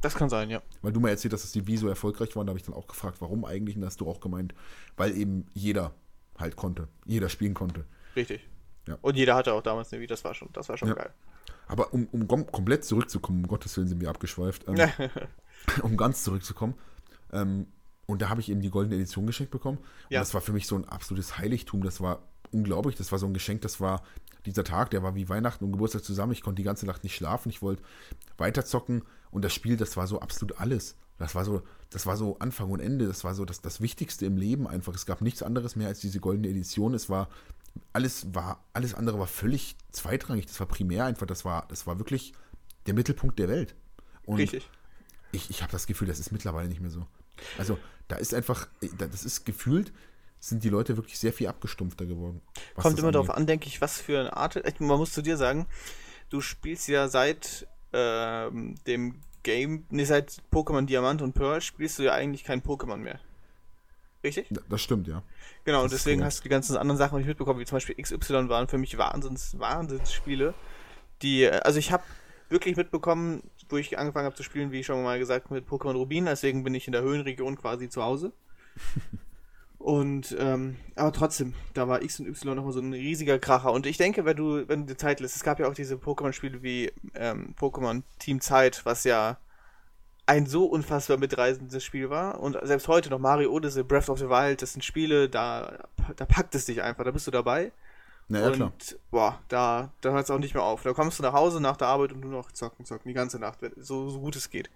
Das 0.00 0.14
kann 0.14 0.28
sein, 0.30 0.48
ja. 0.50 0.62
Weil 0.82 0.92
du 0.92 1.00
mal 1.00 1.08
erzählt 1.10 1.32
hast, 1.34 1.42
dass 1.42 1.52
die 1.52 1.66
Wii 1.66 1.76
so 1.76 1.88
erfolgreich 1.88 2.34
waren, 2.36 2.46
da 2.46 2.50
habe 2.52 2.58
ich 2.58 2.64
dann 2.64 2.74
auch 2.74 2.86
gefragt, 2.86 3.20
warum 3.20 3.44
eigentlich? 3.44 3.74
Und 3.76 3.82
da 3.82 3.86
hast 3.88 4.00
du 4.00 4.08
auch 4.08 4.20
gemeint, 4.20 4.54
weil 4.96 5.16
eben 5.16 5.46
jeder 5.54 5.92
halt 6.38 6.54
konnte, 6.56 6.88
jeder 7.04 7.28
spielen 7.28 7.54
konnte. 7.54 7.84
Richtig. 8.14 8.46
Ja. 8.86 8.96
Und 9.02 9.16
jeder 9.16 9.34
hatte 9.34 9.52
auch 9.52 9.62
damals 9.62 9.92
eine 9.92 10.00
Wii, 10.00 10.06
das 10.06 10.22
war 10.24 10.34
schon, 10.34 10.48
das 10.52 10.68
war 10.68 10.76
schon 10.76 10.88
Ja. 10.88 10.94
geil. 10.94 11.10
Aber 11.66 11.92
um, 11.92 12.06
um 12.12 12.26
kom 12.28 12.46
komplett 12.50 12.84
zurückzukommen, 12.84 13.42
um 13.42 13.48
Gottes 13.48 13.76
Willen 13.76 13.88
sind 13.88 14.00
wir 14.00 14.08
abgeschweift, 14.08 14.66
ähm, 14.68 14.76
um 15.82 15.96
ganz 15.96 16.22
zurückzukommen, 16.24 16.74
ähm, 17.32 17.66
und 18.06 18.22
da 18.22 18.30
habe 18.30 18.40
ich 18.40 18.48
eben 18.50 18.62
die 18.62 18.70
goldene 18.70 18.94
Edition 18.96 19.26
geschenkt 19.26 19.50
bekommen. 19.52 19.76
Und 19.78 19.86
Ja. 20.08 20.20
das 20.20 20.32
war 20.32 20.40
für 20.40 20.54
mich 20.54 20.66
so 20.66 20.76
ein 20.76 20.86
absolutes 20.86 21.36
Heiligtum. 21.36 21.82
Das 21.82 22.00
war 22.00 22.22
unglaublich. 22.52 22.96
Das 22.96 23.12
war 23.12 23.18
so 23.18 23.26
ein 23.26 23.34
Geschenk. 23.34 23.60
Das 23.60 23.82
war 23.82 24.02
dieser 24.46 24.64
Tag, 24.64 24.90
der 24.92 25.02
war 25.02 25.14
wie 25.14 25.28
Weihnachten 25.28 25.62
und 25.66 25.72
Geburtstag 25.72 26.02
zusammen. 26.04 26.32
Ich 26.32 26.40
konnte 26.40 26.56
die 26.56 26.64
ganze 26.64 26.86
Nacht 26.86 27.04
nicht 27.04 27.14
schlafen. 27.14 27.50
Ich 27.50 27.60
wollte 27.60 27.82
weiterzocken. 28.38 29.02
Und 29.30 29.42
das 29.44 29.52
Spiel, 29.52 29.76
das 29.76 29.96
war 29.96 30.06
so 30.06 30.20
absolut 30.20 30.58
alles. 30.58 30.96
Das 31.18 31.34
war 31.34 31.44
so, 31.44 31.62
das 31.90 32.06
war 32.06 32.16
so 32.16 32.38
Anfang 32.38 32.70
und 32.70 32.80
Ende. 32.80 33.06
Das 33.06 33.24
war 33.24 33.34
so 33.34 33.44
das, 33.44 33.60
das 33.60 33.80
Wichtigste 33.80 34.24
im 34.26 34.36
Leben 34.36 34.68
einfach. 34.68 34.94
Es 34.94 35.04
gab 35.04 35.20
nichts 35.20 35.42
anderes 35.42 35.76
mehr 35.76 35.88
als 35.88 36.00
diese 36.00 36.20
goldene 36.20 36.48
Edition. 36.48 36.94
Es 36.94 37.08
war 37.08 37.28
alles 37.92 38.34
war 38.34 38.64
alles 38.72 38.94
andere 38.94 39.18
war 39.18 39.26
völlig 39.26 39.76
zweitrangig. 39.92 40.46
Das 40.46 40.58
war 40.60 40.66
primär 40.66 41.04
einfach. 41.04 41.26
Das 41.26 41.44
war 41.44 41.66
das 41.68 41.86
war 41.86 41.98
wirklich 41.98 42.32
der 42.86 42.94
Mittelpunkt 42.94 43.38
der 43.38 43.48
Welt. 43.48 43.74
Und 44.24 44.38
Richtig. 44.38 44.70
ich, 45.32 45.50
ich 45.50 45.62
habe 45.62 45.72
das 45.72 45.86
Gefühl, 45.86 46.08
das 46.08 46.20
ist 46.20 46.32
mittlerweile 46.32 46.68
nicht 46.68 46.80
mehr 46.80 46.90
so. 46.90 47.06
Also 47.56 47.78
da 48.08 48.16
ist 48.16 48.34
einfach, 48.34 48.68
das 48.96 49.24
ist 49.24 49.44
gefühlt, 49.44 49.92
sind 50.40 50.64
die 50.64 50.68
Leute 50.68 50.96
wirklich 50.96 51.18
sehr 51.18 51.32
viel 51.32 51.48
abgestumpfter 51.48 52.06
geworden. 52.06 52.40
Kommt 52.74 52.98
immer 52.98 53.12
darauf 53.12 53.30
an, 53.30 53.46
denke 53.46 53.66
ich, 53.66 53.80
was 53.80 54.00
für 54.00 54.20
eine 54.20 54.36
Art. 54.36 54.80
Man 54.80 54.98
muss 54.98 55.12
zu 55.12 55.22
dir 55.22 55.36
sagen, 55.36 55.66
du 56.30 56.40
spielst 56.40 56.88
ja 56.88 57.08
seit 57.08 57.66
ähm, 57.92 58.74
dem 58.86 59.20
Game, 59.42 59.86
nee, 59.90 60.04
seit 60.04 60.42
Pokémon 60.52 60.84
Diamant 60.84 61.22
und 61.22 61.32
Pearl 61.32 61.60
spielst 61.60 61.98
du 61.98 62.02
ja 62.02 62.12
eigentlich 62.12 62.44
kein 62.44 62.62
Pokémon 62.62 62.96
mehr. 62.96 63.20
Richtig? 64.22 64.48
Das 64.68 64.82
stimmt, 64.82 65.06
ja. 65.06 65.22
Genau, 65.64 65.82
und 65.82 65.92
Das 65.92 66.02
deswegen 66.02 66.24
hast 66.24 66.40
du 66.40 66.42
die 66.42 66.48
ganzen 66.48 66.76
anderen 66.76 66.98
Sachen 66.98 67.18
nicht 67.18 67.28
mitbekommen, 67.28 67.60
wie 67.60 67.64
zum 67.64 67.76
Beispiel 67.76 67.94
XY 67.94 68.48
waren 68.48 68.68
für 68.68 68.78
mich 68.78 68.98
Wahnsinns, 68.98 69.58
Wahnsinnsspiele. 69.58 70.54
Die, 71.22 71.44
äh, 71.44 71.60
also 71.60 71.78
ich 71.78 71.92
habe 71.92 72.02
wirklich 72.48 72.76
mitbekommen, 72.76 73.42
wo 73.68 73.76
ich 73.76 73.98
angefangen 73.98 74.26
habe 74.26 74.36
zu 74.36 74.42
spielen, 74.42 74.72
wie 74.72 74.82
schon 74.82 75.02
mal 75.02 75.18
gesagt, 75.18 75.50
mit 75.50 75.68
Pokémon 75.68 75.94
Rubin, 75.94 76.24
deswegen 76.26 76.64
bin 76.64 76.74
ich 76.74 76.86
in 76.86 76.92
der 76.92 77.02
Höhenregion 77.02 77.56
quasi 77.56 77.88
zu 77.88 78.02
Hause. 78.02 78.32
Und, 79.78 80.36
ähm, 80.38 80.76
aber 80.96 81.12
trotzdem, 81.12 81.54
da 81.72 81.86
war 81.86 82.02
X 82.02 82.18
und 82.18 82.26
Y 82.26 82.56
nochmal 82.56 82.72
so 82.72 82.80
ein 82.80 82.92
riesiger 82.92 83.38
Kracher. 83.38 83.72
Und 83.72 83.86
ich 83.86 83.96
denke, 83.96 84.24
wenn 84.24 84.36
du, 84.36 84.68
wenn 84.68 84.80
du 84.80 84.92
dir 84.92 84.98
Zeit 84.98 85.20
lässt, 85.20 85.36
es 85.36 85.44
gab 85.44 85.60
ja 85.60 85.68
auch 85.68 85.74
diese 85.74 85.94
Pokémon-Spiele 85.94 86.62
wie 86.62 86.92
ähm, 87.14 87.54
Pokémon 87.58 88.02
Team 88.18 88.40
Zeit, 88.40 88.84
was 88.84 89.04
ja 89.04 89.38
ein 90.26 90.46
so 90.46 90.66
unfassbar 90.66 91.16
mitreißendes 91.16 91.82
Spiel 91.82 92.10
war. 92.10 92.40
Und 92.40 92.58
selbst 92.64 92.88
heute 92.88 93.08
noch 93.08 93.20
Mario 93.20 93.50
Odyssey, 93.50 93.84
Breath 93.84 94.10
of 94.10 94.18
the 94.18 94.28
Wild, 94.28 94.60
das 94.60 94.72
sind 94.72 94.84
Spiele, 94.84 95.28
da, 95.28 95.78
da 96.16 96.26
packt 96.26 96.54
es 96.54 96.66
dich 96.66 96.82
einfach, 96.82 97.04
da 97.04 97.12
bist 97.12 97.26
du 97.26 97.30
dabei. 97.30 97.72
Naja, 98.26 98.48
und 98.48 98.56
klar. 98.56 98.72
boah, 99.10 99.38
da, 99.48 99.90
da 100.02 100.10
hört 100.10 100.24
es 100.24 100.30
auch 100.30 100.38
nicht 100.38 100.54
mehr 100.54 100.62
auf. 100.62 100.82
Da 100.82 100.92
kommst 100.92 101.18
du 101.18 101.22
nach 101.22 101.32
Hause 101.32 101.62
nach 101.62 101.78
der 101.78 101.88
Arbeit 101.88 102.12
und 102.12 102.20
nur 102.20 102.30
noch 102.30 102.52
zocken, 102.52 102.84
zocken, 102.84 103.08
die 103.08 103.14
ganze 103.14 103.38
Nacht, 103.38 103.60
so, 103.76 104.10
so 104.10 104.20
gut 104.20 104.36
es 104.36 104.50
geht. 104.50 104.68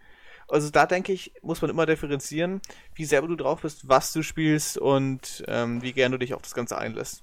Also 0.53 0.71
da 0.71 0.87
denke 0.87 1.13
ich, 1.13 1.33
muss 1.43 1.63
man 1.63 1.71
immer 1.71 1.87
differenzieren, 1.87 2.61
wie 2.95 3.05
selber 3.05 3.29
du 3.29 3.37
drauf 3.37 3.63
bist, 3.63 3.89
was 3.89 4.13
du 4.13 4.23
spielst 4.23 4.79
und 4.79 5.43
ähm, 5.49 5.83
wie 5.83 5.93
gern 5.93 6.13
du 6.13 6.19
dich 6.19 6.35
auf 6.35 6.43
das 6.43 6.55
Ganze 6.55 6.77
einlässt. 6.77 7.23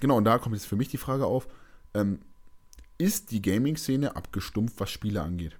Genau, 0.00 0.16
und 0.16 0.24
da 0.24 0.38
kommt 0.38 0.56
jetzt 0.56 0.66
für 0.66 0.76
mich 0.76 0.88
die 0.88 0.96
Frage 0.96 1.26
auf, 1.26 1.46
ähm, 1.94 2.20
ist 2.98 3.30
die 3.30 3.40
Gaming-Szene 3.40 4.16
abgestumpft, 4.16 4.80
was 4.80 4.90
Spiele 4.90 5.22
angeht? 5.22 5.56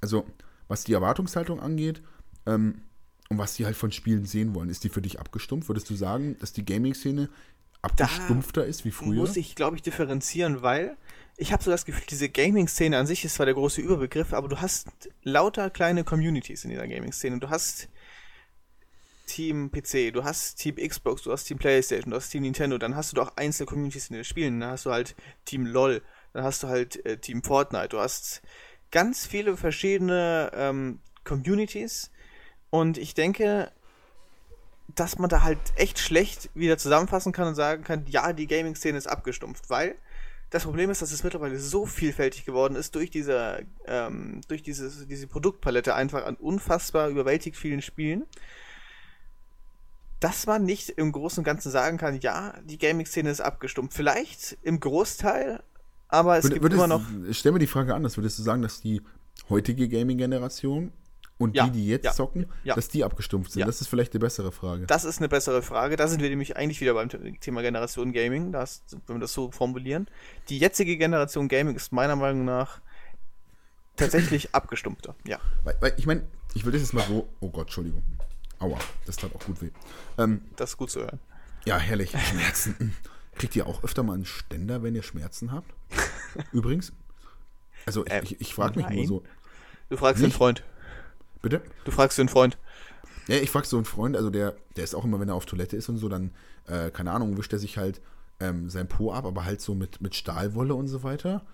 Also, 0.00 0.26
was 0.68 0.84
die 0.84 0.92
Erwartungshaltung 0.92 1.60
angeht 1.60 2.02
ähm, 2.46 2.82
und 3.28 3.38
was 3.38 3.54
die 3.54 3.66
halt 3.66 3.76
von 3.76 3.92
Spielen 3.92 4.24
sehen 4.24 4.54
wollen, 4.54 4.70
ist 4.70 4.84
die 4.84 4.88
für 4.88 5.02
dich 5.02 5.20
abgestumpft? 5.20 5.68
Würdest 5.68 5.90
du 5.90 5.94
sagen, 5.94 6.36
dass 6.40 6.52
die 6.52 6.64
Gaming-Szene 6.64 7.28
abgestumpfter 7.82 8.64
ist 8.64 8.84
wie 8.84 8.90
früher? 8.90 9.20
Muss 9.20 9.36
ich, 9.36 9.54
glaube 9.54 9.76
ich, 9.76 9.82
differenzieren, 9.82 10.62
weil 10.62 10.96
ich 11.40 11.52
habe 11.54 11.62
so 11.62 11.70
das 11.70 11.86
Gefühl, 11.86 12.04
diese 12.10 12.28
Gaming-Szene 12.28 12.98
an 12.98 13.06
sich 13.06 13.24
ist 13.24 13.36
zwar 13.36 13.46
der 13.46 13.54
große 13.54 13.80
Überbegriff, 13.80 14.34
aber 14.34 14.48
du 14.48 14.60
hast 14.60 14.88
lauter 15.22 15.70
kleine 15.70 16.04
Communities 16.04 16.64
in 16.64 16.70
dieser 16.70 16.86
Gaming-Szene. 16.86 17.38
Du 17.38 17.48
hast 17.48 17.88
Team 19.26 19.70
PC, 19.70 20.12
du 20.12 20.22
hast 20.22 20.56
Team 20.56 20.76
Xbox, 20.76 21.22
du 21.22 21.32
hast 21.32 21.44
Team 21.44 21.56
PlayStation, 21.56 22.10
du 22.10 22.18
hast 22.18 22.28
Team 22.28 22.42
Nintendo, 22.42 22.76
dann 22.76 22.94
hast 22.94 23.12
du 23.12 23.16
doch 23.16 23.38
einzelne 23.38 23.66
Communities 23.66 24.10
in 24.10 24.16
den 24.16 24.24
Spielen. 24.24 24.60
Dann 24.60 24.72
hast 24.72 24.84
du 24.84 24.90
halt 24.90 25.16
Team 25.46 25.64
LOL, 25.64 26.02
dann 26.34 26.44
hast 26.44 26.62
du 26.62 26.68
halt 26.68 27.04
äh, 27.06 27.16
Team 27.16 27.42
Fortnite, 27.42 27.88
du 27.88 28.00
hast 28.00 28.42
ganz 28.90 29.26
viele 29.26 29.56
verschiedene 29.56 30.50
ähm, 30.54 31.00
Communities 31.24 32.10
und 32.68 32.98
ich 32.98 33.14
denke, 33.14 33.72
dass 34.88 35.18
man 35.18 35.30
da 35.30 35.42
halt 35.42 35.58
echt 35.76 36.00
schlecht 36.00 36.50
wieder 36.52 36.76
zusammenfassen 36.76 37.32
kann 37.32 37.48
und 37.48 37.54
sagen 37.54 37.82
kann, 37.82 38.04
ja, 38.08 38.34
die 38.34 38.46
Gaming-Szene 38.46 38.98
ist 38.98 39.06
abgestumpft, 39.06 39.70
weil 39.70 39.96
das 40.50 40.64
Problem 40.64 40.90
ist, 40.90 41.00
dass 41.00 41.12
es 41.12 41.22
mittlerweile 41.22 41.58
so 41.58 41.86
vielfältig 41.86 42.44
geworden 42.44 42.74
ist 42.74 42.94
durch 42.96 43.10
diese, 43.10 43.62
ähm, 43.86 44.40
durch 44.48 44.62
dieses, 44.62 45.06
diese 45.06 45.26
Produktpalette 45.28 45.94
einfach 45.94 46.26
an 46.26 46.34
unfassbar 46.36 47.08
überwältigt 47.08 47.56
vielen 47.56 47.82
Spielen, 47.82 48.24
dass 50.18 50.46
man 50.46 50.64
nicht 50.64 50.90
im 50.90 51.12
Großen 51.12 51.38
und 51.40 51.44
Ganzen 51.44 51.70
sagen 51.70 51.96
kann, 51.98 52.18
ja, 52.20 52.54
die 52.64 52.78
Gaming-Szene 52.78 53.30
ist 53.30 53.40
abgestumpft. 53.40 53.96
Vielleicht 53.96 54.58
im 54.62 54.80
Großteil, 54.80 55.62
aber 56.08 56.36
es 56.36 56.44
Würd- 56.44 56.50
gibt 56.50 56.62
würdest, 56.64 56.78
immer 56.78 56.88
noch. 56.88 57.04
Stell 57.32 57.52
mir 57.52 57.58
die 57.58 57.66
Frage 57.66 57.94
anders, 57.94 58.16
würdest 58.16 58.38
du 58.38 58.42
sagen, 58.42 58.60
dass 58.62 58.80
die 58.80 59.00
heutige 59.48 59.88
Gaming-Generation 59.88 60.92
und 61.40 61.56
Ja, 61.56 61.64
die, 61.64 61.72
die 61.72 61.86
jetzt 61.88 62.04
ja, 62.04 62.12
zocken, 62.12 62.46
ja. 62.64 62.74
dass 62.74 62.88
die 62.88 63.02
abgestumpft 63.02 63.50
sind? 63.52 63.66
Das 63.66 63.80
ist 63.80 63.88
vielleicht 63.88 64.12
eine 64.12 64.20
bessere 64.20 64.52
Frage. 64.52 64.86
Das 64.86 65.04
ist 65.04 65.18
eine 65.18 65.28
bessere 65.28 65.62
Frage. 65.62 65.96
Da 65.96 66.06
sind 66.06 66.22
wir 66.22 66.28
nämlich 66.28 66.56
eigentlich 66.56 66.80
wieder 66.80 66.94
beim 66.94 67.08
Thema 67.40 67.62
Generation 67.62 68.12
Gaming, 68.12 68.52
das, 68.52 68.82
wenn 69.06 69.16
wir 69.16 69.20
das 69.20 69.32
so 69.32 69.50
formulieren. 69.50 70.06
Die 70.50 70.58
jetzige 70.58 70.96
Generation 70.96 71.48
Gaming 71.48 71.74
ist 71.74 71.92
meiner 71.92 72.14
Meinung 72.14 72.44
nach 72.44 72.80
tatsächlich 73.96 74.54
abgestumpfter. 74.54 75.14
Ja. 75.26 75.38
Weil, 75.64 75.76
weil 75.80 75.94
ich 75.96 76.06
meine, 76.06 76.26
ich 76.54 76.64
will 76.64 76.72
das 76.72 76.82
jetzt 76.82 76.92
mal 76.94 77.04
so. 77.06 77.28
Oh 77.40 77.48
Gott, 77.50 77.66
Entschuldigung. 77.66 78.02
Aua, 78.58 78.78
das 79.06 79.16
tat 79.16 79.34
auch 79.34 79.44
gut 79.44 79.62
weh. 79.62 79.70
Ähm, 80.18 80.42
Das 80.56 80.70
ist 80.70 80.76
gut 80.76 80.90
zu 80.90 81.00
hören. 81.00 81.18
ja, 81.64 81.78
herrlich. 81.78 82.10
Schmerzen. 82.10 82.94
Kriegt 83.36 83.56
ihr 83.56 83.66
auch 83.66 83.82
öfter 83.82 84.02
mal 84.02 84.12
einen 84.14 84.26
Ständer, 84.26 84.82
wenn 84.82 84.94
ihr 84.94 85.02
Schmerzen 85.02 85.52
habt? 85.52 85.72
Übrigens. 86.52 86.92
Also 87.86 88.04
ich, 88.04 88.12
Ähm, 88.12 88.20
ich, 88.24 88.40
ich 88.42 88.54
frage 88.54 88.76
mich 88.76 88.84
nein. 88.84 88.98
immer 88.98 89.06
so. 89.06 89.22
Du 89.88 89.96
fragst 89.96 90.20
den 90.20 90.26
Nicht? 90.26 90.36
Freund. 90.36 90.62
Bitte? 91.42 91.62
Du 91.84 91.90
fragst 91.90 92.18
den 92.18 92.28
Freund. 92.28 92.58
Ja, 93.28 93.36
ich 93.36 93.50
frage 93.50 93.66
so 93.66 93.76
einen 93.76 93.84
Freund, 93.84 94.16
also 94.16 94.30
der, 94.30 94.56
der 94.76 94.84
ist 94.84 94.94
auch 94.94 95.04
immer, 95.04 95.20
wenn 95.20 95.28
er 95.28 95.34
auf 95.34 95.46
Toilette 95.46 95.76
ist 95.76 95.88
und 95.88 95.98
so, 95.98 96.08
dann, 96.08 96.32
äh, 96.66 96.90
keine 96.90 97.12
Ahnung, 97.12 97.36
wischt 97.38 97.52
er 97.52 97.58
sich 97.58 97.78
halt 97.78 98.00
ähm, 98.40 98.68
sein 98.70 98.88
Po 98.88 99.12
ab, 99.12 99.24
aber 99.24 99.44
halt 99.44 99.60
so 99.60 99.74
mit, 99.74 100.00
mit 100.00 100.14
Stahlwolle 100.14 100.74
und 100.74 100.88
so 100.88 101.02
weiter. 101.02 101.44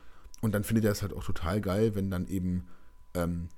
Und 0.40 0.54
dann 0.54 0.64
findet 0.64 0.84
er 0.84 0.92
es 0.92 1.02
halt 1.02 1.12
auch 1.12 1.24
total 1.24 1.60
geil, 1.60 1.94
wenn 1.94 2.10
dann 2.10 2.26
eben. 2.28 2.68
Ähm, 3.14 3.48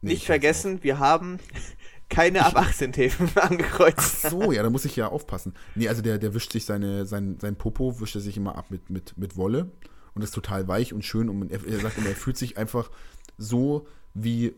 nee, 0.00 0.10
Nicht 0.10 0.22
ich- 0.22 0.26
vergessen, 0.26 0.82
wir 0.82 0.98
haben 0.98 1.38
keine 2.08 2.44
ab 2.44 2.56
18 2.56 2.92
Themen 2.92 3.30
angekreuzt. 3.36 4.24
Ach 4.26 4.30
so, 4.30 4.52
ja, 4.52 4.62
da 4.62 4.70
muss 4.70 4.84
ich 4.84 4.96
ja 4.96 5.08
aufpassen. 5.08 5.54
Nee, 5.74 5.88
also 5.88 6.02
der, 6.02 6.18
der 6.18 6.34
wischt 6.34 6.52
sich 6.52 6.64
seine, 6.64 7.06
sein, 7.06 7.38
sein 7.40 7.56
Popo, 7.56 8.00
wischt 8.00 8.14
er 8.16 8.20
sich 8.20 8.36
immer 8.36 8.56
ab 8.56 8.66
mit, 8.70 8.90
mit, 8.90 9.16
mit 9.18 9.36
Wolle 9.36 9.70
und 10.14 10.22
ist 10.22 10.34
total 10.34 10.66
weich 10.68 10.92
und 10.92 11.04
schön 11.04 11.28
und 11.28 11.50
er, 11.50 11.64
er 11.66 11.80
sagt 11.80 11.98
immer, 11.98 12.08
er 12.08 12.16
fühlt 12.16 12.36
sich 12.36 12.56
einfach 12.58 12.90
so 13.38 13.86
wie, 14.14 14.54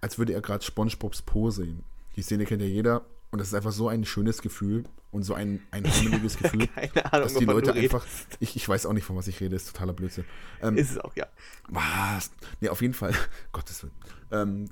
als 0.00 0.18
würde 0.18 0.32
er 0.32 0.40
gerade 0.40 0.64
Spongebobs 0.64 1.22
Po 1.22 1.50
sehen. 1.50 1.84
Die 2.16 2.22
Szene 2.22 2.44
kennt 2.44 2.62
ja 2.62 2.68
jeder 2.68 3.04
und 3.30 3.38
das 3.40 3.48
ist 3.48 3.54
einfach 3.54 3.72
so 3.72 3.88
ein 3.88 4.04
schönes 4.04 4.40
Gefühl 4.42 4.84
und 5.10 5.22
so 5.22 5.34
ein, 5.34 5.60
ein 5.70 5.84
heimeliges 5.90 6.36
Gefühl, 6.38 6.66
Keine 6.68 7.12
Ahnung, 7.12 7.28
dass 7.28 7.34
die 7.34 7.44
Leute 7.44 7.72
einfach, 7.74 8.06
ich, 8.40 8.56
ich 8.56 8.68
weiß 8.68 8.86
auch 8.86 8.92
nicht, 8.92 9.04
von 9.04 9.16
was 9.16 9.28
ich 9.28 9.40
rede, 9.40 9.56
ist 9.56 9.72
totaler 9.72 9.92
Blödsinn. 9.92 10.24
Ähm, 10.62 10.76
Ist 10.76 10.90
es 10.92 10.98
auch, 10.98 11.14
ja. 11.16 11.26
was? 11.68 12.30
Nee, 12.60 12.68
auf 12.68 12.82
jeden 12.82 12.94
Fall, 12.94 13.12
Gottes 13.52 13.82
Willen. 13.82 13.92
Ähm, 14.30 14.70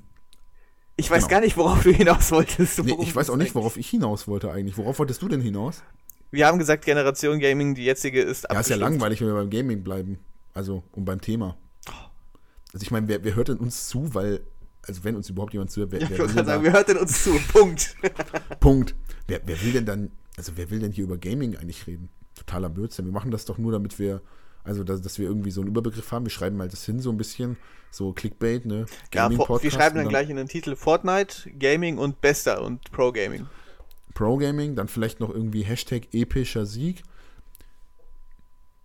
Ich 0.97 1.09
weiß 1.11 1.23
Genau. 1.23 1.29
gar 1.39 1.41
nicht, 1.41 1.57
worauf 1.57 1.83
du 1.83 1.91
hinaus 1.91 2.31
wolltest. 2.31 2.83
Nee, 2.83 2.95
ich 3.01 3.15
weiß 3.15 3.29
auch 3.29 3.37
nicht, 3.37 3.53
worauf 3.55 3.77
ich 3.77 3.89
hinaus 3.89 4.27
wollte 4.27 4.51
eigentlich. 4.51 4.77
Worauf 4.77 4.99
wolltest 4.99 5.21
du 5.21 5.27
denn 5.27 5.41
hinaus? 5.41 5.83
Wir 6.31 6.47
haben 6.47 6.57
gesagt, 6.57 6.85
Generation 6.85 7.39
Gaming, 7.39 7.75
die 7.75 7.83
jetzige 7.85 8.21
ist 8.21 8.45
Ja, 8.51 8.59
ist 8.59 8.69
ja 8.69 8.75
langweilig, 8.75 9.21
wenn 9.21 9.27
wir 9.27 9.35
beim 9.35 9.49
Gaming 9.49 9.83
bleiben. 9.83 10.19
Also, 10.53 10.83
und 10.93 11.05
beim 11.05 11.21
Thema. 11.21 11.57
Also, 12.73 12.83
ich 12.83 12.91
meine, 12.91 13.07
wer, 13.07 13.23
wer 13.23 13.35
hört 13.35 13.47
denn 13.49 13.57
uns 13.57 13.87
zu, 13.87 14.13
weil, 14.13 14.41
also, 14.87 15.03
wenn 15.03 15.15
uns 15.15 15.29
überhaupt 15.29 15.53
jemand 15.53 15.71
zuhört, 15.71 15.91
wer, 15.91 16.01
Ich 16.01 16.09
wer 16.09 16.19
will 16.19 16.29
sagen, 16.29 16.45
denn 16.47 16.63
wir 16.63 16.71
hört 16.73 16.87
denn 16.87 16.97
uns 16.97 17.23
zu. 17.23 17.31
Punkt. 17.51 17.95
Punkt. 18.59 18.95
Wer, 19.27 19.41
wer 19.45 19.61
will 19.63 19.71
denn 19.73 19.85
dann, 19.85 20.11
also, 20.37 20.51
wer 20.55 20.69
will 20.69 20.79
denn 20.79 20.91
hier 20.91 21.03
über 21.05 21.17
Gaming 21.17 21.55
eigentlich 21.57 21.87
reden? 21.87 22.09
Totaler 22.35 22.69
Blödsinn. 22.69 23.05
Wir 23.05 23.11
machen 23.13 23.31
das 23.31 23.45
doch 23.45 23.57
nur, 23.57 23.71
damit 23.71 23.97
wir, 23.99 24.21
also, 24.63 24.83
dass, 24.83 25.01
dass 25.01 25.17
wir 25.19 25.27
irgendwie 25.27 25.51
so 25.51 25.61
einen 25.61 25.69
Überbegriff 25.69 26.11
haben. 26.11 26.25
Wir 26.25 26.29
schreiben 26.31 26.57
mal 26.57 26.67
das 26.67 26.85
hin, 26.85 26.99
so 26.99 27.09
ein 27.11 27.17
bisschen, 27.17 27.57
so 27.91 28.11
Clickbait, 28.13 28.65
ne? 28.65 28.85
Ja, 29.13 29.29
vor- 29.31 29.61
wir 29.63 29.71
schreiben 29.71 29.97
und 29.97 30.03
dann 30.05 30.09
gleich 30.09 30.29
in 30.29 30.35
den 30.35 30.47
Titel 30.47 30.75
Fortnite, 30.75 31.49
Gaming 31.57 31.97
und 31.97 32.21
Bester 32.21 32.61
und 32.61 32.91
Pro 32.91 33.11
Gaming. 33.11 33.47
Pro 34.13 34.37
Gaming, 34.37 34.75
dann 34.75 34.87
vielleicht 34.87 35.19
noch 35.19 35.29
irgendwie 35.29 35.63
Hashtag 35.63 36.13
epischer 36.13 36.65
Sieg. 36.65 37.03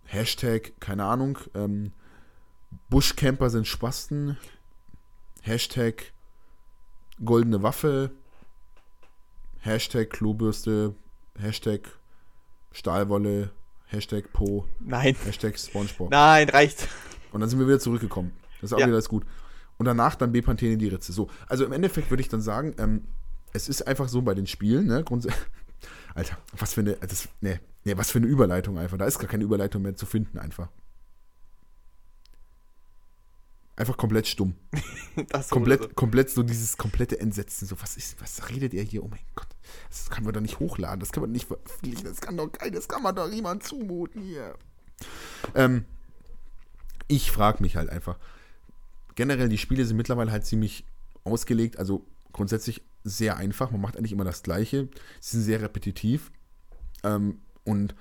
Hashtag, 0.05 0.73
keine 0.79 1.05
Ahnung, 1.05 1.37
ähm, 1.55 1.91
Buschcamper 2.89 3.49
sind 3.49 3.67
Spasten. 3.67 4.37
Hashtag 5.41 6.11
goldene 7.23 7.61
Waffe. 7.63 8.11
Hashtag 9.59 10.09
Klobürste. 10.09 10.95
Hashtag 11.39 11.81
Stahlwolle. 12.71 13.51
Hashtag 13.87 14.31
Po. 14.33 14.65
Nein. 14.79 15.15
Hashtag 15.25 15.57
Spongebob. 15.59 16.09
Nein, 16.11 16.49
reicht. 16.49 16.87
Und 17.31 17.41
dann 17.41 17.49
sind 17.49 17.59
wir 17.59 17.67
wieder 17.67 17.79
zurückgekommen. 17.79 18.31
Das 18.61 18.69
ist 18.71 18.73
auch 18.73 18.79
Ja. 18.79 18.85
wieder 18.85 18.95
alles 18.95 19.09
gut. 19.09 19.25
Und 19.77 19.85
danach 19.85 20.15
dann 20.15 20.31
Bepanthen 20.31 20.71
in 20.71 20.79
die 20.79 20.87
Ritze. 20.87 21.11
So, 21.11 21.29
also 21.47 21.65
im 21.65 21.71
Endeffekt 21.71 22.09
würde 22.09 22.21
ich 22.21 22.29
dann 22.29 22.41
sagen, 22.41 22.75
ähm, 22.77 23.07
es 23.53 23.67
ist 23.67 23.87
einfach 23.87 24.07
so 24.07 24.21
bei 24.21 24.33
den 24.33 24.47
Spielen, 24.47 24.85
ne? 24.87 25.03
Alter, 26.15 26.37
was 26.57 26.73
für 26.73 26.81
eine, 26.81 26.93
das, 26.95 27.27
ne, 27.41 27.59
ne, 27.83 27.97
was 27.97 28.11
für 28.11 28.19
eine 28.19 28.27
Überleitung 28.27 28.77
einfach. 28.77 28.97
Da 28.97 29.05
ist 29.05 29.17
gar 29.19 29.27
keine 29.29 29.43
Überleitung 29.43 29.81
mehr 29.81 29.95
zu 29.95 30.05
finden 30.05 30.37
einfach. 30.37 30.69
Einfach 33.81 33.97
komplett 33.97 34.27
stumm. 34.27 34.53
Komplett, 35.49 35.81
so. 35.81 35.89
komplett 35.95 36.29
so 36.29 36.43
dieses 36.43 36.77
komplette 36.77 37.19
Entsetzen. 37.19 37.67
So, 37.67 37.81
was 37.81 37.97
ist, 37.97 38.21
was 38.21 38.47
redet 38.47 38.75
er 38.75 38.83
hier? 38.83 39.03
Oh 39.03 39.07
mein 39.07 39.25
Gott. 39.33 39.47
Das 39.89 40.11
kann 40.11 40.23
man 40.23 40.33
doch 40.33 40.39
nicht 40.39 40.59
hochladen. 40.59 40.99
Das 40.99 41.11
kann 41.11 41.21
man 41.21 41.31
nicht 41.31 41.47
veröffentlichen. 41.47 42.03
Das 42.03 42.21
kann 42.21 42.37
doch 42.37 42.51
kein, 42.51 42.71
das 42.73 42.87
kann 42.87 43.01
man 43.01 43.15
doch 43.15 43.27
niemand 43.27 43.63
zumuten 43.63 44.21
hier. 44.21 44.53
Ähm, 45.55 45.85
ich 47.07 47.31
frage 47.31 47.63
mich 47.63 47.75
halt 47.75 47.89
einfach. 47.89 48.19
Generell, 49.15 49.49
die 49.49 49.57
Spiele 49.57 49.83
sind 49.83 49.97
mittlerweile 49.97 50.31
halt 50.31 50.45
ziemlich 50.45 50.85
ausgelegt. 51.23 51.79
Also 51.79 52.05
grundsätzlich 52.33 52.83
sehr 53.03 53.37
einfach. 53.37 53.71
Man 53.71 53.81
macht 53.81 53.97
eigentlich 53.97 54.11
immer 54.11 54.25
das 54.25 54.43
Gleiche. 54.43 54.89
Sie 55.21 55.37
sind 55.37 55.41
sehr 55.41 55.63
repetitiv. 55.63 56.31
Ähm, 57.03 57.41
und 57.63 57.95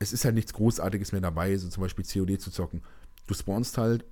es 0.00 0.12
ist 0.12 0.26
halt 0.26 0.34
nichts 0.34 0.52
Großartiges 0.52 1.12
mehr 1.12 1.22
dabei, 1.22 1.56
so 1.56 1.66
zum 1.70 1.80
Beispiel 1.80 2.04
COD 2.04 2.38
zu 2.38 2.50
zocken. 2.50 2.82
Du 3.26 3.32
spawnst 3.32 3.78
halt 3.78 4.04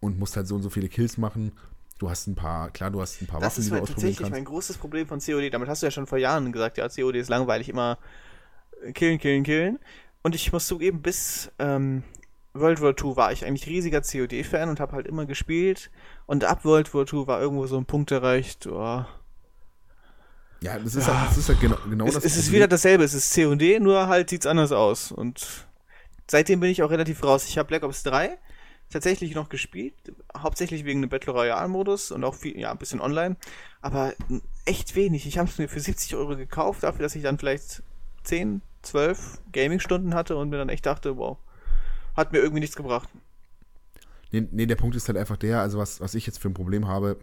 und 0.00 0.18
musst 0.18 0.36
halt 0.36 0.46
so 0.46 0.54
und 0.56 0.62
so 0.62 0.70
viele 0.70 0.88
Kills 0.88 1.18
machen. 1.18 1.52
Du 1.98 2.08
hast 2.08 2.26
ein 2.28 2.34
paar, 2.36 2.70
klar, 2.70 2.90
du 2.90 3.00
hast 3.00 3.20
ein 3.22 3.26
paar 3.26 3.40
Das 3.40 3.58
Waffen, 3.58 3.60
ist 3.60 3.66
die 3.66 3.70
du 3.70 3.74
mein, 3.74 3.82
ausprobieren 3.82 4.16
tatsächlich 4.16 4.18
kannst. 4.18 4.32
mein 4.32 4.44
großes 4.44 4.78
Problem 4.78 5.06
von 5.06 5.20
COD. 5.20 5.52
Damit 5.52 5.68
hast 5.68 5.82
du 5.82 5.86
ja 5.86 5.90
schon 5.90 6.06
vor 6.06 6.18
Jahren 6.18 6.52
gesagt, 6.52 6.78
ja, 6.78 6.88
COD 6.88 7.16
ist 7.16 7.28
langweilig, 7.28 7.68
immer 7.68 7.98
äh, 8.84 8.92
killen, 8.92 9.18
killen, 9.18 9.42
killen. 9.44 9.78
Und 10.22 10.34
ich 10.34 10.52
muss 10.52 10.66
zugeben, 10.66 11.02
bis 11.02 11.50
ähm, 11.58 12.04
World 12.54 12.80
War 12.80 12.90
II 12.90 13.16
war 13.16 13.32
ich 13.32 13.44
eigentlich 13.44 13.66
riesiger 13.66 14.00
COD-Fan 14.02 14.68
und 14.68 14.80
habe 14.80 14.92
halt 14.92 15.06
immer 15.06 15.26
gespielt. 15.26 15.90
Und 16.26 16.44
ab 16.44 16.64
World 16.64 16.94
War 16.94 17.02
II 17.12 17.26
war 17.26 17.40
irgendwo 17.40 17.66
so 17.66 17.76
ein 17.78 17.86
Punkt 17.86 18.10
erreicht, 18.12 18.66
oh, 18.66 19.04
Ja, 20.60 20.78
das 20.78 20.94
ist, 20.96 21.06
halt, 21.08 21.30
das 21.30 21.38
ist 21.38 21.48
halt 21.48 21.60
genau, 21.60 21.76
genau 21.88 22.06
es, 22.06 22.14
das 22.14 22.24
es 22.24 22.36
ist 22.36 22.44
Problem. 22.46 22.56
wieder 22.56 22.68
dasselbe, 22.68 23.04
es 23.04 23.14
ist 23.14 23.34
COD, 23.34 23.80
nur 23.80 24.08
halt 24.08 24.30
sieht's 24.30 24.46
anders 24.46 24.72
aus. 24.72 25.12
Und 25.12 25.66
seitdem 26.28 26.60
bin 26.60 26.70
ich 26.70 26.82
auch 26.82 26.90
relativ 26.90 27.22
raus. 27.22 27.46
Ich 27.48 27.58
habe 27.58 27.68
Black 27.68 27.82
Ops 27.84 28.02
3 28.02 28.38
tatsächlich 28.90 29.34
noch 29.34 29.48
gespielt, 29.48 29.94
hauptsächlich 30.36 30.84
wegen 30.84 31.02
dem 31.02 31.10
Battle 31.10 31.32
Royale 31.32 31.68
Modus 31.68 32.10
und 32.10 32.24
auch 32.24 32.34
viel, 32.34 32.58
ja, 32.58 32.70
ein 32.70 32.78
bisschen 32.78 33.00
online, 33.00 33.36
aber 33.82 34.14
echt 34.64 34.94
wenig. 34.94 35.26
Ich 35.26 35.38
habe 35.38 35.48
es 35.48 35.58
mir 35.58 35.68
für 35.68 35.80
70 35.80 36.16
Euro 36.16 36.36
gekauft, 36.36 36.82
dafür, 36.82 37.02
dass 37.02 37.14
ich 37.14 37.22
dann 37.22 37.38
vielleicht 37.38 37.82
10, 38.24 38.62
12 38.82 39.40
Gaming-Stunden 39.52 40.14
hatte 40.14 40.36
und 40.36 40.50
mir 40.50 40.58
dann 40.58 40.68
echt 40.68 40.86
dachte, 40.86 41.16
wow, 41.16 41.38
hat 42.16 42.32
mir 42.32 42.38
irgendwie 42.38 42.60
nichts 42.60 42.76
gebracht. 42.76 43.08
Nee, 44.30 44.46
nee, 44.50 44.66
der 44.66 44.76
Punkt 44.76 44.96
ist 44.96 45.08
halt 45.08 45.18
einfach 45.18 45.36
der, 45.36 45.60
also 45.60 45.78
was, 45.78 46.00
was 46.00 46.14
ich 46.14 46.26
jetzt 46.26 46.38
für 46.38 46.48
ein 46.48 46.54
Problem 46.54 46.86
habe 46.86 47.18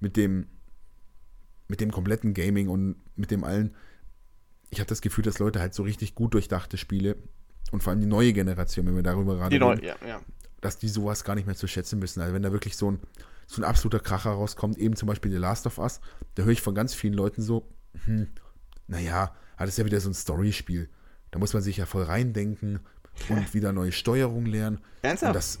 mit 0.00 0.16
dem, 0.16 0.46
mit 1.68 1.80
dem 1.80 1.90
kompletten 1.90 2.34
Gaming 2.34 2.68
und 2.68 2.96
mit 3.16 3.30
dem 3.30 3.44
allen, 3.44 3.74
ich 4.70 4.80
habe 4.80 4.88
das 4.88 5.00
Gefühl, 5.00 5.24
dass 5.24 5.38
Leute 5.38 5.60
halt 5.60 5.74
so 5.74 5.82
richtig 5.82 6.14
gut 6.14 6.34
durchdachte 6.34 6.76
Spiele 6.76 7.16
und 7.70 7.82
vor 7.82 7.90
allem 7.90 8.00
die 8.00 8.06
neue 8.06 8.32
Generation, 8.32 8.86
wenn 8.86 8.96
wir 8.96 9.02
darüber 9.02 9.36
gerade 9.36 9.58
Die 9.58 9.62
reden, 9.62 9.84
ja, 9.84 9.96
ja. 10.06 10.20
Dass 10.60 10.78
die 10.78 10.88
sowas 10.88 11.24
gar 11.24 11.34
nicht 11.34 11.46
mehr 11.46 11.56
zu 11.56 11.66
schätzen 11.66 12.00
wissen. 12.02 12.20
Also 12.20 12.34
wenn 12.34 12.42
da 12.42 12.52
wirklich 12.52 12.76
so 12.76 12.90
ein, 12.90 13.00
so 13.46 13.60
ein 13.62 13.64
absoluter 13.64 14.00
Kracher 14.00 14.30
rauskommt, 14.30 14.78
eben 14.78 14.96
zum 14.96 15.06
Beispiel 15.06 15.30
The 15.30 15.38
Last 15.38 15.66
of 15.66 15.78
Us, 15.78 16.00
da 16.34 16.42
höre 16.42 16.52
ich 16.52 16.62
von 16.62 16.74
ganz 16.74 16.94
vielen 16.94 17.14
Leuten 17.14 17.42
so, 17.42 17.68
hm, 18.04 18.28
naja, 18.86 19.34
ah, 19.56 19.60
das 19.60 19.70
ist 19.70 19.78
ja 19.78 19.84
wieder 19.84 20.00
so 20.00 20.10
ein 20.10 20.14
Storyspiel. 20.14 20.88
Da 21.30 21.38
muss 21.38 21.52
man 21.52 21.62
sich 21.62 21.76
ja 21.76 21.86
voll 21.86 22.04
reindenken 22.04 22.80
und 23.28 23.54
wieder 23.54 23.72
neue 23.72 23.92
Steuerung 23.92 24.46
lernen. 24.46 24.80
Ernsthaft? 25.02 25.30
Und 25.30 25.36
das 25.36 25.58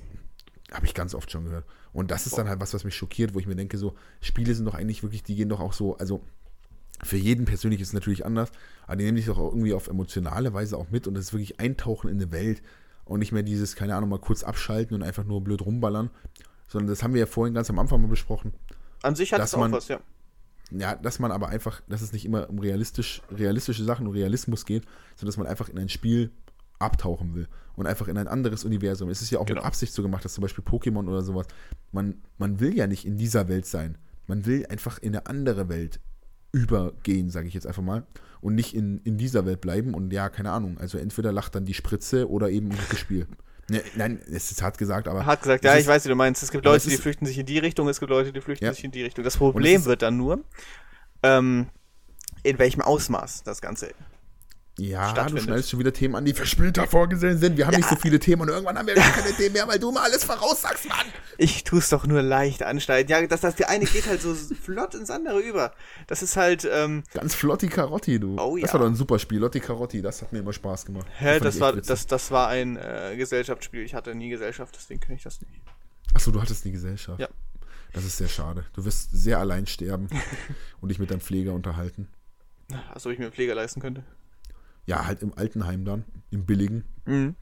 habe 0.72 0.86
ich 0.86 0.94
ganz 0.94 1.14
oft 1.14 1.30
schon 1.30 1.44
gehört. 1.44 1.66
Und 1.92 2.10
das 2.10 2.26
ist 2.26 2.36
dann 2.36 2.48
halt 2.48 2.60
was, 2.60 2.74
was 2.74 2.84
mich 2.84 2.94
schockiert, 2.94 3.34
wo 3.34 3.38
ich 3.38 3.46
mir 3.46 3.56
denke, 3.56 3.78
so, 3.78 3.96
Spiele 4.20 4.54
sind 4.54 4.66
doch 4.66 4.74
eigentlich 4.74 5.02
wirklich, 5.02 5.22
die 5.22 5.34
gehen 5.34 5.48
doch 5.48 5.60
auch 5.60 5.72
so, 5.72 5.96
also 5.96 6.22
für 7.02 7.16
jeden 7.16 7.44
persönlich 7.44 7.80
ist 7.80 7.88
es 7.88 7.94
natürlich 7.94 8.26
anders, 8.26 8.50
aber 8.86 8.96
die 8.96 9.04
nehmen 9.04 9.16
dich 9.16 9.26
doch 9.26 9.38
irgendwie 9.38 9.72
auf 9.72 9.88
emotionale 9.88 10.52
Weise 10.52 10.76
auch 10.76 10.90
mit 10.90 11.06
und 11.06 11.14
das 11.14 11.26
ist 11.26 11.32
wirklich 11.32 11.60
Eintauchen 11.60 12.10
in 12.10 12.16
eine 12.16 12.32
Welt 12.32 12.62
und 13.08 13.18
nicht 13.20 13.32
mehr 13.32 13.42
dieses, 13.42 13.74
keine 13.74 13.94
Ahnung, 13.96 14.10
mal 14.10 14.18
kurz 14.18 14.42
abschalten 14.44 14.94
und 14.94 15.02
einfach 15.02 15.24
nur 15.24 15.42
blöd 15.42 15.62
rumballern, 15.62 16.10
sondern 16.68 16.88
das 16.88 17.02
haben 17.02 17.14
wir 17.14 17.20
ja 17.20 17.26
vorhin 17.26 17.54
ganz 17.54 17.70
am 17.70 17.78
Anfang 17.78 18.00
mal 18.02 18.08
besprochen. 18.08 18.52
An 19.02 19.14
sich 19.16 19.32
hat 19.32 19.40
es 19.40 19.54
auch 19.54 19.60
man- 19.60 19.72
was, 19.72 19.88
ja. 19.88 20.00
Ja, 20.70 20.94
dass 20.96 21.18
man 21.18 21.32
aber 21.32 21.48
einfach, 21.48 21.80
dass 21.88 22.02
es 22.02 22.12
nicht 22.12 22.26
immer 22.26 22.50
um 22.50 22.58
realistisch, 22.58 23.22
realistische 23.30 23.84
Sachen 23.84 24.06
und 24.06 24.12
Realismus 24.12 24.66
geht, 24.66 24.84
sondern 25.16 25.28
dass 25.28 25.36
man 25.38 25.46
einfach 25.46 25.70
in 25.70 25.78
ein 25.78 25.88
Spiel 25.88 26.30
abtauchen 26.78 27.34
will 27.34 27.48
und 27.74 27.86
einfach 27.86 28.06
in 28.06 28.18
ein 28.18 28.28
anderes 28.28 28.66
Universum. 28.66 29.08
Es 29.08 29.22
ist 29.22 29.30
ja 29.30 29.38
auch 29.38 29.46
Genau. 29.46 29.60
mit 29.60 29.66
Absicht 29.66 29.94
so 29.94 30.02
gemacht, 30.02 30.26
dass 30.26 30.34
zum 30.34 30.42
Beispiel 30.42 30.62
Pokémon 30.62 31.08
oder 31.08 31.22
sowas, 31.22 31.46
man, 31.90 32.22
man 32.36 32.60
will 32.60 32.76
ja 32.76 32.86
nicht 32.86 33.06
in 33.06 33.16
dieser 33.16 33.48
Welt 33.48 33.64
sein. 33.64 33.96
Man 34.26 34.44
will 34.44 34.66
einfach 34.66 34.98
in 34.98 35.16
eine 35.16 35.24
andere 35.26 35.70
Welt 35.70 36.00
übergehen, 36.52 37.30
sage 37.30 37.48
ich 37.48 37.54
jetzt 37.54 37.66
einfach 37.66 37.82
mal, 37.82 38.06
und 38.40 38.54
nicht 38.54 38.74
in, 38.74 38.98
in 39.04 39.18
dieser 39.18 39.44
Welt 39.46 39.60
bleiben. 39.60 39.94
Und 39.94 40.12
ja, 40.12 40.28
keine 40.28 40.52
Ahnung, 40.52 40.78
also 40.78 40.98
entweder 40.98 41.32
lacht 41.32 41.54
dann 41.54 41.64
die 41.64 41.74
Spritze 41.74 42.28
oder 42.30 42.50
eben 42.50 42.70
ein 42.70 42.78
gutes 42.78 42.98
Spiel. 42.98 43.26
Ne, 43.70 43.82
nein, 43.96 44.18
es 44.32 44.50
ist 44.50 44.62
hart 44.62 44.78
gesagt, 44.78 45.08
aber. 45.08 45.26
Hat 45.26 45.42
gesagt, 45.42 45.62
es 45.64 45.68
ja, 45.68 45.74
ist- 45.74 45.82
ich 45.82 45.88
weiß, 45.88 46.04
wie 46.06 46.08
du 46.08 46.14
meinst. 46.14 46.42
Es 46.42 46.50
gibt 46.50 46.64
Leute, 46.64 46.78
es 46.78 46.84
die 46.84 46.92
ist- 46.94 47.02
flüchten 47.02 47.26
sich 47.26 47.36
in 47.38 47.44
die 47.46 47.58
Richtung, 47.58 47.86
es 47.88 48.00
gibt 48.00 48.08
Leute, 48.10 48.32
die 48.32 48.40
flüchten 48.40 48.64
Ja. 48.64 48.72
sich 48.72 48.82
in 48.84 48.92
die 48.92 49.02
Richtung. 49.02 49.24
Das 49.24 49.36
Problem 49.36 49.80
ist- 49.80 49.84
wird 49.86 50.00
dann 50.02 50.16
nur, 50.16 50.42
ähm, 51.22 51.66
in 52.44 52.58
welchem 52.58 52.80
Ausmaß 52.80 53.42
das 53.42 53.60
Ganze. 53.60 53.90
Ja, 54.78 55.12
du 55.12 55.40
schneidest 55.40 55.70
schon 55.70 55.80
wieder 55.80 55.92
Themen 55.92 56.14
an, 56.14 56.24
die 56.24 56.32
für 56.32 56.46
später 56.46 56.86
vorgesehen 56.86 57.36
sind. 57.38 57.56
Wir 57.56 57.66
haben 57.66 57.76
nicht 57.76 57.88
so 57.88 57.96
viele 57.96 58.20
Themen 58.20 58.42
und 58.42 58.48
irgendwann 58.48 58.78
haben 58.78 58.86
wir 58.86 58.94
gar 58.94 59.10
keine 59.10 59.34
Themen 59.34 59.54
mehr, 59.54 59.66
weil 59.66 59.80
du 59.80 59.90
mal 59.90 60.04
alles 60.04 60.22
voraussagst, 60.22 60.88
Mann. 60.88 61.06
Ich 61.36 61.64
tue 61.64 61.80
es 61.80 61.88
doch 61.88 62.06
nur 62.06 62.22
leicht 62.22 62.62
anschneiden. 62.62 63.10
Ja, 63.10 63.26
das, 63.26 63.40
das 63.40 63.56
die 63.56 63.64
eine 63.64 63.86
geht 63.86 64.06
halt 64.06 64.22
so 64.22 64.34
flott 64.34 64.94
ins 64.94 65.10
andere 65.10 65.40
über. 65.40 65.72
Das 66.06 66.22
ist 66.22 66.36
halt, 66.36 66.68
ähm, 66.70 67.02
Ganz 67.12 67.34
Flotti 67.34 67.66
Carotti, 67.66 68.20
du. 68.20 68.36
Oh 68.38 68.56
Das 68.56 68.68
ja. 68.68 68.74
war 68.74 68.80
doch 68.80 68.86
ein 68.86 68.94
super 68.94 69.18
Spiel. 69.18 69.40
Lotti 69.40 69.58
Carotti, 69.58 70.00
das 70.00 70.22
hat 70.22 70.32
mir 70.32 70.38
immer 70.38 70.52
Spaß 70.52 70.86
gemacht. 70.86 71.06
hä, 71.18 71.40
das 71.40 71.56
ich 71.56 71.60
war, 71.60 71.72
das, 71.72 72.06
das 72.06 72.30
war 72.30 72.46
ein 72.48 72.76
äh, 72.76 73.16
Gesellschaftsspiel. 73.16 73.82
Ich 73.82 73.94
hatte 73.94 74.14
nie 74.14 74.28
Gesellschaft, 74.28 74.76
deswegen 74.76 75.00
kenne 75.00 75.16
ich 75.16 75.24
das 75.24 75.40
nicht. 75.40 75.60
Achso, 76.14 76.30
du 76.30 76.40
hattest 76.40 76.64
die 76.64 76.72
Gesellschaft. 76.72 77.18
Ja. 77.18 77.28
Das 77.92 78.04
ist 78.04 78.18
sehr 78.18 78.28
schade. 78.28 78.64
Du 78.74 78.84
wirst 78.84 79.10
sehr 79.12 79.40
allein 79.40 79.66
sterben 79.66 80.08
und 80.80 80.90
dich 80.90 81.00
mit 81.00 81.10
deinem 81.10 81.20
Pfleger 81.20 81.52
unterhalten. 81.52 82.08
Als 82.92 83.06
ob 83.06 83.12
ich 83.12 83.18
mir 83.18 83.24
einen 83.24 83.34
Pfleger 83.34 83.54
leisten 83.54 83.80
könnte. 83.80 84.04
Ja, 84.88 85.06
halt 85.06 85.22
im 85.22 85.32
Altenheim 85.36 85.84
dann, 85.84 86.04
im 86.30 86.46
Billigen. 86.46 86.84
Mhm. 87.04 87.34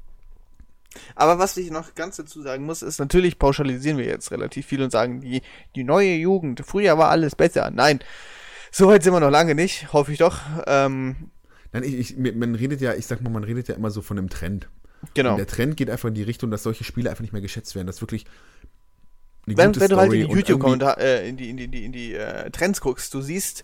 Aber 1.14 1.38
was 1.38 1.56
ich 1.56 1.70
noch 1.70 1.94
ganz 1.94 2.16
dazu 2.16 2.42
sagen 2.42 2.64
muss, 2.64 2.82
ist, 2.82 2.98
natürlich 2.98 3.38
pauschalisieren 3.38 3.98
wir 3.98 4.06
jetzt 4.06 4.32
relativ 4.32 4.66
viel 4.66 4.82
und 4.82 4.90
sagen, 4.90 5.20
die, 5.20 5.42
die 5.76 5.84
neue 5.84 6.14
Jugend, 6.14 6.62
früher 6.66 6.98
war 6.98 7.10
alles 7.10 7.36
besser. 7.36 7.70
Nein, 7.70 8.00
so 8.72 8.88
weit 8.88 9.04
sind 9.04 9.12
wir 9.12 9.20
noch 9.20 9.30
lange 9.30 9.54
nicht, 9.54 9.92
hoffe 9.92 10.12
ich 10.12 10.18
doch. 10.18 10.40
Ähm, 10.66 11.30
Nein, 11.72 11.84
ich, 11.84 12.16
ich, 12.16 12.16
man 12.16 12.54
redet 12.56 12.80
ja, 12.80 12.94
ich 12.94 13.06
sag 13.06 13.20
mal, 13.20 13.30
man 13.30 13.44
redet 13.44 13.68
ja 13.68 13.76
immer 13.76 13.90
so 13.90 14.02
von 14.02 14.18
einem 14.18 14.28
Trend. 14.28 14.68
genau. 15.14 15.32
Und 15.32 15.36
der 15.36 15.46
Trend 15.46 15.76
geht 15.76 15.88
einfach 15.88 16.08
in 16.08 16.14
die 16.14 16.24
Richtung, 16.24 16.50
dass 16.50 16.64
solche 16.64 16.82
Spiele 16.82 17.10
einfach 17.10 17.22
nicht 17.22 17.32
mehr 17.32 17.42
geschätzt 17.42 17.76
werden. 17.76 17.86
Das 17.86 18.00
wirklich 18.00 18.24
eine 19.46 19.56
wenn, 19.56 19.68
gute 19.68 19.80
wenn 19.80 19.90
du 19.90 19.96
halt 19.98 20.12
in 20.12 20.26
die 20.26 20.34
YouTube-Kommentare, 20.34 21.00
äh, 21.00 21.28
in 21.28 21.36
die, 21.36 21.50
in 21.50 21.56
die, 21.56 21.64
in 21.64 21.70
die, 21.70 21.84
in 21.84 21.92
die 21.92 22.14
äh, 22.14 22.50
Trends 22.50 22.80
guckst, 22.80 23.14
du 23.14 23.20
siehst 23.20 23.62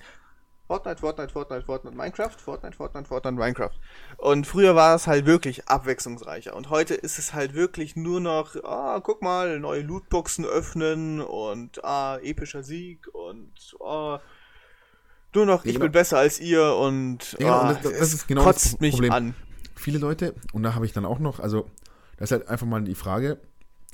Fortnite, 0.73 1.01
Fortnite, 1.01 1.33
Fortnite, 1.33 1.65
Fortnite, 1.67 1.95
Minecraft, 1.97 2.31
Fortnite, 2.39 2.75
Fortnite, 2.77 3.07
Fortnite, 3.07 3.37
Minecraft. 3.37 3.73
Und 4.17 4.47
früher 4.47 4.75
war 4.75 4.95
es 4.95 5.07
halt 5.07 5.27
wirklich 5.27 5.69
abwechslungsreicher. 5.69 6.57
Und 6.57 6.71
heute 6.71 6.95
ist 6.95 7.19
es 7.19 7.35
halt 7.35 7.53
wirklich 7.53 7.95
nur 7.95 8.21
noch, 8.21 8.57
ah, 8.65 8.99
guck 9.05 9.21
mal, 9.21 9.61
neue 9.61 9.83
Lootboxen 9.83 10.47
öffnen 10.47 11.21
und 11.21 11.85
ah, 11.85 12.19
epischer 12.23 12.63
Sieg 12.63 13.07
und 13.13 13.53
ah, 13.85 14.21
Nur 15.35 15.45
noch, 15.45 15.67
ich 15.67 15.75
genau. 15.75 15.85
bin 15.85 15.93
besser 15.93 16.17
als 16.19 16.41
ihr 16.41 16.75
und, 16.75 17.33
Ja, 17.33 17.39
genau, 17.39 17.53
ah, 17.53 17.73
das- 17.75 17.83
das 17.83 17.93
es 18.01 18.15
ist 18.15 18.29
genau 18.29 18.45
das 18.45 18.63
kotzt 18.63 18.81
mich 18.81 18.93
Problem. 18.95 19.13
an. 19.13 19.35
viele 19.77 19.99
Leute, 19.99 20.35
und 20.55 20.63
da 20.63 20.75
habe 20.75 20.87
ich 20.87 20.95
dann 20.95 21.05
auch 21.05 21.19
noch, 21.19 21.39
also 21.39 21.69
das 22.17 22.31
ist 22.31 22.33
halt 22.39 22.49
einfach 22.49 22.67
mal 22.67 22.83
die 22.83 22.95
Frage, 22.95 23.39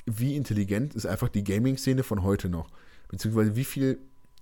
wie 0.05 0.37
intelligent 0.37 0.95
ist 0.95 1.05
einfach 1.05 1.27
die 1.27 1.43
Gaming-Szene 1.43 2.03
von 2.03 2.23
heute 2.23 2.47
noch? 2.47 2.69
Beziehungsweise 3.09 3.57
wie 3.57 3.65
viel, 3.65 3.99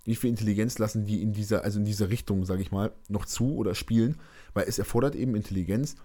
wie 0.07 0.15
viel 0.15 0.29
Intelligenz 0.29 0.79
lassen 0.79 1.05
die 1.05 1.21
in 1.21 1.33
dieser, 1.33 1.63
also 1.63 1.79
in 1.79 1.85
dieser 1.85 2.09
Richtung, 2.09 2.45
sage 2.45 2.61
ich 2.61 2.71
mal, 2.71 2.91
noch 3.09 3.25
zu 3.25 3.55
oder 3.55 3.75
spielen? 3.75 4.15
Weil 4.53 4.65
es 4.67 4.79
erfordert 4.79 5.15
eben 5.15 5.35
Intelligenz, 5.35 5.95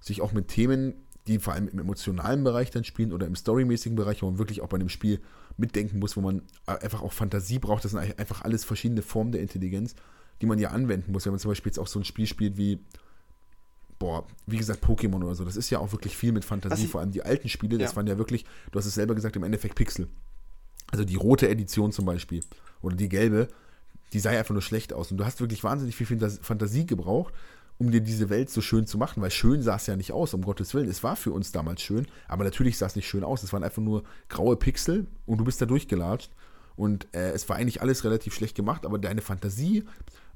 sich 0.00 0.20
auch 0.20 0.32
mit 0.32 0.48
Themen, 0.48 0.94
die 1.28 1.38
vor 1.38 1.52
allem 1.54 1.68
im 1.68 1.78
emotionalen 1.78 2.42
Bereich 2.42 2.72
dann 2.72 2.82
spielen 2.82 3.12
oder 3.12 3.26
im 3.28 3.36
storymäßigen 3.36 3.94
Bereich, 3.94 4.20
wo 4.20 4.26
man 4.26 4.38
wirklich 4.38 4.62
auch 4.62 4.68
bei 4.68 4.74
einem 4.74 4.88
Spiel 4.88 5.20
mitdenken 5.56 6.00
muss, 6.00 6.16
wo 6.16 6.20
man 6.20 6.42
einfach 6.66 7.02
auch 7.02 7.12
Fantasie 7.12 7.60
braucht. 7.60 7.84
Das 7.84 7.92
sind 7.92 8.00
einfach 8.18 8.42
alles 8.42 8.64
verschiedene 8.64 9.00
Formen 9.00 9.30
der 9.30 9.40
Intelligenz, 9.40 9.94
die 10.40 10.46
man 10.46 10.58
ja 10.58 10.70
anwenden 10.70 11.12
muss. 11.12 11.24
Wenn 11.24 11.32
man 11.32 11.38
zum 11.38 11.50
Beispiel 11.52 11.70
jetzt 11.70 11.78
auch 11.78 11.86
so 11.86 12.00
ein 12.00 12.04
Spiel 12.04 12.26
spielt 12.26 12.56
wie 12.56 12.80
boah, 14.00 14.26
wie 14.48 14.56
gesagt, 14.56 14.84
Pokémon 14.84 15.22
oder 15.22 15.36
so, 15.36 15.44
das 15.44 15.54
ist 15.54 15.70
ja 15.70 15.78
auch 15.78 15.92
wirklich 15.92 16.16
viel 16.16 16.32
mit 16.32 16.44
Fantasie. 16.44 16.88
Vor 16.88 17.00
allem 17.00 17.12
die 17.12 17.22
alten 17.22 17.48
Spiele, 17.48 17.78
das 17.78 17.92
Ja. 17.92 17.96
waren 17.96 18.08
ja 18.08 18.18
wirklich, 18.18 18.44
du 18.72 18.78
hast 18.80 18.86
es 18.86 18.94
selber 18.94 19.14
gesagt, 19.14 19.36
im 19.36 19.44
Endeffekt 19.44 19.76
Pixel. 19.76 20.08
Also 20.92 21.04
die 21.04 21.16
rote 21.16 21.48
Edition 21.48 21.90
zum 21.90 22.04
Beispiel 22.04 22.44
oder 22.82 22.94
die 22.94 23.08
gelbe, 23.08 23.48
die 24.12 24.20
sah 24.20 24.32
ja 24.32 24.38
einfach 24.38 24.52
nur 24.52 24.62
schlecht 24.62 24.92
aus. 24.92 25.10
Und 25.10 25.16
du 25.16 25.24
hast 25.24 25.40
wirklich 25.40 25.64
wahnsinnig 25.64 25.96
viel 25.96 26.06
Fantas- 26.06 26.38
Fantasie 26.42 26.86
gebraucht, 26.86 27.34
um 27.78 27.90
dir 27.90 28.00
diese 28.00 28.30
Welt 28.30 28.50
so 28.50 28.60
schön 28.60 28.86
zu 28.86 28.98
machen, 28.98 29.22
weil 29.22 29.30
schön 29.30 29.62
sah 29.62 29.76
es 29.76 29.86
ja 29.86 29.96
nicht 29.96 30.12
aus, 30.12 30.34
um 30.34 30.42
Gottes 30.42 30.74
Willen. 30.74 30.88
Es 30.88 31.02
war 31.02 31.16
für 31.16 31.32
uns 31.32 31.50
damals 31.50 31.82
schön, 31.82 32.06
aber 32.28 32.44
natürlich 32.44 32.78
sah 32.78 32.86
es 32.86 32.94
nicht 32.94 33.08
schön 33.08 33.24
aus. 33.24 33.42
Es 33.42 33.52
waren 33.52 33.64
einfach 33.64 33.82
nur 33.82 34.04
graue 34.28 34.56
Pixel 34.56 35.06
und 35.26 35.38
du 35.38 35.44
bist 35.44 35.60
da 35.60 35.66
durchgelatscht. 35.66 36.30
Und 36.76 37.08
äh, 37.12 37.30
es 37.32 37.48
war 37.48 37.56
eigentlich 37.56 37.82
alles 37.82 38.04
relativ 38.04 38.34
schlecht 38.34 38.54
gemacht, 38.54 38.86
aber 38.86 38.98
deine 38.98 39.20
Fantasie 39.20 39.84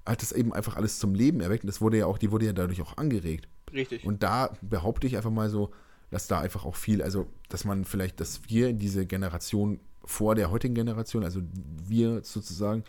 hat 0.05 0.23
es 0.23 0.33
eben 0.33 0.53
einfach 0.53 0.77
alles 0.77 0.99
zum 0.99 1.15
Leben 1.15 1.41
erweckt. 1.41 1.65
Und 1.65 1.69
das 1.69 1.81
wurde 1.81 1.99
ja 1.99 2.07
auch, 2.07 2.19
die 2.19 2.31
wurde 2.31 2.47
ja 2.47 2.53
dadurch 2.53 2.81
auch 2.83 2.97
angeregt. 2.97 3.49
Richtig. 3.73 4.05
Und 4.05 4.23
da 4.23 4.51
behaupte 4.63 5.07
ich 5.07 5.17
einfach 5.17 5.31
mal 5.31 5.51
so, 5.51 5.71
dass 6.11 6.29
da 6.29 6.41
einfach 6.41 6.65
auch 6.65 6.77
viel, 6.77 7.03
also 7.03 7.27
dass 7.49 7.65
man 7.65 7.85
vielleicht, 7.85 8.21
dass 8.21 8.49
wir 8.49 8.73
diese 8.73 9.07
Generation 9.07 9.81
vor 10.07 10.35
der 10.35 10.51
heutigen 10.51 10.75
Generation, 10.75 11.25
also 11.25 11.43
wir 11.85 12.23
sozusagen, 12.23 12.85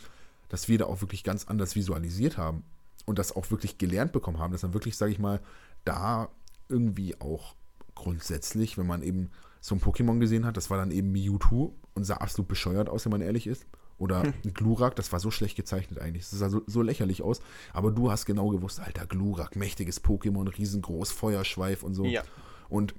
dass 0.50 0.70
wir 0.70 0.78
da 0.78 0.86
auch 0.86 1.02
wirklich 1.02 1.24
ganz 1.24 1.46
anders 1.46 1.76
visualisiert 1.76 2.38
haben 2.38 2.64
und 3.06 3.20
das 3.20 3.36
auch 3.36 3.52
wirklich 3.52 3.78
gelernt 3.78 4.14
bekommen 4.14 4.40
haben, 4.40 4.54
dass 4.54 4.64
man 4.64 4.74
wirklich, 4.74 4.96
sage 4.96 5.12
ich 5.12 5.20
mal, 5.20 5.42
da 5.84 6.30
irgendwie 6.70 7.20
auch 7.20 7.56
grundsätzlich, 7.96 8.78
wenn 8.78 8.88
man 8.88 9.02
eben 9.02 9.32
so 9.60 9.76
ein 9.76 9.82
Pokémon 9.82 10.20
gesehen 10.20 10.46
hat, 10.46 10.56
das 10.56 10.70
war 10.70 10.78
dann 10.78 10.92
eben 10.92 11.12
Mewtwo 11.12 11.74
und 11.96 12.04
sah 12.04 12.18
absolut 12.18 12.48
bescheuert 12.48 12.90
aus, 12.90 13.06
wenn 13.06 13.12
man 13.12 13.22
ehrlich 13.22 13.48
ist. 13.48 13.66
Oder 13.98 14.22
ein 14.22 14.54
Glurak, 14.54 14.96
das 14.96 15.12
war 15.12 15.20
so 15.20 15.32
schlecht 15.32 15.56
gezeichnet 15.56 16.00
eigentlich. 16.00 16.30
Das 16.30 16.38
sah 16.38 16.50
so, 16.50 16.62
so 16.68 16.84
lächerlich 16.84 17.24
aus. 17.24 17.42
Aber 17.74 17.92
du 17.92 18.12
hast 18.12 18.26
genau 18.26 18.50
gewusst, 18.50 18.80
alter 18.80 19.08
Glurak, 19.08 19.56
mächtiges 19.56 20.04
Pokémon, 20.04 20.56
riesengroß, 20.56 21.12
Feuerschweif 21.12 21.82
und 21.82 21.96
so. 21.96 22.06
Ja. 22.06 22.22
Und 22.70 22.94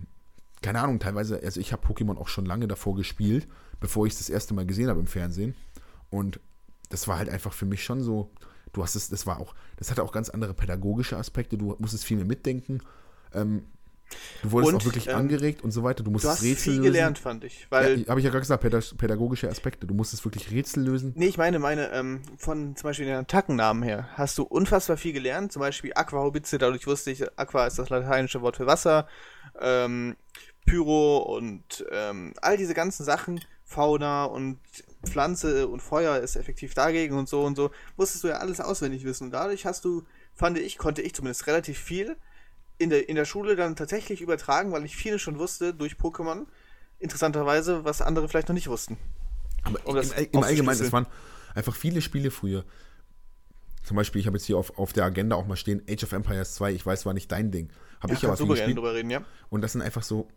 keine 0.61 0.81
Ahnung, 0.81 0.99
teilweise, 0.99 1.41
also 1.41 1.61
ich 1.61 1.73
habe 1.73 1.87
Pokémon 1.87 2.19
auch 2.19 2.27
schon 2.27 2.47
lange 2.47 2.66
davor 2.66 2.97
gespielt, 2.97 3.47
bevor 3.81 4.07
ich 4.07 4.12
es 4.14 4.18
das 4.18 4.29
erste 4.31 4.55
Mal 4.55 4.66
gesehen 4.66 4.89
habe 4.89 5.01
im 5.01 5.07
Fernsehen. 5.07 5.55
Und 6.11 6.41
das 6.91 7.07
war 7.09 7.18
halt 7.18 7.29
einfach 7.29 7.53
für 7.53 7.66
mich 7.66 7.85
schon 7.85 8.03
so, 8.03 8.31
du 8.72 8.83
hast 8.83 8.95
es, 8.97 9.09
das 9.09 9.26
war 9.26 9.41
auch, 9.41 9.55
das 9.76 9.91
hatte 9.91 10.03
auch 10.03 10.12
ganz 10.12 10.31
andere 10.31 10.55
pädagogische 10.55 11.16
Aspekte, 11.16 11.59
du 11.59 11.76
musstest 11.79 12.05
viel 12.05 12.16
mehr 12.16 12.26
mitdenken. 12.26 12.81
Ähm, 13.35 13.64
du 14.43 14.53
wurdest 14.53 14.72
Und, 14.72 14.81
auch 14.81 14.85
wirklich 14.87 15.09
ähm, 15.09 15.16
angeregt 15.16 15.62
und 15.62 15.70
so 15.70 15.83
weiter. 15.83 15.99
Du 15.99 16.05
Du 16.05 16.12
musstest 16.12 16.39
hast 16.39 16.43
Rätsel 16.43 16.62
viel 16.62 16.72
lösen. 16.81 16.83
gelernt, 16.85 17.18
fand 17.18 17.45
ich. 17.45 17.66
Weil, 17.68 18.01
Ja, 18.01 18.09
habe 18.09 18.20
ich 18.20 18.24
ja 18.24 18.31
gerade 18.31 18.41
gesagt, 18.41 18.62
pädag- 18.64 18.97
pädagogische 18.97 19.51
Aspekte. 19.51 19.87
Du 19.87 19.93
musstest 19.93 20.24
wirklich 20.24 20.51
Rätsel 20.51 20.83
lösen. 20.83 21.12
nee, 21.14 21.26
ich 21.26 21.37
meine, 21.37 21.59
meine, 21.59 21.91
ähm, 21.93 22.22
von 22.39 22.74
zum 22.74 22.85
Beispiel 22.89 23.05
den 23.05 23.16
Attackennamen 23.16 23.83
her, 23.83 24.09
hast 24.14 24.39
du 24.39 24.45
unfassbar 24.45 24.97
viel 24.97 25.12
gelernt. 25.12 25.53
Zum 25.53 25.61
Beispiel 25.61 25.93
Aquahobitze, 25.95 26.57
dadurch 26.57 26.87
wusste 26.87 27.11
ich, 27.11 27.22
Aqua 27.39 27.66
ist 27.66 27.79
das 27.79 27.91
lateinische 27.91 28.41
Wort 28.41 28.57
für 28.57 28.66
Wasser. 28.66 29.07
Ähm, 29.61 30.16
Pyro 30.64 31.18
und 31.37 31.85
ähm, 31.93 32.33
all 32.41 32.57
diese 32.57 32.74
ganzen 32.74 33.05
Sachen, 33.05 33.41
Fauna 33.69 34.25
und 34.25 34.59
Pflanze 35.07 35.69
und 35.69 35.81
Feuer 35.81 36.19
ist 36.19 36.37
effektiv 36.37 36.73
dagegen 36.73 37.16
und 37.19 37.29
so 37.29 37.43
und 37.43 37.55
so, 37.55 37.71
musstest 37.99 38.25
du 38.25 38.29
ja 38.29 38.39
alles 38.39 38.61
auswendig 38.61 39.05
wissen. 39.05 39.25
Und 39.25 39.31
dadurch 39.33 39.66
hast 39.66 39.85
du, 39.85 40.05
fand 40.35 40.59
ich, 40.59 40.79
konnte 40.79 41.03
ich 41.03 41.14
zumindest 41.14 41.47
relativ 41.47 41.79
viel 41.79 42.16
in 42.79 42.89
der, 42.89 43.09
in 43.11 43.14
der 43.14 43.27
Schule 43.27 43.57
dann 43.57 43.77
tatsächlich 43.77 44.23
übertragen, 44.23 44.73
weil 44.73 44.87
ich 44.87 44.97
viel 44.97 45.19
schon 45.19 45.39
wusste 45.39 45.75
durch 45.75 45.95
Pokémon. 45.97 46.47
Interessanterweise, 46.99 47.85
was 47.85 48.01
andere 48.01 48.29
vielleicht 48.29 48.49
noch 48.49 48.55
nicht 48.55 48.69
wussten. 48.69 48.97
Aber 49.64 49.81
Um 49.85 49.97
im, 49.99 50.29
im 50.33 50.43
Allgemeinen, 50.43 50.81
es 50.81 50.91
waren 50.91 51.07
einfach 51.55 51.77
viele 51.77 52.01
Spiele 52.01 52.31
früher. 52.31 52.64
Zum 53.85 53.97
Beispiel, 53.97 54.21
ich 54.21 54.27
habe 54.27 54.39
jetzt 54.39 54.47
hier 54.47 54.57
auf, 54.57 54.79
auf 54.79 54.95
der 54.95 55.05
Agenda 55.05 55.37
auch 55.37 55.47
mal 55.47 55.57
stehen, 55.57 55.83
Age 55.89 56.05
of 56.05 56.12
Empires 56.12 56.55
2, 56.55 56.73
ich 56.73 56.87
weiß, 56.87 57.05
war 57.05 57.12
nicht 57.12 57.31
dein 57.31 57.51
Ding. 57.51 57.71
Habe 58.01 58.14
ich 58.14 58.25
aber 58.25 58.37
viel 58.37 58.47
gerne 58.47 58.59
gespielt. 58.59 58.79
drüber 58.79 58.95
reden, 58.95 59.11
ja? 59.11 59.23
Und 59.51 59.61
das 59.61 59.73
sind 59.73 59.83
einfach 59.83 60.03
so, 60.03 60.29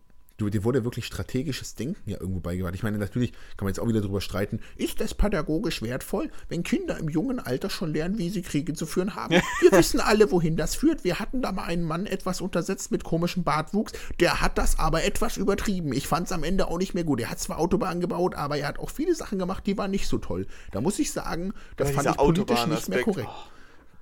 du, 0.42 0.50
dir 0.50 0.64
wurde 0.64 0.84
wirklich 0.84 1.06
strategisches 1.06 1.76
Denken 1.76 2.10
ja 2.10 2.20
irgendwo 2.20 2.40
beigebracht. 2.40 2.76
Ich 2.76 2.84
meine, 2.84 2.98
natürlich 2.98 3.32
kann 3.32 3.66
man 3.66 3.70
jetzt 3.70 3.80
auch 3.80 3.88
wieder 3.88 4.02
drüber 4.02 4.22
streiten, 4.22 4.60
ist 4.76 5.00
das 5.00 5.14
pädagogisch 5.14 5.82
wertvoll, 5.82 6.30
wenn 6.50 6.64
Kinder 6.64 6.98
im 6.98 7.10
jungen 7.10 7.40
Alter 7.40 7.70
schon 7.70 7.94
lernen, 7.94 8.18
wie 8.18 8.30
sie 8.30 8.42
Kriege 8.42 8.74
zu 8.74 8.86
führen 8.86 9.16
haben? 9.16 9.36
Wir 9.62 9.72
wissen 9.72 10.00
alle, 10.00 10.32
wohin 10.32 10.58
das 10.58 10.76
führt. 10.76 11.04
Wir 11.04 11.20
hatten 11.20 11.42
da 11.42 11.52
mal 11.52 11.66
einen 11.66 11.84
Mann 11.84 12.06
etwas 12.06 12.42
untersetzt 12.42 12.92
mit 12.92 13.04
komischem 13.04 13.44
Bartwuchs, 13.44 13.94
der 14.20 14.42
hat 14.42 14.58
das 14.58 14.80
aber 14.80 15.04
etwas 15.04 15.38
übertrieben. 15.38 15.94
Ich 15.94 16.08
fand 16.08 16.28
es 16.28 16.32
am 16.32 16.44
Ende 16.44 16.68
auch 16.68 16.78
nicht 16.78 16.94
mehr 16.94 17.04
gut. 17.04 17.20
Er 17.20 17.30
hat 17.30 17.40
zwar 17.40 17.60
Autobahnen 17.60 18.02
gebaut, 18.02 18.36
aber 18.36 18.58
er 18.58 18.68
hat 18.68 18.80
auch 18.80 18.90
viele 18.90 19.16
Sachen 19.16 19.40
gemacht, 19.40 19.66
die 19.68 19.78
waren 19.78 19.92
nicht 19.92 20.08
so 20.08 20.18
toll. 20.18 20.48
Da 20.72 20.82
muss 20.82 21.00
ich 21.00 21.12
sagen, 21.12 21.54
das 21.78 21.90
Aber 21.90 22.04
fand 22.04 22.10
ich 22.10 22.18
politisch 22.18 22.66
nicht 22.68 22.90
mehr 22.90 23.04
korrekt. 23.04 23.30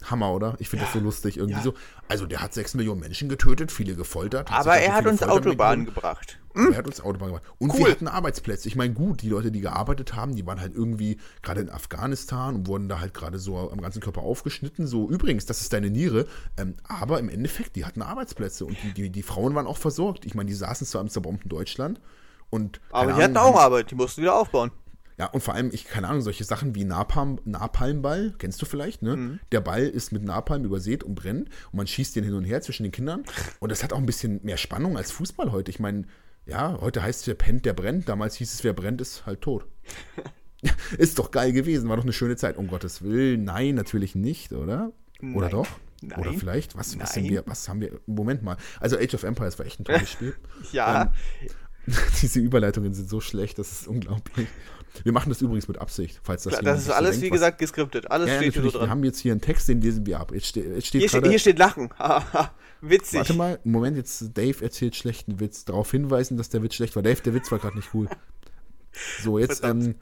Hammer, 0.06 0.34
oder? 0.34 0.56
Ich 0.60 0.70
finde 0.70 0.86
das 0.86 0.94
so 0.94 1.00
lustig. 1.00 1.38
Irgendwie 1.38 1.58
Ja. 1.58 1.64
so. 1.64 1.74
Also, 2.08 2.26
der 2.26 2.42
hat 2.42 2.54
sechs 2.54 2.74
Millionen 2.74 3.00
Menschen 3.02 3.28
getötet, 3.30 3.72
viele 3.72 3.96
gefoltert. 3.96 4.52
Aber 4.52 4.78
er 4.78 4.94
auch 4.94 4.98
hat 4.98 5.06
uns 5.08 5.22
Autobahnen 5.24 5.86
gebracht. 5.86 6.40
er 6.56 6.78
hat 6.78 6.88
uns 6.88 7.02
Autobahn 7.02 7.28
gemacht. 7.30 7.44
Und 7.58 7.72
Cool. 7.74 7.80
wir 7.80 7.92
hatten 7.92 8.08
Arbeitsplätze. 8.08 8.68
Ich 8.68 8.76
meine, 8.76 8.94
gut, 8.94 9.22
die 9.22 9.30
Leute, 9.30 9.52
die 9.52 9.62
gearbeitet 9.62 10.16
haben, 10.16 10.36
die 10.36 10.46
waren 10.46 10.60
halt 10.60 10.74
irgendwie 10.74 11.18
gerade 11.42 11.62
in 11.62 11.70
Afghanistan 11.70 12.56
und 12.56 12.68
wurden 12.68 12.90
da 12.90 13.00
halt 13.00 13.14
gerade 13.14 13.40
so 13.40 13.70
am 13.72 13.82
ganzen 13.82 14.02
Körper 14.02 14.22
aufgeschnitten. 14.22 14.88
So, 14.88 15.10
übrigens, 15.10 15.46
das 15.46 15.62
ist 15.62 15.74
deine 15.74 15.90
Niere. 15.90 16.28
Ähm, 16.58 16.76
aber 16.88 17.20
im 17.20 17.30
Endeffekt, 17.30 17.76
die 17.76 17.86
hatten 17.86 18.02
Arbeitsplätze 18.02 18.66
und 18.66 18.78
die, 18.84 18.94
die, 18.94 19.10
die 19.10 19.24
Frauen 19.24 19.54
waren 19.56 19.68
auch 19.68 19.78
versorgt. 19.78 20.26
Ich 20.26 20.34
meine, 20.36 20.48
die 20.50 20.56
saßen 20.56 20.88
zwar 20.88 21.02
im 21.02 21.10
zerbombten 21.10 21.50
Deutschland 21.50 22.00
und. 22.50 22.80
Aber 22.92 23.14
die 23.14 23.22
hatten 23.22 23.38
Ahnung, 23.38 23.54
auch 23.54 23.58
haben- 23.60 23.66
Arbeit, 23.66 23.92
die 23.92 23.96
mussten 23.96 24.22
wieder 24.22 24.36
aufbauen. 24.36 24.72
Ja, 25.20 25.26
und 25.26 25.42
vor 25.42 25.54
allem, 25.54 25.70
ich, 25.74 25.84
keine 25.84 26.08
Ahnung, 26.08 26.22
solche 26.22 26.46
Sachen 26.46 26.76
wie 26.76 26.86
Napalm, 26.86 27.40
Napalmball, 27.44 28.34
kennst 28.38 28.62
du 28.62 28.66
vielleicht, 28.66 29.02
ne? 29.02 29.18
Mhm. 29.18 29.40
Der 29.52 29.60
Ball 29.60 29.84
ist 29.84 30.14
mit 30.14 30.24
Napalm 30.24 30.64
übersät 30.64 31.04
und 31.04 31.16
brennt 31.16 31.50
und 31.72 31.78
man 31.78 31.88
schießt 31.88 32.16
den 32.16 32.24
hin 32.24 32.36
und 32.36 32.46
her 32.46 32.62
zwischen 32.62 32.84
den 32.84 32.94
Kindern. 32.94 33.26
Und 33.60 33.70
das 33.70 33.84
hat 33.84 33.92
auch 33.92 33.98
ein 33.98 34.06
bisschen 34.06 34.40
mehr 34.44 34.56
Spannung 34.56 34.96
als 34.96 35.12
Fußball 35.12 35.52
heute. 35.52 35.72
Ich 35.72 35.80
meine, 35.82 36.06
ja, 36.46 36.80
heute 36.80 37.04
heißt 37.04 37.20
es, 37.20 37.28
wer 37.28 37.36
pennt, 37.36 37.66
der 37.66 37.74
brennt. 37.74 38.08
Damals 38.08 38.36
hieß 38.36 38.54
es, 38.54 38.64
wer 38.64 38.72
brennt, 38.72 39.02
ist 39.02 39.26
halt 39.26 39.42
tot. 39.42 39.68
ist 40.98 41.20
doch 41.20 41.32
geil 41.32 41.52
gewesen, 41.52 41.90
war 41.90 41.98
doch 41.98 42.04
eine 42.04 42.14
schöne 42.14 42.38
Zeit. 42.38 42.56
Um 42.56 42.68
Gottes 42.68 43.02
Willen, 43.02 43.44
nein, 43.44 43.76
natürlich 43.76 44.16
nicht, 44.16 44.54
oder? 44.54 44.94
Oder 45.22 45.48
Nein. 45.48 45.52
doch? 45.52 45.68
Oder 46.18 46.32
Nein. 46.32 46.40
vielleicht? 46.40 46.78
Was, 46.78 46.98
was, 46.98 47.18
wir, 47.18 47.44
was 47.46 47.68
haben 47.68 47.82
wir? 47.82 48.00
Moment 48.06 48.42
mal. 48.42 48.56
Also 48.80 48.98
Age 48.98 49.16
of 49.16 49.24
Empires 49.24 49.60
war 49.60 49.66
echt 49.66 49.82
ein 49.82 49.84
tolles 49.84 50.10
Spiel. 50.14 50.34
Ja, 50.72 51.12
Diese 52.22 52.40
Überleitungen 52.40 52.94
sind 52.94 53.10
so 53.10 53.22
schlecht, 53.22 53.60
das 53.60 53.72
ist 53.72 53.88
unglaublich. 53.88 54.48
Wir 55.04 55.12
machen 55.12 55.30
das 55.30 55.42
übrigens 55.42 55.68
mit 55.68 55.78
Absicht, 55.78 56.20
falls 56.24 56.44
das 56.44 56.54
klar, 56.54 56.64
das 56.74 56.82
ist 56.84 56.90
alles, 56.90 57.12
denkt, 57.12 57.26
wie 57.26 57.30
gesagt, 57.30 57.58
geskriptet. 57.60 58.10
Alles 58.12 58.28
Ja, 58.28 58.34
ja, 58.36 58.40
steht 58.42 58.54
hier 58.54 58.62
so 58.62 58.68
natürlich. 58.68 58.86
Wir 58.88 58.90
haben 58.90 59.04
jetzt 59.04 59.20
hier 59.20 59.32
einen 59.32 59.42
Text, 59.42 59.68
den 59.68 59.82
lesen 59.82 60.06
wir 60.06 60.20
ab. 60.20 60.32
Jetzt, 60.34 60.48
ste 60.48 60.62
jetzt 60.62 60.88
steht 60.88 61.02
Hier, 61.02 61.10
ste 61.10 61.18
gerade. 61.20 61.30
hier 61.30 61.40
steht 61.40 61.60
Lachen. 61.60 61.90
Witzig. 62.82 63.20
Warte 63.20 63.34
mal, 63.34 63.60
Moment, 63.64 63.98
jetzt 63.98 64.38
Dave 64.38 64.64
erzählt 64.64 64.96
schlechten 64.96 65.40
Witz. 65.40 65.66
Darauf 65.66 65.92
hinweisen, 65.92 66.38
dass 66.38 66.50
der 66.50 66.64
Witz 66.64 66.76
schlecht 66.76 66.96
war. 66.96 67.04
Dave, 67.04 67.22
der 67.22 67.34
Witz 67.34 67.52
war 67.52 67.60
gerade 67.60 67.76
nicht 67.78 67.90
cool. 67.94 68.08
So, 69.22 69.38
jetzt, 69.38 69.64
ähm, 69.64 69.96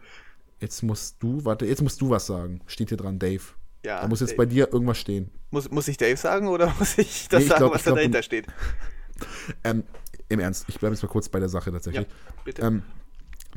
jetzt 0.59 0.81
musst 0.81 1.21
du, 1.21 1.43
warte, 1.43 1.65
jetzt 1.65 1.81
musst 1.81 1.99
du 1.99 2.09
was 2.09 2.25
sagen. 2.25 2.61
Steht 2.67 2.87
hier 2.87 2.97
dran, 2.97 3.19
Dave. 3.19 3.43
Ja, 3.85 4.01
da 4.01 4.07
muss 4.07 4.21
jetzt 4.21 4.31
Dave. 4.31 4.37
bei 4.37 4.45
dir 4.45 4.71
irgendwas 4.71 4.97
stehen. 4.97 5.29
Muss, 5.51 5.69
muss 5.69 5.87
ich 5.89 5.97
Dave 5.97 6.15
sagen 6.17 6.47
oder 6.47 6.73
muss 6.79 6.97
ich 6.97 7.27
das 7.27 7.39
Nee, 7.39 7.43
ich 7.43 7.49
sagen, 7.49 7.59
glaub- 7.59 7.73
was 7.73 7.83
da 7.83 7.89
glaub, 7.91 7.97
dahinter 7.97 8.23
steht? 8.23 8.47
Ähm, 9.65 9.83
Im 10.29 10.39
Ernst, 10.39 10.65
ich 10.69 10.79
bleibe 10.79 10.95
jetzt 10.95 11.03
mal 11.03 11.09
kurz 11.09 11.27
bei 11.29 11.39
der 11.39 11.49
Sache 11.49 11.71
tatsächlich. 11.71 12.07
bitte. 12.45 12.61
Ähm, 12.61 12.81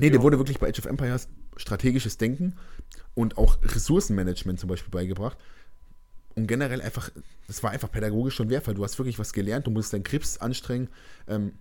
nee, 0.00 0.10
der 0.10 0.22
wurde 0.22 0.38
wirklich 0.38 0.58
bei 0.58 0.68
Age 0.68 0.80
of 0.80 0.86
Empires 0.86 1.28
strategisches 1.56 2.18
Denken 2.18 2.56
und 3.14 3.38
auch 3.38 3.58
Ressourcenmanagement 3.62 4.58
zum 4.58 4.68
Beispiel 4.68 4.90
beigebracht. 4.90 5.38
Und 6.34 6.46
generell 6.46 6.80
einfach, 6.80 7.10
das 7.46 7.62
war 7.62 7.70
einfach 7.70 7.90
pädagogisch 7.90 8.34
schon 8.34 8.50
wertvoll. 8.50 8.74
Du 8.74 8.84
hast 8.84 8.98
wirklich 8.98 9.18
was 9.18 9.32
gelernt, 9.32 9.66
du 9.66 9.70
musst 9.70 9.92
deinen 9.92 10.04
Grips 10.04 10.38
anstrengen. 10.38 10.88
Ähm, 11.28 11.52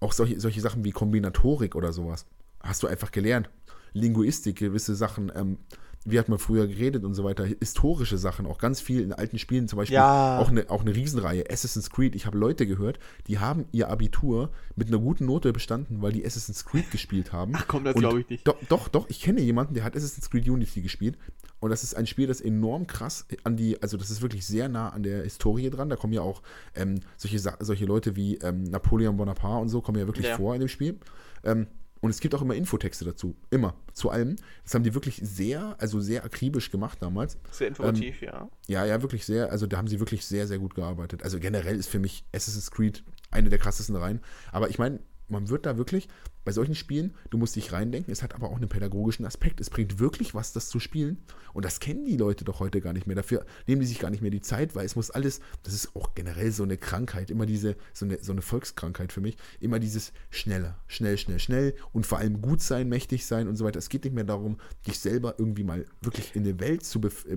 auch 0.00 0.12
solche, 0.12 0.40
solche 0.40 0.60
Sachen 0.60 0.84
wie 0.84 0.90
Kombinatorik 0.90 1.74
oder 1.74 1.92
sowas 1.92 2.26
hast 2.60 2.82
du 2.82 2.86
einfach 2.86 3.10
gelernt. 3.10 3.50
Linguistik, 3.92 4.56
gewisse 4.56 4.94
Sachen, 4.94 5.32
ähm, 5.34 5.58
wie 6.06 6.18
hat 6.18 6.28
man 6.30 6.38
früher 6.38 6.66
geredet 6.66 7.04
und 7.04 7.12
so 7.14 7.24
weiter, 7.24 7.44
historische 7.44 8.16
Sachen, 8.16 8.46
auch 8.46 8.56
ganz 8.58 8.80
viel 8.80 9.02
in 9.02 9.12
alten 9.12 9.38
Spielen, 9.38 9.68
zum 9.68 9.76
Beispiel 9.76 9.96
Ja. 9.96 10.38
auch, 10.38 10.48
eine, 10.48 10.70
auch 10.70 10.80
eine 10.80 10.94
Riesenreihe, 10.94 11.44
Assassin's 11.50 11.90
Creed. 11.90 12.14
Ich 12.14 12.24
habe 12.24 12.38
Leute 12.38 12.66
gehört, 12.66 12.98
die 13.26 13.38
haben 13.38 13.66
ihr 13.72 13.90
Abitur 13.90 14.50
mit 14.76 14.88
einer 14.88 14.98
guten 14.98 15.26
Note 15.26 15.52
bestanden, 15.52 16.00
weil 16.00 16.12
die 16.12 16.24
Assassin's 16.24 16.64
Creed 16.64 16.90
gespielt 16.90 17.32
haben. 17.32 17.52
Ach 17.56 17.66
komm, 17.68 17.84
das 17.84 17.94
Und 17.94 18.00
glaub 18.00 18.16
ich 18.16 18.28
nicht. 18.30 18.48
Doch, 18.48 18.56
doch, 18.70 18.88
doch, 18.88 19.10
ich 19.10 19.20
kenne 19.20 19.40
jemanden, 19.42 19.74
der 19.74 19.84
hat 19.84 19.94
Assassin's 19.94 20.30
Creed 20.30 20.48
Unity 20.48 20.80
gespielt. 20.80 21.18
Und 21.62 21.68
das 21.68 21.82
ist 21.82 21.94
ein 21.94 22.06
Spiel, 22.06 22.26
das 22.26 22.40
enorm 22.40 22.86
krass 22.86 23.26
an 23.44 23.58
die, 23.58 23.82
also 23.82 23.98
das 23.98 24.08
ist 24.10 24.22
wirklich 24.22 24.46
sehr 24.46 24.70
nah 24.70 24.88
an 24.88 25.02
der 25.02 25.24
Historie 25.24 25.68
dran. 25.68 25.90
Da 25.90 25.96
kommen 25.96 26.14
ja 26.14 26.22
auch 26.22 26.40
ähm, 26.74 27.00
solche, 27.18 27.38
solche 27.38 27.84
Leute 27.84 28.16
wie 28.16 28.36
ähm, 28.38 28.62
Napoleon 28.64 29.18
Bonaparte 29.18 29.60
und 29.60 29.68
so 29.68 29.82
kommen 29.82 29.98
ja 29.98 30.06
wirklich 30.06 30.24
Ja. 30.26 30.36
vor 30.38 30.54
in 30.54 30.60
dem 30.60 30.68
Spiel. 30.68 30.98
Ähm, 31.44 31.66
und 32.00 32.10
es 32.10 32.20
gibt 32.20 32.34
auch 32.34 32.42
immer 32.42 32.54
Infotexte 32.54 33.04
dazu. 33.04 33.36
Immer. 33.50 33.74
Zu 33.92 34.10
allem. 34.10 34.36
Das 34.64 34.74
haben 34.74 34.84
die 34.84 34.94
wirklich 34.94 35.20
sehr, 35.22 35.76
also 35.78 36.00
sehr 36.00 36.24
akribisch 36.24 36.70
gemacht 36.70 36.98
damals. 37.00 37.38
Sehr 37.50 37.68
informativ, 37.68 38.22
ja. 38.22 38.48
Ja, 38.66 38.86
ja, 38.86 39.02
wirklich 39.02 39.26
sehr. 39.26 39.50
Also 39.50 39.66
da 39.66 39.76
haben 39.76 39.88
sie 39.88 40.00
wirklich 40.00 40.24
sehr, 40.24 40.46
sehr 40.46 40.58
gut 40.58 40.74
gearbeitet. 40.74 41.22
Also 41.22 41.38
generell 41.38 41.76
ist 41.76 41.88
für 41.88 41.98
mich 41.98 42.24
Assassin's 42.34 42.70
Creed 42.70 43.04
eine 43.30 43.50
der 43.50 43.58
krassesten 43.58 43.96
Reihen. 43.96 44.20
Aber 44.50 44.70
ich 44.70 44.78
meine, 44.78 45.00
man 45.28 45.48
wird 45.48 45.66
da 45.66 45.76
wirklich, 45.76 46.08
bei 46.44 46.52
solchen 46.52 46.74
Spielen, 46.74 47.14
du 47.30 47.38
musst 47.38 47.56
dich 47.56 47.72
reindenken, 47.72 48.12
es 48.12 48.22
hat 48.22 48.34
aber 48.34 48.50
auch 48.50 48.56
einen 48.56 48.68
pädagogischen 48.68 49.26
Aspekt. 49.26 49.60
Es 49.60 49.70
bringt 49.70 49.98
wirklich 49.98 50.34
was, 50.34 50.52
das 50.52 50.68
zu 50.68 50.80
spielen. 50.80 51.18
Und 51.52 51.64
das 51.64 51.80
kennen 51.80 52.04
die 52.04 52.16
Leute 52.16 52.44
doch 52.44 52.60
heute 52.60 52.80
gar 52.80 52.92
nicht 52.92 53.06
mehr. 53.06 53.16
Dafür 53.16 53.44
nehmen 53.66 53.80
die 53.80 53.86
sich 53.86 53.98
gar 53.98 54.10
nicht 54.10 54.22
mehr 54.22 54.30
die 54.30 54.40
Zeit, 54.40 54.74
weil 54.74 54.86
es 54.86 54.96
muss 54.96 55.10
alles, 55.10 55.40
das 55.62 55.74
ist 55.74 55.94
auch 55.94 56.14
generell 56.14 56.52
so 56.52 56.62
eine 56.62 56.76
Krankheit, 56.76 57.30
immer 57.30 57.46
diese, 57.46 57.76
so 57.92 58.06
eine, 58.06 58.18
so 58.22 58.32
eine 58.32 58.42
Volkskrankheit 58.42 59.12
für 59.12 59.20
mich, 59.20 59.36
immer 59.60 59.78
dieses 59.78 60.12
schneller, 60.30 60.78
schnell, 60.86 61.18
schnell, 61.18 61.38
schnell 61.38 61.74
und 61.92 62.06
vor 62.06 62.18
allem 62.18 62.40
gut 62.40 62.60
sein, 62.62 62.88
mächtig 62.88 63.26
sein 63.26 63.48
und 63.48 63.56
so 63.56 63.64
weiter. 63.64 63.78
Es 63.78 63.88
geht 63.88 64.04
nicht 64.04 64.14
mehr 64.14 64.24
darum, 64.24 64.58
dich 64.86 64.98
selber 64.98 65.34
irgendwie 65.38 65.64
mal 65.64 65.84
wirklich 66.00 66.34
in 66.34 66.42
eine 66.42 66.60
Welt 66.60 66.84
zu 66.84 67.00
äh, 67.00 67.36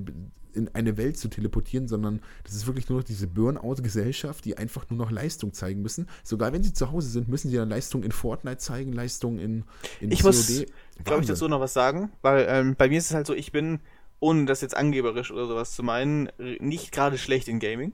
in 0.54 0.70
eine 0.74 0.98
Welt 0.98 1.18
zu 1.18 1.28
teleportieren, 1.30 1.88
sondern 1.88 2.22
das 2.44 2.54
ist 2.54 2.68
wirklich 2.68 2.90
nur 2.90 3.00
noch 3.00 3.06
diese 3.06 3.28
Burnout-Gesellschaft, 3.28 4.46
die 4.46 4.58
einfach 4.58 4.90
nur 4.90 4.98
noch 4.98 5.12
Leistung 5.12 5.54
zeigen 5.54 5.82
müssen. 5.82 6.08
Sogar 6.24 6.54
wenn 6.54 6.64
sie 6.64 6.74
zu 6.74 6.92
Hause 6.92 7.10
sind, 7.10 7.28
müssen 7.28 7.50
sie 7.50 7.58
dann 7.58 7.70
Leistung 7.70 8.04
in 8.04 8.12
Fortnite 8.12 8.58
zeigen, 8.58 8.94
Leistung 9.04 9.40
in, 9.40 9.66
in 10.00 10.12
Ich 10.12 10.24
muss, 10.24 10.48
COD. 10.48 10.68
glaube 11.04 11.22
ich, 11.22 11.28
dazu 11.28 11.48
noch 11.48 11.60
was 11.60 11.74
sagen, 11.74 12.12
weil 12.22 12.46
ähm, 12.50 12.76
bei 12.78 12.88
mir 12.88 12.98
ist 12.98 13.08
es 13.08 13.14
halt 13.14 13.28
so, 13.28 13.34
ich 13.34 13.52
bin, 13.52 13.80
ohne 14.20 14.46
das 14.46 14.62
jetzt 14.62 14.76
angeberisch 14.76 15.32
oder 15.32 15.48
sowas 15.48 15.74
zu 15.74 15.84
meinen, 15.84 16.30
nicht 16.38 16.92
gerade 16.92 17.18
schlecht 17.18 17.48
in 17.48 17.60
Gaming. 17.60 17.94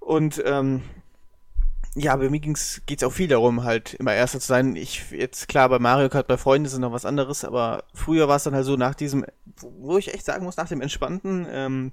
Und 0.00 0.42
ähm, 0.44 0.82
ja, 1.94 2.14
bei 2.16 2.30
mir 2.30 2.40
ging's, 2.40 2.82
geht's 2.86 3.02
auch 3.02 3.12
viel 3.12 3.28
darum, 3.28 3.64
halt 3.64 3.94
immer 3.94 4.14
Erster 4.14 4.40
zu 4.40 4.46
sein. 4.46 4.76
Ich, 4.76 5.10
jetzt 5.10 5.48
klar, 5.48 5.68
bei 5.68 5.78
Mario 5.78 6.08
Kart, 6.08 6.28
bei 6.28 6.36
Freunden 6.36 6.66
ist 6.66 6.72
es 6.72 6.78
noch 6.78 6.92
was 6.92 7.04
anderes, 7.04 7.44
aber 7.44 7.84
früher 7.94 8.28
war 8.28 8.36
es 8.36 8.44
dann 8.44 8.54
halt 8.54 8.64
so, 8.64 8.76
nach 8.76 8.94
diesem, 8.94 9.24
wo 9.60 9.90
wo 9.92 9.98
ich 9.98 10.14
echt 10.14 10.24
sagen 10.24 10.44
muss, 10.44 10.56
nach 10.56 10.68
dem 10.68 10.80
entspannten 10.80 11.46
ähm, 11.50 11.92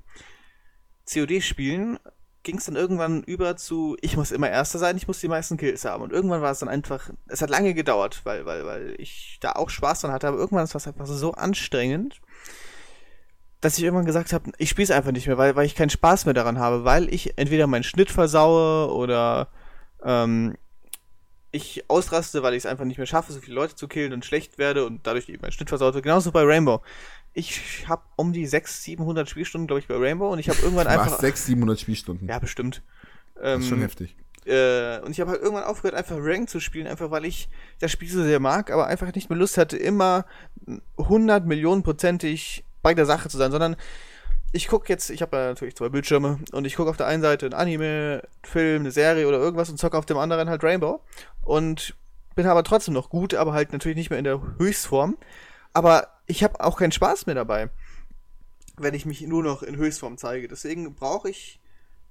COD-Spielen 1.12 2.00
ging 2.48 2.58
es 2.60 2.66
dann 2.66 2.78
irgendwann 2.78 3.24
über 3.24 3.58
zu, 3.58 3.98
ich 4.00 4.16
muss 4.16 4.32
immer 4.32 4.50
Erster 4.50 4.80
sein, 4.80 4.96
ich 4.96 5.06
muss 5.06 5.20
die 5.20 5.28
meisten 5.28 5.58
Kills 5.58 5.84
haben. 5.84 6.02
Und 6.02 6.14
irgendwann 6.14 6.42
war 6.42 6.52
es 6.52 6.60
dann 6.60 6.70
einfach, 6.70 7.10
es 7.28 7.42
hat 7.42 7.50
lange 7.50 7.74
gedauert, 7.74 8.22
weil, 8.24 8.46
weil, 8.46 8.66
weil 8.66 8.96
ich 8.98 9.38
da 9.42 9.52
auch 9.52 9.70
Spaß 9.70 10.02
dran 10.02 10.14
hatte, 10.14 10.30
aber 10.30 10.38
irgendwann 10.38 10.64
ist 10.64 10.74
es 10.74 10.88
einfach 10.88 11.06
so 11.06 11.34
anstrengend, 11.34 12.22
dass 13.60 13.78
ich 13.78 13.84
irgendwann 13.84 14.06
gesagt 14.06 14.32
habe, 14.32 14.50
ich 14.58 14.70
spiele 14.70 14.86
es 14.86 14.92
einfach 14.92 15.12
nicht 15.12 15.28
mehr, 15.28 15.38
weil, 15.38 15.58
weil 15.58 15.66
ich 15.66 15.76
keinen 15.76 15.90
Spaß 15.90 16.24
mehr 16.24 16.34
daran 16.34 16.58
habe, 16.58 16.86
weil 16.86 17.14
ich 17.14 17.38
entweder 17.38 17.68
meinen 17.68 17.84
Schnitt 17.84 18.12
versaue 18.12 18.94
oder 18.94 19.50
ähm, 20.06 20.56
ich 21.52 21.84
ausraste, 21.90 22.44
weil 22.44 22.54
ich 22.54 22.60
es 22.60 22.66
einfach 22.66 22.86
nicht 22.86 22.98
mehr 22.98 23.08
schaffe, 23.08 23.34
so 23.34 23.42
viele 23.42 23.56
Leute 23.56 23.76
zu 23.76 23.90
killen 23.90 24.14
und 24.14 24.24
schlecht 24.24 24.58
werde 24.58 24.86
und 24.86 25.06
dadurch 25.06 25.28
eben 25.28 25.42
mein 25.42 25.52
Schnitt 25.52 25.68
versaut 25.68 25.96
wird. 25.96 26.04
Genauso 26.04 26.32
bei 26.32 26.44
Rainbow. 26.44 26.82
Ich 27.38 27.88
habe 27.88 28.02
um 28.16 28.34
die 28.34 28.48
600, 28.48 28.84
700 28.84 29.30
Spielstunden, 29.30 29.68
glaube 29.68 29.80
ich, 29.80 29.88
bei 29.88 29.96
Rainbow 29.96 30.32
und 30.32 30.40
ich 30.40 30.50
habe 30.50 30.60
irgendwann 30.60 30.88
einfach... 30.88 31.20
600, 31.20 31.38
700 31.38 31.80
Spielstunden. 31.80 32.28
Ja, 32.28 32.40
bestimmt. 32.40 32.82
das 33.36 33.60
ist 33.60 33.68
schon 33.68 33.78
Ähm, 33.78 33.84
heftig. 33.84 34.16
äh, 34.46 35.00
und 35.02 35.12
ich 35.12 35.20
habe 35.20 35.30
halt 35.32 35.42
irgendwann 35.44 35.66
aufgehört, 35.66 35.94
einfach 35.96 36.16
Rank 36.20 36.50
zu 36.50 36.60
spielen, 36.60 36.88
einfach 36.88 37.12
weil 37.12 37.26
ich 37.26 37.48
das 37.80 37.92
Spiel 37.92 38.10
so 38.10 38.24
sehr 38.24 38.40
mag, 38.40 38.72
aber 38.72 38.88
einfach 38.88 39.14
nicht 39.14 39.30
mehr 39.30 39.38
Lust 39.38 39.58
hatte, 39.60 39.78
immer 39.78 40.26
100 40.98 41.46
Millionen 41.46 41.84
prozentig 41.84 42.64
bei 42.82 42.96
der 42.96 43.06
Sache 43.06 43.30
zu 43.30 43.38
sein, 43.38 43.52
sondern 43.52 43.76
ich 44.52 44.68
gucke 44.68 44.92
jetzt, 44.92 45.12
ich 45.12 45.22
habe 45.22 45.38
ja 45.38 45.48
natürlich 45.50 45.76
zwei 45.76 45.90
Bildschirme 45.90 46.40
und 46.54 46.66
ich 46.66 46.76
gucke 46.76 46.90
auf 46.90 46.98
der 46.98 47.06
einen 47.06 47.22
Seite 47.22 47.46
ein 47.46 47.54
Anime, 47.54 48.24
Film, 48.44 48.82
eine 48.82 48.92
Serie 48.92 49.28
oder 49.28 49.38
irgendwas 49.38 49.70
und 49.70 49.78
zocke 49.78 49.98
auf 49.98 50.08
dem 50.08 50.18
anderen 50.18 50.50
halt 50.50 50.64
Rainbow 50.64 51.02
und 51.44 51.94
bin 52.34 52.48
aber 52.48 52.64
trotzdem 52.64 52.96
noch 52.96 53.10
gut, 53.10 53.36
aber 53.36 53.54
halt 53.54 53.74
natürlich 53.74 53.98
nicht 53.98 54.10
mehr 54.10 54.18
in 54.18 54.26
der 54.26 54.42
Höchstform. 54.58 55.18
Aber 55.78 56.08
ich 56.26 56.44
habe 56.44 56.60
auch 56.60 56.80
keinen 56.80 56.92
Spaß 56.92 57.28
mehr 57.28 57.36
dabei, 57.36 57.70
wenn 58.78 58.96
ich 58.96 59.06
mich 59.06 59.22
nur 59.22 59.44
noch 59.44 59.62
in 59.62 59.76
Höchstform 59.76 60.18
zeige. 60.18 60.48
Deswegen 60.48 60.96
brauche 60.96 61.30
ich, 61.30 61.60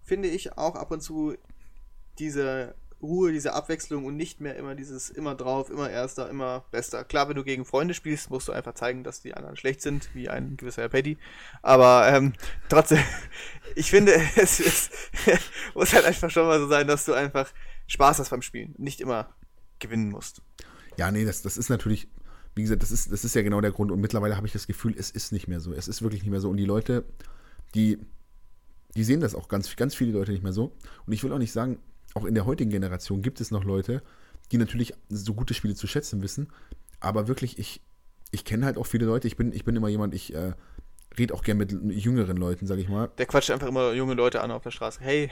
finde 0.04 0.28
ich, 0.28 0.56
auch 0.56 0.76
ab 0.76 0.92
und 0.92 1.00
zu 1.00 1.34
diese 2.20 2.76
Ruhe, 3.02 3.32
diese 3.32 3.54
Abwechslung 3.54 4.04
und 4.04 4.16
nicht 4.16 4.40
mehr 4.40 4.54
immer 4.54 4.76
dieses 4.76 5.10
immer 5.10 5.34
drauf, 5.34 5.68
immer 5.68 5.90
erster, 5.90 6.30
immer 6.30 6.64
bester. 6.70 7.02
Klar, 7.02 7.28
wenn 7.28 7.34
du 7.34 7.42
gegen 7.42 7.64
Freunde 7.64 7.92
spielst, 7.92 8.30
musst 8.30 8.46
du 8.46 8.52
einfach 8.52 8.74
zeigen, 8.74 9.02
dass 9.02 9.20
die 9.20 9.34
anderen 9.34 9.56
schlecht 9.56 9.82
sind, 9.82 10.14
wie 10.14 10.28
ein 10.28 10.56
gewisser 10.56 10.82
Herr 10.82 10.88
Paddy. 10.88 11.18
Aber 11.60 12.06
ähm, 12.06 12.34
trotzdem, 12.68 13.02
ich 13.74 13.90
finde, 13.90 14.14
es 14.36 14.60
ist, 14.60 14.92
muss 15.74 15.92
halt 15.92 16.04
einfach 16.04 16.30
schon 16.30 16.46
mal 16.46 16.60
so 16.60 16.68
sein, 16.68 16.86
dass 16.86 17.04
du 17.04 17.14
einfach 17.14 17.52
Spaß 17.88 18.20
hast 18.20 18.30
beim 18.30 18.42
Spielen, 18.42 18.76
nicht 18.78 19.00
immer 19.00 19.34
gewinnen 19.80 20.10
musst. 20.10 20.40
Ja, 20.96 21.10
nee, 21.10 21.24
das, 21.24 21.42
das 21.42 21.56
ist 21.56 21.68
natürlich, 21.68 22.06
wie 22.56 22.62
gesagt, 22.62 22.82
das 22.82 22.90
ist, 22.90 23.12
das 23.12 23.22
ist 23.22 23.34
ja 23.34 23.42
genau 23.42 23.60
der 23.60 23.70
Grund. 23.70 23.92
Und 23.92 24.00
mittlerweile 24.00 24.34
habe 24.34 24.46
ich 24.46 24.52
das 24.54 24.66
Gefühl, 24.66 24.94
es 24.98 25.10
ist 25.10 25.30
nicht 25.30 25.46
mehr 25.46 25.60
so. 25.60 25.74
Es 25.74 25.88
ist 25.88 26.00
wirklich 26.00 26.22
nicht 26.22 26.30
mehr 26.30 26.40
so. 26.40 26.48
Und 26.48 26.56
die 26.56 26.64
Leute, 26.64 27.04
die, 27.74 27.98
die 28.94 29.04
sehen 29.04 29.20
das 29.20 29.34
auch 29.34 29.48
ganz, 29.48 29.76
ganz 29.76 29.94
viele 29.94 30.12
Leute 30.12 30.32
nicht 30.32 30.42
mehr 30.42 30.54
so. 30.54 30.72
Und 31.06 31.12
ich 31.12 31.22
will 31.22 31.32
auch 31.32 31.38
nicht 31.38 31.52
sagen, 31.52 31.78
auch 32.14 32.24
in 32.24 32.34
der 32.34 32.46
heutigen 32.46 32.70
Generation 32.70 33.20
gibt 33.20 33.42
es 33.42 33.50
noch 33.50 33.62
Leute, 33.62 34.02
die 34.52 34.56
natürlich 34.56 34.94
so 35.10 35.34
gute 35.34 35.52
Spiele 35.52 35.74
zu 35.74 35.86
schätzen 35.86 36.22
wissen. 36.22 36.48
Aber 36.98 37.28
wirklich, 37.28 37.58
ich, 37.58 37.82
ich 38.30 38.46
kenne 38.46 38.64
halt 38.64 38.78
auch 38.78 38.86
viele 38.86 39.04
Leute. 39.04 39.28
Ich 39.28 39.36
bin, 39.36 39.52
ich 39.52 39.66
bin 39.66 39.76
immer 39.76 39.88
jemand, 39.88 40.14
ich 40.14 40.34
äh, 40.34 40.54
rede 41.18 41.34
auch 41.34 41.42
gern 41.42 41.56
mit 41.56 41.72
jüngeren 41.72 42.36
Leuten, 42.36 42.66
sage 42.66 42.80
ich 42.80 42.88
mal. 42.88 43.08
Der 43.18 43.26
quatscht 43.26 43.50
einfach 43.50 43.68
immer 43.68 43.92
junge 43.92 44.14
Leute 44.14 44.40
an 44.42 44.50
auf 44.50 44.62
der 44.62 44.70
Straße. 44.70 45.00
Hey, 45.00 45.30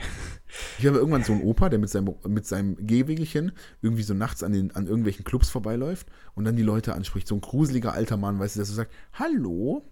Ich 0.79 0.85
habe 0.85 0.97
irgendwann 0.97 1.23
so 1.23 1.33
einen 1.33 1.43
Opa, 1.43 1.69
der 1.69 1.79
mit 1.79 1.89
seinem, 1.89 2.15
mit 2.27 2.45
seinem 2.45 2.75
Gehwegelchen 2.87 3.51
irgendwie 3.81 4.03
so 4.03 4.13
nachts 4.13 4.43
an, 4.43 4.53
den, 4.53 4.71
an 4.75 4.87
irgendwelchen 4.87 5.25
Clubs 5.25 5.49
vorbeiläuft 5.49 6.07
und 6.33 6.45
dann 6.45 6.55
die 6.55 6.63
Leute 6.63 6.93
anspricht. 6.93 7.27
So 7.27 7.35
ein 7.35 7.41
gruseliger 7.41 7.93
alter 7.93 8.17
Mann, 8.17 8.39
weißt 8.39 8.55
du, 8.55 8.59
der 8.59 8.65
so 8.65 8.73
sagt, 8.73 8.91
hallo, 9.13 9.83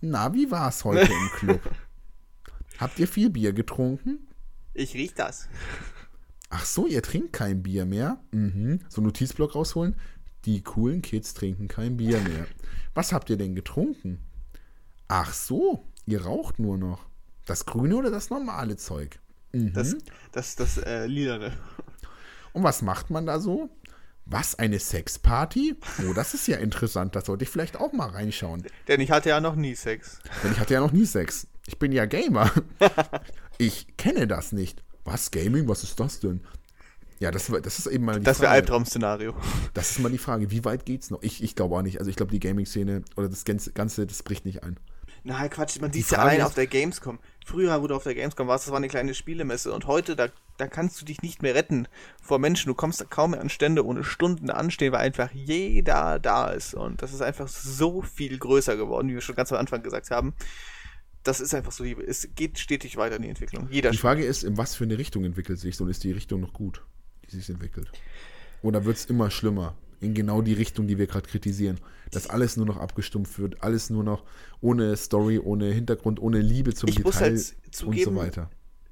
na, 0.00 0.34
wie 0.34 0.50
war's 0.50 0.84
heute 0.84 1.12
im 1.12 1.30
Club? 1.36 1.60
Habt 2.78 2.98
ihr 2.98 3.06
viel 3.08 3.30
Bier 3.30 3.52
getrunken? 3.52 4.26
ich 4.74 4.94
riech 4.94 5.14
das. 5.14 5.48
Ach 6.48 6.64
so, 6.64 6.86
ihr 6.86 7.02
trinkt 7.02 7.32
kein 7.32 7.62
Bier 7.62 7.86
mehr? 7.86 8.20
Mhm. 8.32 8.80
So 8.88 9.00
einen 9.00 9.06
Notizblock 9.06 9.54
rausholen. 9.54 9.96
Die 10.44 10.62
coolen 10.62 11.02
Kids 11.02 11.34
trinken 11.34 11.68
kein 11.68 11.96
Bier 11.96 12.18
mehr. 12.20 12.46
Was 12.94 13.12
habt 13.12 13.30
ihr 13.30 13.36
denn 13.36 13.54
getrunken? 13.54 14.18
Ach 15.14 15.34
so, 15.34 15.84
ihr 16.06 16.24
raucht 16.24 16.58
nur 16.58 16.78
noch. 16.78 17.04
Das 17.44 17.66
grüne 17.66 17.96
oder 17.96 18.10
das 18.10 18.30
normale 18.30 18.78
Zeug? 18.78 19.18
Mhm. 19.52 19.74
Das, 19.74 19.94
das, 20.32 20.56
das 20.56 20.78
äh, 20.78 21.04
Lilane. 21.04 21.52
Und 22.54 22.62
was 22.62 22.80
macht 22.80 23.10
man 23.10 23.26
da 23.26 23.38
so? 23.38 23.68
Was, 24.24 24.54
eine 24.54 24.78
Sexparty? 24.78 25.76
Oh, 26.08 26.14
das 26.14 26.32
ist 26.32 26.48
ja 26.48 26.56
interessant. 26.56 27.14
Das 27.14 27.26
sollte 27.26 27.44
ich 27.44 27.50
vielleicht 27.50 27.76
auch 27.76 27.92
mal 27.92 28.08
reinschauen. 28.08 28.64
Denn 28.88 29.02
ich 29.02 29.10
hatte 29.10 29.28
ja 29.28 29.42
noch 29.42 29.54
nie 29.54 29.74
Sex. 29.74 30.18
Denn 30.42 30.52
ich 30.52 30.60
hatte 30.60 30.72
ja 30.72 30.80
noch 30.80 30.92
nie 30.92 31.04
Sex. 31.04 31.46
Ich 31.66 31.78
bin 31.78 31.92
ja 31.92 32.06
Gamer. 32.06 32.50
Ich 33.58 33.98
kenne 33.98 34.26
das 34.26 34.50
nicht. 34.52 34.82
Was, 35.04 35.30
Gaming? 35.30 35.68
Was 35.68 35.84
ist 35.84 36.00
das 36.00 36.20
denn? 36.20 36.40
Ja, 37.20 37.30
das, 37.30 37.52
das 37.62 37.78
ist 37.78 37.86
eben 37.86 38.06
mal 38.06 38.18
die 38.18 38.24
Das 38.24 38.40
wäre. 38.40 38.50
Albtraum-Szenario. 38.50 39.36
Das 39.74 39.90
ist 39.90 39.98
mal 39.98 40.10
die 40.10 40.16
Frage. 40.18 40.50
Wie 40.50 40.64
weit 40.64 40.86
geht's 40.86 41.10
noch? 41.10 41.22
Ich, 41.22 41.42
ich 41.42 41.54
glaube 41.54 41.76
auch 41.76 41.82
nicht. 41.82 41.98
Also 41.98 42.08
ich 42.08 42.16
glaube, 42.16 42.32
die 42.32 42.40
Gaming-Szene 42.40 43.02
oder 43.14 43.28
das 43.28 43.44
Ganze, 43.44 44.06
das 44.06 44.22
bricht 44.22 44.46
nicht 44.46 44.64
ein. 44.64 44.80
Na, 45.24 45.46
Quatsch, 45.48 45.80
man 45.80 45.92
sieht 45.92 46.10
ja 46.10 46.18
allein 46.18 46.38
ist- 46.40 46.46
auf 46.46 46.54
der 46.54 46.66
Gamescom. 46.66 47.18
Früher, 47.46 47.80
wo 47.82 47.86
du 47.86 47.94
auf 47.94 48.02
der 48.04 48.14
Gamescom 48.14 48.48
warst, 48.48 48.66
das 48.66 48.70
war 48.72 48.78
eine 48.78 48.88
kleine 48.88 49.14
Spielemesse 49.14 49.72
und 49.72 49.86
heute, 49.86 50.16
da, 50.16 50.28
da 50.58 50.66
kannst 50.68 51.00
du 51.00 51.04
dich 51.04 51.22
nicht 51.22 51.42
mehr 51.42 51.54
retten 51.54 51.86
vor 52.20 52.38
Menschen. 52.38 52.68
Du 52.68 52.74
kommst 52.74 53.00
da 53.00 53.04
kaum 53.04 53.32
mehr 53.32 53.40
an 53.40 53.48
Stände 53.48 53.84
ohne 53.86 54.04
Stunden 54.04 54.50
anstehen, 54.50 54.92
weil 54.92 55.00
einfach 55.00 55.30
jeder 55.32 56.18
da 56.18 56.48
ist. 56.50 56.74
Und 56.74 57.02
das 57.02 57.12
ist 57.12 57.20
einfach 57.22 57.48
so 57.48 58.02
viel 58.02 58.38
größer 58.38 58.76
geworden, 58.76 59.08
wie 59.08 59.14
wir 59.14 59.20
schon 59.20 59.34
ganz 59.36 59.52
am 59.52 59.58
Anfang 59.58 59.82
gesagt 59.82 60.10
haben. 60.10 60.34
Das 61.24 61.40
ist 61.40 61.54
einfach 61.54 61.70
so, 61.72 61.84
es 61.84 62.28
geht 62.34 62.58
stetig 62.58 62.96
weiter 62.96 63.16
in 63.16 63.22
die 63.22 63.28
Entwicklung. 63.28 63.68
Jeder 63.70 63.90
Die 63.90 63.96
Spiel. 63.96 64.08
Frage 64.08 64.24
ist, 64.24 64.42
in 64.42 64.56
was 64.56 64.74
für 64.74 64.84
eine 64.84 64.98
Richtung 64.98 65.24
entwickelt 65.24 65.58
sich 65.60 65.76
so 65.76 65.84
und 65.84 65.90
ist 65.90 66.02
die 66.02 66.10
Richtung 66.12 66.40
noch 66.40 66.52
gut, 66.52 66.82
die 67.30 67.36
sich 67.36 67.48
entwickelt? 67.48 67.90
Oder 68.62 68.84
wird 68.84 68.96
es 68.96 69.04
immer 69.06 69.30
schlimmer? 69.30 69.76
In 70.02 70.14
genau 70.14 70.42
die 70.42 70.52
Richtung, 70.52 70.86
die 70.86 70.98
wir 70.98 71.06
gerade 71.06 71.28
kritisieren. 71.28 71.80
Dass 72.10 72.28
alles 72.28 72.56
nur 72.56 72.66
noch 72.66 72.76
abgestumpft 72.76 73.38
wird, 73.38 73.62
alles 73.62 73.88
nur 73.88 74.04
noch 74.04 74.24
ohne 74.60 74.96
Story, 74.96 75.38
ohne 75.38 75.66
Hintergrund, 75.72 76.20
ohne 76.20 76.40
Liebe 76.40 76.74
zum 76.74 76.88
Ich 76.88 77.02
muss 77.02 77.14
Detail 77.14 77.30
halt 77.30 77.54
und 77.64 77.74
zugeben, 77.74 78.04
so 78.04 78.16
weiter. 78.16 78.50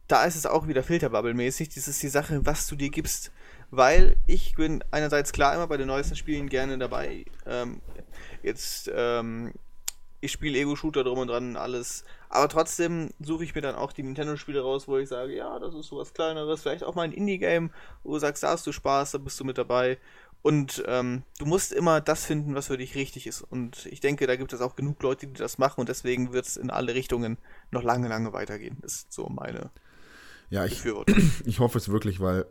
da 0.08 0.24
ist 0.24 0.36
es 0.36 0.46
auch 0.46 0.66
wieder 0.68 0.82
Filterbubble-mäßig. 0.82 1.74
Das 1.74 1.86
ist 1.88 2.02
die 2.02 2.08
Sache, 2.08 2.46
was 2.46 2.66
du 2.66 2.76
dir 2.76 2.90
gibst. 2.90 3.30
Weil 3.72 4.16
ich 4.26 4.54
bin 4.54 4.82
einerseits 4.90 5.32
klar 5.32 5.54
immer 5.54 5.66
bei 5.68 5.76
den 5.76 5.86
neuesten 5.86 6.16
Spielen 6.16 6.48
gerne 6.48 6.76
dabei. 6.78 7.24
Ähm, 7.46 7.80
jetzt, 8.42 8.90
ähm, 8.92 9.52
ich 10.20 10.32
spiele 10.32 10.58
Ego-Shooter 10.58 11.04
drum 11.04 11.18
und 11.18 11.28
dran, 11.28 11.56
alles. 11.56 12.04
Aber 12.28 12.48
trotzdem 12.48 13.10
suche 13.20 13.44
ich 13.44 13.54
mir 13.54 13.60
dann 13.60 13.74
auch 13.76 13.92
die 13.92 14.02
Nintendo-Spiele 14.02 14.60
raus, 14.60 14.88
wo 14.88 14.96
ich 14.98 15.08
sage, 15.08 15.36
ja, 15.36 15.58
das 15.58 15.74
ist 15.74 15.86
sowas 15.86 16.12
Kleineres, 16.14 16.62
vielleicht 16.62 16.84
auch 16.84 16.94
mal 16.94 17.02
ein 17.02 17.12
Indie-Game, 17.12 17.70
wo 18.02 18.12
du 18.14 18.18
sagst, 18.18 18.42
da 18.42 18.50
hast 18.50 18.66
du 18.66 18.72
Spaß, 18.72 19.12
da 19.12 19.18
bist 19.18 19.38
du 19.38 19.44
mit 19.44 19.58
dabei. 19.58 19.98
Und 20.42 20.82
ähm, 20.86 21.22
du 21.38 21.44
musst 21.44 21.72
immer 21.72 22.00
das 22.00 22.24
finden, 22.24 22.54
was 22.54 22.68
für 22.68 22.78
dich 22.78 22.94
richtig 22.94 23.26
ist. 23.26 23.42
Und 23.42 23.86
ich 23.86 24.00
denke, 24.00 24.26
da 24.26 24.36
gibt 24.36 24.52
es 24.52 24.60
auch 24.60 24.74
genug 24.74 25.02
Leute, 25.02 25.26
die 25.26 25.34
das 25.34 25.58
machen 25.58 25.80
und 25.80 25.88
deswegen 25.88 26.32
wird 26.32 26.46
es 26.46 26.56
in 26.56 26.70
alle 26.70 26.94
Richtungen 26.94 27.36
noch 27.70 27.82
lange, 27.82 28.08
lange 28.08 28.32
weitergehen. 28.32 28.78
Das 28.80 28.94
ist 28.94 29.12
so 29.12 29.28
meine 29.28 29.70
ja, 30.50 30.66
ich, 30.66 30.84
ich 31.44 31.60
hoffe 31.60 31.78
es 31.78 31.88
wirklich, 31.88 32.20
weil 32.20 32.44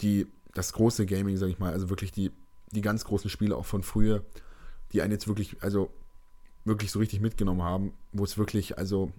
die, 0.00 0.26
das 0.52 0.72
große 0.74 1.06
Gaming, 1.06 1.36
sag 1.36 1.48
ich 1.48 1.58
mal, 1.58 1.72
also 1.72 1.88
wirklich 1.90 2.12
die, 2.12 2.30
die 2.70 2.82
ganz 2.82 3.04
großen 3.04 3.30
Spiele 3.30 3.56
auch 3.56 3.66
von 3.66 3.82
früher, 3.82 4.24
die 4.92 5.02
einen 5.02 5.12
jetzt 5.12 5.26
wirklich, 5.26 5.62
also 5.62 5.90
wirklich 6.64 6.90
so 6.90 6.98
richtig 6.98 7.20
mitgenommen 7.20 7.62
haben, 7.62 7.92
wo 8.12 8.22
es 8.22 8.38
wirklich, 8.38 8.78
also, 8.78 9.10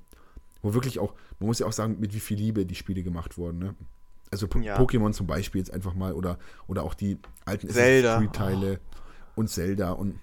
wo 0.62 0.74
wirklich 0.74 1.00
auch, 1.00 1.14
man 1.40 1.48
muss 1.48 1.60
ja 1.60 1.66
auch 1.66 1.74
sagen, 1.74 2.00
mit 2.00 2.14
wie 2.14 2.20
viel 2.20 2.38
Liebe 2.38 2.66
die 2.66 2.76
Spiele 2.76 3.04
gemacht 3.04 3.38
wurden, 3.38 3.60
ne? 3.60 3.76
Also 4.32 4.48
ja. 4.62 4.78
Pokémon 4.78 5.14
zum 5.14 5.28
Beispiel 5.28 5.60
jetzt 5.60 5.72
einfach 5.72 5.94
mal 5.94 6.14
oder, 6.14 6.38
oder 6.68 6.84
auch 6.84 6.94
die 6.94 7.18
alten 7.46 7.70
Zelda-Teile 7.70 8.80
oh. 8.80 9.40
und 9.40 9.50
Zelda 9.50 9.92
und 9.92 10.20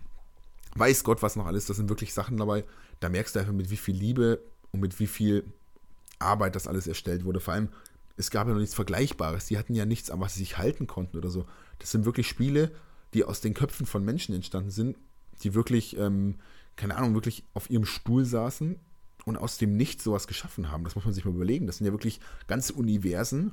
weiß 0.75 1.05
Gott 1.05 1.23
was 1.23 1.37
noch 1.37 1.47
alles, 1.47 1.67
das 1.67 1.77
sind 1.77 1.89
wirklich 1.89 2.13
Sachen 2.13 2.37
dabei, 2.37 2.65
da 3.01 3.09
merkst 3.09 3.35
du 3.35 3.41
einfach, 3.41 3.53
mit 3.53 3.71
wie 3.71 3.77
viel 3.77 3.97
Liebe 3.97 4.41
und 4.71 4.81
mit 4.81 4.99
wie 4.99 5.07
viel 5.07 5.45
Arbeit 6.19 6.55
das 6.57 6.67
alles 6.67 6.87
erstellt 6.87 7.25
wurde. 7.25 7.41
Vor 7.41 7.55
allem, 7.55 7.69
es 8.17 8.31
gab 8.31 8.47
ja 8.47 8.53
noch 8.53 8.61
nichts 8.61 8.75
Vergleichbares. 8.75 9.47
Die 9.47 9.59
hatten 9.59 9.75
ja 9.75 9.85
nichts, 9.85 10.11
an 10.11 10.21
was 10.21 10.35
sie 10.35 10.41
sich 10.41 10.59
halten 10.59 10.87
konnten 10.87 11.17
oder 11.17 11.31
so. 11.31 11.47
Das 11.79 11.91
sind 11.91 12.05
wirklich 12.05 12.29
Spiele, 12.29 12.71
die 13.15 13.25
aus 13.25 13.41
den 13.41 13.55
Köpfen 13.55 13.87
von 13.87 14.05
Menschen 14.05 14.35
entstanden 14.35 14.71
sind, 14.71 14.97
die 15.43 15.55
wirklich, 15.55 15.97
ähm, 15.97 16.37
keine 16.77 16.97
Ahnung, 16.97 17.15
wirklich 17.15 17.45
auf 17.55 17.69
ihrem 17.71 17.85
Stuhl 17.85 18.25
saßen 18.25 18.79
und 19.25 19.37
aus 19.37 19.59
dem 19.59 19.77
Nichts 19.77 20.05
sowas 20.05 20.27
geschaffen 20.27 20.71
haben. 20.71 20.85
Das 20.85 20.95
muss 20.95 21.05
man 21.05 21.15
sich 21.15 21.25
mal 21.25 21.35
überlegen. 21.35 21.67
Das 21.67 21.79
sind 21.79 21.87
ja 21.87 21.93
wirklich 21.93 22.21
ganze 22.47 22.73
Universen, 22.75 23.53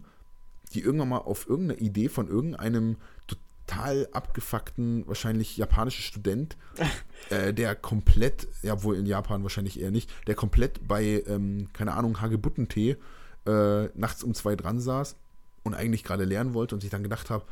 die 0.74 0.82
irgendwann 0.82 1.09
mal 1.09 1.17
auf 1.17 1.47
irgendeine 1.47 1.80
Idee 1.80 2.09
von 2.09 2.28
irgendeinem 2.28 2.97
total 3.28 4.07
abgefuckten, 4.11 5.07
wahrscheinlich 5.07 5.57
japanischen 5.57 6.01
Student, 6.01 6.57
äh, 7.30 7.53
der 7.53 7.76
komplett, 7.76 8.47
ja 8.61 8.84
wohl 8.84 8.95
in 8.95 9.05
Japan 9.05 9.43
wahrscheinlich 9.43 9.80
eher 9.80 9.91
nicht, 9.91 10.11
der 10.28 10.36
komplett 10.36 10.88
bei, 10.88 11.24
ähm, 11.28 11.70
keine 11.74 11.93
Ahnung, 11.93 12.22
Hagebuttentee 12.22 12.97
äh, 13.45 13.86
nachts 13.95 14.24
um 14.24 14.34
zwei 14.34 14.55
dran 14.55 14.80
saß 14.80 15.15
und 15.63 15.74
eigentlich 15.74 16.03
gerade 16.03 16.26
lernen 16.26 16.53
wollte 16.53 16.76
und 16.76 16.82
sich 16.82 16.89
dann 16.89 17.03
gedacht 17.03 17.30
habe, 17.30 17.45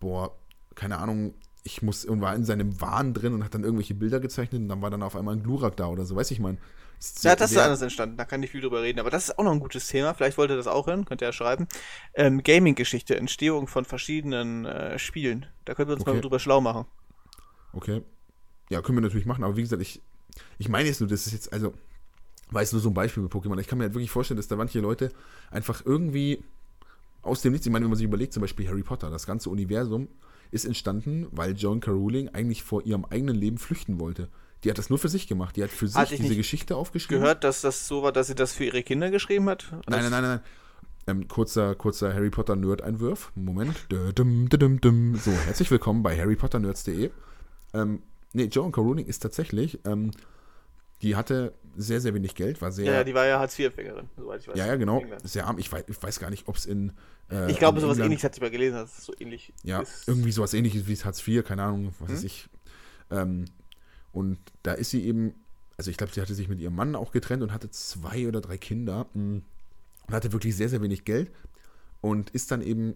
boah, 0.00 0.36
keine 0.74 0.98
Ahnung, 0.98 1.34
ich 1.64 1.82
muss, 1.82 2.04
und 2.04 2.20
war 2.20 2.34
in 2.34 2.44
seinem 2.44 2.80
Wahn 2.80 3.14
drin 3.14 3.32
und 3.32 3.44
hat 3.44 3.54
dann 3.54 3.64
irgendwelche 3.64 3.94
Bilder 3.94 4.20
gezeichnet 4.20 4.60
und 4.62 4.68
dann 4.68 4.82
war 4.82 4.90
dann 4.90 5.02
auf 5.02 5.16
einmal 5.16 5.34
ein 5.34 5.42
Glurak 5.42 5.76
da 5.76 5.88
oder 5.88 6.04
so, 6.04 6.14
weiß 6.14 6.30
ich 6.30 6.40
mal. 6.40 6.58
Ja, 7.22 7.36
das 7.36 7.52
ist 7.52 7.58
anders 7.58 7.82
entstanden, 7.82 8.16
da 8.16 8.24
kann 8.24 8.42
ich 8.42 8.50
viel 8.50 8.60
drüber 8.60 8.82
reden. 8.82 9.00
Aber 9.00 9.10
das 9.10 9.28
ist 9.28 9.38
auch 9.38 9.44
noch 9.44 9.52
ein 9.52 9.60
gutes 9.60 9.88
Thema. 9.88 10.14
Vielleicht 10.14 10.38
wollt 10.38 10.50
ihr 10.50 10.56
das 10.56 10.66
auch 10.66 10.86
hören, 10.86 11.04
könnt 11.04 11.22
ihr 11.22 11.28
ja 11.28 11.32
schreiben. 11.32 11.68
Ähm, 12.14 12.42
Gaming-Geschichte, 12.42 13.16
Entstehung 13.16 13.66
von 13.66 13.84
verschiedenen 13.84 14.64
äh, 14.64 14.98
Spielen. 14.98 15.46
Da 15.64 15.74
können 15.74 15.88
wir 15.88 15.94
uns 15.94 16.02
okay. 16.02 16.14
mal 16.14 16.20
drüber 16.20 16.38
schlau 16.38 16.60
machen. 16.60 16.86
Okay. 17.72 18.02
Ja, 18.70 18.80
können 18.80 18.96
wir 18.96 19.02
natürlich 19.02 19.26
machen, 19.26 19.44
aber 19.44 19.56
wie 19.56 19.62
gesagt, 19.62 19.82
ich, 19.82 20.00
ich 20.58 20.68
meine 20.68 20.88
jetzt 20.88 21.00
nur, 21.00 21.08
das 21.08 21.26
ist 21.26 21.32
jetzt, 21.32 21.52
also, 21.52 21.74
weiß 22.50 22.72
nur 22.72 22.80
so 22.80 22.88
ein 22.88 22.94
Beispiel 22.94 23.22
mit 23.22 23.32
Pokémon. 23.32 23.58
Ich 23.60 23.66
kann 23.66 23.78
mir 23.78 23.84
halt 23.84 23.94
wirklich 23.94 24.10
vorstellen, 24.10 24.36
dass 24.36 24.48
da 24.48 24.56
manche 24.56 24.80
Leute 24.80 25.10
einfach 25.50 25.84
irgendwie 25.84 26.42
aus 27.22 27.42
dem 27.42 27.52
Nichts, 27.52 27.66
ich 27.66 27.72
meine, 27.72 27.84
wenn 27.84 27.90
man 27.90 27.98
sich 27.98 28.06
überlegt, 28.06 28.32
zum 28.32 28.42
Beispiel 28.42 28.68
Harry 28.68 28.82
Potter, 28.82 29.10
das 29.10 29.26
ganze 29.26 29.50
Universum 29.50 30.08
ist 30.50 30.64
entstanden, 30.64 31.26
weil 31.32 31.54
John 31.56 31.80
K. 31.80 31.90
Rowling 31.90 32.28
eigentlich 32.28 32.62
vor 32.62 32.84
ihrem 32.84 33.04
eigenen 33.06 33.34
Leben 33.34 33.58
flüchten 33.58 33.98
wollte. 33.98 34.28
Die 34.64 34.70
hat 34.70 34.78
das 34.78 34.88
nur 34.88 34.98
für 34.98 35.08
sich 35.08 35.26
gemacht. 35.26 35.56
Die 35.56 35.62
hat 35.62 35.70
für 35.70 35.86
sich 35.86 36.08
diese 36.16 36.36
Geschichte 36.36 36.76
aufgeschrieben. 36.76 37.20
gehört, 37.20 37.44
dass 37.44 37.60
das 37.60 37.86
so 37.86 38.02
war, 38.02 38.12
dass 38.12 38.28
sie 38.28 38.34
das 38.34 38.52
für 38.52 38.64
ihre 38.64 38.82
Kinder 38.82 39.10
geschrieben 39.10 39.48
hat? 39.48 39.66
Nein, 39.86 40.02
nein, 40.02 40.10
nein, 40.10 40.22
nein. 40.22 40.40
Ähm, 41.06 41.28
kurzer, 41.28 41.74
kurzer 41.74 42.14
Harry 42.14 42.30
Potter 42.30 42.56
Nerd-Einwurf. 42.56 43.30
Moment. 43.34 43.76
So, 43.90 45.32
herzlich 45.32 45.70
willkommen 45.70 46.02
bei 46.02 46.16
harrypotternerds.de. 46.16 47.10
Ähm, 47.74 48.02
nee, 48.32 48.44
Joan. 48.44 48.72
Rowling 48.72 49.04
ist 49.04 49.18
tatsächlich, 49.18 49.80
ähm, 49.84 50.12
die 51.02 51.14
hatte 51.14 51.52
sehr, 51.76 52.00
sehr 52.00 52.14
wenig 52.14 52.34
Geld, 52.34 52.62
war 52.62 52.72
sehr. 52.72 52.90
Ja, 52.90 53.04
die 53.04 53.12
war 53.12 53.26
ja 53.26 53.38
Hartz-IV-Empfängerin, 53.40 54.08
soweit 54.16 54.40
ich 54.40 54.48
weiß. 54.48 54.56
Ja, 54.56 54.66
ja, 54.66 54.76
genau. 54.76 55.02
Sehr 55.24 55.46
arm. 55.46 55.58
Ich 55.58 55.70
weiß, 55.70 55.84
ich 55.88 56.02
weiß 56.02 56.20
gar 56.20 56.30
nicht, 56.30 56.48
ob 56.48 56.56
es 56.56 56.64
in. 56.64 56.92
Äh, 57.30 57.50
ich 57.50 57.58
glaube, 57.58 57.80
sowas 57.80 57.98
ähnliches 57.98 58.24
hat 58.24 58.34
sie 58.34 58.40
mal 58.40 58.50
gelesen, 58.50 58.76
dass 58.76 58.96
es 58.96 59.04
so 59.04 59.12
ähnlich 59.18 59.52
Ja, 59.62 59.80
ist. 59.80 60.08
irgendwie 60.08 60.32
sowas 60.32 60.54
ähnliches 60.54 60.86
wie 60.86 60.96
Hartz 60.96 61.26
IV, 61.26 61.44
keine 61.44 61.64
Ahnung, 61.64 61.92
was 61.98 62.08
hm? 62.08 62.16
weiß 62.16 62.24
ich. 62.24 62.48
Ähm, 63.10 63.44
und 64.14 64.38
da 64.62 64.72
ist 64.72 64.90
sie 64.90 65.04
eben, 65.04 65.34
also 65.76 65.90
ich 65.90 65.96
glaube, 65.96 66.12
sie 66.14 66.22
hatte 66.22 66.34
sich 66.34 66.48
mit 66.48 66.60
ihrem 66.60 66.76
Mann 66.76 66.94
auch 66.94 67.10
getrennt 67.10 67.42
und 67.42 67.52
hatte 67.52 67.68
zwei 67.70 68.28
oder 68.28 68.40
drei 68.40 68.56
Kinder 68.56 69.06
mm, 69.12 69.38
und 70.06 70.14
hatte 70.14 70.32
wirklich 70.32 70.56
sehr, 70.56 70.68
sehr 70.68 70.80
wenig 70.80 71.04
Geld 71.04 71.32
und 72.00 72.30
ist 72.30 72.52
dann 72.52 72.62
eben 72.62 72.94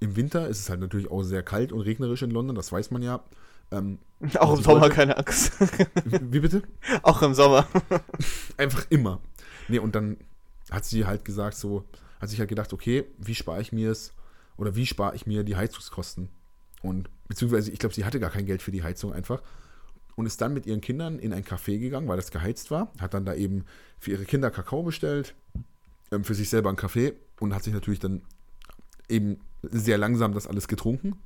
im 0.00 0.16
Winter, 0.16 0.48
ist 0.48 0.58
es 0.58 0.70
halt 0.70 0.80
natürlich 0.80 1.10
auch 1.10 1.22
sehr 1.22 1.42
kalt 1.42 1.70
und 1.70 1.82
regnerisch 1.82 2.22
in 2.22 2.30
London, 2.30 2.56
das 2.56 2.72
weiß 2.72 2.90
man 2.90 3.02
ja. 3.02 3.22
Ähm, 3.70 3.98
auch 4.38 4.56
im 4.56 4.62
Sommer 4.62 4.80
wollte, 4.80 4.94
keine 4.94 5.18
Angst. 5.18 5.52
wie 6.04 6.40
bitte? 6.40 6.62
Auch 7.02 7.22
im 7.22 7.34
Sommer. 7.34 7.66
Einfach 8.56 8.86
immer. 8.90 9.20
Nee, 9.68 9.78
und 9.78 9.94
dann 9.94 10.18
hat 10.70 10.84
sie 10.84 11.06
halt 11.06 11.24
gesagt, 11.24 11.56
so, 11.56 11.84
hat 12.20 12.30
sich 12.30 12.38
halt 12.38 12.48
gedacht, 12.48 12.72
okay, 12.72 13.04
wie 13.18 13.34
spare 13.34 13.60
ich 13.60 13.72
mir 13.72 13.90
es 13.90 14.12
oder 14.56 14.76
wie 14.76 14.86
spare 14.86 15.14
ich 15.14 15.26
mir 15.26 15.44
die 15.44 15.56
Heizungskosten? 15.56 16.28
Und 16.82 17.08
beziehungsweise, 17.28 17.70
ich 17.70 17.78
glaube, 17.78 17.94
sie 17.94 18.04
hatte 18.04 18.20
gar 18.20 18.30
kein 18.30 18.46
Geld 18.46 18.62
für 18.62 18.72
die 18.72 18.82
Heizung 18.82 19.12
einfach 19.12 19.42
und 20.16 20.26
ist 20.26 20.40
dann 20.40 20.54
mit 20.54 20.66
ihren 20.66 20.80
Kindern 20.80 21.18
in 21.18 21.32
ein 21.32 21.44
Café 21.44 21.78
gegangen, 21.78 22.08
weil 22.08 22.16
das 22.16 22.30
geheizt 22.30 22.70
war. 22.70 22.92
Hat 23.00 23.14
dann 23.14 23.24
da 23.24 23.34
eben 23.34 23.64
für 23.98 24.12
ihre 24.12 24.24
Kinder 24.24 24.50
Kakao 24.50 24.82
bestellt, 24.82 25.34
ähm, 26.12 26.24
für 26.24 26.34
sich 26.34 26.48
selber 26.48 26.68
einen 26.68 26.76
Kaffee 26.76 27.14
und 27.40 27.54
hat 27.54 27.64
sich 27.64 27.72
natürlich 27.72 28.00
dann 28.00 28.22
eben 29.08 29.38
sehr 29.62 29.98
langsam 29.98 30.32
das 30.32 30.46
alles 30.46 30.68
getrunken 30.68 31.16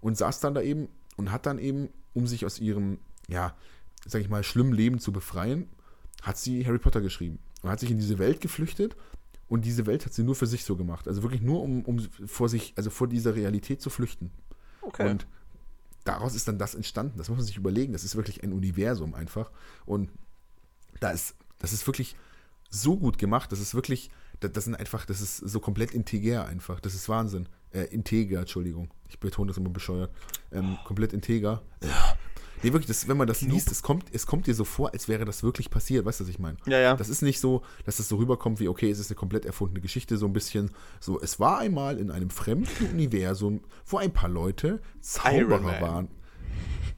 und 0.00 0.16
saß 0.16 0.40
dann 0.40 0.54
da 0.54 0.62
eben 0.62 0.88
und 1.16 1.32
hat 1.32 1.46
dann 1.46 1.58
eben, 1.58 1.88
um 2.14 2.26
sich 2.26 2.46
aus 2.46 2.58
ihrem, 2.58 2.98
ja, 3.28 3.54
sag 4.06 4.20
ich 4.20 4.28
mal, 4.28 4.44
schlimmen 4.44 4.72
Leben 4.72 4.98
zu 4.98 5.12
befreien, 5.12 5.68
hat 6.22 6.38
sie 6.38 6.64
Harry 6.66 6.78
Potter 6.78 7.00
geschrieben 7.00 7.38
und 7.62 7.70
hat 7.70 7.80
sich 7.80 7.90
in 7.90 7.98
diese 7.98 8.18
Welt 8.18 8.40
geflüchtet 8.40 8.96
und 9.48 9.64
diese 9.64 9.86
Welt 9.86 10.04
hat 10.04 10.12
sie 10.12 10.22
nur 10.22 10.34
für 10.34 10.46
sich 10.46 10.64
so 10.64 10.76
gemacht. 10.76 11.08
Also 11.08 11.22
wirklich 11.22 11.42
nur, 11.42 11.62
um, 11.62 11.84
um 11.84 12.00
vor 12.00 12.48
sich, 12.48 12.74
also 12.76 12.90
vor 12.90 13.08
dieser 13.08 13.34
Realität 13.34 13.80
zu 13.80 13.90
flüchten. 13.90 14.30
Okay. 14.82 15.10
Und 15.10 15.26
daraus 16.08 16.34
ist 16.34 16.48
dann 16.48 16.58
das 16.58 16.74
entstanden. 16.74 17.18
Das 17.18 17.28
muss 17.28 17.38
man 17.38 17.46
sich 17.46 17.56
überlegen. 17.56 17.92
Das 17.92 18.04
ist 18.04 18.16
wirklich 18.16 18.42
ein 18.42 18.52
Universum 18.52 19.14
einfach. 19.14 19.50
Und 19.84 20.10
da 21.00 21.10
ist, 21.10 21.34
das 21.58 21.72
ist 21.72 21.86
wirklich 21.86 22.16
so 22.70 22.96
gut 22.96 23.18
gemacht. 23.18 23.52
Das 23.52 23.60
ist 23.60 23.74
wirklich, 23.74 24.10
das, 24.40 24.52
das 24.52 24.64
sind 24.64 24.74
einfach, 24.74 25.04
das 25.04 25.20
ist 25.20 25.36
so 25.36 25.60
komplett 25.60 25.92
integer 25.92 26.46
einfach. 26.46 26.80
Das 26.80 26.94
ist 26.94 27.08
Wahnsinn. 27.08 27.48
Äh, 27.70 27.84
integer, 27.84 28.40
Entschuldigung. 28.40 28.92
Ich 29.08 29.20
betone 29.20 29.48
das 29.48 29.58
immer 29.58 29.70
bescheuert. 29.70 30.10
Ähm, 30.50 30.78
komplett 30.84 31.12
integer. 31.12 31.62
Ja. 31.82 32.16
Nee, 32.62 32.72
wirklich, 32.72 32.86
das, 32.86 33.08
wenn 33.08 33.16
man 33.16 33.26
das 33.28 33.40
liest, 33.42 33.70
es 33.70 33.82
kommt, 33.82 34.06
es 34.12 34.26
kommt 34.26 34.46
dir 34.46 34.54
so 34.54 34.64
vor, 34.64 34.92
als 34.92 35.08
wäre 35.08 35.24
das 35.24 35.42
wirklich 35.42 35.70
passiert. 35.70 36.04
Weißt 36.04 36.20
du, 36.20 36.24
was 36.24 36.30
ich 36.30 36.38
meine? 36.38 36.56
Ja, 36.66 36.78
ja. 36.78 36.96
Das 36.96 37.08
ist 37.08 37.22
nicht 37.22 37.40
so, 37.40 37.62
dass 37.84 37.98
das 37.98 38.08
so 38.08 38.16
rüberkommt 38.16 38.60
wie, 38.60 38.68
okay, 38.68 38.90
es 38.90 38.98
ist 38.98 39.10
eine 39.10 39.16
komplett 39.16 39.44
erfundene 39.44 39.80
Geschichte, 39.80 40.16
so 40.16 40.26
ein 40.26 40.32
bisschen 40.32 40.70
so, 41.00 41.20
es 41.20 41.38
war 41.38 41.58
einmal 41.58 41.98
in 41.98 42.10
einem 42.10 42.30
fremden 42.30 42.86
Universum, 42.92 43.60
wo 43.86 43.98
ein 43.98 44.12
paar 44.12 44.28
Leute 44.28 44.80
Zauberer 45.00 45.80
waren. 45.80 46.08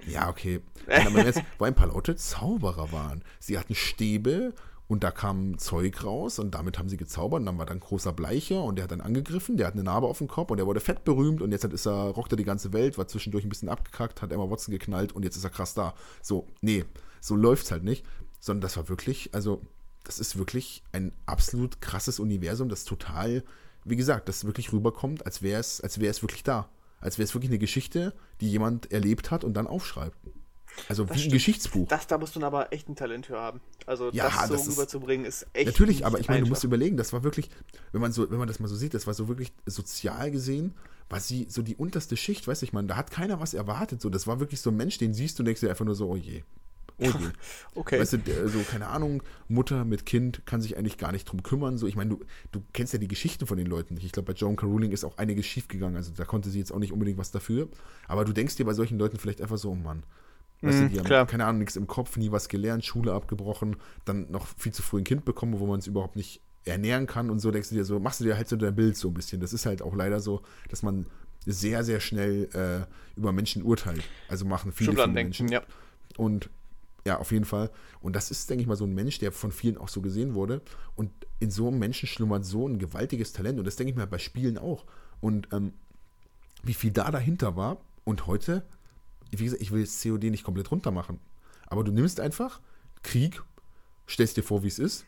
Ja, 0.06 0.28
okay. 0.28 0.60
Jetzt, 1.16 1.42
wo 1.58 1.64
ein 1.64 1.74
paar 1.74 1.88
Leute 1.88 2.16
Zauberer 2.16 2.90
waren. 2.92 3.22
Sie 3.38 3.58
hatten 3.58 3.74
Stäbe 3.74 4.54
und 4.90 5.04
da 5.04 5.12
kam 5.12 5.56
Zeug 5.56 6.02
raus 6.02 6.40
und 6.40 6.56
damit 6.56 6.76
haben 6.76 6.88
sie 6.88 6.96
gezaubert. 6.96 7.38
Und 7.38 7.46
dann 7.46 7.58
war 7.58 7.64
dann 7.64 7.76
ein 7.76 7.80
großer 7.80 8.12
Bleicher 8.12 8.64
und 8.64 8.74
der 8.74 8.82
hat 8.82 8.90
dann 8.90 9.00
angegriffen, 9.00 9.56
der 9.56 9.68
hat 9.68 9.74
eine 9.74 9.84
Narbe 9.84 10.08
auf 10.08 10.18
dem 10.18 10.26
Kopf 10.26 10.50
und 10.50 10.56
der 10.56 10.66
wurde 10.66 10.80
fett 10.80 11.04
berühmt 11.04 11.42
und 11.42 11.52
jetzt 11.52 11.64
ist 11.64 11.86
er, 11.86 12.08
rockt 12.08 12.32
er 12.32 12.36
die 12.36 12.44
ganze 12.44 12.72
Welt, 12.72 12.98
war 12.98 13.06
zwischendurch 13.06 13.44
ein 13.44 13.50
bisschen 13.50 13.68
abgekackt, 13.68 14.20
hat 14.20 14.32
Emma 14.32 14.50
Watson 14.50 14.72
geknallt 14.72 15.12
und 15.12 15.22
jetzt 15.22 15.36
ist 15.36 15.44
er 15.44 15.50
krass 15.50 15.74
da. 15.74 15.94
So, 16.22 16.48
nee, 16.60 16.84
so 17.20 17.36
läuft's 17.36 17.70
halt 17.70 17.84
nicht. 17.84 18.04
Sondern 18.40 18.62
das 18.62 18.76
war 18.76 18.88
wirklich, 18.88 19.30
also, 19.32 19.62
das 20.02 20.18
ist 20.18 20.36
wirklich 20.36 20.82
ein 20.90 21.12
absolut 21.24 21.80
krasses 21.80 22.18
Universum, 22.18 22.68
das 22.68 22.84
total, 22.84 23.44
wie 23.84 23.96
gesagt, 23.96 24.28
das 24.28 24.44
wirklich 24.44 24.72
rüberkommt, 24.72 25.24
als 25.24 25.40
wäre 25.40 25.60
es, 25.60 25.80
als 25.80 26.00
wäre 26.00 26.10
es 26.10 26.20
wirklich 26.20 26.42
da. 26.42 26.68
Als 26.98 27.16
wäre 27.16 27.26
es 27.26 27.34
wirklich 27.34 27.50
eine 27.50 27.60
Geschichte, 27.60 28.12
die 28.40 28.50
jemand 28.50 28.90
erlebt 28.90 29.30
hat 29.30 29.44
und 29.44 29.54
dann 29.54 29.68
aufschreibt. 29.68 30.18
Also 30.88 31.04
das 31.04 31.16
wie 31.16 31.24
ein 31.24 31.30
Geschichtsbuch. 31.30 31.88
Das, 31.88 32.06
da 32.06 32.18
musst 32.18 32.36
du 32.36 32.44
aber 32.44 32.72
echt 32.72 32.88
ein 32.88 32.96
Talent 32.96 33.26
für 33.26 33.38
haben. 33.38 33.60
Also 33.86 34.10
ja, 34.12 34.24
das 34.24 34.48
so 34.48 34.54
das 34.54 34.68
rüberzubringen 34.68 35.26
ist 35.26 35.46
echt. 35.52 35.66
Natürlich, 35.66 36.06
aber 36.06 36.18
ich 36.18 36.28
meine, 36.28 36.42
du 36.42 36.48
musst 36.48 36.64
überlegen, 36.64 36.96
das 36.96 37.12
war 37.12 37.22
wirklich, 37.22 37.50
wenn 37.92 38.00
man 38.00 38.12
so, 38.12 38.30
wenn 38.30 38.38
man 38.38 38.48
das 38.48 38.60
mal 38.60 38.68
so 38.68 38.76
sieht, 38.76 38.94
das 38.94 39.06
war 39.06 39.14
so 39.14 39.28
wirklich 39.28 39.52
sozial 39.66 40.30
gesehen, 40.30 40.74
war 41.08 41.20
sie 41.20 41.46
so 41.48 41.62
die 41.62 41.76
unterste 41.76 42.16
Schicht, 42.16 42.46
weiß 42.46 42.62
ich 42.62 42.72
man, 42.72 42.88
da 42.88 42.96
hat 42.96 43.10
keiner 43.10 43.40
was 43.40 43.54
erwartet. 43.54 44.00
So, 44.00 44.10
das 44.10 44.26
war 44.26 44.40
wirklich 44.40 44.60
so 44.60 44.70
ein 44.70 44.76
Mensch, 44.76 44.98
den 44.98 45.12
siehst 45.12 45.38
du 45.38 45.42
denkst 45.42 45.60
dir 45.60 45.70
einfach 45.70 45.84
nur 45.84 45.94
so, 45.94 46.08
oh 46.08 46.16
je. 46.16 46.42
Oh 46.98 47.04
je. 47.04 47.12
okay. 47.74 47.98
Weißt 47.98 48.12
du, 48.12 48.48
so, 48.48 48.60
keine 48.70 48.86
Ahnung, 48.86 49.22
Mutter 49.48 49.84
mit 49.84 50.06
Kind 50.06 50.46
kann 50.46 50.60
sich 50.60 50.76
eigentlich 50.76 50.98
gar 50.98 51.12
nicht 51.12 51.24
drum 51.24 51.42
kümmern. 51.42 51.78
So, 51.78 51.86
ich 51.86 51.96
meine, 51.96 52.10
du, 52.10 52.20
du 52.52 52.62
kennst 52.72 52.92
ja 52.92 52.98
die 52.98 53.08
Geschichten 53.08 53.46
von 53.46 53.56
den 53.56 53.66
Leuten 53.66 53.94
nicht. 53.94 54.04
Ich 54.04 54.12
glaube, 54.12 54.32
bei 54.32 54.38
Joan 54.38 54.56
Caroling 54.56 54.92
ist 54.92 55.04
auch 55.04 55.18
einiges 55.18 55.46
schiefgegangen. 55.46 55.96
Also 55.96 56.12
da 56.16 56.24
konnte 56.24 56.50
sie 56.50 56.58
jetzt 56.58 56.72
auch 56.72 56.78
nicht 56.78 56.92
unbedingt 56.92 57.18
was 57.18 57.30
dafür. 57.30 57.68
Aber 58.06 58.24
du 58.24 58.32
denkst 58.32 58.56
dir 58.56 58.64
bei 58.64 58.74
solchen 58.74 58.98
Leuten 58.98 59.18
vielleicht 59.18 59.40
einfach 59.40 59.58
so, 59.58 59.70
oh 59.70 59.74
Mann, 59.74 60.04
Weißt 60.62 60.78
du, 60.78 60.84
Mhm, 60.84 60.88
die 60.90 60.98
haben, 60.98 61.06
klar. 61.06 61.26
keine 61.26 61.46
Ahnung, 61.46 61.60
nichts 61.60 61.76
im 61.76 61.86
Kopf, 61.86 62.16
nie 62.16 62.30
was 62.32 62.48
gelernt, 62.48 62.84
Schule 62.84 63.12
abgebrochen, 63.14 63.76
dann 64.04 64.30
noch 64.30 64.46
viel 64.58 64.72
zu 64.72 64.82
früh 64.82 64.98
ein 64.98 65.04
Kind 65.04 65.24
bekommen, 65.24 65.58
wo 65.58 65.66
man 65.66 65.78
es 65.78 65.86
überhaupt 65.86 66.16
nicht 66.16 66.42
ernähren 66.64 67.06
kann 67.06 67.30
und 67.30 67.38
so 67.38 67.50
denkst 67.50 67.70
du 67.70 67.74
dir 67.74 67.84
so, 67.84 67.98
machst 67.98 68.20
du 68.20 68.24
dir 68.24 68.36
halt 68.36 68.48
so 68.48 68.56
dein 68.56 68.74
Bild 68.74 68.96
so 68.96 69.08
ein 69.08 69.14
bisschen. 69.14 69.40
Das 69.40 69.52
ist 69.54 69.64
halt 69.64 69.80
auch 69.80 69.94
leider 69.94 70.20
so, 70.20 70.42
dass 70.68 70.82
man 70.82 71.06
sehr, 71.46 71.82
sehr 71.84 72.00
schnell 72.00 72.48
äh, 72.52 72.86
über 73.18 73.32
Menschen 73.32 73.62
urteilt. 73.62 74.02
Also 74.28 74.44
machen 74.44 74.72
viele, 74.72 74.92
viele 74.92 75.06
Menschen. 75.06 75.48
ja. 75.48 75.62
Und 76.18 76.50
ja, 77.06 77.18
auf 77.18 77.32
jeden 77.32 77.46
Fall. 77.46 77.70
Und 78.02 78.14
das 78.14 78.30
ist, 78.30 78.50
denke 78.50 78.60
ich 78.60 78.66
mal, 78.68 78.76
so 78.76 78.84
ein 78.84 78.92
Mensch, 78.94 79.18
der 79.20 79.32
von 79.32 79.52
vielen 79.52 79.78
auch 79.78 79.88
so 79.88 80.02
gesehen 80.02 80.34
wurde. 80.34 80.60
Und 80.96 81.10
in 81.38 81.50
so 81.50 81.68
einem 81.68 81.78
Menschen 81.78 82.06
schlummert 82.06 82.44
so 82.44 82.68
ein 82.68 82.78
gewaltiges 82.78 83.32
Talent. 83.32 83.58
Und 83.58 83.64
das 83.64 83.76
denke 83.76 83.92
ich 83.92 83.96
mir 83.96 84.06
bei 84.06 84.18
Spielen 84.18 84.58
auch. 84.58 84.84
Und 85.20 85.48
ähm, 85.52 85.72
wie 86.62 86.74
viel 86.74 86.90
da 86.90 87.10
dahinter 87.10 87.56
war. 87.56 87.78
Und 88.04 88.26
heute, 88.26 88.64
wie 89.32 89.44
gesagt, 89.44 89.62
ich 89.62 89.70
will 89.70 89.80
jetzt 89.80 90.02
COD 90.02 90.24
nicht 90.30 90.44
komplett 90.44 90.70
runter 90.70 90.90
machen. 90.90 91.18
Aber 91.66 91.84
du 91.84 91.92
nimmst 91.92 92.20
einfach 92.20 92.60
Krieg, 93.02 93.42
stellst 94.08 94.36
dir 94.36 94.42
vor, 94.42 94.62
wie 94.62 94.68
es 94.68 94.78
ist, 94.78 95.04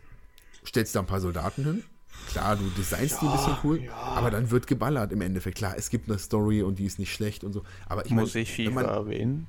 stellst 0.66 0.94
da 0.94 1.00
ein 1.00 1.06
paar 1.06 1.20
Soldaten 1.20 1.64
hin. 1.64 1.84
Klar, 2.28 2.56
du 2.56 2.64
designst 2.76 3.20
die 3.22 3.26
ein 3.26 3.32
bisschen 3.32 3.56
cool, 3.64 3.88
aber 3.90 4.30
dann 4.30 4.50
wird 4.50 4.66
geballert 4.66 5.12
im 5.12 5.22
Endeffekt. 5.22 5.56
Klar, 5.58 5.74
es 5.76 5.88
gibt 5.90 6.08
eine 6.08 6.18
Story 6.18 6.62
und 6.62 6.78
die 6.78 6.84
ist 6.84 6.98
nicht 6.98 7.12
schlecht 7.12 7.42
und 7.42 7.52
so. 7.52 7.62
Aber 7.88 8.04
ich 8.04 8.12
Muss 8.12 8.34
mein, 8.34 8.42
ich 8.42 8.52
FIFA 8.52 8.70
man- 8.70 8.84
erwähnen? 8.84 9.46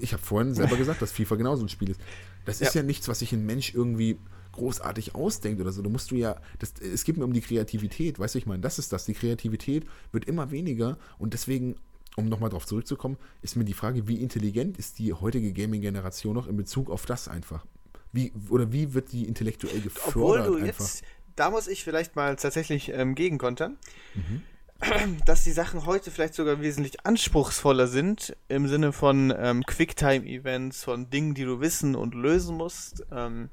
ich 0.00 0.12
habe 0.12 0.22
vorhin 0.22 0.52
selber 0.52 0.76
gesagt, 0.76 1.00
dass 1.00 1.12
FIFA 1.12 1.36
genauso 1.36 1.64
ein 1.64 1.68
Spiel 1.68 1.90
ist. 1.90 2.00
Das 2.44 2.60
ist 2.60 2.74
Ja. 2.74 2.80
ja, 2.80 2.86
nichts, 2.86 3.06
was 3.06 3.20
sich 3.20 3.32
ein 3.32 3.46
Mensch 3.46 3.72
irgendwie 3.72 4.18
großartig 4.52 5.14
ausdenkt 5.14 5.60
oder 5.60 5.70
so. 5.70 5.80
Da 5.80 5.88
musst 5.88 6.10
du 6.10 6.16
ja, 6.16 6.40
das, 6.58 6.74
es 6.80 7.04
geht 7.04 7.16
mir 7.16 7.24
um 7.24 7.32
die 7.32 7.40
Kreativität, 7.40 8.18
weißt 8.18 8.34
du, 8.34 8.38
ich 8.40 8.46
meine, 8.46 8.60
das 8.62 8.80
ist 8.80 8.92
das. 8.92 9.04
Die 9.04 9.14
Kreativität 9.14 9.86
wird 10.10 10.24
immer 10.24 10.50
weniger 10.50 10.98
und 11.18 11.34
deswegen, 11.34 11.76
um 12.20 12.28
nochmal 12.28 12.50
drauf 12.50 12.66
zurückzukommen, 12.66 13.16
ist 13.42 13.56
mir 13.56 13.64
die 13.64 13.74
Frage, 13.74 14.06
wie 14.08 14.22
intelligent 14.22 14.78
ist 14.78 14.98
die 14.98 15.12
heutige 15.12 15.52
Gaming-Generation 15.52 16.34
noch 16.34 16.46
in 16.46 16.56
Bezug 16.56 16.90
auf 16.90 17.06
das 17.06 17.28
einfach? 17.28 17.66
Wie, 18.12 18.32
oder 18.48 18.72
wie 18.72 18.94
wird 18.94 19.12
die 19.12 19.26
intellektuell 19.26 19.80
gefördert 19.80 20.16
Obwohl 20.16 20.42
du 20.42 20.54
einfach? 20.56 20.66
jetzt, 20.66 21.02
da 21.36 21.50
muss 21.50 21.68
ich 21.68 21.84
vielleicht 21.84 22.16
mal 22.16 22.36
tatsächlich 22.36 22.88
ähm, 22.90 23.14
gegenkontern, 23.14 23.78
Mhm. 24.14 24.42
dass 25.26 25.44
die 25.44 25.52
Sachen 25.52 25.84
heute 25.84 26.10
vielleicht 26.10 26.34
sogar 26.34 26.60
wesentlich 26.60 27.04
anspruchsvoller 27.04 27.86
sind, 27.86 28.34
im 28.48 28.66
Sinne 28.66 28.92
von 28.92 29.32
ähm, 29.36 29.62
Quicktime-Events, 29.66 30.84
von 30.84 31.10
Dingen, 31.10 31.34
die 31.34 31.44
du 31.44 31.60
wissen 31.60 31.94
und 31.94 32.14
lösen 32.14 32.56
musst. 32.56 33.04
Ähm, 33.12 33.50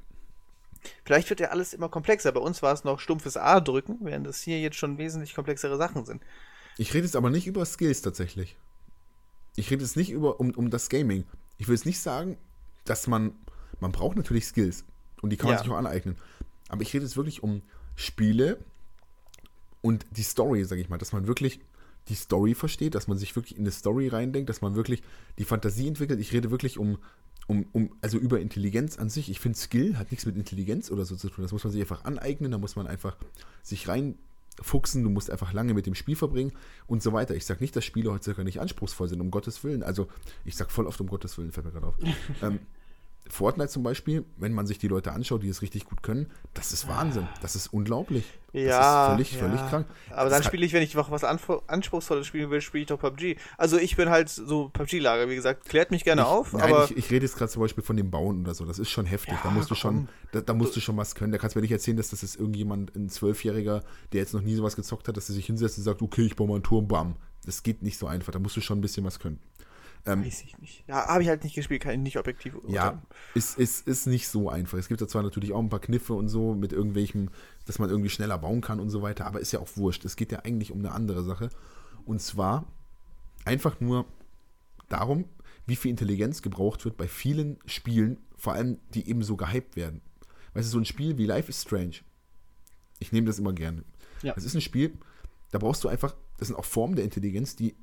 vielleicht 1.04 1.28
wird 1.28 1.40
ja 1.40 1.48
alles 1.48 1.74
immer 1.74 1.88
komplexer. 1.90 2.32
Bei 2.32 2.40
uns 2.40 2.62
war 2.62 2.72
es 2.72 2.82
noch 2.84 2.98
stumpfes 2.98 3.36
A 3.36 3.60
drücken, 3.60 3.98
während 4.00 4.26
es 4.26 4.40
hier 4.42 4.58
jetzt 4.58 4.76
schon 4.76 4.96
wesentlich 4.96 5.34
komplexere 5.34 5.76
Sachen 5.76 6.06
sind. 6.06 6.22
Ich 6.78 6.94
rede 6.94 7.04
jetzt 7.04 7.16
aber 7.16 7.28
nicht 7.28 7.46
über 7.46 7.64
Skills 7.66 8.00
tatsächlich. 8.02 8.56
Ich 9.56 9.70
rede 9.70 9.82
jetzt 9.82 9.96
nicht 9.96 10.10
über 10.10 10.40
um, 10.40 10.50
um 10.52 10.70
das 10.70 10.88
Gaming. 10.88 11.24
Ich 11.58 11.68
will 11.68 11.74
jetzt 11.74 11.84
nicht 11.86 12.00
sagen, 12.00 12.38
dass 12.84 13.06
man 13.06 13.32
man 13.80 13.92
braucht 13.92 14.16
natürlich 14.16 14.46
Skills 14.46 14.84
und 15.20 15.30
die 15.30 15.36
kann 15.36 15.48
man 15.48 15.56
Ja. 15.56 15.62
sich 15.62 15.70
auch 15.70 15.76
aneignen. 15.76 16.16
Aber 16.68 16.82
ich 16.82 16.92
rede 16.94 17.04
jetzt 17.04 17.16
wirklich 17.16 17.42
um 17.42 17.62
Spiele 17.96 18.58
und 19.82 20.06
die 20.10 20.22
Story, 20.22 20.64
sage 20.64 20.80
ich 20.80 20.88
mal, 20.88 20.98
dass 20.98 21.12
man 21.12 21.26
wirklich 21.26 21.60
die 22.08 22.14
Story 22.14 22.54
versteht, 22.54 22.94
dass 22.94 23.06
man 23.08 23.18
sich 23.18 23.34
wirklich 23.36 23.56
in 23.56 23.62
eine 23.64 23.70
Story 23.70 24.08
reindenkt, 24.08 24.48
dass 24.48 24.60
man 24.62 24.74
wirklich 24.74 25.02
die 25.38 25.44
Fantasie 25.44 25.88
entwickelt. 25.88 26.20
Ich 26.20 26.32
rede 26.32 26.50
wirklich 26.50 26.78
um 26.78 26.98
um, 27.46 27.66
um 27.72 27.96
also 28.02 28.18
über 28.18 28.40
Intelligenz 28.40 28.98
an 28.98 29.08
sich. 29.08 29.30
Ich 29.30 29.40
finde 29.40 29.58
Skill 29.58 29.96
hat 29.96 30.10
nichts 30.10 30.26
mit 30.26 30.36
Intelligenz 30.36 30.90
oder 30.90 31.06
so 31.06 31.16
zu 31.16 31.30
tun. 31.30 31.42
Das 31.42 31.50
muss 31.52 31.64
man 31.64 31.72
sich 31.72 31.80
einfach 31.80 32.04
aneignen, 32.04 32.50
da 32.50 32.58
muss 32.58 32.76
man 32.76 32.86
einfach 32.86 33.16
sich 33.62 33.88
reinfuchsen, 34.58 35.02
du 35.02 35.10
musst 35.10 35.30
einfach 35.30 35.52
lange 35.52 35.74
mit 35.74 35.86
dem 35.86 35.94
Spiel 35.94 36.16
verbringen 36.16 36.52
und 36.86 37.02
so 37.02 37.12
weiter. 37.12 37.34
Ich 37.34 37.46
sage 37.46 37.60
nicht, 37.60 37.74
dass 37.76 37.84
Spiele 37.84 38.10
heutzutage 38.10 38.44
nicht 38.44 38.60
anspruchsvoll 38.60 39.08
sind, 39.08 39.20
um 39.20 39.30
Gottes 39.30 39.62
Willen. 39.64 39.82
Also 39.82 40.08
ich 40.44 40.56
sage 40.56 40.70
voll 40.70 40.86
oft 40.86 41.00
um 41.00 41.08
Gottes 41.08 41.38
Willen, 41.38 41.52
fällt 41.52 41.66
mir 41.66 41.72
gerade 41.72 41.86
auf. 41.86 41.96
ähm, 42.42 42.60
Fortnite 43.28 43.68
zum 43.68 43.82
Beispiel, 43.82 44.24
wenn 44.36 44.52
man 44.52 44.66
sich 44.66 44.78
die 44.78 44.88
Leute 44.88 45.12
anschaut, 45.12 45.42
die 45.42 45.48
es 45.48 45.62
richtig 45.62 45.84
gut 45.84 46.02
können, 46.02 46.30
das 46.54 46.72
ist 46.72 46.88
Wahnsinn. 46.88 47.28
Das 47.42 47.56
ist 47.56 47.68
unglaublich. 47.68 48.24
Ja, 48.52 48.68
das 49.16 49.20
ist 49.20 49.30
völlig, 49.30 49.32
ja. 49.32 49.38
völlig 49.38 49.70
krank. 49.70 49.86
Aber 50.10 50.24
Das 50.24 50.30
dann 50.30 50.38
hat- 50.38 50.44
spiele 50.46 50.64
ich, 50.64 50.72
wenn 50.72 50.82
ich 50.82 50.94
noch 50.94 51.10
was 51.10 51.22
Anspruchsvolles 51.22 52.26
spielen 52.26 52.50
will, 52.50 52.60
spiele 52.62 52.82
ich 52.82 52.88
doch 52.88 52.98
PUBG. 52.98 53.36
Also 53.58 53.76
ich 53.78 53.94
bin 53.96 54.08
halt 54.08 54.28
so 54.30 54.70
PUBG-Lager, 54.70 55.28
wie 55.28 55.34
gesagt, 55.34 55.66
klärt 55.66 55.90
mich 55.90 56.02
gerne 56.04 56.26
auf, 56.26 56.52
Nein, 56.54 56.62
aber 56.62 56.84
ich, 56.84 56.96
ich 56.96 57.10
rede 57.10 57.26
jetzt 57.26 57.36
gerade 57.36 57.50
zum 57.50 57.60
Beispiel 57.62 57.84
von 57.84 57.96
dem 57.96 58.10
Bauen 58.10 58.40
oder 58.42 58.54
so. 58.54 58.64
Das 58.64 58.78
ist 58.78 58.88
schon 58.90 59.04
heftig. 59.06 59.34
da 59.42 59.50
Ja, 59.50 59.54
musst 59.54 59.70
du 59.70 59.74
schon, 59.74 60.08
da, 60.32 60.40
da 60.40 60.54
musst 60.54 60.74
du 60.76 60.80
schon 60.80 60.96
was 60.96 61.14
können. 61.14 61.32
Da 61.32 61.38
kannst 61.38 61.56
du 61.56 61.58
mir 61.58 61.62
nicht 61.62 61.72
erzählen, 61.72 61.96
dass 61.98 62.08
das 62.08 62.22
ist 62.22 62.36
irgendjemand, 62.36 62.96
ein 62.96 63.08
Zwölfjähriger, 63.10 63.82
der 64.12 64.20
jetzt 64.20 64.32
noch 64.32 64.42
nie 64.42 64.54
sowas 64.54 64.76
gezockt 64.76 65.08
hat, 65.08 65.16
dass 65.16 65.28
er 65.28 65.34
sich 65.34 65.46
hinsetzt 65.46 65.76
und 65.78 65.84
sagt, 65.84 66.00
okay, 66.00 66.22
ich 66.22 66.34
baue 66.36 66.48
mal 66.48 66.54
einen 66.54 66.62
Turm, 66.62 66.88
bam. 66.88 67.16
Das 67.44 67.62
geht 67.62 67.82
nicht 67.82 67.98
so 67.98 68.06
einfach. 68.06 68.32
Da 68.32 68.38
musst 68.38 68.56
du 68.56 68.60
schon 68.60 68.78
ein 68.78 68.82
bisschen 68.82 69.04
was 69.04 69.18
können. 69.20 69.38
Ähm, 70.08 70.24
weiß 70.24 70.42
ich 70.42 70.58
nicht. 70.58 70.84
Ja, 70.88 71.06
habe 71.06 71.22
ich 71.22 71.28
halt 71.28 71.44
nicht 71.44 71.54
gespielt, 71.54 71.82
kann 71.82 71.92
ich 71.92 71.98
nicht 71.98 72.18
objektiv 72.18 72.54
ja, 72.66 72.84
urteilen. 72.84 73.02
ist, 73.34 73.58
ist, 73.58 73.86
ist 73.86 74.06
nicht 74.06 74.28
so 74.28 74.48
einfach. 74.48 74.78
Es 74.78 74.88
gibt 74.88 75.00
da 75.00 75.08
zwar 75.08 75.22
natürlich 75.22 75.52
auch 75.52 75.60
ein 75.60 75.68
paar 75.68 75.80
Kniffe 75.80 76.14
und 76.14 76.28
so 76.28 76.54
mit 76.54 76.72
irgendwelchen, 76.72 77.30
dass 77.66 77.78
man 77.78 77.90
irgendwie 77.90 78.08
schneller 78.08 78.38
bauen 78.38 78.60
kann 78.60 78.80
und 78.80 78.90
so 78.90 79.02
weiter, 79.02 79.26
aber 79.26 79.40
ist 79.40 79.52
ja 79.52 79.60
auch 79.60 79.68
wurscht. 79.76 80.04
Es 80.04 80.16
geht 80.16 80.32
ja 80.32 80.40
eigentlich 80.40 80.72
um 80.72 80.78
eine 80.78 80.92
andere 80.92 81.22
Sache. 81.22 81.50
Und 82.06 82.22
zwar 82.22 82.64
einfach 83.44 83.80
nur 83.80 84.06
darum, 84.88 85.26
wie 85.66 85.76
viel 85.76 85.90
Intelligenz 85.90 86.40
gebraucht 86.40 86.86
wird 86.86 86.96
bei 86.96 87.06
vielen 87.06 87.58
Spielen, 87.66 88.18
vor 88.36 88.54
allem 88.54 88.78
die 88.94 89.08
eben 89.08 89.22
so 89.22 89.36
gehypt 89.36 89.76
werden. 89.76 90.00
Weißt 90.54 90.66
du, 90.66 90.70
so 90.72 90.78
ein 90.78 90.86
Spiel 90.86 91.18
wie 91.18 91.26
Life 91.26 91.50
is 91.50 91.62
Strange. 91.62 91.96
Ich 92.98 93.12
nehme 93.12 93.26
das 93.26 93.38
immer 93.38 93.52
gerne. 93.52 93.84
Ja. 94.22 94.32
Das 94.32 94.44
ist 94.44 94.54
ein 94.54 94.62
Spiel, 94.62 94.96
da 95.50 95.58
brauchst 95.58 95.84
du 95.84 95.88
einfach, 95.88 96.16
das 96.38 96.48
sind 96.48 96.56
auch 96.56 96.64
Formen 96.64 96.96
der 96.96 97.04
Intelligenz, 97.04 97.54
die 97.54 97.76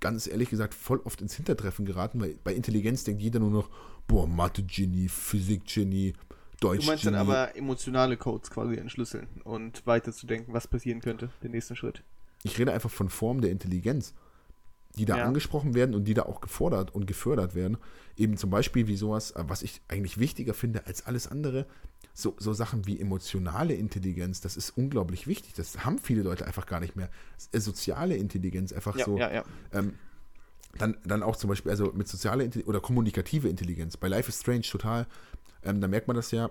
ganz 0.00 0.26
ehrlich 0.26 0.50
gesagt 0.50 0.74
voll 0.74 1.00
oft 1.04 1.20
ins 1.20 1.34
Hintertreffen 1.34 1.84
geraten, 1.86 2.20
weil 2.20 2.36
bei 2.44 2.54
Intelligenz 2.54 3.04
denkt 3.04 3.22
jeder 3.22 3.40
nur 3.40 3.50
noch, 3.50 3.70
boah, 4.06 4.26
Mathe-Genie, 4.26 5.08
Physik-Genie, 5.08 6.14
Du 6.60 6.68
meinst 6.68 6.86
dann 6.88 6.94
Deutsch-Genie. 6.94 7.16
aber 7.16 7.56
emotionale 7.56 8.16
Codes 8.16 8.50
quasi 8.50 8.76
entschlüsseln 8.76 9.26
und 9.44 9.86
weiterzudenken, 9.86 10.54
was 10.54 10.66
passieren 10.66 11.00
könnte, 11.00 11.28
den 11.42 11.50
nächsten 11.50 11.76
Schritt. 11.76 12.02
Ich 12.44 12.58
rede 12.58 12.72
einfach 12.72 12.90
von 12.90 13.08
Formen 13.10 13.42
der 13.42 13.50
Intelligenz, 13.50 14.14
die 14.98 15.04
da 15.04 15.18
Ja. 15.18 15.24
angesprochen 15.24 15.74
werden 15.74 15.94
und 15.94 16.04
die 16.04 16.14
da 16.14 16.22
auch 16.22 16.40
gefordert 16.40 16.94
und 16.94 17.06
gefördert 17.06 17.54
werden. 17.54 17.76
Eben 18.16 18.36
zum 18.36 18.50
Beispiel 18.50 18.86
wie 18.86 18.96
sowas, 18.96 19.32
äh, 19.32 19.44
was 19.46 19.62
ich 19.62 19.82
eigentlich 19.88 20.18
wichtiger 20.18 20.54
finde 20.54 20.86
als 20.86 21.06
alles 21.06 21.28
andere, 21.28 21.66
so, 22.14 22.34
so 22.38 22.54
Sachen 22.54 22.86
wie 22.86 22.98
emotionale 22.98 23.74
Intelligenz, 23.74 24.40
das 24.40 24.56
ist 24.56 24.70
unglaublich 24.70 25.26
wichtig. 25.26 25.52
Das 25.54 25.84
haben 25.84 25.98
viele 25.98 26.22
Leute 26.22 26.46
einfach 26.46 26.66
gar 26.66 26.80
nicht 26.80 26.96
mehr. 26.96 27.10
Äh, 27.52 27.60
Soziale 27.60 28.16
Intelligenz, 28.16 28.72
einfach 28.72 28.96
Ja, 28.96 29.04
so. 29.04 29.18
ja, 29.18 29.32
ja. 29.32 29.44
Ähm, 29.72 29.94
dann, 30.78 30.96
dann 31.04 31.22
auch 31.22 31.36
zum 31.36 31.48
Beispiel, 31.48 31.70
also 31.70 31.92
mit 31.94 32.08
sozialer 32.08 32.44
Intelligenz 32.44 32.68
oder 32.68 32.80
kommunikative 32.80 33.48
Intelligenz. 33.48 33.96
Bei 33.96 34.08
Life 34.08 34.28
is 34.28 34.40
Strange 34.40 34.62
total, 34.62 35.06
ähm, 35.62 35.80
da 35.80 35.88
merkt 35.88 36.06
man 36.08 36.16
das 36.16 36.30
ja, 36.30 36.50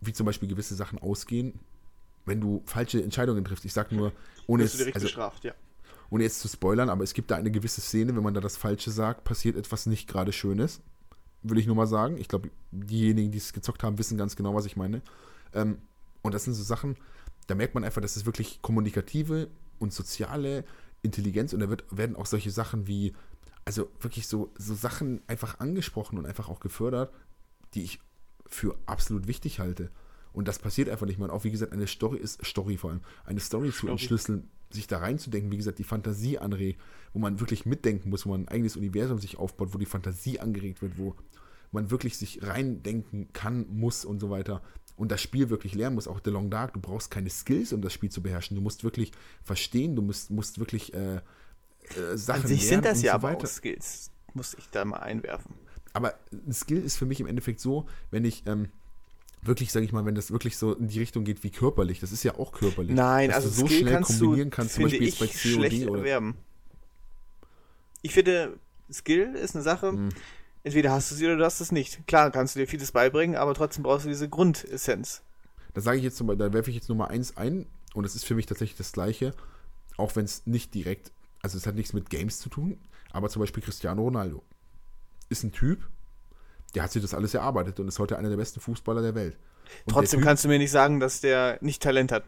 wie 0.00 0.12
zum 0.12 0.26
Beispiel 0.26 0.48
gewisse 0.48 0.74
Sachen 0.74 0.98
ausgehen, 0.98 1.60
wenn 2.26 2.40
du 2.40 2.62
falsche 2.66 3.02
Entscheidungen 3.02 3.44
triffst. 3.44 3.64
Ich 3.64 3.72
sag 3.72 3.92
nur, 3.92 4.12
ohne 4.46 4.66
direkt 4.66 4.96
also, 4.96 5.06
bestraft, 5.06 5.44
ja. 5.44 5.54
Ohne 6.10 6.24
jetzt 6.24 6.40
zu 6.40 6.48
spoilern, 6.48 6.88
aber 6.88 7.04
es 7.04 7.14
gibt 7.14 7.30
da 7.30 7.36
eine 7.36 7.50
gewisse 7.50 7.80
Szene, 7.80 8.14
wenn 8.14 8.22
man 8.22 8.34
da 8.34 8.40
das 8.40 8.56
Falsche 8.56 8.90
sagt, 8.90 9.24
passiert 9.24 9.56
etwas 9.56 9.86
nicht 9.86 10.08
gerade 10.08 10.32
Schönes. 10.32 10.80
Will 11.42 11.58
ich 11.58 11.66
nur 11.66 11.76
mal 11.76 11.86
sagen. 11.86 12.16
Ich 12.18 12.28
glaube, 12.28 12.50
diejenigen, 12.70 13.30
die 13.30 13.38
es 13.38 13.52
gezockt 13.52 13.82
haben, 13.82 13.98
wissen 13.98 14.18
ganz 14.18 14.36
genau, 14.36 14.54
was 14.54 14.66
ich 14.66 14.76
meine. 14.76 15.02
Ähm, 15.52 15.78
und 16.22 16.34
das 16.34 16.44
sind 16.44 16.54
so 16.54 16.62
Sachen, 16.62 16.96
da 17.46 17.54
merkt 17.54 17.74
man 17.74 17.84
einfach, 17.84 18.02
das 18.02 18.16
ist 18.16 18.26
wirklich 18.26 18.60
kommunikative 18.62 19.48
und 19.78 19.92
soziale 19.92 20.64
Intelligenz 21.02 21.52
und 21.52 21.60
da 21.60 21.68
wird, 21.68 21.84
werden 21.90 22.16
auch 22.16 22.26
solche 22.26 22.50
Sachen 22.50 22.86
wie, 22.86 23.14
also 23.64 23.88
wirklich 24.00 24.26
so, 24.26 24.52
so 24.58 24.74
Sachen 24.74 25.20
einfach 25.26 25.60
angesprochen 25.60 26.18
und 26.18 26.26
einfach 26.26 26.48
auch 26.48 26.60
gefördert, 26.60 27.12
die 27.74 27.84
ich 27.84 28.00
für 28.46 28.76
absolut 28.86 29.26
wichtig 29.26 29.60
halte. 29.60 29.90
Und 30.32 30.48
das 30.48 30.58
passiert 30.58 30.88
einfach 30.88 31.06
nicht 31.06 31.18
mehr. 31.18 31.28
Und 31.28 31.34
auch, 31.34 31.44
wie 31.44 31.50
gesagt, 31.50 31.72
eine 31.72 31.86
Story 31.86 32.18
ist, 32.18 32.44
Story 32.44 32.76
vor 32.76 32.90
allem, 32.90 33.00
eine 33.24 33.40
Story 33.40 33.72
zu 33.72 33.88
entschlüsseln, 33.88 34.50
sich 34.70 34.86
da 34.86 34.98
reinzudenken, 34.98 35.50
wie 35.50 35.56
gesagt, 35.56 35.78
die 35.78 35.84
Fantasie 35.84 36.38
anregt, 36.38 36.80
wo 37.12 37.18
man 37.18 37.40
wirklich 37.40 37.66
mitdenken 37.66 38.10
muss, 38.10 38.26
wo 38.26 38.30
man 38.30 38.42
ein 38.42 38.48
eigenes 38.48 38.76
Universum 38.76 39.18
sich 39.18 39.38
aufbaut, 39.38 39.72
wo 39.72 39.78
die 39.78 39.86
Fantasie 39.86 40.40
angeregt 40.40 40.82
wird, 40.82 40.98
wo 40.98 41.14
man 41.72 41.90
wirklich 41.90 42.16
sich 42.16 42.42
reindenken 42.42 43.32
kann, 43.32 43.66
muss 43.68 44.04
und 44.04 44.20
so 44.20 44.30
weiter. 44.30 44.62
Und 44.96 45.12
das 45.12 45.20
Spiel 45.20 45.50
wirklich 45.50 45.74
lernen 45.74 45.94
muss, 45.94 46.08
auch 46.08 46.20
The 46.24 46.30
Long 46.30 46.50
Dark, 46.50 46.72
du 46.72 46.80
brauchst 46.80 47.10
keine 47.10 47.30
Skills, 47.30 47.72
um 47.72 47.82
das 47.82 47.92
Spiel 47.92 48.10
zu 48.10 48.22
beherrschen. 48.22 48.56
Du 48.56 48.62
musst 48.62 48.82
wirklich 48.82 49.12
verstehen, 49.42 49.94
du 49.94 50.02
musst, 50.02 50.30
musst 50.30 50.58
wirklich 50.58 50.94
äh, 50.94 51.16
äh, 51.16 52.16
Sachen 52.16 52.42
An 52.42 52.48
sich 52.48 52.66
sind 52.66 52.84
das 52.84 53.02
ja 53.02 53.12
so 53.12 53.26
aber 53.26 53.36
auch 53.36 53.46
Skills, 53.46 54.10
muss 54.34 54.54
ich 54.54 54.68
da 54.70 54.84
mal 54.84 54.98
einwerfen. 54.98 55.54
Aber 55.92 56.14
ein 56.32 56.52
Skill 56.52 56.82
ist 56.82 56.96
für 56.96 57.06
mich 57.06 57.20
im 57.20 57.26
Endeffekt 57.26 57.60
so, 57.60 57.86
wenn 58.10 58.24
ich 58.24 58.46
ähm, 58.46 58.68
wirklich, 59.42 59.72
sage 59.72 59.84
ich 59.86 59.92
mal, 59.92 60.04
wenn 60.04 60.14
das 60.14 60.30
wirklich 60.30 60.56
so 60.56 60.74
in 60.74 60.88
die 60.88 60.98
Richtung 60.98 61.24
geht 61.24 61.42
wie 61.44 61.50
körperlich, 61.50 62.00
das 62.00 62.12
ist 62.12 62.22
ja 62.24 62.34
auch 62.38 62.52
körperlich. 62.52 62.94
Nein, 62.96 63.30
also 63.32 63.48
so 63.48 63.66
Skill 63.66 63.80
schnell 63.80 63.92
kannst 63.94 64.18
kombinieren 64.20 64.50
du, 64.50 64.56
kannst, 64.56 64.74
zum 64.74 64.84
Beispiel 64.84 65.04
jetzt 65.06 65.18
bei 65.18 65.26
schlecht 65.28 65.82
COD 65.82 65.88
oder. 65.90 65.98
erwerben. 66.00 66.34
Ich 68.02 68.12
finde, 68.12 68.58
Skill 68.92 69.34
ist 69.34 69.54
eine 69.54 69.62
Sache, 69.62 69.92
Hm. 69.92 70.08
entweder 70.64 70.92
hast 70.92 71.10
du 71.10 71.14
sie 71.14 71.26
oder 71.26 71.36
du 71.36 71.44
hast 71.44 71.60
es 71.60 71.72
nicht. 71.72 72.06
Klar, 72.06 72.30
kannst 72.30 72.54
du 72.54 72.60
dir 72.60 72.66
vieles 72.66 72.92
beibringen, 72.92 73.36
aber 73.36 73.54
trotzdem 73.54 73.82
brauchst 73.82 74.04
du 74.04 74.08
diese 74.08 74.28
Grundessenz. 74.28 75.22
Da 75.74 75.80
sage 75.80 75.98
ich 75.98 76.04
jetzt 76.04 76.16
zum 76.16 76.26
Beispiel, 76.26 76.46
da 76.46 76.52
werfe 76.52 76.70
ich 76.70 76.76
jetzt 76.76 76.88
Nummer 76.88 77.08
eins 77.10 77.36
ein 77.36 77.66
und 77.94 78.04
das 78.04 78.14
ist 78.14 78.24
für 78.24 78.34
mich 78.34 78.46
tatsächlich 78.46 78.78
das 78.78 78.92
Gleiche, 78.92 79.34
auch 79.96 80.14
wenn 80.16 80.24
es 80.24 80.46
nicht 80.46 80.74
direkt, 80.74 81.12
also 81.42 81.58
es 81.58 81.66
hat 81.66 81.74
nichts 81.74 81.92
mit 81.92 82.10
Games 82.10 82.38
zu 82.38 82.48
tun, 82.48 82.78
aber 83.10 83.28
zum 83.28 83.40
Beispiel 83.40 83.62
Cristiano 83.62 84.02
Ronaldo. 84.02 84.42
ist 85.28 85.42
ein 85.42 85.52
Typ, 85.52 85.88
der 86.76 86.82
hat 86.82 86.92
sich 86.92 87.00
das 87.02 87.14
alles 87.14 87.32
erarbeitet 87.32 87.80
und 87.80 87.88
ist 87.88 87.98
heute 87.98 88.18
einer 88.18 88.28
der 88.28 88.36
besten 88.36 88.60
Fußballer 88.60 89.00
der 89.00 89.14
Welt. 89.14 89.38
Und 89.86 89.94
Trotzdem 89.94 90.20
der 90.20 90.28
kannst 90.28 90.44
du 90.44 90.48
mir 90.48 90.58
nicht 90.58 90.70
sagen, 90.70 91.00
dass 91.00 91.22
der 91.22 91.58
nicht 91.62 91.82
Talent 91.82 92.12
hat. 92.12 92.24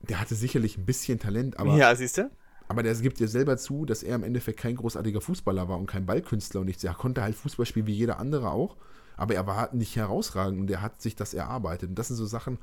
Der 0.00 0.20
hatte 0.20 0.34
sicherlich 0.36 0.78
ein 0.78 0.86
bisschen 0.86 1.18
Talent, 1.18 1.58
aber, 1.58 1.76
ja, 1.76 1.94
siehst 1.94 2.18
du? 2.18 2.30
aber 2.68 2.84
der 2.84 2.94
gibt 2.94 3.18
dir 3.18 3.28
selber 3.28 3.58
zu, 3.58 3.84
dass 3.84 4.04
er 4.04 4.14
im 4.14 4.22
Endeffekt 4.22 4.60
kein 4.60 4.76
großartiger 4.76 5.20
Fußballer 5.20 5.68
war 5.68 5.76
und 5.76 5.86
kein 5.86 6.06
Ballkünstler 6.06 6.60
und 6.60 6.66
nichts. 6.66 6.84
Er 6.84 6.94
konnte 6.94 7.22
halt 7.22 7.34
Fußball 7.34 7.66
spielen 7.66 7.88
wie 7.88 7.94
jeder 7.94 8.20
andere 8.20 8.52
auch, 8.52 8.76
aber 9.16 9.34
er 9.34 9.46
war 9.46 9.74
nicht 9.74 9.96
herausragend 9.96 10.60
und 10.60 10.70
er 10.70 10.80
hat 10.80 11.02
sich 11.02 11.16
das 11.16 11.34
erarbeitet. 11.34 11.90
Und 11.90 11.98
das 11.98 12.06
sind 12.06 12.16
so 12.16 12.26
Sachen, 12.26 12.58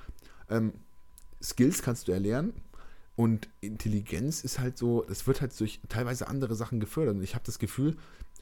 ähm, 0.50 0.74
Skills 1.44 1.84
kannst 1.84 2.08
du 2.08 2.14
erlernen, 2.14 2.54
und 3.18 3.50
Intelligenz 3.62 4.44
ist 4.44 4.60
halt 4.60 4.78
so, 4.78 5.04
es 5.10 5.26
wird 5.26 5.42
halt 5.42 5.60
durch 5.60 5.82
teilweise 5.90 6.28
andere 6.28 6.54
Sachen 6.54 6.80
gefördert. 6.80 7.16
Und 7.16 7.24
ich 7.24 7.34
habe 7.34 7.44
das 7.44 7.58
Gefühl, 7.58 7.98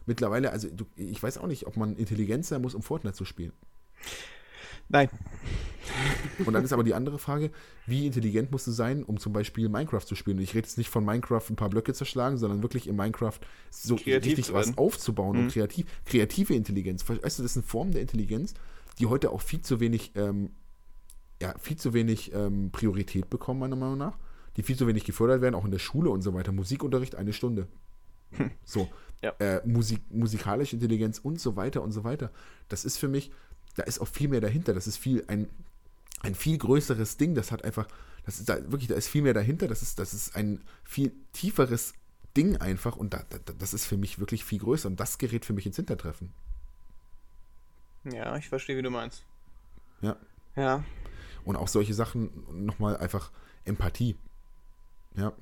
mittlerweile, 0.06 0.52
also 0.52 0.70
du, 0.70 0.86
ich 0.96 1.22
weiß 1.22 1.38
auch 1.38 1.48
nicht, 1.48 1.68
ob 1.68 1.78
man 1.78 1.96
intelligent 1.96 2.46
sein 2.46 2.62
muss, 2.62 2.76
um 2.76 2.82
Fortnite 2.82 3.16
zu 3.16 3.26
spielen. 3.26 3.54
Nein. 4.88 5.10
Und 6.46 6.54
dann 6.54 6.64
ist 6.64 6.74
aber 6.74 6.84
die 6.84 6.94
andere 6.94 7.18
Frage, 7.20 7.52
wie 7.86 8.06
intelligent 8.06 8.52
musst 8.52 8.68
du 8.68 8.72
sein, 8.72 9.04
um 9.04 9.20
zum 9.20 9.34
Beispiel 9.34 9.70
Minecraft 9.70 10.02
zu 10.02 10.16
spielen? 10.16 10.38
Und 10.38 10.44
ich 10.44 10.54
rede 10.54 10.68
jetzt 10.68 10.78
nicht 10.78 10.90
von 10.90 11.06
Minecraft 11.06 11.44
ein 11.50 11.56
paar 11.56 11.70
Blöcke 11.70 11.94
zerschlagen, 11.94 12.38
sondern 12.38 12.62
wirklich 12.62 12.88
in 12.88 12.96
Minecraft 12.96 13.40
so 13.72 13.96
Kreativ 13.96 14.38
richtig 14.38 14.54
was 14.54 14.78
aufzubauen 14.78 15.38
Mhm. 15.38 15.44
und 15.44 15.52
kreativ, 15.52 15.86
kreative 16.06 16.54
Intelligenz. 16.54 17.08
Weißt 17.08 17.40
du, 17.40 17.44
das 17.44 17.52
ist 17.52 17.58
eine 17.58 17.64
Form 17.64 17.92
der 17.92 18.02
Intelligenz, 18.02 18.54
die 19.00 19.08
heute 19.08 19.32
auch 19.32 19.42
viel 19.42 19.62
zu 19.62 19.80
wenig, 19.80 20.12
ähm, 20.16 20.52
ja, 21.42 21.54
viel 21.60 21.78
zu 21.78 21.94
wenig 21.94 22.34
ähm, 22.34 22.70
Priorität 22.72 23.30
bekommen, 23.30 23.60
meiner 23.60 23.76
Meinung 23.76 23.98
nach. 23.98 24.18
Die 24.58 24.64
viel 24.64 24.78
zu 24.78 24.88
wenig 24.88 25.04
gefördert 25.04 25.42
werden, 25.42 25.56
auch 25.56 25.66
in 25.66 25.72
der 25.72 25.80
Schule 25.80 26.10
und 26.10 26.22
so 26.22 26.34
weiter. 26.34 26.52
Musikunterricht 26.52 27.16
eine 27.16 27.34
Stunde. 27.34 27.68
So. 28.66 28.90
Ja. 29.22 29.32
Äh, 29.40 29.62
Musik, 29.66 30.02
musikalische 30.12 30.76
Intelligenz 30.76 31.20
und 31.20 31.40
so 31.40 31.56
weiter 31.56 31.82
und 31.82 31.92
so 31.92 32.04
weiter. 32.04 32.32
Das 32.70 32.86
ist 32.86 32.98
für 32.98 33.08
mich, 33.08 33.32
da 33.76 33.84
ist 33.84 34.00
auch 34.00 34.08
viel 34.08 34.28
mehr 34.28 34.42
dahinter. 34.42 34.74
Das 34.74 34.88
ist 34.88 34.98
viel 34.98 35.24
ein, 35.28 35.50
ein 36.22 36.36
viel 36.36 36.58
größeres 36.58 37.18
Ding. 37.18 37.34
Das 37.34 37.52
hat 37.52 37.64
einfach, 37.64 37.88
das 38.26 38.40
ist 38.40 38.50
da 38.50 38.72
wirklich, 38.72 38.88
da 38.88 38.96
ist 38.96 39.08
viel 39.08 39.24
mehr 39.24 39.34
dahinter. 39.34 39.68
Das 39.68 39.82
ist, 39.82 39.98
das 40.00 40.14
ist 40.14 40.36
ein 40.36 40.62
viel 40.84 41.12
tieferes 41.34 41.94
Ding 42.36 42.58
einfach 42.58 42.98
und 42.98 43.14
da, 43.14 43.24
da, 43.30 43.54
das 43.58 43.74
ist 43.74 43.86
für 43.86 43.98
mich 43.98 44.20
wirklich 44.20 44.44
viel 44.44 44.60
größer 44.60 44.88
und 44.90 45.00
das 45.00 45.18
gerät 45.18 45.46
für 45.46 45.54
mich 45.54 45.66
ins 45.66 45.78
Hintertreffen. 45.78 46.34
Ja, 48.04 48.36
ich 48.38 48.50
verstehe, 48.50 48.78
wie 48.78 48.82
du 48.82 48.92
meinst. 48.92 49.24
Ja. 50.02 50.18
Ja. 50.56 50.84
Und 51.44 51.56
auch 51.56 51.68
solche 51.68 51.94
Sachen, 51.94 52.30
nochmal 52.66 52.98
einfach 52.98 53.32
Empathie. 53.64 54.16
Ja. 55.16 55.34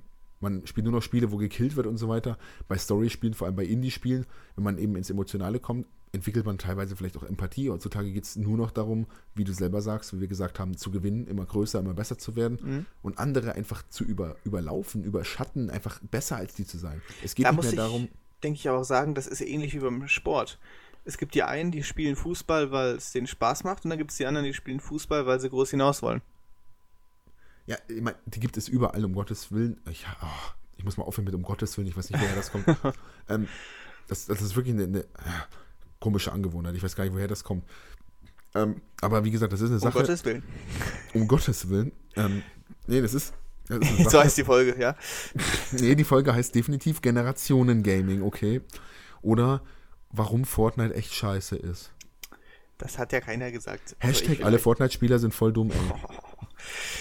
Man 0.43 0.67
spielt 0.67 0.83
nur 0.83 0.93
noch 0.93 1.01
Spiele, 1.01 1.31
wo 1.31 1.37
gekillt 1.37 1.75
wird 1.75 1.87
und 1.87 1.97
so 1.97 2.07
weiter. 2.09 2.37
Bei 2.67 2.77
Story-Spielen, 2.77 3.33
vor 3.33 3.47
allem 3.47 3.55
bei 3.55 3.63
Indie-Spielen, 3.65 4.25
wenn 4.55 4.63
man 4.63 4.77
eben 4.77 4.95
ins 4.95 5.09
Emotionale 5.09 5.59
kommt, 5.59 5.87
entwickelt 6.11 6.45
man 6.45 6.59
teilweise 6.59 6.95
vielleicht 6.95 7.17
auch 7.17 7.23
Empathie. 7.23 7.71
Heutzutage 7.71 8.11
geht 8.11 8.25
es 8.25 8.35
nur 8.35 8.55
noch 8.55 8.69
darum, 8.69 9.07
wie 9.33 9.45
du 9.45 9.53
selber 9.53 9.81
sagst, 9.81 10.13
wie 10.15 10.19
wir 10.19 10.27
gesagt 10.27 10.59
haben, 10.59 10.77
zu 10.77 10.91
gewinnen, 10.91 11.25
immer 11.25 11.45
größer, 11.45 11.79
immer 11.79 11.95
besser 11.95 12.19
zu 12.19 12.35
werden 12.35 12.59
Mhm. 12.61 12.85
und 13.01 13.17
andere 13.17 13.53
einfach 13.55 13.81
zu 13.89 14.03
über, 14.03 14.35
überlaufen, 14.43 15.03
überschatten, 15.03 15.71
einfach 15.71 15.99
besser 16.11 16.35
als 16.35 16.53
die 16.53 16.67
zu 16.67 16.77
sein. 16.77 17.01
Es 17.23 17.33
geht 17.33 17.47
Da 17.47 17.51
nicht 17.51 17.63
mehr 17.63 17.71
ich, 17.71 17.77
darum, 17.77 18.09
denke 18.43 18.57
ich, 18.57 18.69
aber 18.69 18.79
auch 18.79 18.85
sagen, 18.85 19.15
das 19.15 19.25
ist 19.25 19.41
ähnlich 19.41 19.73
wie 19.73 19.79
beim 19.79 20.07
Sport. 20.07 20.59
Es 21.05 21.17
gibt 21.17 21.33
die 21.35 21.43
einen, 21.43 21.71
die 21.71 21.83
spielen 21.83 22.15
Fußball, 22.15 22.71
weil 22.71 22.95
es 22.95 23.11
denen 23.11 23.27
Spaß 23.27 23.63
macht, 23.63 23.83
und 23.83 23.89
dann 23.89 23.97
gibt 23.97 24.11
es 24.11 24.17
die 24.17 24.25
anderen, 24.25 24.45
die 24.45 24.53
spielen 24.53 24.79
Fußball, 24.79 25.25
weil 25.25 25.39
sie 25.39 25.49
groß 25.49 25.71
hinaus 25.71 26.01
wollen. 26.01 26.21
Ja, 27.65 27.77
ich 27.87 28.01
mein, 28.01 28.15
die 28.25 28.39
gibt 28.39 28.57
es 28.57 28.67
überall, 28.67 29.03
um 29.05 29.13
Gottes 29.13 29.51
Willen. 29.51 29.79
Ich, 29.89 30.05
oh, 30.21 30.51
ich 30.77 30.83
muss 30.83 30.97
mal 30.97 31.03
aufhören 31.03 31.25
mit 31.25 31.35
um 31.35 31.43
Gottes 31.43 31.77
Willen, 31.77 31.87
ich 31.87 31.95
weiß 31.95 32.09
nicht, 32.09 32.21
woher 32.21 32.35
das 32.35 32.51
kommt. 32.51 32.65
ähm, 33.29 33.47
das, 34.07 34.25
das 34.25 34.41
ist 34.41 34.55
wirklich 34.55 34.75
eine, 34.75 34.83
eine 34.83 35.05
komische 35.99 36.31
Angewohnheit. 36.31 36.75
Ich 36.75 36.83
weiß 36.83 36.95
gar 36.95 37.05
nicht, 37.05 37.13
woher 37.13 37.27
das 37.27 37.43
kommt. 37.43 37.63
Ähm, 38.55 38.81
aber 39.01 39.23
wie 39.23 39.31
gesagt, 39.31 39.53
das 39.53 39.61
ist 39.61 39.69
eine 39.69 39.77
Um 39.77 39.81
Sache. 39.81 39.99
Gottes 39.99 40.25
Willen. 40.25 40.43
um 41.13 41.27
Gottes 41.27 41.69
Willen. 41.69 41.91
Ähm, 42.15 42.43
nee, 42.87 43.01
das 43.01 43.13
ist. 43.13 43.33
Das 43.67 43.79
ist 43.79 44.09
So 44.11 44.19
heißt 44.19 44.37
die 44.37 44.43
Folge, 44.43 44.79
ja. 44.79 44.95
Nee, 45.71 45.95
die 45.95 46.03
Folge 46.03 46.33
heißt 46.33 46.53
definitiv 46.53 47.01
Generationen 47.01 47.81
Gaming, 47.81 48.21
okay. 48.21 48.61
Oder 49.21 49.63
warum 50.11 50.43
Fortnite 50.43 50.93
echt 50.93 51.13
scheiße 51.13 51.55
ist. 51.55 51.91
Das 52.77 52.99
hat 52.99 53.13
ja 53.13 53.21
keiner 53.21 53.51
gesagt. 53.51 53.95
Also 53.99 54.07
Hashtag 54.09 54.39
ich 54.39 54.45
alle. 54.45 54.59
Fortnite-Spieler 54.59 55.17
sind 55.17 55.33
voll 55.33 55.53
dumm, 55.53 55.71
ey. 55.71 55.77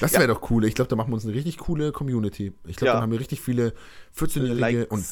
Das 0.01 0.13
Ja. 0.13 0.21
wäre 0.21 0.33
doch 0.33 0.51
cool. 0.51 0.65
Ich 0.65 0.75
glaube, 0.75 0.89
da 0.89 0.97
machen 0.97 1.11
wir 1.11 1.15
uns 1.15 1.25
eine 1.25 1.35
richtig 1.35 1.59
coole 1.59 1.93
Community. 1.93 2.53
Ich 2.67 2.77
glaube, 2.77 2.89
Ja. 2.89 2.93
dann 2.95 3.03
haben 3.03 3.13
wir 3.13 3.21
richtig 3.21 3.41
viele 3.41 3.73
14-Jährige 4.17 4.81
Likes. 4.81 4.91
und 4.91 5.05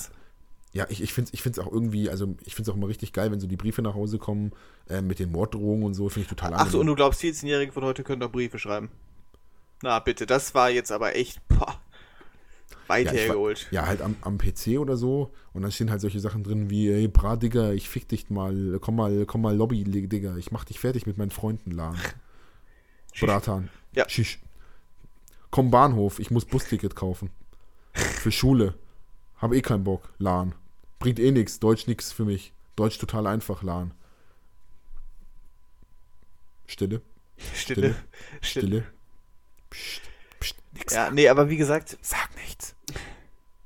ja, 0.72 0.86
ich, 0.88 1.02
ich 1.02 1.12
finde 1.12 1.28
es 1.28 1.34
ich 1.34 1.42
find's 1.42 1.58
auch 1.58 1.70
irgendwie, 1.72 2.08
also 2.10 2.34
ich 2.44 2.54
finde 2.54 2.70
es 2.70 2.72
auch 2.72 2.76
immer 2.76 2.88
richtig 2.88 3.12
geil, 3.12 3.32
wenn 3.32 3.40
so 3.40 3.46
die 3.48 3.56
Briefe 3.56 3.82
nach 3.82 3.94
Hause 3.94 4.18
kommen 4.18 4.52
äh, 4.88 5.02
mit 5.02 5.18
den 5.18 5.32
Morddrohungen 5.32 5.84
und 5.84 5.94
so, 5.94 6.08
finde 6.08 6.22
ich 6.22 6.28
total 6.28 6.54
Ach 6.54 6.70
so, 6.70 6.78
und 6.80 6.86
du 6.86 6.94
glaubst, 6.94 7.20
14-Jährige 7.22 7.72
von 7.72 7.82
heute 7.84 8.04
können 8.04 8.20
doch 8.20 8.30
Briefe 8.30 8.58
schreiben. 8.58 8.88
Na 9.82 9.98
bitte, 9.98 10.26
das 10.26 10.54
war 10.54 10.70
jetzt 10.70 10.92
aber 10.92 11.16
echt 11.16 11.40
boah, 11.48 11.80
weit 12.86 13.06
Ja, 13.06 13.12
hergeholt. 13.12 13.66
Ja, 13.72 13.86
halt 13.86 14.00
am, 14.02 14.14
am 14.20 14.38
PC 14.38 14.78
oder 14.78 14.96
so. 14.96 15.32
Und 15.52 15.62
dann 15.62 15.72
stehen 15.72 15.90
halt 15.90 16.00
solche 16.00 16.20
Sachen 16.20 16.44
drin 16.44 16.70
wie, 16.70 16.88
ey, 16.90 17.08
Bra, 17.08 17.34
Digga, 17.36 17.72
ich 17.72 17.88
fick 17.88 18.06
dich 18.08 18.30
mal, 18.30 18.78
komm 18.80 18.94
mal, 18.96 19.24
komm 19.26 19.42
mal 19.42 19.56
Lobby, 19.56 19.82
Digga, 19.84 20.36
ich 20.36 20.52
mach 20.52 20.64
dich 20.64 20.78
fertig 20.78 21.06
mit 21.06 21.18
meinen 21.18 21.30
Freunden. 21.30 21.72
Shish. 23.12 23.20
Bratan. 23.26 23.70
Ja. 23.94 24.08
Shish. 24.08 24.40
Komm 25.50 25.70
Bahnhof, 25.70 26.18
ich 26.18 26.30
muss 26.30 26.44
Busticket 26.44 26.94
kaufen. 26.94 27.30
Für 27.92 28.30
Schule. 28.30 28.74
Hab 29.38 29.52
eh 29.52 29.62
keinen 29.62 29.84
Bock, 29.84 30.12
Lan. 30.18 30.54
Bringt 30.98 31.18
eh 31.18 31.32
nix, 31.32 31.58
Deutsch 31.58 31.86
nix 31.86 32.12
für 32.12 32.24
mich. 32.24 32.52
Deutsch 32.76 32.98
total 32.98 33.26
einfach, 33.26 33.62
Lan. 33.62 33.92
Stille, 36.66 37.02
Stille. 37.54 37.94
Stille. 37.94 37.96
Stille. 38.42 38.86
Psst, 39.70 40.02
psst, 40.38 40.56
nix. 40.72 40.94
Ja, 40.94 41.10
nee, 41.10 41.28
aber 41.28 41.48
wie 41.48 41.56
gesagt, 41.56 41.98
Sag 42.00 42.34
nichts. 42.36 42.76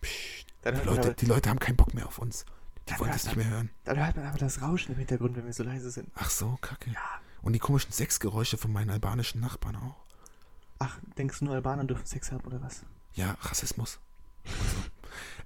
Psst. 0.00 0.46
dann 0.62 0.76
Die 0.76 0.86
Leute, 0.86 1.00
aber, 1.00 1.14
die 1.14 1.26
Leute 1.26 1.50
haben 1.50 1.58
keinen 1.58 1.76
Bock 1.76 1.92
mehr 1.92 2.06
auf 2.06 2.18
uns. 2.18 2.46
Die 2.88 2.98
wollen 2.98 3.12
das 3.12 3.24
nicht 3.24 3.36
mehr 3.36 3.48
hören. 3.48 3.70
dann 3.84 3.98
hört 3.98 4.16
man 4.16 4.26
aber 4.26 4.38
das 4.38 4.62
Rauschen 4.62 4.92
im 4.92 4.98
Hintergrund, 4.98 5.36
wenn 5.36 5.46
wir 5.46 5.52
so 5.52 5.62
leise 5.62 5.90
sind. 5.90 6.10
Ach 6.14 6.30
so, 6.30 6.58
kacke. 6.60 6.94
Und 7.42 7.52
die 7.52 7.58
komischen 7.58 7.92
Sexgeräusche 7.92 8.56
von 8.56 8.72
meinen 8.72 8.90
albanischen 8.90 9.40
Nachbarn 9.40 9.76
auch. 9.76 10.03
Ach, 10.78 10.98
denkst 11.16 11.38
du 11.38 11.46
nur 11.46 11.54
Albaner 11.54 11.84
dürfen 11.84 12.06
Sex 12.06 12.32
haben 12.32 12.44
oder 12.46 12.60
was? 12.62 12.82
Ja, 13.14 13.36
Rassismus. 13.40 13.98
Und 14.44 14.52
so. 14.52 14.76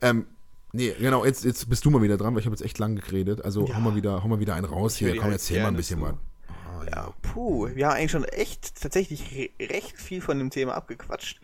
ähm, 0.01 0.27
nee, 0.73 0.95
genau, 0.99 1.25
jetzt, 1.25 1.45
jetzt 1.45 1.69
bist 1.69 1.85
du 1.85 1.91
mal 1.91 2.03
wieder 2.03 2.17
dran, 2.17 2.35
weil 2.35 2.41
ich 2.41 2.47
habe 2.47 2.55
jetzt 2.55 2.65
echt 2.65 2.79
lang 2.79 2.97
geredet. 2.97 3.45
Also 3.45 3.67
Ja. 3.67 3.77
hau, 3.77 3.81
mal 3.81 3.95
wieder, 3.95 4.23
hau 4.23 4.29
mal 4.29 4.41
wieder 4.41 4.55
einen 4.55 4.67
raus 4.67 4.97
hier. 4.97 5.13
Komm, 5.15 5.25
halt 5.25 5.33
erzähl 5.35 5.63
mal 5.63 5.69
ein 5.69 5.77
bisschen 5.77 6.01
was. 6.01 6.15
Oh, 6.49 6.85
Ja, 6.91 7.13
puh, 7.23 7.69
wir 7.75 7.87
haben 7.87 7.97
eigentlich 7.97 8.11
schon 8.11 8.25
echt 8.25 8.81
tatsächlich 8.81 9.33
re 9.33 9.51
recht 9.69 9.97
viel 10.01 10.21
von 10.21 10.39
dem 10.39 10.51
Thema 10.51 10.75
abgequatscht. 10.75 11.41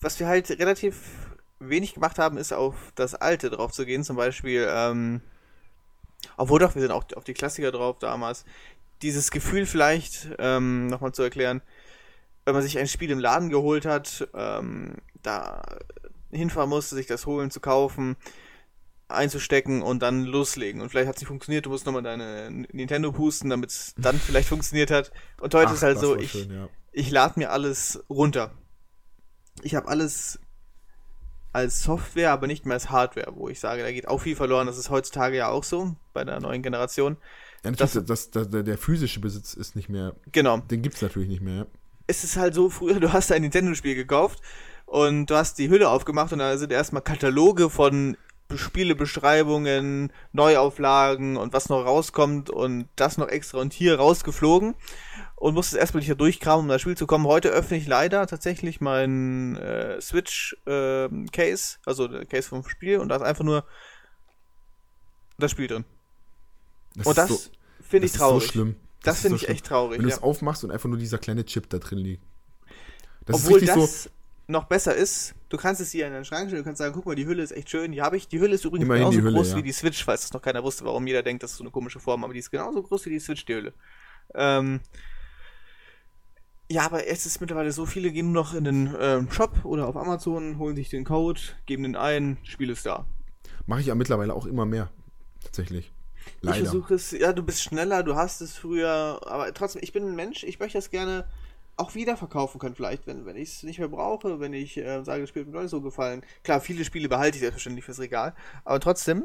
Was 0.00 0.18
wir 0.20 0.28
halt 0.28 0.48
relativ 0.50 0.96
wenig 1.58 1.94
gemacht 1.94 2.18
haben, 2.18 2.38
ist 2.38 2.52
auf 2.52 2.74
das 2.94 3.14
Alte 3.14 3.50
drauf 3.50 3.72
zu 3.72 3.84
gehen, 3.84 4.02
zum 4.04 4.16
Beispiel, 4.16 4.66
ähm, 4.70 5.20
obwohl 6.36 6.58
doch, 6.60 6.74
wir 6.74 6.82
sind 6.82 6.90
auch 6.90 7.04
auf 7.16 7.24
die 7.24 7.34
Klassiker 7.34 7.70
drauf 7.72 7.98
damals. 7.98 8.44
Dieses 9.02 9.30
Gefühl 9.30 9.66
vielleicht, 9.66 10.28
ähm, 10.38 10.86
nochmal 10.86 11.12
zu 11.12 11.22
erklären, 11.22 11.60
wenn 12.44 12.54
man 12.54 12.62
sich 12.62 12.78
ein 12.78 12.88
Spiel 12.88 13.10
im 13.10 13.18
Laden 13.18 13.50
geholt 13.50 13.84
hat, 13.84 14.28
ähm, 14.34 14.96
da 15.22 15.62
hinfahren 16.30 16.70
musste, 16.70 16.94
sich 16.94 17.06
das 17.06 17.26
holen, 17.26 17.50
zu 17.50 17.60
kaufen, 17.60 18.16
einzustecken 19.08 19.82
und 19.82 20.00
dann 20.00 20.24
loslegen. 20.24 20.80
Und 20.80 20.90
vielleicht 20.90 21.08
hat 21.08 21.16
es 21.16 21.22
nicht 21.22 21.28
funktioniert, 21.28 21.66
du 21.66 21.70
musst 21.70 21.86
nochmal 21.86 22.02
deine 22.02 22.50
Nintendo 22.50 23.12
pusten, 23.12 23.50
damit 23.50 23.70
es 23.70 23.94
dann 23.96 24.18
vielleicht 24.18 24.48
funktioniert 24.48 24.90
hat. 24.90 25.12
Und 25.40 25.54
heute 25.54 25.68
Ach, 25.68 25.74
ist 25.74 25.82
halt 25.82 25.96
das 25.96 26.02
so, 26.02 26.16
ich, 26.16 26.30
schön, 26.30 26.50
ja. 26.52 26.68
ich 26.92 27.10
lade 27.10 27.38
mir 27.38 27.50
alles 27.50 28.02
runter. 28.08 28.52
Ich 29.62 29.74
habe 29.74 29.88
alles 29.88 30.38
als 31.52 31.82
Software, 31.82 32.30
aber 32.30 32.46
nicht 32.46 32.64
mehr 32.64 32.74
als 32.74 32.90
Hardware, 32.90 33.32
wo 33.34 33.48
ich 33.48 33.58
sage, 33.58 33.82
da 33.82 33.90
geht 33.90 34.06
auch 34.06 34.18
viel 34.18 34.36
verloren. 34.36 34.66
Das 34.66 34.78
ist 34.78 34.90
heutzutage 34.90 35.36
ja 35.36 35.48
auch 35.48 35.64
so 35.64 35.96
bei 36.12 36.24
der 36.24 36.40
neuen 36.40 36.62
Generation. 36.62 37.16
Ja, 37.64 37.72
natürlich, 37.72 37.92
das, 38.06 38.30
das, 38.30 38.48
der, 38.50 38.62
der 38.62 38.78
physische 38.78 39.20
Besitz 39.20 39.54
ist 39.54 39.74
nicht 39.74 39.88
mehr, 39.88 40.14
Genau. 40.32 40.58
den 40.58 40.80
gibt 40.80 40.94
es 40.94 41.02
natürlich 41.02 41.28
nicht 41.28 41.42
mehr. 41.42 41.66
Es 42.10 42.24
ist 42.24 42.36
halt 42.36 42.54
so, 42.54 42.70
früher, 42.70 42.98
du 42.98 43.12
hast 43.12 43.30
ein 43.30 43.42
Nintendo-Spiel 43.42 43.94
gekauft 43.94 44.40
und 44.84 45.26
du 45.26 45.36
hast 45.36 45.58
die 45.58 45.70
Hülle 45.70 45.88
aufgemacht 45.88 46.32
und 46.32 46.40
da 46.40 46.58
sind 46.58 46.72
erstmal 46.72 47.02
Kataloge 47.02 47.70
von 47.70 48.16
Spielebeschreibungen, 48.52 50.12
Neuauflagen 50.32 51.36
und 51.36 51.52
was 51.52 51.68
noch 51.68 51.86
rauskommt 51.86 52.50
und 52.50 52.88
das 52.96 53.16
noch 53.16 53.28
extra 53.28 53.58
und 53.58 53.72
hier 53.72 53.94
rausgeflogen 53.94 54.74
und 55.36 55.54
musstest 55.54 55.80
erstmal 55.80 56.02
hier 56.02 56.16
durchkramen, 56.16 56.64
um 56.64 56.68
das 56.68 56.80
Spiel 56.80 56.96
zu 56.96 57.06
kommen. 57.06 57.28
Heute 57.28 57.50
öffne 57.50 57.76
ich 57.76 57.86
leider 57.86 58.26
tatsächlich 58.26 58.80
meinen 58.80 59.54
äh, 59.54 60.00
Switch-Case, 60.00 61.78
also 61.86 62.08
der 62.08 62.26
Case 62.26 62.48
vom 62.48 62.68
Spiel 62.68 62.98
und 62.98 63.08
da 63.08 63.14
ist 63.14 63.22
einfach 63.22 63.44
nur 63.44 63.64
das 65.38 65.52
Spiel 65.52 65.68
drin. 65.68 65.84
Das 66.96 67.06
und 67.06 67.16
das 67.16 67.28
so, 67.28 67.38
finde 67.88 68.06
ich 68.06 68.12
das 68.12 68.20
traurig. 68.20 68.42
Ist 68.42 68.48
so 68.48 68.52
schlimm. 68.52 68.76
Das 69.02 69.16
ist 69.16 69.22
finde 69.22 69.30
so 69.30 69.36
ich 69.36 69.42
schlimm. 69.42 69.54
echt 69.54 69.66
traurig. 69.66 69.98
Wenn 69.98 70.04
du 70.04 70.08
Ja. 70.10 70.16
es 70.16 70.22
aufmachst 70.22 70.64
und 70.64 70.70
einfach 70.70 70.88
nur 70.88 70.98
dieser 70.98 71.18
kleine 71.18 71.44
Chip 71.44 71.68
da 71.70 71.78
drin 71.78 71.98
liegt. 71.98 72.22
Das 73.26 73.36
Obwohl 73.44 73.60
ist 73.62 73.68
das 73.68 74.02
so. 74.04 74.10
noch 74.48 74.64
besser 74.64 74.94
ist, 74.94 75.34
du 75.48 75.56
kannst 75.56 75.80
es 75.80 75.90
hier 75.92 76.06
in 76.06 76.12
den 76.12 76.24
Schrank 76.24 76.48
stellen, 76.48 76.62
du 76.62 76.64
kannst 76.64 76.78
sagen, 76.78 76.92
guck 76.94 77.06
mal, 77.06 77.14
die 77.14 77.26
Hülle 77.26 77.42
ist 77.42 77.52
echt 77.52 77.70
schön, 77.70 77.92
die 77.92 78.02
habe 78.02 78.16
ich. 78.16 78.28
Die 78.28 78.40
Hülle 78.40 78.54
ist 78.54 78.64
übrigens 78.64 78.84
Immerhin 78.86 79.04
genauso 79.10 79.18
Hülle, 79.22 79.32
groß 79.36 79.50
ja. 79.52 79.56
wie 79.58 79.62
die 79.62 79.72
Switch, 79.72 80.04
falls 80.04 80.22
das 80.22 80.32
noch 80.32 80.42
keiner 80.42 80.64
wusste, 80.64 80.84
warum 80.84 81.06
jeder 81.06 81.22
denkt, 81.22 81.42
das 81.42 81.52
ist 81.52 81.58
so 81.58 81.64
eine 81.64 81.70
komische 81.70 82.00
Form, 82.00 82.24
aber 82.24 82.32
die 82.32 82.38
ist 82.40 82.50
genauso 82.50 82.82
groß 82.82 83.06
wie 83.06 83.10
die 83.10 83.20
Switch, 83.20 83.44
die 83.44 83.54
Hülle. 83.54 83.72
Ähm, 84.34 84.80
ja, 86.70 86.82
aber 86.82 87.06
es 87.06 87.26
ist 87.26 87.40
mittlerweile 87.40 87.72
so, 87.72 87.84
viele 87.84 88.12
gehen 88.12 88.32
nur 88.32 88.44
noch 88.44 88.54
in 88.54 88.64
den 88.64 88.94
ähm, 89.00 89.30
Shop 89.32 89.64
oder 89.64 89.88
auf 89.88 89.96
Amazon, 89.96 90.58
holen 90.58 90.76
sich 90.76 90.88
den 90.88 91.04
Code, 91.04 91.40
geben 91.66 91.82
den 91.82 91.96
ein, 91.96 92.38
Spiel 92.44 92.70
ist 92.70 92.86
da. 92.86 93.06
Mache 93.66 93.80
ich 93.80 93.86
ja 93.86 93.94
mittlerweile 93.94 94.34
auch 94.34 94.46
immer 94.46 94.66
mehr. 94.66 94.90
Tatsächlich. 95.42 95.92
Ich 96.40 96.48
Leider. 96.48 96.64
versuche 96.64 96.94
es, 96.94 97.10
ja, 97.12 97.32
du 97.32 97.42
bist 97.42 97.62
schneller, 97.62 98.02
du 98.02 98.16
hast 98.16 98.40
es 98.40 98.56
früher, 98.56 99.20
aber 99.26 99.52
trotzdem, 99.52 99.82
ich 99.82 99.92
bin 99.92 100.04
ein 100.04 100.16
Mensch, 100.16 100.44
ich 100.44 100.58
möchte 100.58 100.78
das 100.78 100.90
gerne 100.90 101.26
auch 101.76 101.94
wieder 101.94 102.16
verkaufen 102.16 102.58
können, 102.58 102.74
vielleicht, 102.74 103.06
wenn, 103.06 103.24
wenn 103.24 103.36
ich 103.36 103.54
es 103.54 103.62
nicht 103.62 103.78
mehr 103.78 103.88
brauche, 103.88 104.38
wenn 104.38 104.52
ich 104.52 104.76
äh, 104.76 105.02
sage, 105.02 105.22
das 105.22 105.30
Spiel 105.30 105.42
hat 105.44 105.52
mir 105.52 105.60
nicht 105.62 105.70
so 105.70 105.80
gefallen. 105.80 106.22
Klar, 106.44 106.60
viele 106.60 106.84
Spiele 106.84 107.08
behalte 107.08 107.36
ich 107.36 107.40
selbstverständlich 107.40 107.84
fürs 107.84 108.00
Regal, 108.00 108.34
aber 108.64 108.80
trotzdem 108.80 109.24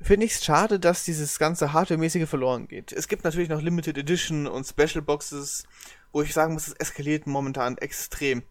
finde 0.00 0.26
ich 0.26 0.32
es 0.32 0.44
schade, 0.44 0.78
dass 0.78 1.04
dieses 1.04 1.38
ganze 1.38 1.72
Hardware-mäßige 1.72 2.28
verloren 2.28 2.68
geht. 2.68 2.92
Es 2.92 3.08
gibt 3.08 3.24
natürlich 3.24 3.48
noch 3.48 3.62
Limited 3.62 3.96
Edition 3.96 4.46
und 4.46 4.66
Special 4.66 5.02
Boxes, 5.02 5.64
wo 6.12 6.22
ich 6.22 6.34
sagen 6.34 6.52
muss, 6.54 6.68
es 6.68 6.74
eskaliert 6.74 7.26
momentan 7.26 7.78
extrem. 7.78 8.42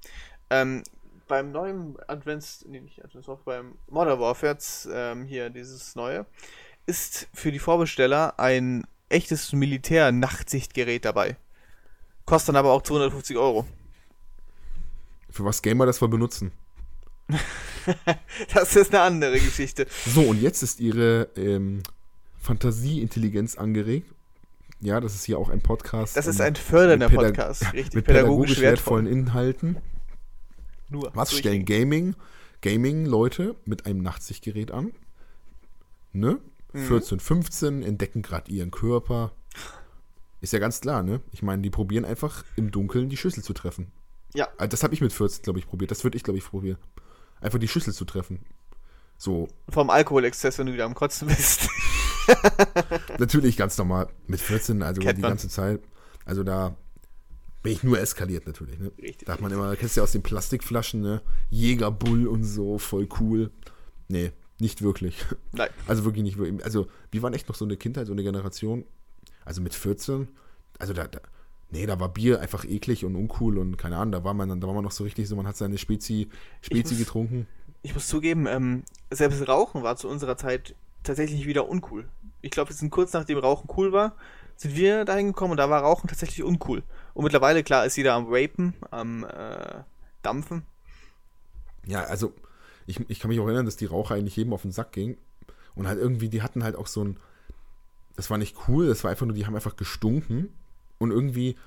Ähm, 0.49 0.83
beim 1.27 1.51
neuen 1.51 1.97
Advents, 2.07 2.65
nee, 2.67 2.79
nicht 2.79 3.03
Advents, 3.03 3.27
beim 3.43 3.77
Modern 3.87 4.19
Warfare, 4.19 4.57
ähm, 4.91 5.25
hier 5.25 5.49
dieses 5.49 5.95
neue, 5.95 6.25
ist 6.85 7.27
für 7.33 7.51
die 7.51 7.59
Vorbesteller 7.59 8.39
ein 8.39 8.85
echtes 9.09 9.53
Militär-Nachtsichtgerät 9.53 11.05
dabei. 11.05 11.37
Kostet 12.25 12.49
dann 12.49 12.55
aber 12.57 12.71
auch 12.71 12.81
250 12.81 13.37
Euro. 13.37 13.65
Für 15.29 15.45
was 15.45 15.61
Gamer 15.61 15.85
das 15.85 16.01
wohl 16.01 16.09
benutzen. 16.09 16.51
Das 18.51 18.75
ist 18.75 18.95
eine 18.95 19.03
andere 19.03 19.39
Geschichte. 19.39 19.85
So, 20.07 20.21
und 20.23 20.41
jetzt 20.41 20.63
ist 20.63 20.79
ihre 20.79 21.29
ähm, 21.35 21.83
Fantasieintelligenz 22.39 23.57
angeregt. 23.57 24.11
Ja, 24.81 24.99
das 24.99 25.13
ist 25.13 25.25
hier 25.25 25.37
auch 25.37 25.49
ein 25.49 25.61
Podcast. 25.61 26.17
Das 26.17 26.25
ist 26.25 26.41
ein 26.41 26.55
fördernder 26.55 27.09
mit 27.09 27.19
Podcast. 27.19 27.73
Richtig 27.73 27.93
mit 27.93 28.05
pädagogisch 28.05 28.55
pädagogisch 28.55 28.59
wertvoll. 28.59 29.03
wertvollen 29.03 29.07
Inhalten. 29.07 29.77
Nur. 30.89 31.11
Was 31.13 31.37
stellen 31.37 31.65
Gaming, 31.65 32.15
Gaming-Leute 32.61 33.55
mit 33.65 33.85
einem 33.85 34.01
Nachtsichtgerät 34.01 34.71
an? 34.71 34.91
Ne? 36.11 36.39
Mhm. 36.75 36.87
14, 36.87 37.19
15 37.19 37.83
entdecken 37.83 38.21
gerade 38.21 38.51
ihren 38.51 38.71
Körper. 38.71 39.31
Ist 40.41 40.53
ja 40.53 40.59
ganz 40.59 40.81
klar, 40.81 41.01
ne? 41.03 41.21
Ich 41.31 41.41
meine, 41.41 41.61
die 41.61 41.69
probieren 41.69 42.05
einfach 42.05 42.43
im 42.55 42.71
Dunkeln 42.71 43.09
die 43.09 43.17
Schüssel 43.17 43.43
zu 43.43 43.53
treffen. 43.53 43.91
Ja. 44.33 44.47
Also 44.57 44.69
Das 44.71 44.83
habe 44.83 44.93
ich 44.93 45.01
mit 45.01 45.13
14, 45.13 45.43
glaube 45.43 45.59
ich, 45.59 45.67
probiert. 45.67 45.91
Das 45.91 46.03
würde 46.03 46.17
ich, 46.17 46.23
glaube 46.23 46.37
ich, 46.37 46.45
probieren. 46.45 46.77
Einfach 47.41 47.59
die 47.59 47.67
Schüssel 47.67 47.93
zu 47.93 48.05
treffen. 48.05 48.39
So, 49.17 49.47
Vom 49.69 49.89
Alkoholexzess, 49.89 50.57
wenn 50.59 50.67
du 50.67 50.73
wieder 50.73 50.85
am 50.85 50.93
Kotzen 50.93 51.27
bist. 51.29 51.69
natürlich 53.19 53.55
ganz 53.57 53.77
normal. 53.77 54.07
Mit 54.27 54.41
14, 54.41 54.83
also 54.83 55.01
Kennt 55.01 55.17
die 55.17 55.21
man. 55.21 55.31
ganze 55.31 55.47
Zeit. 55.49 55.81
Also 56.25 56.43
da 56.43 56.75
bin 57.63 57.71
ich 57.73 57.83
nur 57.83 57.99
eskaliert 57.99 58.45
natürlich. 58.45 58.77
Ne? 58.79 58.91
Richtig, 59.01 59.25
Da 59.25 59.33
hat 59.33 59.41
man 59.41 59.51
immer, 59.51 59.75
kennst 59.75 59.95
du 59.95 60.01
ja 60.01 60.03
aus 60.03 60.11
den 60.11 60.21
Plastikflaschen, 60.23 61.01
ne? 61.01 61.21
Jägerbull 61.49 62.27
und 62.27 62.43
so, 62.43 62.77
voll 62.77 63.07
cool. 63.19 63.51
Nee, 64.07 64.31
nicht 64.59 64.81
wirklich. 64.81 65.25
Nein. 65.51 65.69
Also 65.87 66.05
wirklich 66.05 66.23
nicht 66.23 66.37
wirklich. 66.37 66.63
Also 66.63 66.87
wir 67.11 67.21
waren 67.21 67.33
echt 67.33 67.47
noch 67.47 67.55
so 67.55 67.65
eine 67.65 67.77
Kindheit, 67.77 68.07
so 68.07 68.13
eine 68.13 68.23
Generation. 68.23 68.85
Also 69.43 69.61
mit 69.61 69.73
14, 69.75 70.27
also 70.79 70.93
da, 70.93 71.07
da 71.07 71.19
nee, 71.69 71.85
da 71.85 71.99
war 71.99 72.09
Bier 72.09 72.39
einfach 72.41 72.65
eklig 72.65 73.05
und 73.05 73.15
uncool 73.15 73.57
und 73.59 73.77
keine 73.77 73.97
Ahnung, 73.97 74.11
da 74.13 74.23
war 74.23 74.33
man 74.33 74.59
da 74.59 74.67
war 74.67 74.73
man 74.73 74.83
noch 74.83 74.91
so 74.91 75.03
richtig 75.03 75.27
so, 75.27 75.35
man 75.35 75.45
hat 75.47 75.55
seine 75.55 75.77
Spezi, 75.77 76.29
Spezi 76.61 76.93
muss- 76.93 77.03
getrunken. 77.03 77.47
Ich 77.83 77.93
muss 77.93 78.07
zugeben, 78.07 78.47
ähm, 78.47 78.83
selbst 79.11 79.47
Rauchen 79.47 79.83
war 79.83 79.95
zu 79.97 80.07
unserer 80.09 80.35
Zeit 80.37 80.73
tatsächlich 81.03 81.45
wieder 81.45 81.69
uncool. 81.69 82.09
Ich 82.41 82.49
glaube, 82.49 82.69
wir 82.71 82.75
sind 82.75 82.89
kurz 82.89 83.13
nachdem 83.13 83.37
Rauchen 83.37 83.69
cool 83.77 83.91
war, 83.91 84.15
sind 84.55 84.75
wir 84.75 85.05
dahin 85.05 85.27
gekommen 85.27 85.51
und 85.51 85.57
da 85.57 85.69
war 85.69 85.81
Rauchen 85.83 86.07
tatsächlich 86.07 86.41
uncool. 86.43 86.81
Und 87.13 87.23
mittlerweile, 87.23 87.61
klar, 87.63 87.85
ist 87.85 87.95
jeder 87.97 88.13
am 88.13 88.25
Rapen, 88.27 88.73
am 88.89 89.23
äh, 89.25 89.83
Dampfen. 90.23 90.63
Ja, 91.85 92.03
also 92.05 92.33
ich, 92.85 92.99
ich 93.09 93.19
kann 93.19 93.29
mich 93.29 93.39
auch 93.39 93.45
erinnern, 93.45 93.65
dass 93.65 93.77
die 93.77 93.85
Raucher 93.85 94.15
eigentlich 94.15 94.35
jedem 94.35 94.53
auf 94.53 94.61
den 94.61 94.71
Sack 94.71 94.91
ging. 94.91 95.17
Und 95.75 95.87
halt 95.87 95.99
irgendwie, 95.99 96.29
die 96.29 96.41
hatten 96.41 96.63
halt 96.63 96.75
auch 96.75 96.87
so 96.87 97.03
ein. 97.03 97.17
Das 98.15 98.29
war 98.29 98.37
nicht 98.37 98.55
cool, 98.67 98.87
das 98.87 99.03
war 99.03 99.11
einfach 99.11 99.25
nur, 99.25 99.35
die 99.35 99.45
haben 99.45 99.55
einfach 99.55 99.75
gestunken. 99.75 100.49
Und 100.99 101.11
irgendwie 101.11 101.57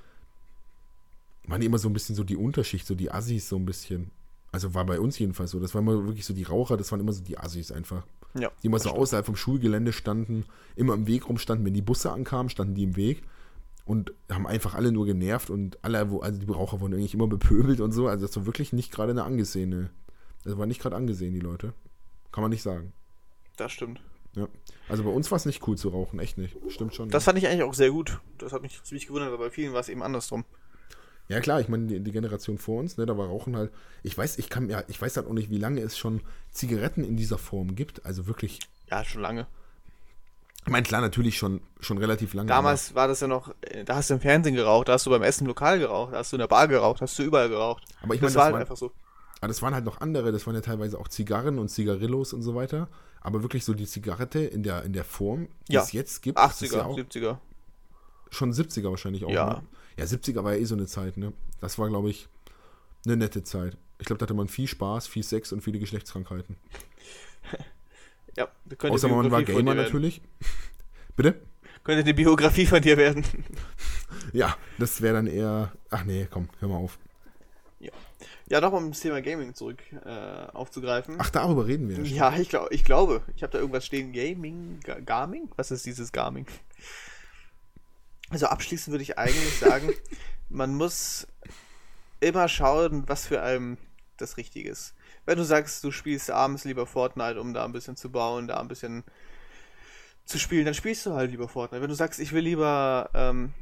waren 1.46 1.60
die 1.60 1.66
immer 1.66 1.78
so 1.78 1.88
ein 1.88 1.92
bisschen 1.92 2.14
so 2.14 2.24
die 2.24 2.36
Unterschicht, 2.36 2.86
so 2.86 2.94
die 2.94 3.10
Assis 3.10 3.48
so 3.48 3.56
ein 3.56 3.66
bisschen. 3.66 4.10
Also 4.50 4.72
war 4.74 4.86
bei 4.86 4.98
uns 4.98 5.18
jedenfalls 5.18 5.50
so. 5.50 5.60
Das 5.60 5.74
waren 5.74 5.86
immer 5.86 6.06
wirklich 6.06 6.24
so 6.24 6.32
die 6.32 6.44
Raucher, 6.44 6.76
das 6.76 6.90
waren 6.90 7.00
immer 7.00 7.12
so 7.12 7.22
die 7.22 7.38
Assis 7.38 7.70
einfach. 7.70 8.06
Ja. 8.38 8.50
Die 8.62 8.66
immer 8.66 8.78
so 8.78 8.90
außerhalb 8.90 9.26
vom 9.26 9.36
Schulgelände 9.36 9.92
standen, 9.92 10.44
immer 10.76 10.94
im 10.94 11.06
Weg 11.06 11.28
rumstanden. 11.28 11.66
Wenn 11.66 11.74
die 11.74 11.82
Busse 11.82 12.12
ankamen, 12.12 12.48
standen 12.48 12.74
die 12.74 12.84
im 12.84 12.96
Weg 12.96 13.22
und 13.84 14.12
haben 14.30 14.46
einfach 14.46 14.74
alle 14.74 14.92
nur 14.92 15.06
genervt 15.06 15.50
und 15.50 15.82
alle, 15.82 16.10
wo, 16.10 16.20
also 16.20 16.38
die 16.38 16.50
Raucher 16.50 16.80
wurden 16.80 16.94
eigentlich 16.94 17.14
immer 17.14 17.26
bepöbelt 17.26 17.80
und 17.80 17.92
so. 17.92 18.06
Also 18.08 18.26
das 18.26 18.36
war 18.36 18.46
wirklich 18.46 18.72
nicht 18.72 18.92
gerade 18.92 19.12
eine 19.12 19.24
angesehene. 19.24 19.90
Das 20.48 20.58
war 20.58 20.66
nicht 20.66 20.80
gerade 20.80 20.96
angesehen, 20.96 21.34
die 21.34 21.40
Leute. 21.40 21.72
Kann 22.32 22.42
man 22.42 22.50
nicht 22.50 22.62
sagen. 22.62 22.92
Das 23.56 23.72
stimmt. 23.72 24.00
Ja. 24.34 24.46
Also 24.88 25.02
bei 25.04 25.10
uns 25.10 25.30
war 25.30 25.36
es 25.36 25.46
nicht 25.46 25.66
cool 25.66 25.76
zu 25.76 25.88
rauchen, 25.88 26.18
echt 26.20 26.38
nicht. 26.38 26.56
Stimmt 26.68 26.94
schon. 26.94 27.10
Das 27.10 27.24
fand 27.24 27.38
ich 27.38 27.46
eigentlich 27.48 27.62
auch 27.64 27.74
sehr 27.74 27.90
gut. 27.90 28.20
Das 28.38 28.52
hat 28.52 28.62
mich 28.62 28.82
ziemlich 28.82 29.06
gewundert, 29.06 29.28
aber 29.32 29.38
bei 29.44 29.50
vielen 29.50 29.72
war 29.72 29.80
es 29.80 29.88
eben 29.88 30.02
andersrum. 30.02 30.44
ja 31.28 31.40
klar, 31.40 31.60
ich 31.60 31.68
meine, 31.68 31.86
die, 31.86 32.00
die 32.00 32.12
Generation 32.12 32.56
vor 32.58 32.80
uns, 32.80 32.96
ne, 32.96 33.04
da 33.06 33.16
war 33.18 33.26
Rauchen 33.26 33.56
halt. 33.56 33.72
Ich 34.02 34.16
weiß, 34.16 34.38
ich 34.38 34.48
kann 34.48 34.68
ja, 34.70 34.82
ich 34.88 35.00
weiß 35.00 35.16
halt 35.16 35.26
auch 35.26 35.32
nicht, 35.32 35.50
wie 35.50 35.58
lange 35.58 35.80
es 35.80 35.98
schon 35.98 36.20
Zigaretten 36.52 37.04
in 37.04 37.16
dieser 37.16 37.38
Form 37.38 37.74
gibt. 37.74 38.06
Also 38.06 38.26
wirklich. 38.26 38.60
Ja, 38.90 39.04
schon 39.04 39.22
lange. 39.22 39.46
Ich 40.64 40.70
meine, 40.72 40.82
klar, 40.84 41.00
natürlich 41.00 41.38
schon, 41.38 41.60
schon 41.80 41.98
relativ 41.98 42.34
lange. 42.34 42.48
Damals 42.48 42.94
war 42.94 43.08
das 43.08 43.20
ja 43.20 43.26
noch, 43.26 43.54
äh, 43.62 43.84
da 43.84 43.96
hast 43.96 44.10
du 44.10 44.14
im 44.14 44.20
Fernsehen 44.20 44.54
geraucht, 44.54 44.88
da 44.88 44.92
hast 44.92 45.06
du 45.06 45.10
beim 45.10 45.22
Essen 45.22 45.46
lokal 45.46 45.78
geraucht, 45.78 46.12
da 46.12 46.18
hast 46.18 46.32
du 46.32 46.36
in 46.36 46.40
der 46.40 46.46
Bar 46.48 46.68
geraucht, 46.68 47.00
hast 47.00 47.18
du 47.18 47.22
überall 47.22 47.48
geraucht. 47.48 47.84
Aber 48.02 48.14
ich 48.14 48.20
das 48.20 48.34
meine, 48.34 48.36
war 48.36 48.40
das 48.40 48.44
halt 48.44 48.52
war- 48.54 48.60
einfach 48.60 48.76
so. 48.76 48.92
Aber 49.40 49.48
das 49.48 49.62
waren 49.62 49.74
halt 49.74 49.84
noch 49.84 50.00
andere, 50.00 50.32
das 50.32 50.46
waren 50.46 50.54
ja 50.54 50.60
teilweise 50.60 50.98
auch 50.98 51.08
Zigarren 51.08 51.58
und 51.58 51.68
Zigarillos 51.68 52.32
und 52.32 52.42
so 52.42 52.54
weiter. 52.54 52.88
Aber 53.20 53.42
wirklich 53.42 53.64
so 53.64 53.74
die 53.74 53.86
Zigarette 53.86 54.40
in 54.40 54.62
der, 54.62 54.84
in 54.84 54.92
der 54.92 55.04
Form, 55.04 55.48
die 55.68 55.74
Ja. 55.74 55.82
es 55.82 55.92
jetzt 55.92 56.22
gibt, 56.22 56.38
das 56.38 56.60
ist 56.62 56.72
80er, 56.72 56.76
ja 56.76 56.84
auch 56.86 56.98
70er. 56.98 57.38
schon 58.30 58.52
70er 58.52 58.90
wahrscheinlich 58.90 59.24
auch. 59.24 59.30
Ja. 59.30 59.54
Ne? 59.54 59.62
Ja, 59.96 60.04
70er 60.04 60.44
war 60.44 60.54
ja 60.54 60.60
eh 60.60 60.64
so 60.64 60.74
eine 60.74 60.86
Zeit, 60.86 61.16
ne? 61.16 61.32
Das 61.60 61.78
war, 61.78 61.88
glaube 61.88 62.10
ich, 62.10 62.28
eine 63.04 63.16
nette 63.16 63.42
Zeit. 63.42 63.76
Ich 63.98 64.06
glaube, 64.06 64.18
da 64.18 64.24
hatte 64.24 64.34
man 64.34 64.46
viel 64.48 64.68
Spaß, 64.68 65.08
viel 65.08 65.22
Sex 65.24 65.52
und 65.52 65.60
viele 65.62 65.78
Geschlechtskrankheiten. 65.78 66.56
Ja, 68.36 68.46
das 68.66 68.78
könnte 68.78 68.94
Außer 68.94 69.08
man 69.08 69.30
war 69.32 69.42
Gamer 69.42 69.74
natürlich. 69.74 70.20
Bitte? 71.16 71.40
Könnte 71.82 72.02
eine 72.04 72.14
Biografie 72.14 72.66
von 72.66 72.80
dir 72.82 72.96
werden. 72.96 73.24
Ja, 74.32 74.56
das 74.78 75.00
wäre 75.02 75.14
dann 75.14 75.26
eher. 75.26 75.72
Ach 75.90 76.04
nee, 76.04 76.26
komm, 76.30 76.48
hör 76.60 76.68
mal 76.68 76.76
auf. 76.76 76.98
Ja, 78.50 78.60
noch 78.62 78.72
um 78.72 78.90
das 78.90 79.00
Thema 79.00 79.20
Gaming 79.20 79.54
zurück 79.54 79.82
äh, 80.04 80.08
aufzugreifen. 80.54 81.16
Ach, 81.18 81.28
darüber 81.30 81.66
reden 81.66 81.88
wir. 81.88 81.98
ja 82.04 82.34
ich, 82.36 82.48
glaub, 82.48 82.70
ich 82.72 82.84
glaube. 82.84 83.22
Ich 83.36 83.42
habe 83.42 83.52
da 83.52 83.58
irgendwas 83.58 83.84
stehen. 83.84 84.12
Gaming? 84.12 84.80
Ga- 84.84 85.00
Garming? 85.00 85.50
Was 85.56 85.70
ist 85.70 85.84
dieses 85.84 86.12
Garming? 86.12 86.46
Also 88.30 88.46
abschließend 88.46 88.92
würde 88.92 89.02
ich 89.02 89.18
eigentlich 89.18 89.58
sagen, 89.58 89.92
man 90.48 90.74
muss 90.74 91.26
immer 92.20 92.48
schauen, 92.48 93.04
was 93.06 93.26
für 93.26 93.42
einem 93.42 93.76
das 94.16 94.36
Richtige 94.36 94.70
ist. 94.70 94.94
Wenn 95.26 95.36
du 95.38 95.44
sagst, 95.44 95.84
du 95.84 95.90
spielst 95.90 96.30
abends 96.30 96.64
lieber 96.64 96.86
Fortnite, 96.86 97.40
um 97.40 97.52
da 97.54 97.64
ein 97.64 97.72
bisschen 97.72 97.96
zu 97.96 98.10
bauen, 98.10 98.48
da 98.48 98.58
ein 98.60 98.68
bisschen 98.68 99.04
zu 100.24 100.38
spielen, 100.38 100.64
dann 100.64 100.74
spielst 100.74 101.06
du 101.06 101.12
halt 101.12 101.30
lieber 101.30 101.48
Fortnite. 101.48 101.82
Wenn 101.82 101.88
du 101.90 101.94
sagst, 101.94 102.18
ich 102.18 102.32
will 102.32 102.44
lieber 102.44 103.10
ähm, 103.14 103.52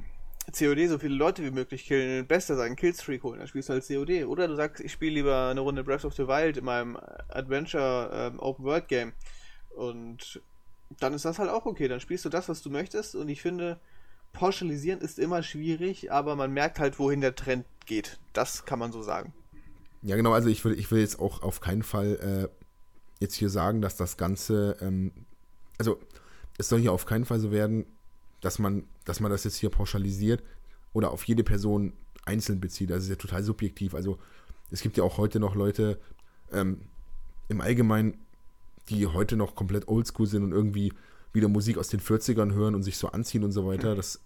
COD 0.52 0.88
so 0.88 0.98
viele 0.98 1.14
Leute 1.14 1.42
wie 1.42 1.50
möglich 1.50 1.86
killen, 1.86 2.26
bester 2.26 2.56
sein, 2.56 2.76
Killstreak 2.76 3.22
holen, 3.22 3.38
dann 3.38 3.48
spielst 3.48 3.68
du 3.68 3.72
halt 3.72 3.86
COD. 3.86 4.24
Oder 4.26 4.48
du 4.48 4.54
sagst, 4.54 4.82
ich 4.82 4.92
spiele 4.92 5.14
lieber 5.14 5.48
eine 5.48 5.60
Runde 5.60 5.82
Breath 5.82 6.04
of 6.04 6.14
the 6.14 6.28
Wild 6.28 6.56
in 6.56 6.64
meinem 6.64 6.96
Adventure 7.28 8.10
ähm, 8.12 8.38
Open 8.38 8.64
World 8.64 8.88
Game. 8.88 9.12
Und 9.70 10.40
dann 11.00 11.14
ist 11.14 11.24
das 11.24 11.38
halt 11.38 11.50
auch 11.50 11.66
okay. 11.66 11.88
Dann 11.88 12.00
spielst 12.00 12.24
du 12.24 12.28
das, 12.28 12.48
was 12.48 12.62
du 12.62 12.70
möchtest. 12.70 13.16
Und 13.16 13.28
ich 13.28 13.42
finde, 13.42 13.80
pauschalisieren 14.32 15.00
ist 15.00 15.18
immer 15.18 15.42
schwierig, 15.42 16.12
aber 16.12 16.36
man 16.36 16.52
merkt 16.52 16.78
halt, 16.78 16.98
wohin 16.98 17.20
der 17.20 17.34
Trend 17.34 17.66
geht. 17.86 18.18
Das 18.32 18.64
kann 18.64 18.78
man 18.78 18.92
so 18.92 19.02
sagen. 19.02 19.32
Ja, 20.02 20.14
genau, 20.14 20.32
also 20.32 20.48
ich 20.48 20.64
will, 20.64 20.78
ich 20.78 20.90
will 20.90 21.00
jetzt 21.00 21.18
auch 21.18 21.42
auf 21.42 21.60
keinen 21.60 21.82
Fall 21.82 22.48
äh, 22.52 22.64
jetzt 23.18 23.34
hier 23.34 23.50
sagen, 23.50 23.80
dass 23.80 23.96
das 23.96 24.16
Ganze, 24.16 24.76
ähm, 24.80 25.10
also 25.78 25.98
es 26.58 26.68
soll 26.68 26.80
hier 26.80 26.92
auf 26.92 27.06
keinen 27.06 27.24
Fall 27.24 27.40
so 27.40 27.50
werden, 27.50 27.86
dass 28.40 28.58
man, 28.58 28.84
dass 29.04 29.20
man 29.20 29.30
das 29.30 29.44
jetzt 29.44 29.56
hier 29.56 29.70
pauschalisiert 29.70 30.42
oder 30.92 31.10
auf 31.10 31.24
jede 31.24 31.44
Person 31.44 31.92
einzeln 32.24 32.60
bezieht. 32.60 32.90
Das 32.90 33.02
ist 33.02 33.08
ja 33.08 33.16
total 33.16 33.42
subjektiv. 33.42 33.94
Also 33.94 34.18
es 34.70 34.80
gibt 34.80 34.96
ja 34.96 35.04
auch 35.04 35.18
heute 35.18 35.40
noch 35.40 35.54
Leute 35.54 35.98
ähm, 36.52 36.82
im 37.48 37.60
Allgemeinen, 37.60 38.18
die 38.88 39.06
heute 39.06 39.36
noch 39.36 39.54
komplett 39.54 39.88
oldschool 39.88 40.26
sind 40.26 40.42
und 40.42 40.52
irgendwie 40.52 40.92
wieder 41.32 41.48
Musik 41.48 41.78
aus 41.78 41.88
den 41.88 42.00
40ern 42.00 42.52
hören 42.52 42.74
und 42.74 42.82
sich 42.82 42.98
so 42.98 43.08
anziehen 43.08 43.44
und 43.44 43.52
so 43.52 43.66
weiter. 43.66 43.94
Das 43.94 44.20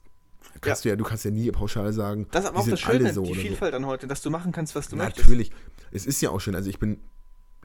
kannst 0.60 0.84
ja. 0.84 0.90
du 0.90 0.92
ja, 0.92 0.96
du 0.96 1.04
kannst 1.04 1.24
ja 1.24 1.30
nie 1.30 1.50
pauschal 1.50 1.92
sagen, 1.92 2.26
das 2.30 2.44
ist 2.44 2.50
aber 2.50 2.60
auch 2.60 2.68
das 2.68 2.80
Schöne, 2.80 3.12
so 3.12 3.22
die 3.22 3.34
Vielfalt 3.34 3.72
so. 3.72 3.78
dann 3.78 3.86
heute, 3.86 4.06
dass 4.06 4.22
du 4.22 4.30
machen 4.30 4.52
kannst, 4.52 4.74
was 4.74 4.88
du 4.88 4.96
Na, 4.96 5.04
möchtest. 5.04 5.28
Natürlich, 5.28 5.50
es 5.90 6.06
ist 6.06 6.20
ja 6.20 6.30
auch 6.30 6.40
schön. 6.40 6.54
Also 6.54 6.70
ich 6.70 6.78
bin 6.78 6.98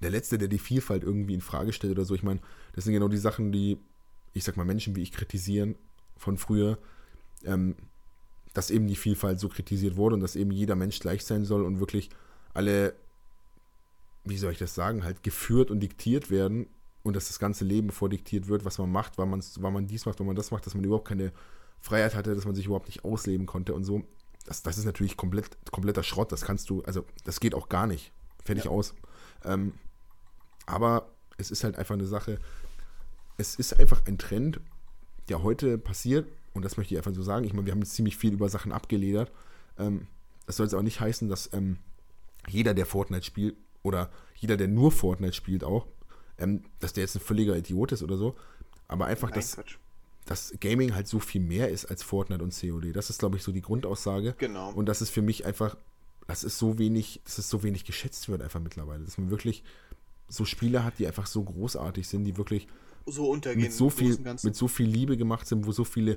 der 0.02 0.10
Letzte, 0.10 0.38
der 0.38 0.48
die 0.48 0.58
Vielfalt 0.58 1.04
irgendwie 1.04 1.34
in 1.34 1.42
Frage 1.42 1.74
stellt 1.74 1.92
oder 1.92 2.06
so. 2.06 2.16
Ich 2.16 2.24
meine, 2.24 2.40
das 2.74 2.84
sind 2.84 2.94
genau 2.94 3.08
die 3.08 3.18
Sachen, 3.18 3.52
die, 3.52 3.78
ich 4.34 4.44
sag 4.44 4.58
mal, 4.58 4.66
Menschen 4.66 4.96
wie 4.96 5.02
ich 5.02 5.12
kritisieren 5.12 5.76
von 6.18 6.38
früher, 6.38 6.78
ähm, 7.44 7.76
dass 8.54 8.72
eben 8.72 8.88
die 8.88 8.96
Vielfalt 8.96 9.40
so 9.40 9.50
kritisiert 9.50 9.98
wurde 9.98 10.16
und 10.16 10.22
dass 10.22 10.36
eben 10.36 10.52
jeder 10.52 10.76
Mensch 10.76 11.00
gleich 11.00 11.26
sein 11.26 11.46
soll 11.46 11.64
und 11.64 11.80
wirklich 11.80 12.10
alle, 12.54 12.96
wie 14.24 14.38
soll 14.38 14.54
ich 14.54 14.58
das 14.58 14.74
sagen, 14.74 15.04
halt 15.04 15.24
geführt 15.24 15.72
und 15.72 15.82
diktiert 15.82 16.32
werden 16.32 16.68
und 17.04 17.16
dass 17.16 17.28
das 17.28 17.38
ganze 17.38 17.66
Leben 17.66 17.92
vordiktiert 17.92 18.48
wird, 18.48 18.66
was 18.66 18.78
man 18.78 18.92
macht, 18.92 19.18
wann, 19.18 19.30
wann 19.32 19.74
man 19.74 19.88
dies 19.88 20.06
macht, 20.06 20.20
wann 20.20 20.28
man 20.28 20.36
das 20.36 20.52
macht, 20.52 20.66
dass 20.66 20.74
man 20.74 20.84
überhaupt 20.84 21.08
keine 21.08 21.32
Freiheit 21.82 22.16
hatte, 22.16 22.34
dass 22.34 22.46
man 22.46 22.56
sich 22.56 22.66
überhaupt 22.66 22.88
nicht 22.88 23.04
ausleben 23.04 23.46
konnte 23.46 23.74
und 23.74 23.84
so. 23.84 24.04
Das, 24.46 24.64
das 24.64 24.78
ist 24.78 24.86
natürlich 24.86 25.18
komplett, 25.18 25.58
kompletter 25.72 26.04
Schrott. 26.04 26.32
Das 26.32 26.42
kannst 26.42 26.70
du, 26.70 26.82
also 26.84 27.06
das 27.24 27.40
geht 27.40 27.54
auch 27.54 27.70
gar 27.70 27.88
nicht. 27.88 28.12
Fertig 28.44 28.66
ja. 28.66 28.72
aus. 28.72 28.96
Ähm, 29.44 29.74
aber 30.66 31.10
es 31.38 31.52
ist 31.52 31.64
halt 31.64 31.78
einfach 31.78 31.94
eine 31.96 32.06
Sache. 32.06 32.40
Es 33.38 33.56
ist 33.56 33.80
einfach 33.80 34.02
ein 34.08 34.18
Trend, 34.18 34.62
der 35.30 35.44
heute 35.44 35.78
passiert. 35.78 36.28
Und 36.54 36.64
das 36.64 36.78
möchte 36.78 36.94
ich 36.94 36.98
einfach 36.98 37.14
so 37.14 37.24
sagen. 37.24 37.46
Ich 37.46 37.54
meine, 37.54 37.66
wir 37.66 37.74
haben 37.74 37.82
jetzt 37.82 37.96
ziemlich 37.96 38.18
viel 38.18 38.34
über 38.34 38.50
Sachen 38.50 38.72
abgeledert. 38.72 39.32
Ähm, 39.78 40.08
das 40.46 40.58
soll 40.58 40.66
jetzt 40.66 40.74
auch 40.74 40.82
nicht 40.82 41.00
heißen, 41.00 41.28
dass 41.28 41.52
ähm, 41.54 41.78
jeder, 42.48 42.74
der 42.74 42.86
Fortnite 42.86 43.26
spielt, 43.26 43.56
oder 43.84 44.10
jeder, 44.36 44.58
der 44.58 44.68
nur 44.68 44.92
Fortnite 44.92 45.34
spielt 45.34 45.64
auch, 45.64 45.86
ähm, 46.38 46.64
dass 46.80 46.94
der 46.94 47.04
jetzt 47.04 47.16
ein 47.16 47.22
völliger 47.22 47.56
Idiot 47.56 47.92
ist 47.92 48.04
oder 48.04 48.18
so. 48.18 48.36
Aber 48.88 49.06
einfach, 49.06 49.30
Nein, 49.30 49.40
dass, 49.40 49.58
dass 50.26 50.54
Gaming 50.60 50.96
halt 50.96 51.08
so 51.08 51.20
viel 51.20 51.42
mehr 51.42 51.70
ist 51.70 51.86
als 51.86 52.04
Fortnite 52.04 52.44
und 52.44 52.60
COD. 52.60 52.96
Das 52.96 53.10
ist, 53.10 53.20
glaube 53.20 53.38
ich, 53.38 53.44
so 53.44 53.52
die 53.52 53.62
Grundaussage. 53.62 54.36
Genau. 54.38 54.72
Und 54.72 54.88
das 54.88 55.02
ist 55.02 55.10
für 55.10 55.22
mich 55.22 55.46
einfach, 55.46 55.78
das 56.28 56.44
ist 56.44 56.58
so 56.58 56.78
wenig, 56.78 57.22
dass 57.24 57.38
es 57.38 57.50
so 57.50 57.64
wenig 57.64 57.86
geschätzt 57.86 58.30
wird 58.30 58.42
einfach 58.42 58.60
mittlerweile. 58.60 59.04
Dass 59.04 59.18
man 59.18 59.30
wirklich 59.30 59.64
so 60.28 60.46
Spiele 60.46 60.84
hat, 60.84 61.00
die 61.00 61.08
einfach 61.08 61.28
so 61.28 61.44
großartig 61.44 62.08
sind, 62.08 62.24
die 62.26 62.38
wirklich 62.38 62.68
so 63.06 63.30
untergehen 63.30 63.64
mit 63.64 63.74
so 63.74 63.90
viel, 63.90 64.18
mit 64.20 64.56
so 64.56 64.68
viel 64.68 64.88
Liebe 64.88 65.18
gemacht 65.18 65.48
sind, 65.48 65.66
wo 65.66 65.72
so 65.72 65.84
viele 65.84 66.16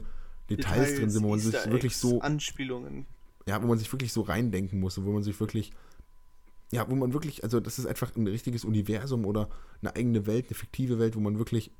Details, 0.48 0.48
Details 0.48 0.94
drin 0.96 1.10
sind, 1.10 1.22
wo 1.22 1.28
man 1.28 1.38
Easter 1.38 1.62
sich 1.62 1.70
wirklich 1.70 1.96
so 1.96 2.20
Anspielungen, 2.20 3.06
ja, 3.46 3.62
wo 3.62 3.66
man 3.66 3.78
sich 3.78 3.92
wirklich 3.92 4.12
so 4.12 4.22
reindenken 4.22 4.80
muss, 4.80 5.02
wo 5.02 5.12
man 5.12 5.22
sich 5.22 5.38
wirklich 5.38 5.72
ja, 6.70 6.88
wo 6.88 6.94
man 6.94 7.12
wirklich, 7.12 7.44
also 7.44 7.60
das 7.60 7.78
ist 7.78 7.86
einfach 7.86 8.14
ein 8.14 8.26
richtiges 8.26 8.64
Universum 8.64 9.24
oder 9.24 9.48
eine 9.80 9.96
eigene 9.96 10.26
Welt, 10.26 10.46
eine 10.48 10.54
fiktive 10.54 10.98
Welt, 10.98 11.16
wo 11.16 11.20
man 11.20 11.38
wirklich 11.38 11.70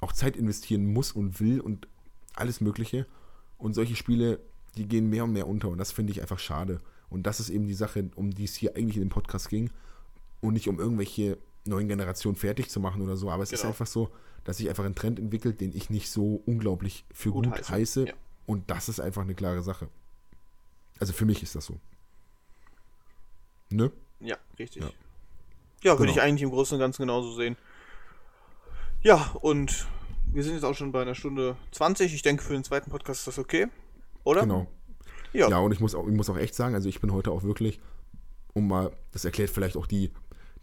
auch 0.00 0.12
Zeit 0.12 0.36
investieren 0.36 0.92
muss 0.92 1.12
und 1.12 1.40
will 1.40 1.60
und 1.60 1.88
alles 2.34 2.60
Mögliche. 2.60 3.06
Und 3.56 3.74
solche 3.74 3.96
Spiele, 3.96 4.38
die 4.76 4.86
gehen 4.86 5.10
mehr 5.10 5.24
und 5.24 5.32
mehr 5.32 5.48
unter 5.48 5.68
und 5.68 5.78
das 5.78 5.90
finde 5.90 6.12
ich 6.12 6.20
einfach 6.20 6.38
schade. 6.38 6.80
Und 7.10 7.26
das 7.26 7.40
ist 7.40 7.50
eben 7.50 7.66
die 7.66 7.74
Sache, 7.74 8.10
um 8.14 8.30
die 8.30 8.44
es 8.44 8.54
hier 8.54 8.76
eigentlich 8.76 8.96
in 8.96 9.02
dem 9.02 9.08
Podcast 9.08 9.48
ging 9.48 9.70
und 10.40 10.52
nicht 10.52 10.68
um 10.68 10.78
irgendwelche 10.78 11.38
neuen 11.64 11.88
Generationen 11.88 12.36
fertig 12.36 12.70
zu 12.70 12.80
machen 12.80 13.02
oder 13.02 13.16
so. 13.16 13.30
Aber 13.30 13.42
es 13.42 13.50
genau. 13.50 13.60
ist 13.60 13.66
einfach 13.66 13.86
so, 13.86 14.10
dass 14.44 14.58
sich 14.58 14.68
einfach 14.68 14.84
ein 14.84 14.94
Trend 14.94 15.18
entwickelt, 15.18 15.60
den 15.60 15.74
ich 15.76 15.90
nicht 15.90 16.10
so 16.10 16.42
unglaublich 16.46 17.04
für 17.12 17.30
gut, 17.30 17.46
gut 17.46 17.54
heiße. 17.54 17.72
heiße. 17.72 18.06
Ja. 18.08 18.14
Und 18.46 18.70
das 18.70 18.88
ist 18.88 19.00
einfach 19.00 19.22
eine 19.22 19.34
klare 19.34 19.62
Sache. 19.62 19.88
Also 20.98 21.12
für 21.12 21.26
mich 21.26 21.42
ist 21.42 21.54
das 21.54 21.66
so. 21.66 21.78
Ne? 23.70 23.92
Ja, 24.20 24.36
richtig. 24.58 24.82
Ja, 24.82 24.90
ja 25.82 25.92
würde 25.92 26.04
genau. 26.04 26.12
ich 26.12 26.22
eigentlich 26.22 26.42
im 26.42 26.50
Großen 26.50 26.74
und 26.74 26.80
Ganzen 26.80 27.02
genauso 27.02 27.34
sehen. 27.34 27.56
Ja, 29.02 29.30
und 29.40 29.86
wir 30.32 30.42
sind 30.42 30.54
jetzt 30.54 30.64
auch 30.64 30.74
schon 30.74 30.92
bei 30.92 31.02
einer 31.02 31.14
Stunde 31.14 31.56
20. 31.72 32.14
Ich 32.14 32.22
denke, 32.22 32.42
für 32.42 32.52
den 32.52 32.64
zweiten 32.64 32.90
Podcast 32.90 33.20
ist 33.20 33.28
das 33.28 33.38
okay, 33.38 33.68
oder? 34.24 34.42
Genau. 34.42 34.66
Ja, 35.32 35.48
ja 35.48 35.58
und 35.58 35.72
ich 35.72 35.80
muss, 35.80 35.94
auch, 35.94 36.06
ich 36.06 36.14
muss 36.14 36.30
auch 36.30 36.36
echt 36.36 36.54
sagen, 36.54 36.74
also 36.74 36.88
ich 36.88 37.00
bin 37.00 37.12
heute 37.12 37.30
auch 37.30 37.42
wirklich, 37.42 37.80
um 38.54 38.66
mal, 38.66 38.92
das 39.12 39.24
erklärt 39.24 39.50
vielleicht 39.50 39.76
auch 39.76 39.86
die, 39.86 40.10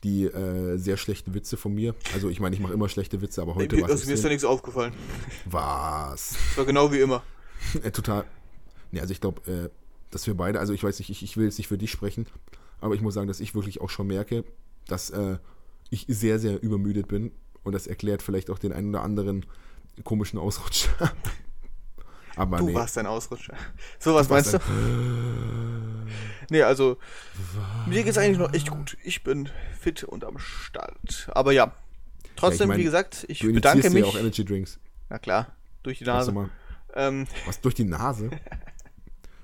die 0.06 0.26
äh, 0.26 0.78
sehr 0.78 0.98
schlechten 0.98 1.34
Witze 1.34 1.58
von 1.58 1.74
mir. 1.74 1.96
Also 2.14 2.30
ich 2.30 2.40
meine, 2.40 2.56
ich 2.56 2.62
mache 2.62 2.74
immer 2.74 2.88
schlechte 2.88 3.22
Witze, 3.22 3.42
aber 3.42 3.56
heute 3.56 3.82
war 3.82 3.90
es. 3.90 4.06
Mir 4.06 4.14
ist 4.14 4.24
ja 4.24 4.30
nichts 4.30 4.46
aufgefallen. 4.46 4.94
Was? 5.46 6.36
Das 6.50 6.58
war 6.58 6.66
genau 6.66 6.92
wie 6.92 7.00
immer. 7.00 7.24
äh, 7.84 7.90
total. 7.90 8.24
Ne, 8.92 9.02
also 9.02 9.12
ich 9.12 9.20
glaube, 9.20 9.52
äh, 9.52 9.70
dass 10.12 10.28
wir 10.28 10.36
beide, 10.36 10.60
also 10.60 10.74
ich 10.74 10.84
weiß 10.84 11.00
nicht, 11.00 11.10
ich, 11.10 11.24
ich 11.24 11.38
will 11.38 11.46
jetzt 11.46 11.58
nicht 11.58 11.68
für 11.68 11.80
dich 11.80 11.90
sprechen, 11.90 12.28
aber 12.80 12.94
ich 12.94 13.02
muss 13.02 13.16
sagen, 13.16 13.28
dass 13.28 13.40
ich 13.40 13.56
wirklich 13.56 13.82
auch 13.82 13.90
schon 13.90 14.06
merke, 14.06 14.46
dass 14.88 15.10
äh, 15.10 15.38
ich 15.90 16.06
sehr, 16.08 16.38
sehr 16.38 16.62
übermüdet 16.62 17.08
bin. 17.08 17.32
Und 17.64 17.74
das 17.74 17.88
erklärt 17.88 18.22
vielleicht 18.22 18.52
auch 18.52 18.60
den 18.60 18.74
einen 18.74 18.90
oder 18.90 19.02
anderen 19.02 19.48
komischen 20.04 20.38
Ausrutscher. 20.38 21.12
Aber 22.36 22.58
du 22.58 22.68
nee. 22.68 22.74
warst 22.74 22.98
ein 22.98 23.06
Ausrutscher. 23.06 23.54
So, 24.00 24.14
was 24.14 24.30
meinst 24.30 24.54
du? 24.54 24.60
nee, 26.50 26.62
also 26.62 26.98
mir 27.88 28.04
geht 28.04 28.12
es 28.12 28.18
eigentlich 28.18 28.38
noch 28.38 28.54
echt 28.54 28.70
gut. 28.70 28.98
Ich 29.04 29.24
bin 29.24 29.50
fit 29.80 30.04
und 30.04 30.24
am 30.24 30.38
Start. 30.38 31.30
Aber 31.34 31.52
ja, 31.52 31.74
trotzdem, 32.36 32.60
ja, 32.60 32.64
ich 32.64 32.68
mein, 32.70 32.80
wie 32.80 32.84
gesagt, 32.84 33.26
ich 33.28 33.40
bedanke 33.42 33.90
mich. 33.90 34.04
Ja 34.04 34.10
auch 34.10 34.18
Energy 34.18 34.46
Drinks. 34.46 34.80
Na 35.10 35.18
klar, 35.18 35.56
durch 35.84 36.00
die 36.00 36.06
Nase. 36.06 36.50
Ähm. 36.94 37.28
Was, 37.46 37.62
durch 37.62 37.76
die 37.76 37.86
Nase? 37.86 38.30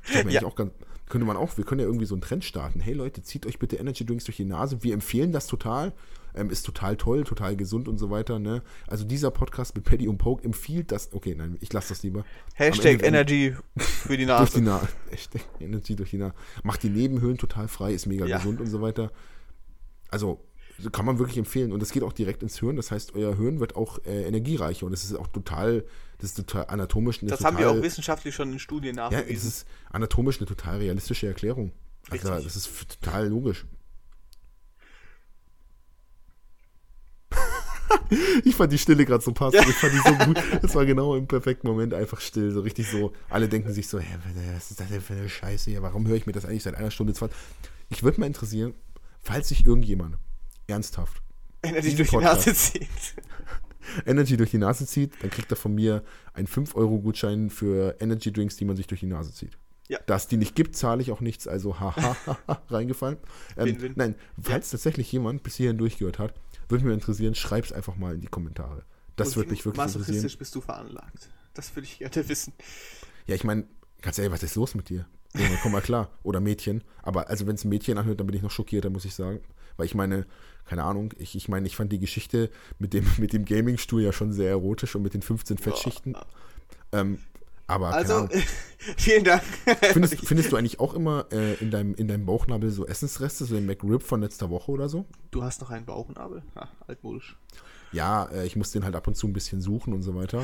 Ich 0.04 0.34
ja. 0.34 0.44
auch 0.44 0.56
ganz, 0.56 0.72
könnte 1.10 1.28
man 1.28 1.38
auch, 1.38 1.58
wir 1.58 1.64
können 1.64 1.80
ja 1.80 1.86
irgendwie 1.86 2.08
so 2.08 2.16
einen 2.16 2.22
Trend 2.22 2.44
starten. 2.44 2.80
Hey 2.80 2.94
Leute, 2.94 3.22
zieht 3.22 3.46
euch 3.46 3.60
bitte 3.60 3.76
Energy 3.76 4.04
Drinks 4.06 4.24
durch 4.26 4.38
die 4.38 4.46
Nase. 4.46 4.82
Wir 4.82 4.96
empfehlen 4.96 5.32
das 5.32 5.46
total. 5.46 5.94
Ähm, 6.36 6.50
ist 6.50 6.66
total 6.66 6.98
toll, 6.98 7.24
total 7.24 7.56
gesund 7.56 7.88
und 7.88 7.98
so 7.98 8.10
weiter. 8.10 8.40
Ne? 8.40 8.62
Also 8.88 9.06
dieser 9.06 9.32
Podcast 9.32 9.76
mit 9.76 9.84
Paddy 9.84 10.08
und 10.08 10.18
Poke 10.18 10.44
empfiehlt 10.44 10.92
das. 10.92 11.14
Okay, 11.14 11.36
nein, 11.36 11.58
ich 11.62 11.72
lasse 11.74 11.90
das 11.90 12.04
lieber. 12.04 12.24
Hashtag 12.56 13.04
Energy 13.04 13.56
für 13.78 14.18
die 14.18 14.26
Nase. 14.26 14.44
durch 14.44 14.54
die 14.54 14.62
Nase. 14.62 14.88
Hashtag 15.10 15.42
Energy 15.60 15.96
durch 15.96 16.12
die 16.12 16.18
Nase. 16.18 16.34
Macht 16.64 16.84
die 16.84 16.90
Nebenhöhlen 16.90 17.38
total 17.38 17.68
frei, 17.68 17.94
ist 17.94 18.06
mega 18.06 18.26
ja. 18.26 18.38
gesund 18.38 18.62
und 18.62 18.68
so 18.68 18.82
weiter. 18.82 19.12
Also 20.10 20.40
kann 20.92 21.06
man 21.06 21.20
wirklich 21.20 21.38
empfehlen. 21.38 21.72
Und 21.72 21.82
das 21.82 21.92
geht 21.92 22.02
auch 22.02 22.14
direkt 22.14 22.42
ins 22.42 22.60
Hirn. 22.60 22.76
Das 22.76 22.92
heißt, 22.92 23.14
euer 23.14 23.36
Hirn 23.36 23.60
wird 23.60 23.76
auch 23.76 24.00
äh, 24.06 24.24
energiereicher. 24.24 24.86
Und 24.86 24.94
das 24.94 25.04
ist 25.04 25.14
auch 25.16 25.28
total 25.28 25.86
das 26.22 26.32
ist 26.32 26.36
total 26.36 26.66
anatomisch. 26.68 27.20
Das 27.22 27.40
total, 27.40 27.46
haben 27.46 27.58
wir 27.58 27.72
auch 27.72 27.82
wissenschaftlich 27.82 28.36
schon 28.36 28.54
in 28.54 28.60
Studien 28.60 28.96
nachgewiesen. 28.96 29.28
Ja, 29.28 29.34
das 29.34 29.44
ist 29.44 29.68
anatomisch 29.90 30.38
eine 30.38 30.46
total 30.46 30.78
realistische 30.78 31.28
Erklärung. 31.28 31.72
Also, 32.10 32.30
das 32.30 32.56
ist 32.56 33.02
total 33.02 33.28
logisch. 33.28 33.66
ich 38.46 38.56
fand 38.56 38.72
die 38.72 38.78
Stille 38.78 39.06
gerade 39.06 39.24
so 39.24 39.32
passend. 39.32 39.68
Ich 39.68 39.76
fand 39.76 39.94
die 39.94 39.98
so 39.98 40.26
gut. 40.26 40.44
Das 40.62 40.76
war 40.76 40.86
genau 40.86 41.16
im 41.16 41.28
perfekten 41.28 41.68
Moment 41.68 41.94
einfach 41.94 42.20
still. 42.22 42.52
So 42.52 42.62
richtig 42.62 42.90
so. 42.90 43.14
Alle 43.30 43.48
denken 43.48 43.74
sich 43.74 43.88
so, 43.88 44.00
hä, 44.00 44.18
was 44.56 44.72
ist 44.72 44.80
das 44.80 44.88
denn 44.90 45.02
für 45.02 45.14
eine 45.14 45.30
Scheiße 45.30 45.72
hier? 45.72 45.82
Warum 45.82 46.08
höre 46.08 46.16
ich 46.16 46.26
mir 46.26 46.34
das 46.34 46.46
eigentlich 46.46 46.64
seit 46.64 46.76
einer 46.76 46.92
Stunde 46.92 47.14
20? 47.14 47.38
Ich 47.90 48.04
würde 48.04 48.20
mal 48.20 48.28
interessieren, 48.28 48.74
falls 49.22 49.50
sich 49.50 49.66
irgendjemand 49.66 50.18
ernsthaft 50.68 51.22
Energy 51.64 51.96
durch 51.96 52.10
die 52.10 52.18
Nase 52.18 52.54
zieht. 52.54 52.88
Energy 54.06 54.38
durch 54.38 54.52
die 54.52 54.58
Nase 54.58 54.86
zieht, 54.86 55.14
dann 55.22 55.30
kriegt 55.30 55.52
er 55.52 55.58
von 55.58 55.74
mir 55.74 56.04
einen 56.34 56.48
5-Euro-Gutschein 56.48 57.50
für 57.50 57.98
Energy 58.00 58.32
Drinks, 58.32 58.56
die 58.56 58.66
man 58.66 58.76
sich 58.76 58.88
durch 58.88 59.02
die 59.02 59.08
Nase 59.08 59.34
zieht. 59.34 59.58
Ja. 59.90 60.00
Da 60.06 60.16
es 60.16 60.28
die 60.28 60.38
nicht 60.38 60.56
gibt, 60.56 60.76
zahle 60.76 61.02
ich 61.02 61.12
auch 61.12 61.20
nichts, 61.20 61.48
also 61.48 61.80
haha, 61.80 62.16
reingefallen. 62.70 63.18
Ähm, 63.58 63.66
win, 63.66 63.82
win. 63.82 63.94
Nein, 63.96 64.16
falls 64.42 64.72
ja. 64.72 64.78
tatsächlich 64.78 65.12
jemand 65.12 65.44
bis 65.44 65.56
hierhin 65.56 65.78
durchgehört 65.78 66.20
hat, 66.20 66.34
würde 66.72 66.86
mich 66.86 66.94
interessieren, 66.94 67.36
schreib 67.36 67.66
es 67.66 67.72
einfach 67.72 67.96
mal 67.96 68.16
in 68.16 68.22
die 68.22 68.28
Kommentare. 68.28 68.84
Das 69.16 69.36
würde 69.36 69.52
mich 69.52 69.66
wirklich 69.66 69.84
interessieren. 69.84 70.32
bist 70.40 70.56
du 70.56 70.62
veranlagt? 70.62 71.30
Das 71.54 71.76
würde 71.76 71.86
ich 71.86 72.00
gerne 72.00 72.28
wissen. 72.28 72.54
Ja, 73.28 73.36
ich 73.36 73.44
meine, 73.44 73.66
ganz 74.02 74.18
ehrlich, 74.18 74.32
was 74.32 74.44
ist 74.44 74.56
los 74.56 74.74
mit 74.74 74.90
dir? 74.90 75.06
Junge, 75.36 75.58
komm 75.62 75.72
mal 75.74 75.82
klar. 75.82 76.10
Oder 76.24 76.40
Mädchen. 76.40 76.84
Aber 77.04 77.30
also 77.30 77.48
wenn 77.48 77.56
es 77.56 77.64
ein 77.64 77.70
Mädchen 77.70 77.98
anhört, 77.98 78.20
dann 78.20 78.28
bin 78.28 78.36
ich 78.36 78.42
noch 78.42 78.52
schockierter, 78.52 78.90
muss 78.90 79.06
ich 79.06 79.14
sagen. 79.14 79.42
Weil 79.78 79.86
ich 79.86 79.96
meine, 79.96 80.26
keine 80.66 80.84
Ahnung, 80.84 81.14
ich, 81.18 81.36
ich 81.36 81.48
meine, 81.48 81.68
ich 81.68 81.76
fand 81.76 81.92
die 81.92 82.00
Geschichte 82.00 82.50
mit 82.80 82.94
dem, 82.94 83.06
mit 83.18 83.34
dem 83.34 83.46
Gaming-Stuhl 83.46 84.02
ja 84.02 84.12
schon 84.12 84.34
sehr 84.34 84.50
erotisch 84.50 84.96
und 84.96 85.04
mit 85.04 85.14
den 85.14 85.22
15 85.22 85.58
Fettschichten. 85.58 86.14
Ja. 86.14 86.26
Ähm, 86.94 87.20
aber 87.72 87.94
also, 87.94 88.28
vielen 88.98 89.24
Dank. 89.24 89.44
Findest, 89.82 90.20
findest, 90.26 90.52
du 90.52 90.58
eigentlich 90.58 90.80
auch 90.80 90.94
immer 90.94 91.26
äh, 91.32 91.56
in, 91.56 91.72
deinem, 91.72 91.96
in 91.96 92.08
deinem 92.08 92.26
Bauchnabel 92.26 92.70
so 92.70 92.86
Essensreste, 92.86 93.46
so 93.46 93.56
den 93.56 93.66
McRib 93.66 94.04
von 94.04 94.22
letzter 94.22 94.50
Woche 94.50 94.72
oder 94.72 94.90
so? 94.90 95.06
Du 95.32 95.44
hast 95.44 95.62
noch 95.62 95.72
einen 95.72 95.86
Bauchnabel? 95.86 96.44
Ja, 96.56 96.70
altmodisch. 96.88 97.38
Ja, 97.92 98.26
äh, 98.26 98.46
ich 98.46 98.56
muss 98.56 98.72
den 98.72 98.84
halt 98.84 98.96
ab 98.96 99.08
und 99.08 99.16
zu 99.16 99.28
ein 99.28 99.34
bisschen 99.34 99.62
suchen 99.62 99.94
und 99.94 100.02
so 100.02 100.16
weiter. 100.16 100.44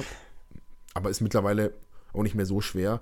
Aber 0.94 1.10
ist 1.10 1.22
mittlerweile 1.22 1.74
auch 2.14 2.24
nicht 2.24 2.36
mehr 2.36 2.46
so 2.46 2.62
schwer, 2.62 3.02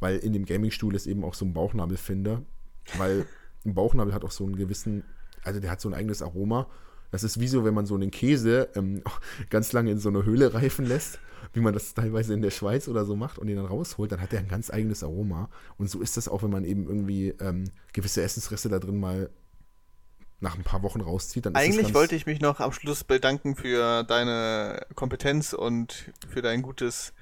weil 0.00 0.16
in 0.18 0.32
dem 0.32 0.44
Gaming-Stuhl 0.44 0.94
ist 0.94 1.06
eben 1.06 1.24
auch 1.24 1.34
so 1.34 1.44
ein 1.44 1.52
Bauchnabelfinder. 1.52 2.42
Weil 2.96 3.26
ein 3.64 3.74
Bauchnabel 3.74 4.14
hat 4.14 4.24
auch 4.24 4.30
so 4.30 4.44
einen 4.44 4.56
gewissen 4.56 5.04
also 5.44 5.60
der 5.60 5.70
hat 5.70 5.80
so 5.80 5.88
ein 5.88 5.94
eigenes 5.94 6.22
Aroma. 6.22 6.66
Das 7.14 7.22
ist 7.22 7.38
wie 7.38 7.46
so, 7.46 7.64
wenn 7.64 7.74
man 7.74 7.86
so 7.86 7.94
einen 7.94 8.10
Käse 8.10 8.70
ähm, 8.74 9.00
ganz 9.48 9.72
lange 9.72 9.92
in 9.92 10.00
so 10.00 10.08
eine 10.08 10.24
Höhle 10.24 10.52
reifen 10.52 10.84
lässt, 10.84 11.20
wie 11.52 11.60
man 11.60 11.72
das 11.72 11.94
teilweise 11.94 12.34
in 12.34 12.42
der 12.42 12.50
Schweiz 12.50 12.88
oder 12.88 13.04
so 13.04 13.14
macht 13.14 13.38
und 13.38 13.46
ihn 13.46 13.54
dann 13.54 13.66
rausholt, 13.66 14.10
dann 14.10 14.20
hat 14.20 14.32
er 14.32 14.40
ein 14.40 14.48
ganz 14.48 14.68
eigenes 14.68 15.04
Aroma. 15.04 15.48
Und 15.78 15.88
so 15.88 16.00
ist 16.00 16.16
das 16.16 16.26
auch, 16.26 16.42
wenn 16.42 16.50
man 16.50 16.64
eben 16.64 16.88
irgendwie 16.88 17.28
ähm, 17.38 17.70
gewisse 17.92 18.20
Essensreste 18.20 18.68
da 18.68 18.80
drin 18.80 18.98
mal 18.98 19.30
nach 20.40 20.56
ein 20.56 20.64
paar 20.64 20.82
Wochen 20.82 21.02
rauszieht. 21.02 21.46
Dann 21.46 21.54
Eigentlich 21.54 21.94
wollte 21.94 22.16
ich 22.16 22.26
mich 22.26 22.40
noch 22.40 22.58
am 22.58 22.72
Schluss 22.72 23.04
bedanken 23.04 23.54
für 23.54 24.02
deine 24.02 24.84
Kompetenz 24.96 25.52
und 25.52 26.10
für 26.28 26.42
dein 26.42 26.62
gutes, 26.62 27.12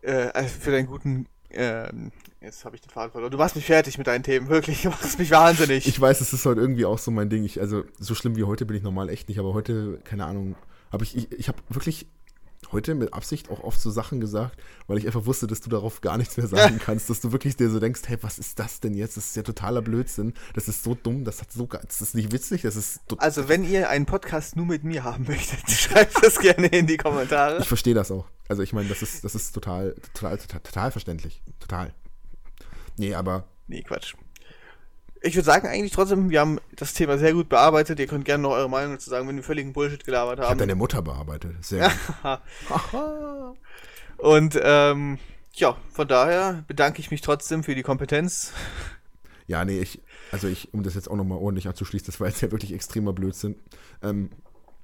äh, 0.00 0.30
also 0.32 0.48
für 0.58 0.70
deinen 0.70 0.86
guten 0.86 1.26
ähm, 1.50 2.12
jetzt 2.40 2.64
habe 2.64 2.76
ich 2.76 2.82
den 2.82 2.90
Faden 2.90 3.10
verloren. 3.10 3.30
Du 3.30 3.38
machst 3.38 3.56
mich 3.56 3.66
fertig 3.66 3.98
mit 3.98 4.06
deinen 4.06 4.22
Themen, 4.22 4.48
wirklich. 4.48 4.82
Du 4.82 4.90
machst 4.90 5.18
mich 5.18 5.30
wahnsinnig. 5.30 5.86
Ich 5.86 6.00
weiß, 6.00 6.20
es 6.20 6.32
ist 6.32 6.44
heute 6.46 6.60
irgendwie 6.60 6.84
auch 6.84 6.98
so 6.98 7.10
mein 7.10 7.28
Ding. 7.28 7.44
Ich, 7.44 7.60
also, 7.60 7.84
so 7.98 8.14
schlimm 8.14 8.36
wie 8.36 8.44
heute 8.44 8.66
bin 8.66 8.76
ich 8.76 8.82
normal 8.82 9.08
echt 9.08 9.28
nicht, 9.28 9.38
aber 9.38 9.54
heute, 9.54 9.98
keine 10.04 10.26
Ahnung, 10.26 10.56
habe 10.92 11.04
ich, 11.04 11.16
ich, 11.16 11.32
ich 11.32 11.48
habe 11.48 11.58
wirklich 11.68 12.06
heute 12.72 12.94
mit 12.94 13.12
Absicht 13.12 13.50
auch 13.50 13.60
oft 13.60 13.80
so 13.80 13.90
Sachen 13.90 14.20
gesagt, 14.20 14.60
weil 14.86 14.98
ich 14.98 15.06
einfach 15.06 15.26
wusste, 15.26 15.46
dass 15.46 15.60
du 15.60 15.70
darauf 15.70 16.00
gar 16.00 16.18
nichts 16.18 16.36
mehr 16.36 16.46
sagen 16.46 16.78
kannst, 16.84 17.10
dass 17.10 17.20
du 17.20 17.32
wirklich 17.32 17.56
dir 17.56 17.70
so 17.70 17.80
denkst, 17.80 18.02
hey, 18.06 18.18
was 18.20 18.38
ist 18.38 18.58
das 18.58 18.80
denn 18.80 18.94
jetzt? 18.94 19.16
Das 19.16 19.26
ist 19.26 19.36
ja 19.36 19.42
totaler 19.42 19.82
Blödsinn. 19.82 20.34
Das 20.54 20.68
ist 20.68 20.82
so 20.82 20.94
dumm, 20.94 21.24
das 21.24 21.40
hat 21.40 21.52
so, 21.52 21.66
das 21.66 22.00
ist 22.00 22.14
nicht 22.14 22.32
witzig, 22.32 22.62
das 22.62 22.76
ist. 22.76 23.00
Also, 23.18 23.48
wenn 23.48 23.64
ihr 23.64 23.90
einen 23.90 24.06
Podcast 24.06 24.56
nur 24.56 24.66
mit 24.66 24.84
mir 24.84 25.04
haben 25.04 25.24
möchtet, 25.26 25.70
schreibt 25.70 26.24
das 26.24 26.38
gerne 26.38 26.66
in 26.68 26.86
die 26.86 26.96
Kommentare. 26.96 27.58
Ich 27.60 27.68
verstehe 27.68 27.94
das 27.94 28.10
auch. 28.10 28.26
Also, 28.48 28.62
ich 28.62 28.72
meine, 28.72 28.88
das 28.88 29.02
ist, 29.02 29.24
das 29.24 29.34
ist 29.34 29.52
total, 29.52 29.94
total, 30.14 30.38
total, 30.38 30.60
total 30.60 30.90
verständlich. 30.90 31.42
Total. 31.60 31.92
Nee, 32.96 33.14
aber. 33.14 33.44
Nee, 33.66 33.82
Quatsch. 33.82 34.14
Ich 35.22 35.34
würde 35.34 35.46
sagen, 35.46 35.66
eigentlich 35.66 35.92
trotzdem, 35.92 36.30
wir 36.30 36.40
haben 36.40 36.60
das 36.76 36.94
Thema 36.94 37.18
sehr 37.18 37.32
gut 37.32 37.48
bearbeitet. 37.48 37.98
Ihr 37.98 38.06
könnt 38.06 38.24
gerne 38.24 38.42
noch 38.42 38.52
eure 38.52 38.68
Meinung 38.68 38.92
dazu 38.92 39.10
sagen, 39.10 39.26
wenn 39.28 39.36
wir 39.36 39.42
völligen 39.42 39.72
Bullshit 39.72 40.04
gelabert 40.04 40.38
haben. 40.38 40.44
Ich 40.44 40.50
habe 40.50 40.60
deine 40.60 40.74
Mutter 40.74 41.02
bearbeitet. 41.02 41.64
Sehr 41.64 41.90
gut. 42.22 42.40
Und 44.18 44.58
ähm, 44.62 45.18
ja, 45.52 45.76
von 45.90 46.06
daher 46.06 46.64
bedanke 46.68 47.00
ich 47.00 47.10
mich 47.10 47.22
trotzdem 47.22 47.64
für 47.64 47.74
die 47.74 47.82
Kompetenz. 47.82 48.52
Ja, 49.46 49.64
nee, 49.64 49.78
ich, 49.78 50.02
also 50.32 50.48
ich, 50.48 50.72
um 50.74 50.82
das 50.82 50.94
jetzt 50.94 51.08
auch 51.08 51.16
nochmal 51.16 51.38
ordentlich 51.38 51.68
anzuschließen, 51.68 52.06
das 52.06 52.20
war 52.20 52.28
jetzt 52.28 52.40
ja 52.40 52.50
wirklich 52.50 52.72
extremer 52.72 53.12
Blödsinn. 53.12 53.56
Ähm, 54.02 54.30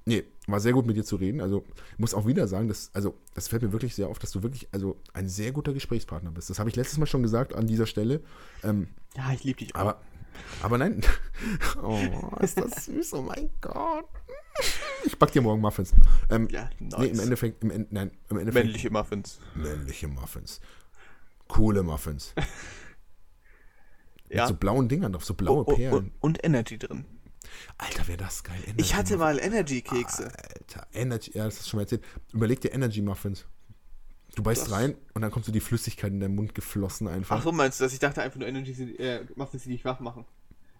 nee, 0.05 0.23
war 0.47 0.59
sehr 0.59 0.73
gut 0.73 0.85
mit 0.85 0.95
dir 0.95 1.03
zu 1.03 1.17
reden. 1.17 1.41
Also, 1.41 1.63
ich 1.91 1.99
muss 1.99 2.13
auch 2.13 2.25
wieder 2.25 2.47
sagen, 2.47 2.67
dass, 2.67 2.89
also, 2.93 3.15
das 3.33 3.49
fällt 3.49 3.61
mir 3.61 3.71
wirklich 3.71 3.95
sehr 3.95 4.07
auf, 4.07 4.19
dass 4.19 4.31
du 4.31 4.41
wirklich, 4.41 4.67
also, 4.71 4.97
ein 5.13 5.27
sehr 5.27 5.51
guter 5.51 5.73
Gesprächspartner 5.73 6.31
bist. 6.31 6.49
Das 6.49 6.59
habe 6.59 6.69
ich 6.69 6.75
letztes 6.75 6.97
Mal 6.97 7.05
schon 7.05 7.23
gesagt 7.23 7.53
an 7.53 7.67
dieser 7.67 7.85
Stelle. 7.85 8.21
Ähm, 8.63 8.87
ja, 9.15 9.31
ich 9.33 9.43
liebe 9.43 9.59
dich 9.59 9.75
auch. 9.75 9.79
Aber, 9.79 10.01
aber 10.61 10.77
nein. 10.77 11.01
Oh, 11.81 11.99
ist 12.39 12.57
das 12.57 12.85
süß, 12.85 13.15
oh 13.15 13.21
mein 13.21 13.49
Gott. 13.59 14.05
Ich 15.03 15.17
back 15.17 15.31
dir 15.31 15.41
morgen 15.41 15.59
Muffins. 15.59 15.93
Ähm, 16.29 16.47
ja, 16.49 16.69
nice. 16.79 16.99
Nee, 16.99 17.07
im 17.07 17.19
Endeffekt, 17.19 17.63
im, 17.63 17.87
nein, 17.89 18.11
im 18.29 18.37
Endeffekt. 18.37 18.65
Männliche 18.65 18.89
Muffins. 18.89 19.39
Männliche 19.55 20.07
Muffins. 20.07 20.61
Coole 21.47 21.83
Muffins. 21.83 22.33
ja. 24.29 24.43
Mit 24.43 24.47
so 24.47 24.55
blauen 24.55 24.87
Dingern 24.87 25.11
drauf, 25.11 25.25
so 25.25 25.33
blaue 25.33 25.65
oh, 25.65 25.65
oh, 25.67 25.75
Perlen. 25.75 26.13
Und 26.21 26.43
Energy 26.45 26.77
drin. 26.77 27.05
Alter, 27.77 28.07
wäre 28.07 28.17
das 28.17 28.43
geil. 28.43 28.59
Energy 28.63 28.81
ich 28.81 28.95
hatte 28.95 29.17
mal 29.17 29.39
Energy-Kekse. 29.39 30.25
Alter, 30.25 30.87
Energy, 30.93 31.31
ja, 31.33 31.45
das 31.45 31.55
hast 31.57 31.65
du 31.65 31.69
schon 31.71 31.77
mal 31.79 31.83
erzählt. 31.83 32.03
Überleg 32.31 32.61
dir 32.61 32.73
Energy-Muffins. 32.73 33.45
Du 34.35 34.43
beißt 34.43 34.63
das. 34.63 34.71
rein 34.71 34.95
und 35.13 35.21
dann 35.21 35.31
kommt 35.31 35.45
so 35.45 35.51
die 35.51 35.59
Flüssigkeit 35.59 36.11
in 36.11 36.19
deinen 36.19 36.35
Mund 36.35 36.55
geflossen 36.55 37.07
einfach. 37.07 37.37
Ach 37.37 37.43
so, 37.43 37.51
meinst 37.51 37.79
du 37.79 37.83
das? 37.83 37.93
Ich 37.93 37.99
dachte 37.99 38.21
einfach 38.21 38.39
nur 38.39 38.47
Energy 38.47 38.71
äh, 38.97 39.25
Muffins, 39.35 39.63
die 39.63 39.69
dich 39.69 39.85
wach 39.85 39.99
machen. 39.99 40.25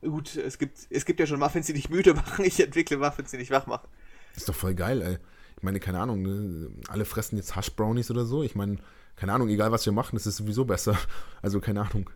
Gut, 0.02 0.36
es 0.36 0.58
gibt, 0.58 0.80
es 0.90 1.06
gibt 1.06 1.20
ja 1.20 1.28
schon 1.28 1.40
Muffins, 1.40 1.68
die 1.68 1.74
dich 1.74 1.90
müde 1.90 2.14
machen. 2.14 2.44
Ich 2.46 2.60
entwickle 2.60 2.98
Muffins, 2.98 3.32
die 3.32 3.38
dich 3.38 3.52
wach 3.52 3.68
machen. 3.68 3.88
Ist 4.36 4.50
doch 4.50 4.56
voll 4.56 4.74
geil, 4.74 5.02
ey. 5.02 5.18
Ich 5.58 5.64
meine, 5.64 5.80
keine 5.80 6.00
Ahnung, 6.00 6.24
ne? 6.24 6.72
alle 6.90 7.06
fressen 7.06 7.38
jetzt 7.38 7.56
Hash 7.56 7.72
Brownies 7.72 8.10
oder 8.12 8.26
so. 8.26 8.44
Ich 8.44 8.56
meine, 8.56 8.78
keine 9.16 9.34
Ahnung, 9.34 9.50
egal 9.50 9.72
was 9.72 9.86
wir 9.86 9.94
machen, 9.94 10.16
das 10.16 10.26
ist 10.26 10.38
sowieso 10.38 10.66
besser. 10.66 10.98
Also 11.42 11.60
keine 11.60 11.82
Ahnung. 11.82 12.10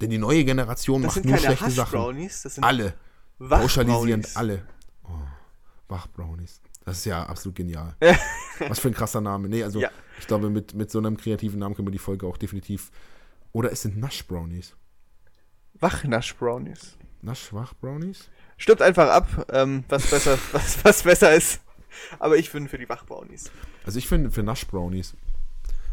Denn 0.00 0.10
die 0.10 0.18
neue 0.18 0.44
Generation 0.44 1.02
das 1.02 1.16
macht 1.16 1.24
nur 1.24 1.38
schlechte 1.38 1.70
Sachen. 1.70 1.98
Brownies, 1.98 2.42
das 2.42 2.54
sind 2.54 2.64
alle. 2.64 2.94
Pauschalisierend 3.38 4.36
alle. 4.36 4.66
Oh, 5.04 5.08
Wach-Brownies. 5.88 6.60
Das 6.88 7.00
ist 7.00 7.04
ja 7.04 7.22
absolut 7.22 7.54
genial. 7.54 7.94
Was 8.66 8.80
für 8.80 8.88
ein 8.88 8.94
krasser 8.94 9.20
Name. 9.20 9.50
Nee, 9.50 9.62
also 9.62 9.78
ja. 9.78 9.90
ich 10.18 10.26
glaube, 10.26 10.48
mit, 10.48 10.72
mit 10.72 10.90
so 10.90 10.98
einem 10.98 11.18
kreativen 11.18 11.58
Namen 11.58 11.74
können 11.74 11.86
wir 11.86 11.92
die 11.92 11.98
Folge 11.98 12.26
auch 12.26 12.38
definitiv. 12.38 12.90
Oder 13.52 13.70
es 13.70 13.82
sind 13.82 13.98
Nasch-Brownies. 13.98 14.74
Wach-Nasch-Brownies. 15.80 16.96
Nasch-Wach-Brownies? 17.20 18.30
Stimmt 18.56 18.80
einfach 18.80 19.10
ab, 19.10 19.46
ähm, 19.52 19.84
was, 19.90 20.10
besser, 20.10 20.38
was, 20.52 20.82
was 20.82 21.02
besser 21.02 21.34
ist. 21.34 21.60
Aber 22.18 22.38
ich 22.38 22.50
bin 22.50 22.68
für 22.68 22.78
die 22.78 22.88
Wach-Brownies. 22.88 23.50
Also 23.84 23.98
ich 23.98 24.08
finde 24.08 24.30
für 24.30 24.42
Nasch-Brownies. 24.42 25.14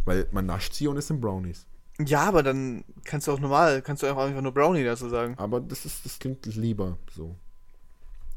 Weil 0.06 0.30
man 0.32 0.46
nascht 0.46 0.76
sie 0.76 0.88
und 0.88 0.96
es 0.96 1.08
sind 1.08 1.20
Brownies. 1.20 1.68
Ja, 2.00 2.22
aber 2.22 2.42
dann 2.42 2.86
kannst 3.04 3.28
du 3.28 3.34
auch 3.34 3.40
normal, 3.42 3.82
kannst 3.82 4.02
du 4.02 4.08
auch 4.08 4.18
einfach 4.18 4.42
nur 4.42 4.54
Brownie 4.54 4.86
dazu 4.86 5.10
sagen. 5.10 5.36
Aber 5.38 5.60
das 5.60 5.86
ist, 5.86 6.06
das 6.06 6.20
klingt 6.20 6.46
lieber 6.46 6.98
so. 7.14 7.36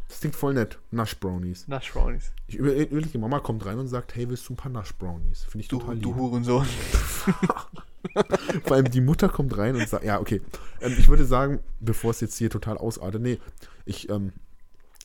Das 0.09 0.21
klingt 0.21 0.37
voll 0.37 0.55
nett. 0.55 0.79
Nash-Brownies. 0.91 1.69
Nash-Brownies. 1.69 2.33
Ich 2.47 2.57
überlege, 2.57 3.01
die 3.01 3.19
Mama 3.19 3.41
kommt 3.41 3.65
rein 3.67 3.79
und 3.79 3.89
sagt, 3.89 4.15
hey, 4.15 4.29
willst 4.29 4.49
du 4.49 4.55
ein 4.55 4.57
paar 4.57 4.73
Nash-Brownies? 4.73 5.45
Finde 5.45 5.63
ich 5.63 5.69
du, 5.69 5.79
total 5.79 5.95
lieb. 5.95 6.05
Du 6.05 6.17
Hurensohn. 6.17 6.67
Vor 8.65 8.77
allem 8.77 8.91
die 8.91 9.03
Mutter 9.03 9.29
kommt 9.29 9.57
rein 9.59 9.77
und 9.77 9.87
sagt, 9.87 10.05
ja, 10.05 10.19
okay. 10.19 10.41
Ähm, 10.81 10.95
ich 10.99 11.09
würde 11.09 11.27
sagen, 11.27 11.61
bevor 11.81 12.13
es 12.13 12.21
jetzt 12.21 12.39
hier 12.39 12.49
total 12.49 12.79
ausartet, 12.79 13.21
nee, 13.21 13.39
ich, 13.85 14.09
ähm, 14.09 14.33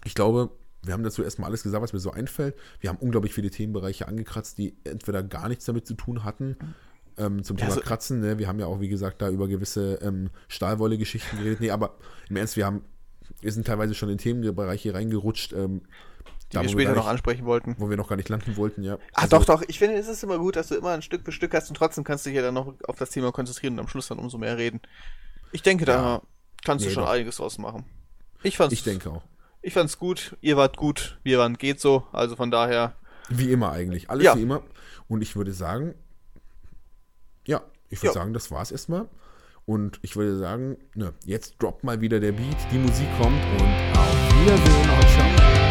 ich 0.06 0.16
glaube, 0.16 0.52
wir 0.84 0.94
haben 0.94 1.04
dazu 1.04 1.22
erstmal 1.22 1.50
alles 1.50 1.64
gesagt, 1.64 1.84
was 1.84 1.92
mir 1.92 2.00
so 2.00 2.12
einfällt. 2.12 2.56
Wir 2.80 2.90
haben 2.90 2.98
unglaublich 3.00 3.34
viele 3.34 3.50
Themenbereiche 3.50 4.08
angekratzt, 4.08 4.58
die 4.58 4.76
entweder 4.86 5.22
gar 5.22 5.50
nichts 5.50 5.66
damit 5.66 5.86
zu 5.86 5.96
tun 5.96 6.24
hatten 6.24 6.56
ähm, 7.18 7.44
zum 7.44 7.58
Thema 7.58 7.70
ja, 7.70 7.76
so 7.76 7.82
Kratzen, 7.82 8.22
ne? 8.22 8.38
wir 8.40 8.48
haben 8.48 8.60
ja 8.60 8.66
auch, 8.66 8.80
wie 8.80 8.90
gesagt, 8.90 9.22
da 9.22 9.30
über 9.30 9.48
gewisse 9.48 9.96
ähm, 10.02 10.30
Stahlwolle-Geschichten 10.48 11.38
geredet. 11.38 11.60
Nee, 11.60 11.72
aber 11.72 11.96
im 12.30 12.36
Ernst, 12.36 12.58
wir 12.58 12.66
haben, 12.66 12.82
wir 13.44 13.52
sind 13.52 13.68
teilweise 13.68 13.94
schon 13.94 14.10
in 14.10 14.18
Themenbereiche 14.18 14.94
reingerutscht, 14.94 15.54
ähm, 15.54 15.82
die 16.52 16.56
da, 16.56 16.62
wir 16.62 16.70
später 16.70 16.92
wir 16.92 16.96
noch 16.96 17.08
ansprechen 17.08 17.46
wollten. 17.46 17.76
Wo 17.78 17.90
wir 17.90 17.98
noch 17.98 18.08
gar 18.08 18.16
nicht 18.16 18.30
landen 18.30 18.58
wollten, 18.58 18.84
ja. 18.84 18.98
Ach 19.14 19.24
also, 19.24 19.38
doch, 19.38 19.46
doch. 19.46 19.64
Ich 19.68 19.80
finde, 19.80 19.96
es 19.96 20.08
ist 20.08 20.24
immer 20.24 20.38
gut, 20.38 20.56
dass 20.56 20.70
du 20.70 20.76
immer 20.76 20.92
ein 20.92 21.02
Stück 21.02 21.26
für 21.26 21.32
Stück 21.32 21.54
hast 21.54 21.70
und 21.70 21.76
trotzdem 21.76 22.04
kannst 22.04 22.26
du 22.26 22.30
dich 22.30 22.38
ja 22.38 22.44
dann 22.44 22.54
noch 22.54 22.74
auf 22.88 22.98
das 22.98 23.10
Thema 23.10 23.32
konzentrieren 23.32 23.74
und 23.74 23.80
am 23.80 23.88
Schluss 23.88 24.08
dann 24.08 24.20
umso 24.20 24.38
mehr 24.38 24.58
reden. 24.58 24.82
Ich 25.52 25.62
denke, 25.62 25.86
ja. 25.86 25.94
da 25.94 26.22
kannst 26.64 26.84
nee, 26.84 26.90
du 26.90 26.94
schon 26.94 27.04
doch. 27.04 27.12
einiges 27.12 27.38
draus 27.38 27.58
machen. 27.58 27.86
Ich 28.44 28.58
fand's. 28.58 28.74
Ich 28.74 28.84
denke 28.84 29.10
auch. 29.10 29.24
Ich 29.62 29.74
fand's 29.74 29.98
gut. 29.98 30.38
Ihr 30.42 30.58
wart 30.58 30.78
gut. 30.78 31.20
Wir 31.24 31.40
waren 31.40 31.58
geht 31.58 31.80
so. 31.80 32.06
Also 32.12 32.36
von 32.36 32.52
daher. 32.52 32.96
Wie 33.30 33.52
immer 33.52 33.72
eigentlich. 33.72 34.10
Alles 34.10 34.26
ja. 34.26 34.36
wie 34.36 34.42
immer. 34.42 34.64
Und 35.08 35.22
ich 35.22 35.36
würde 35.36 35.54
sagen, 35.54 35.96
ja, 37.46 37.62
ich 37.90 38.02
würde 38.02 38.14
sagen, 38.14 38.34
das 38.34 38.52
war's 38.52 38.72
erstmal. 38.72 39.08
Und 39.66 40.00
ich 40.02 40.16
würde 40.16 40.38
sagen, 40.38 40.78
ne, 40.96 41.14
jetzt 41.26 41.56
droppt 41.60 41.84
mal 41.84 42.02
wieder 42.02 42.20
der 42.20 42.34
Beat, 42.34 42.58
die 42.72 42.78
Musik 42.78 43.08
kommt 43.18 43.42
und 43.60 43.98
auf 43.98 44.42
Wiedersehen 44.42 44.90
und 44.90 45.10
ciao. 45.10 45.63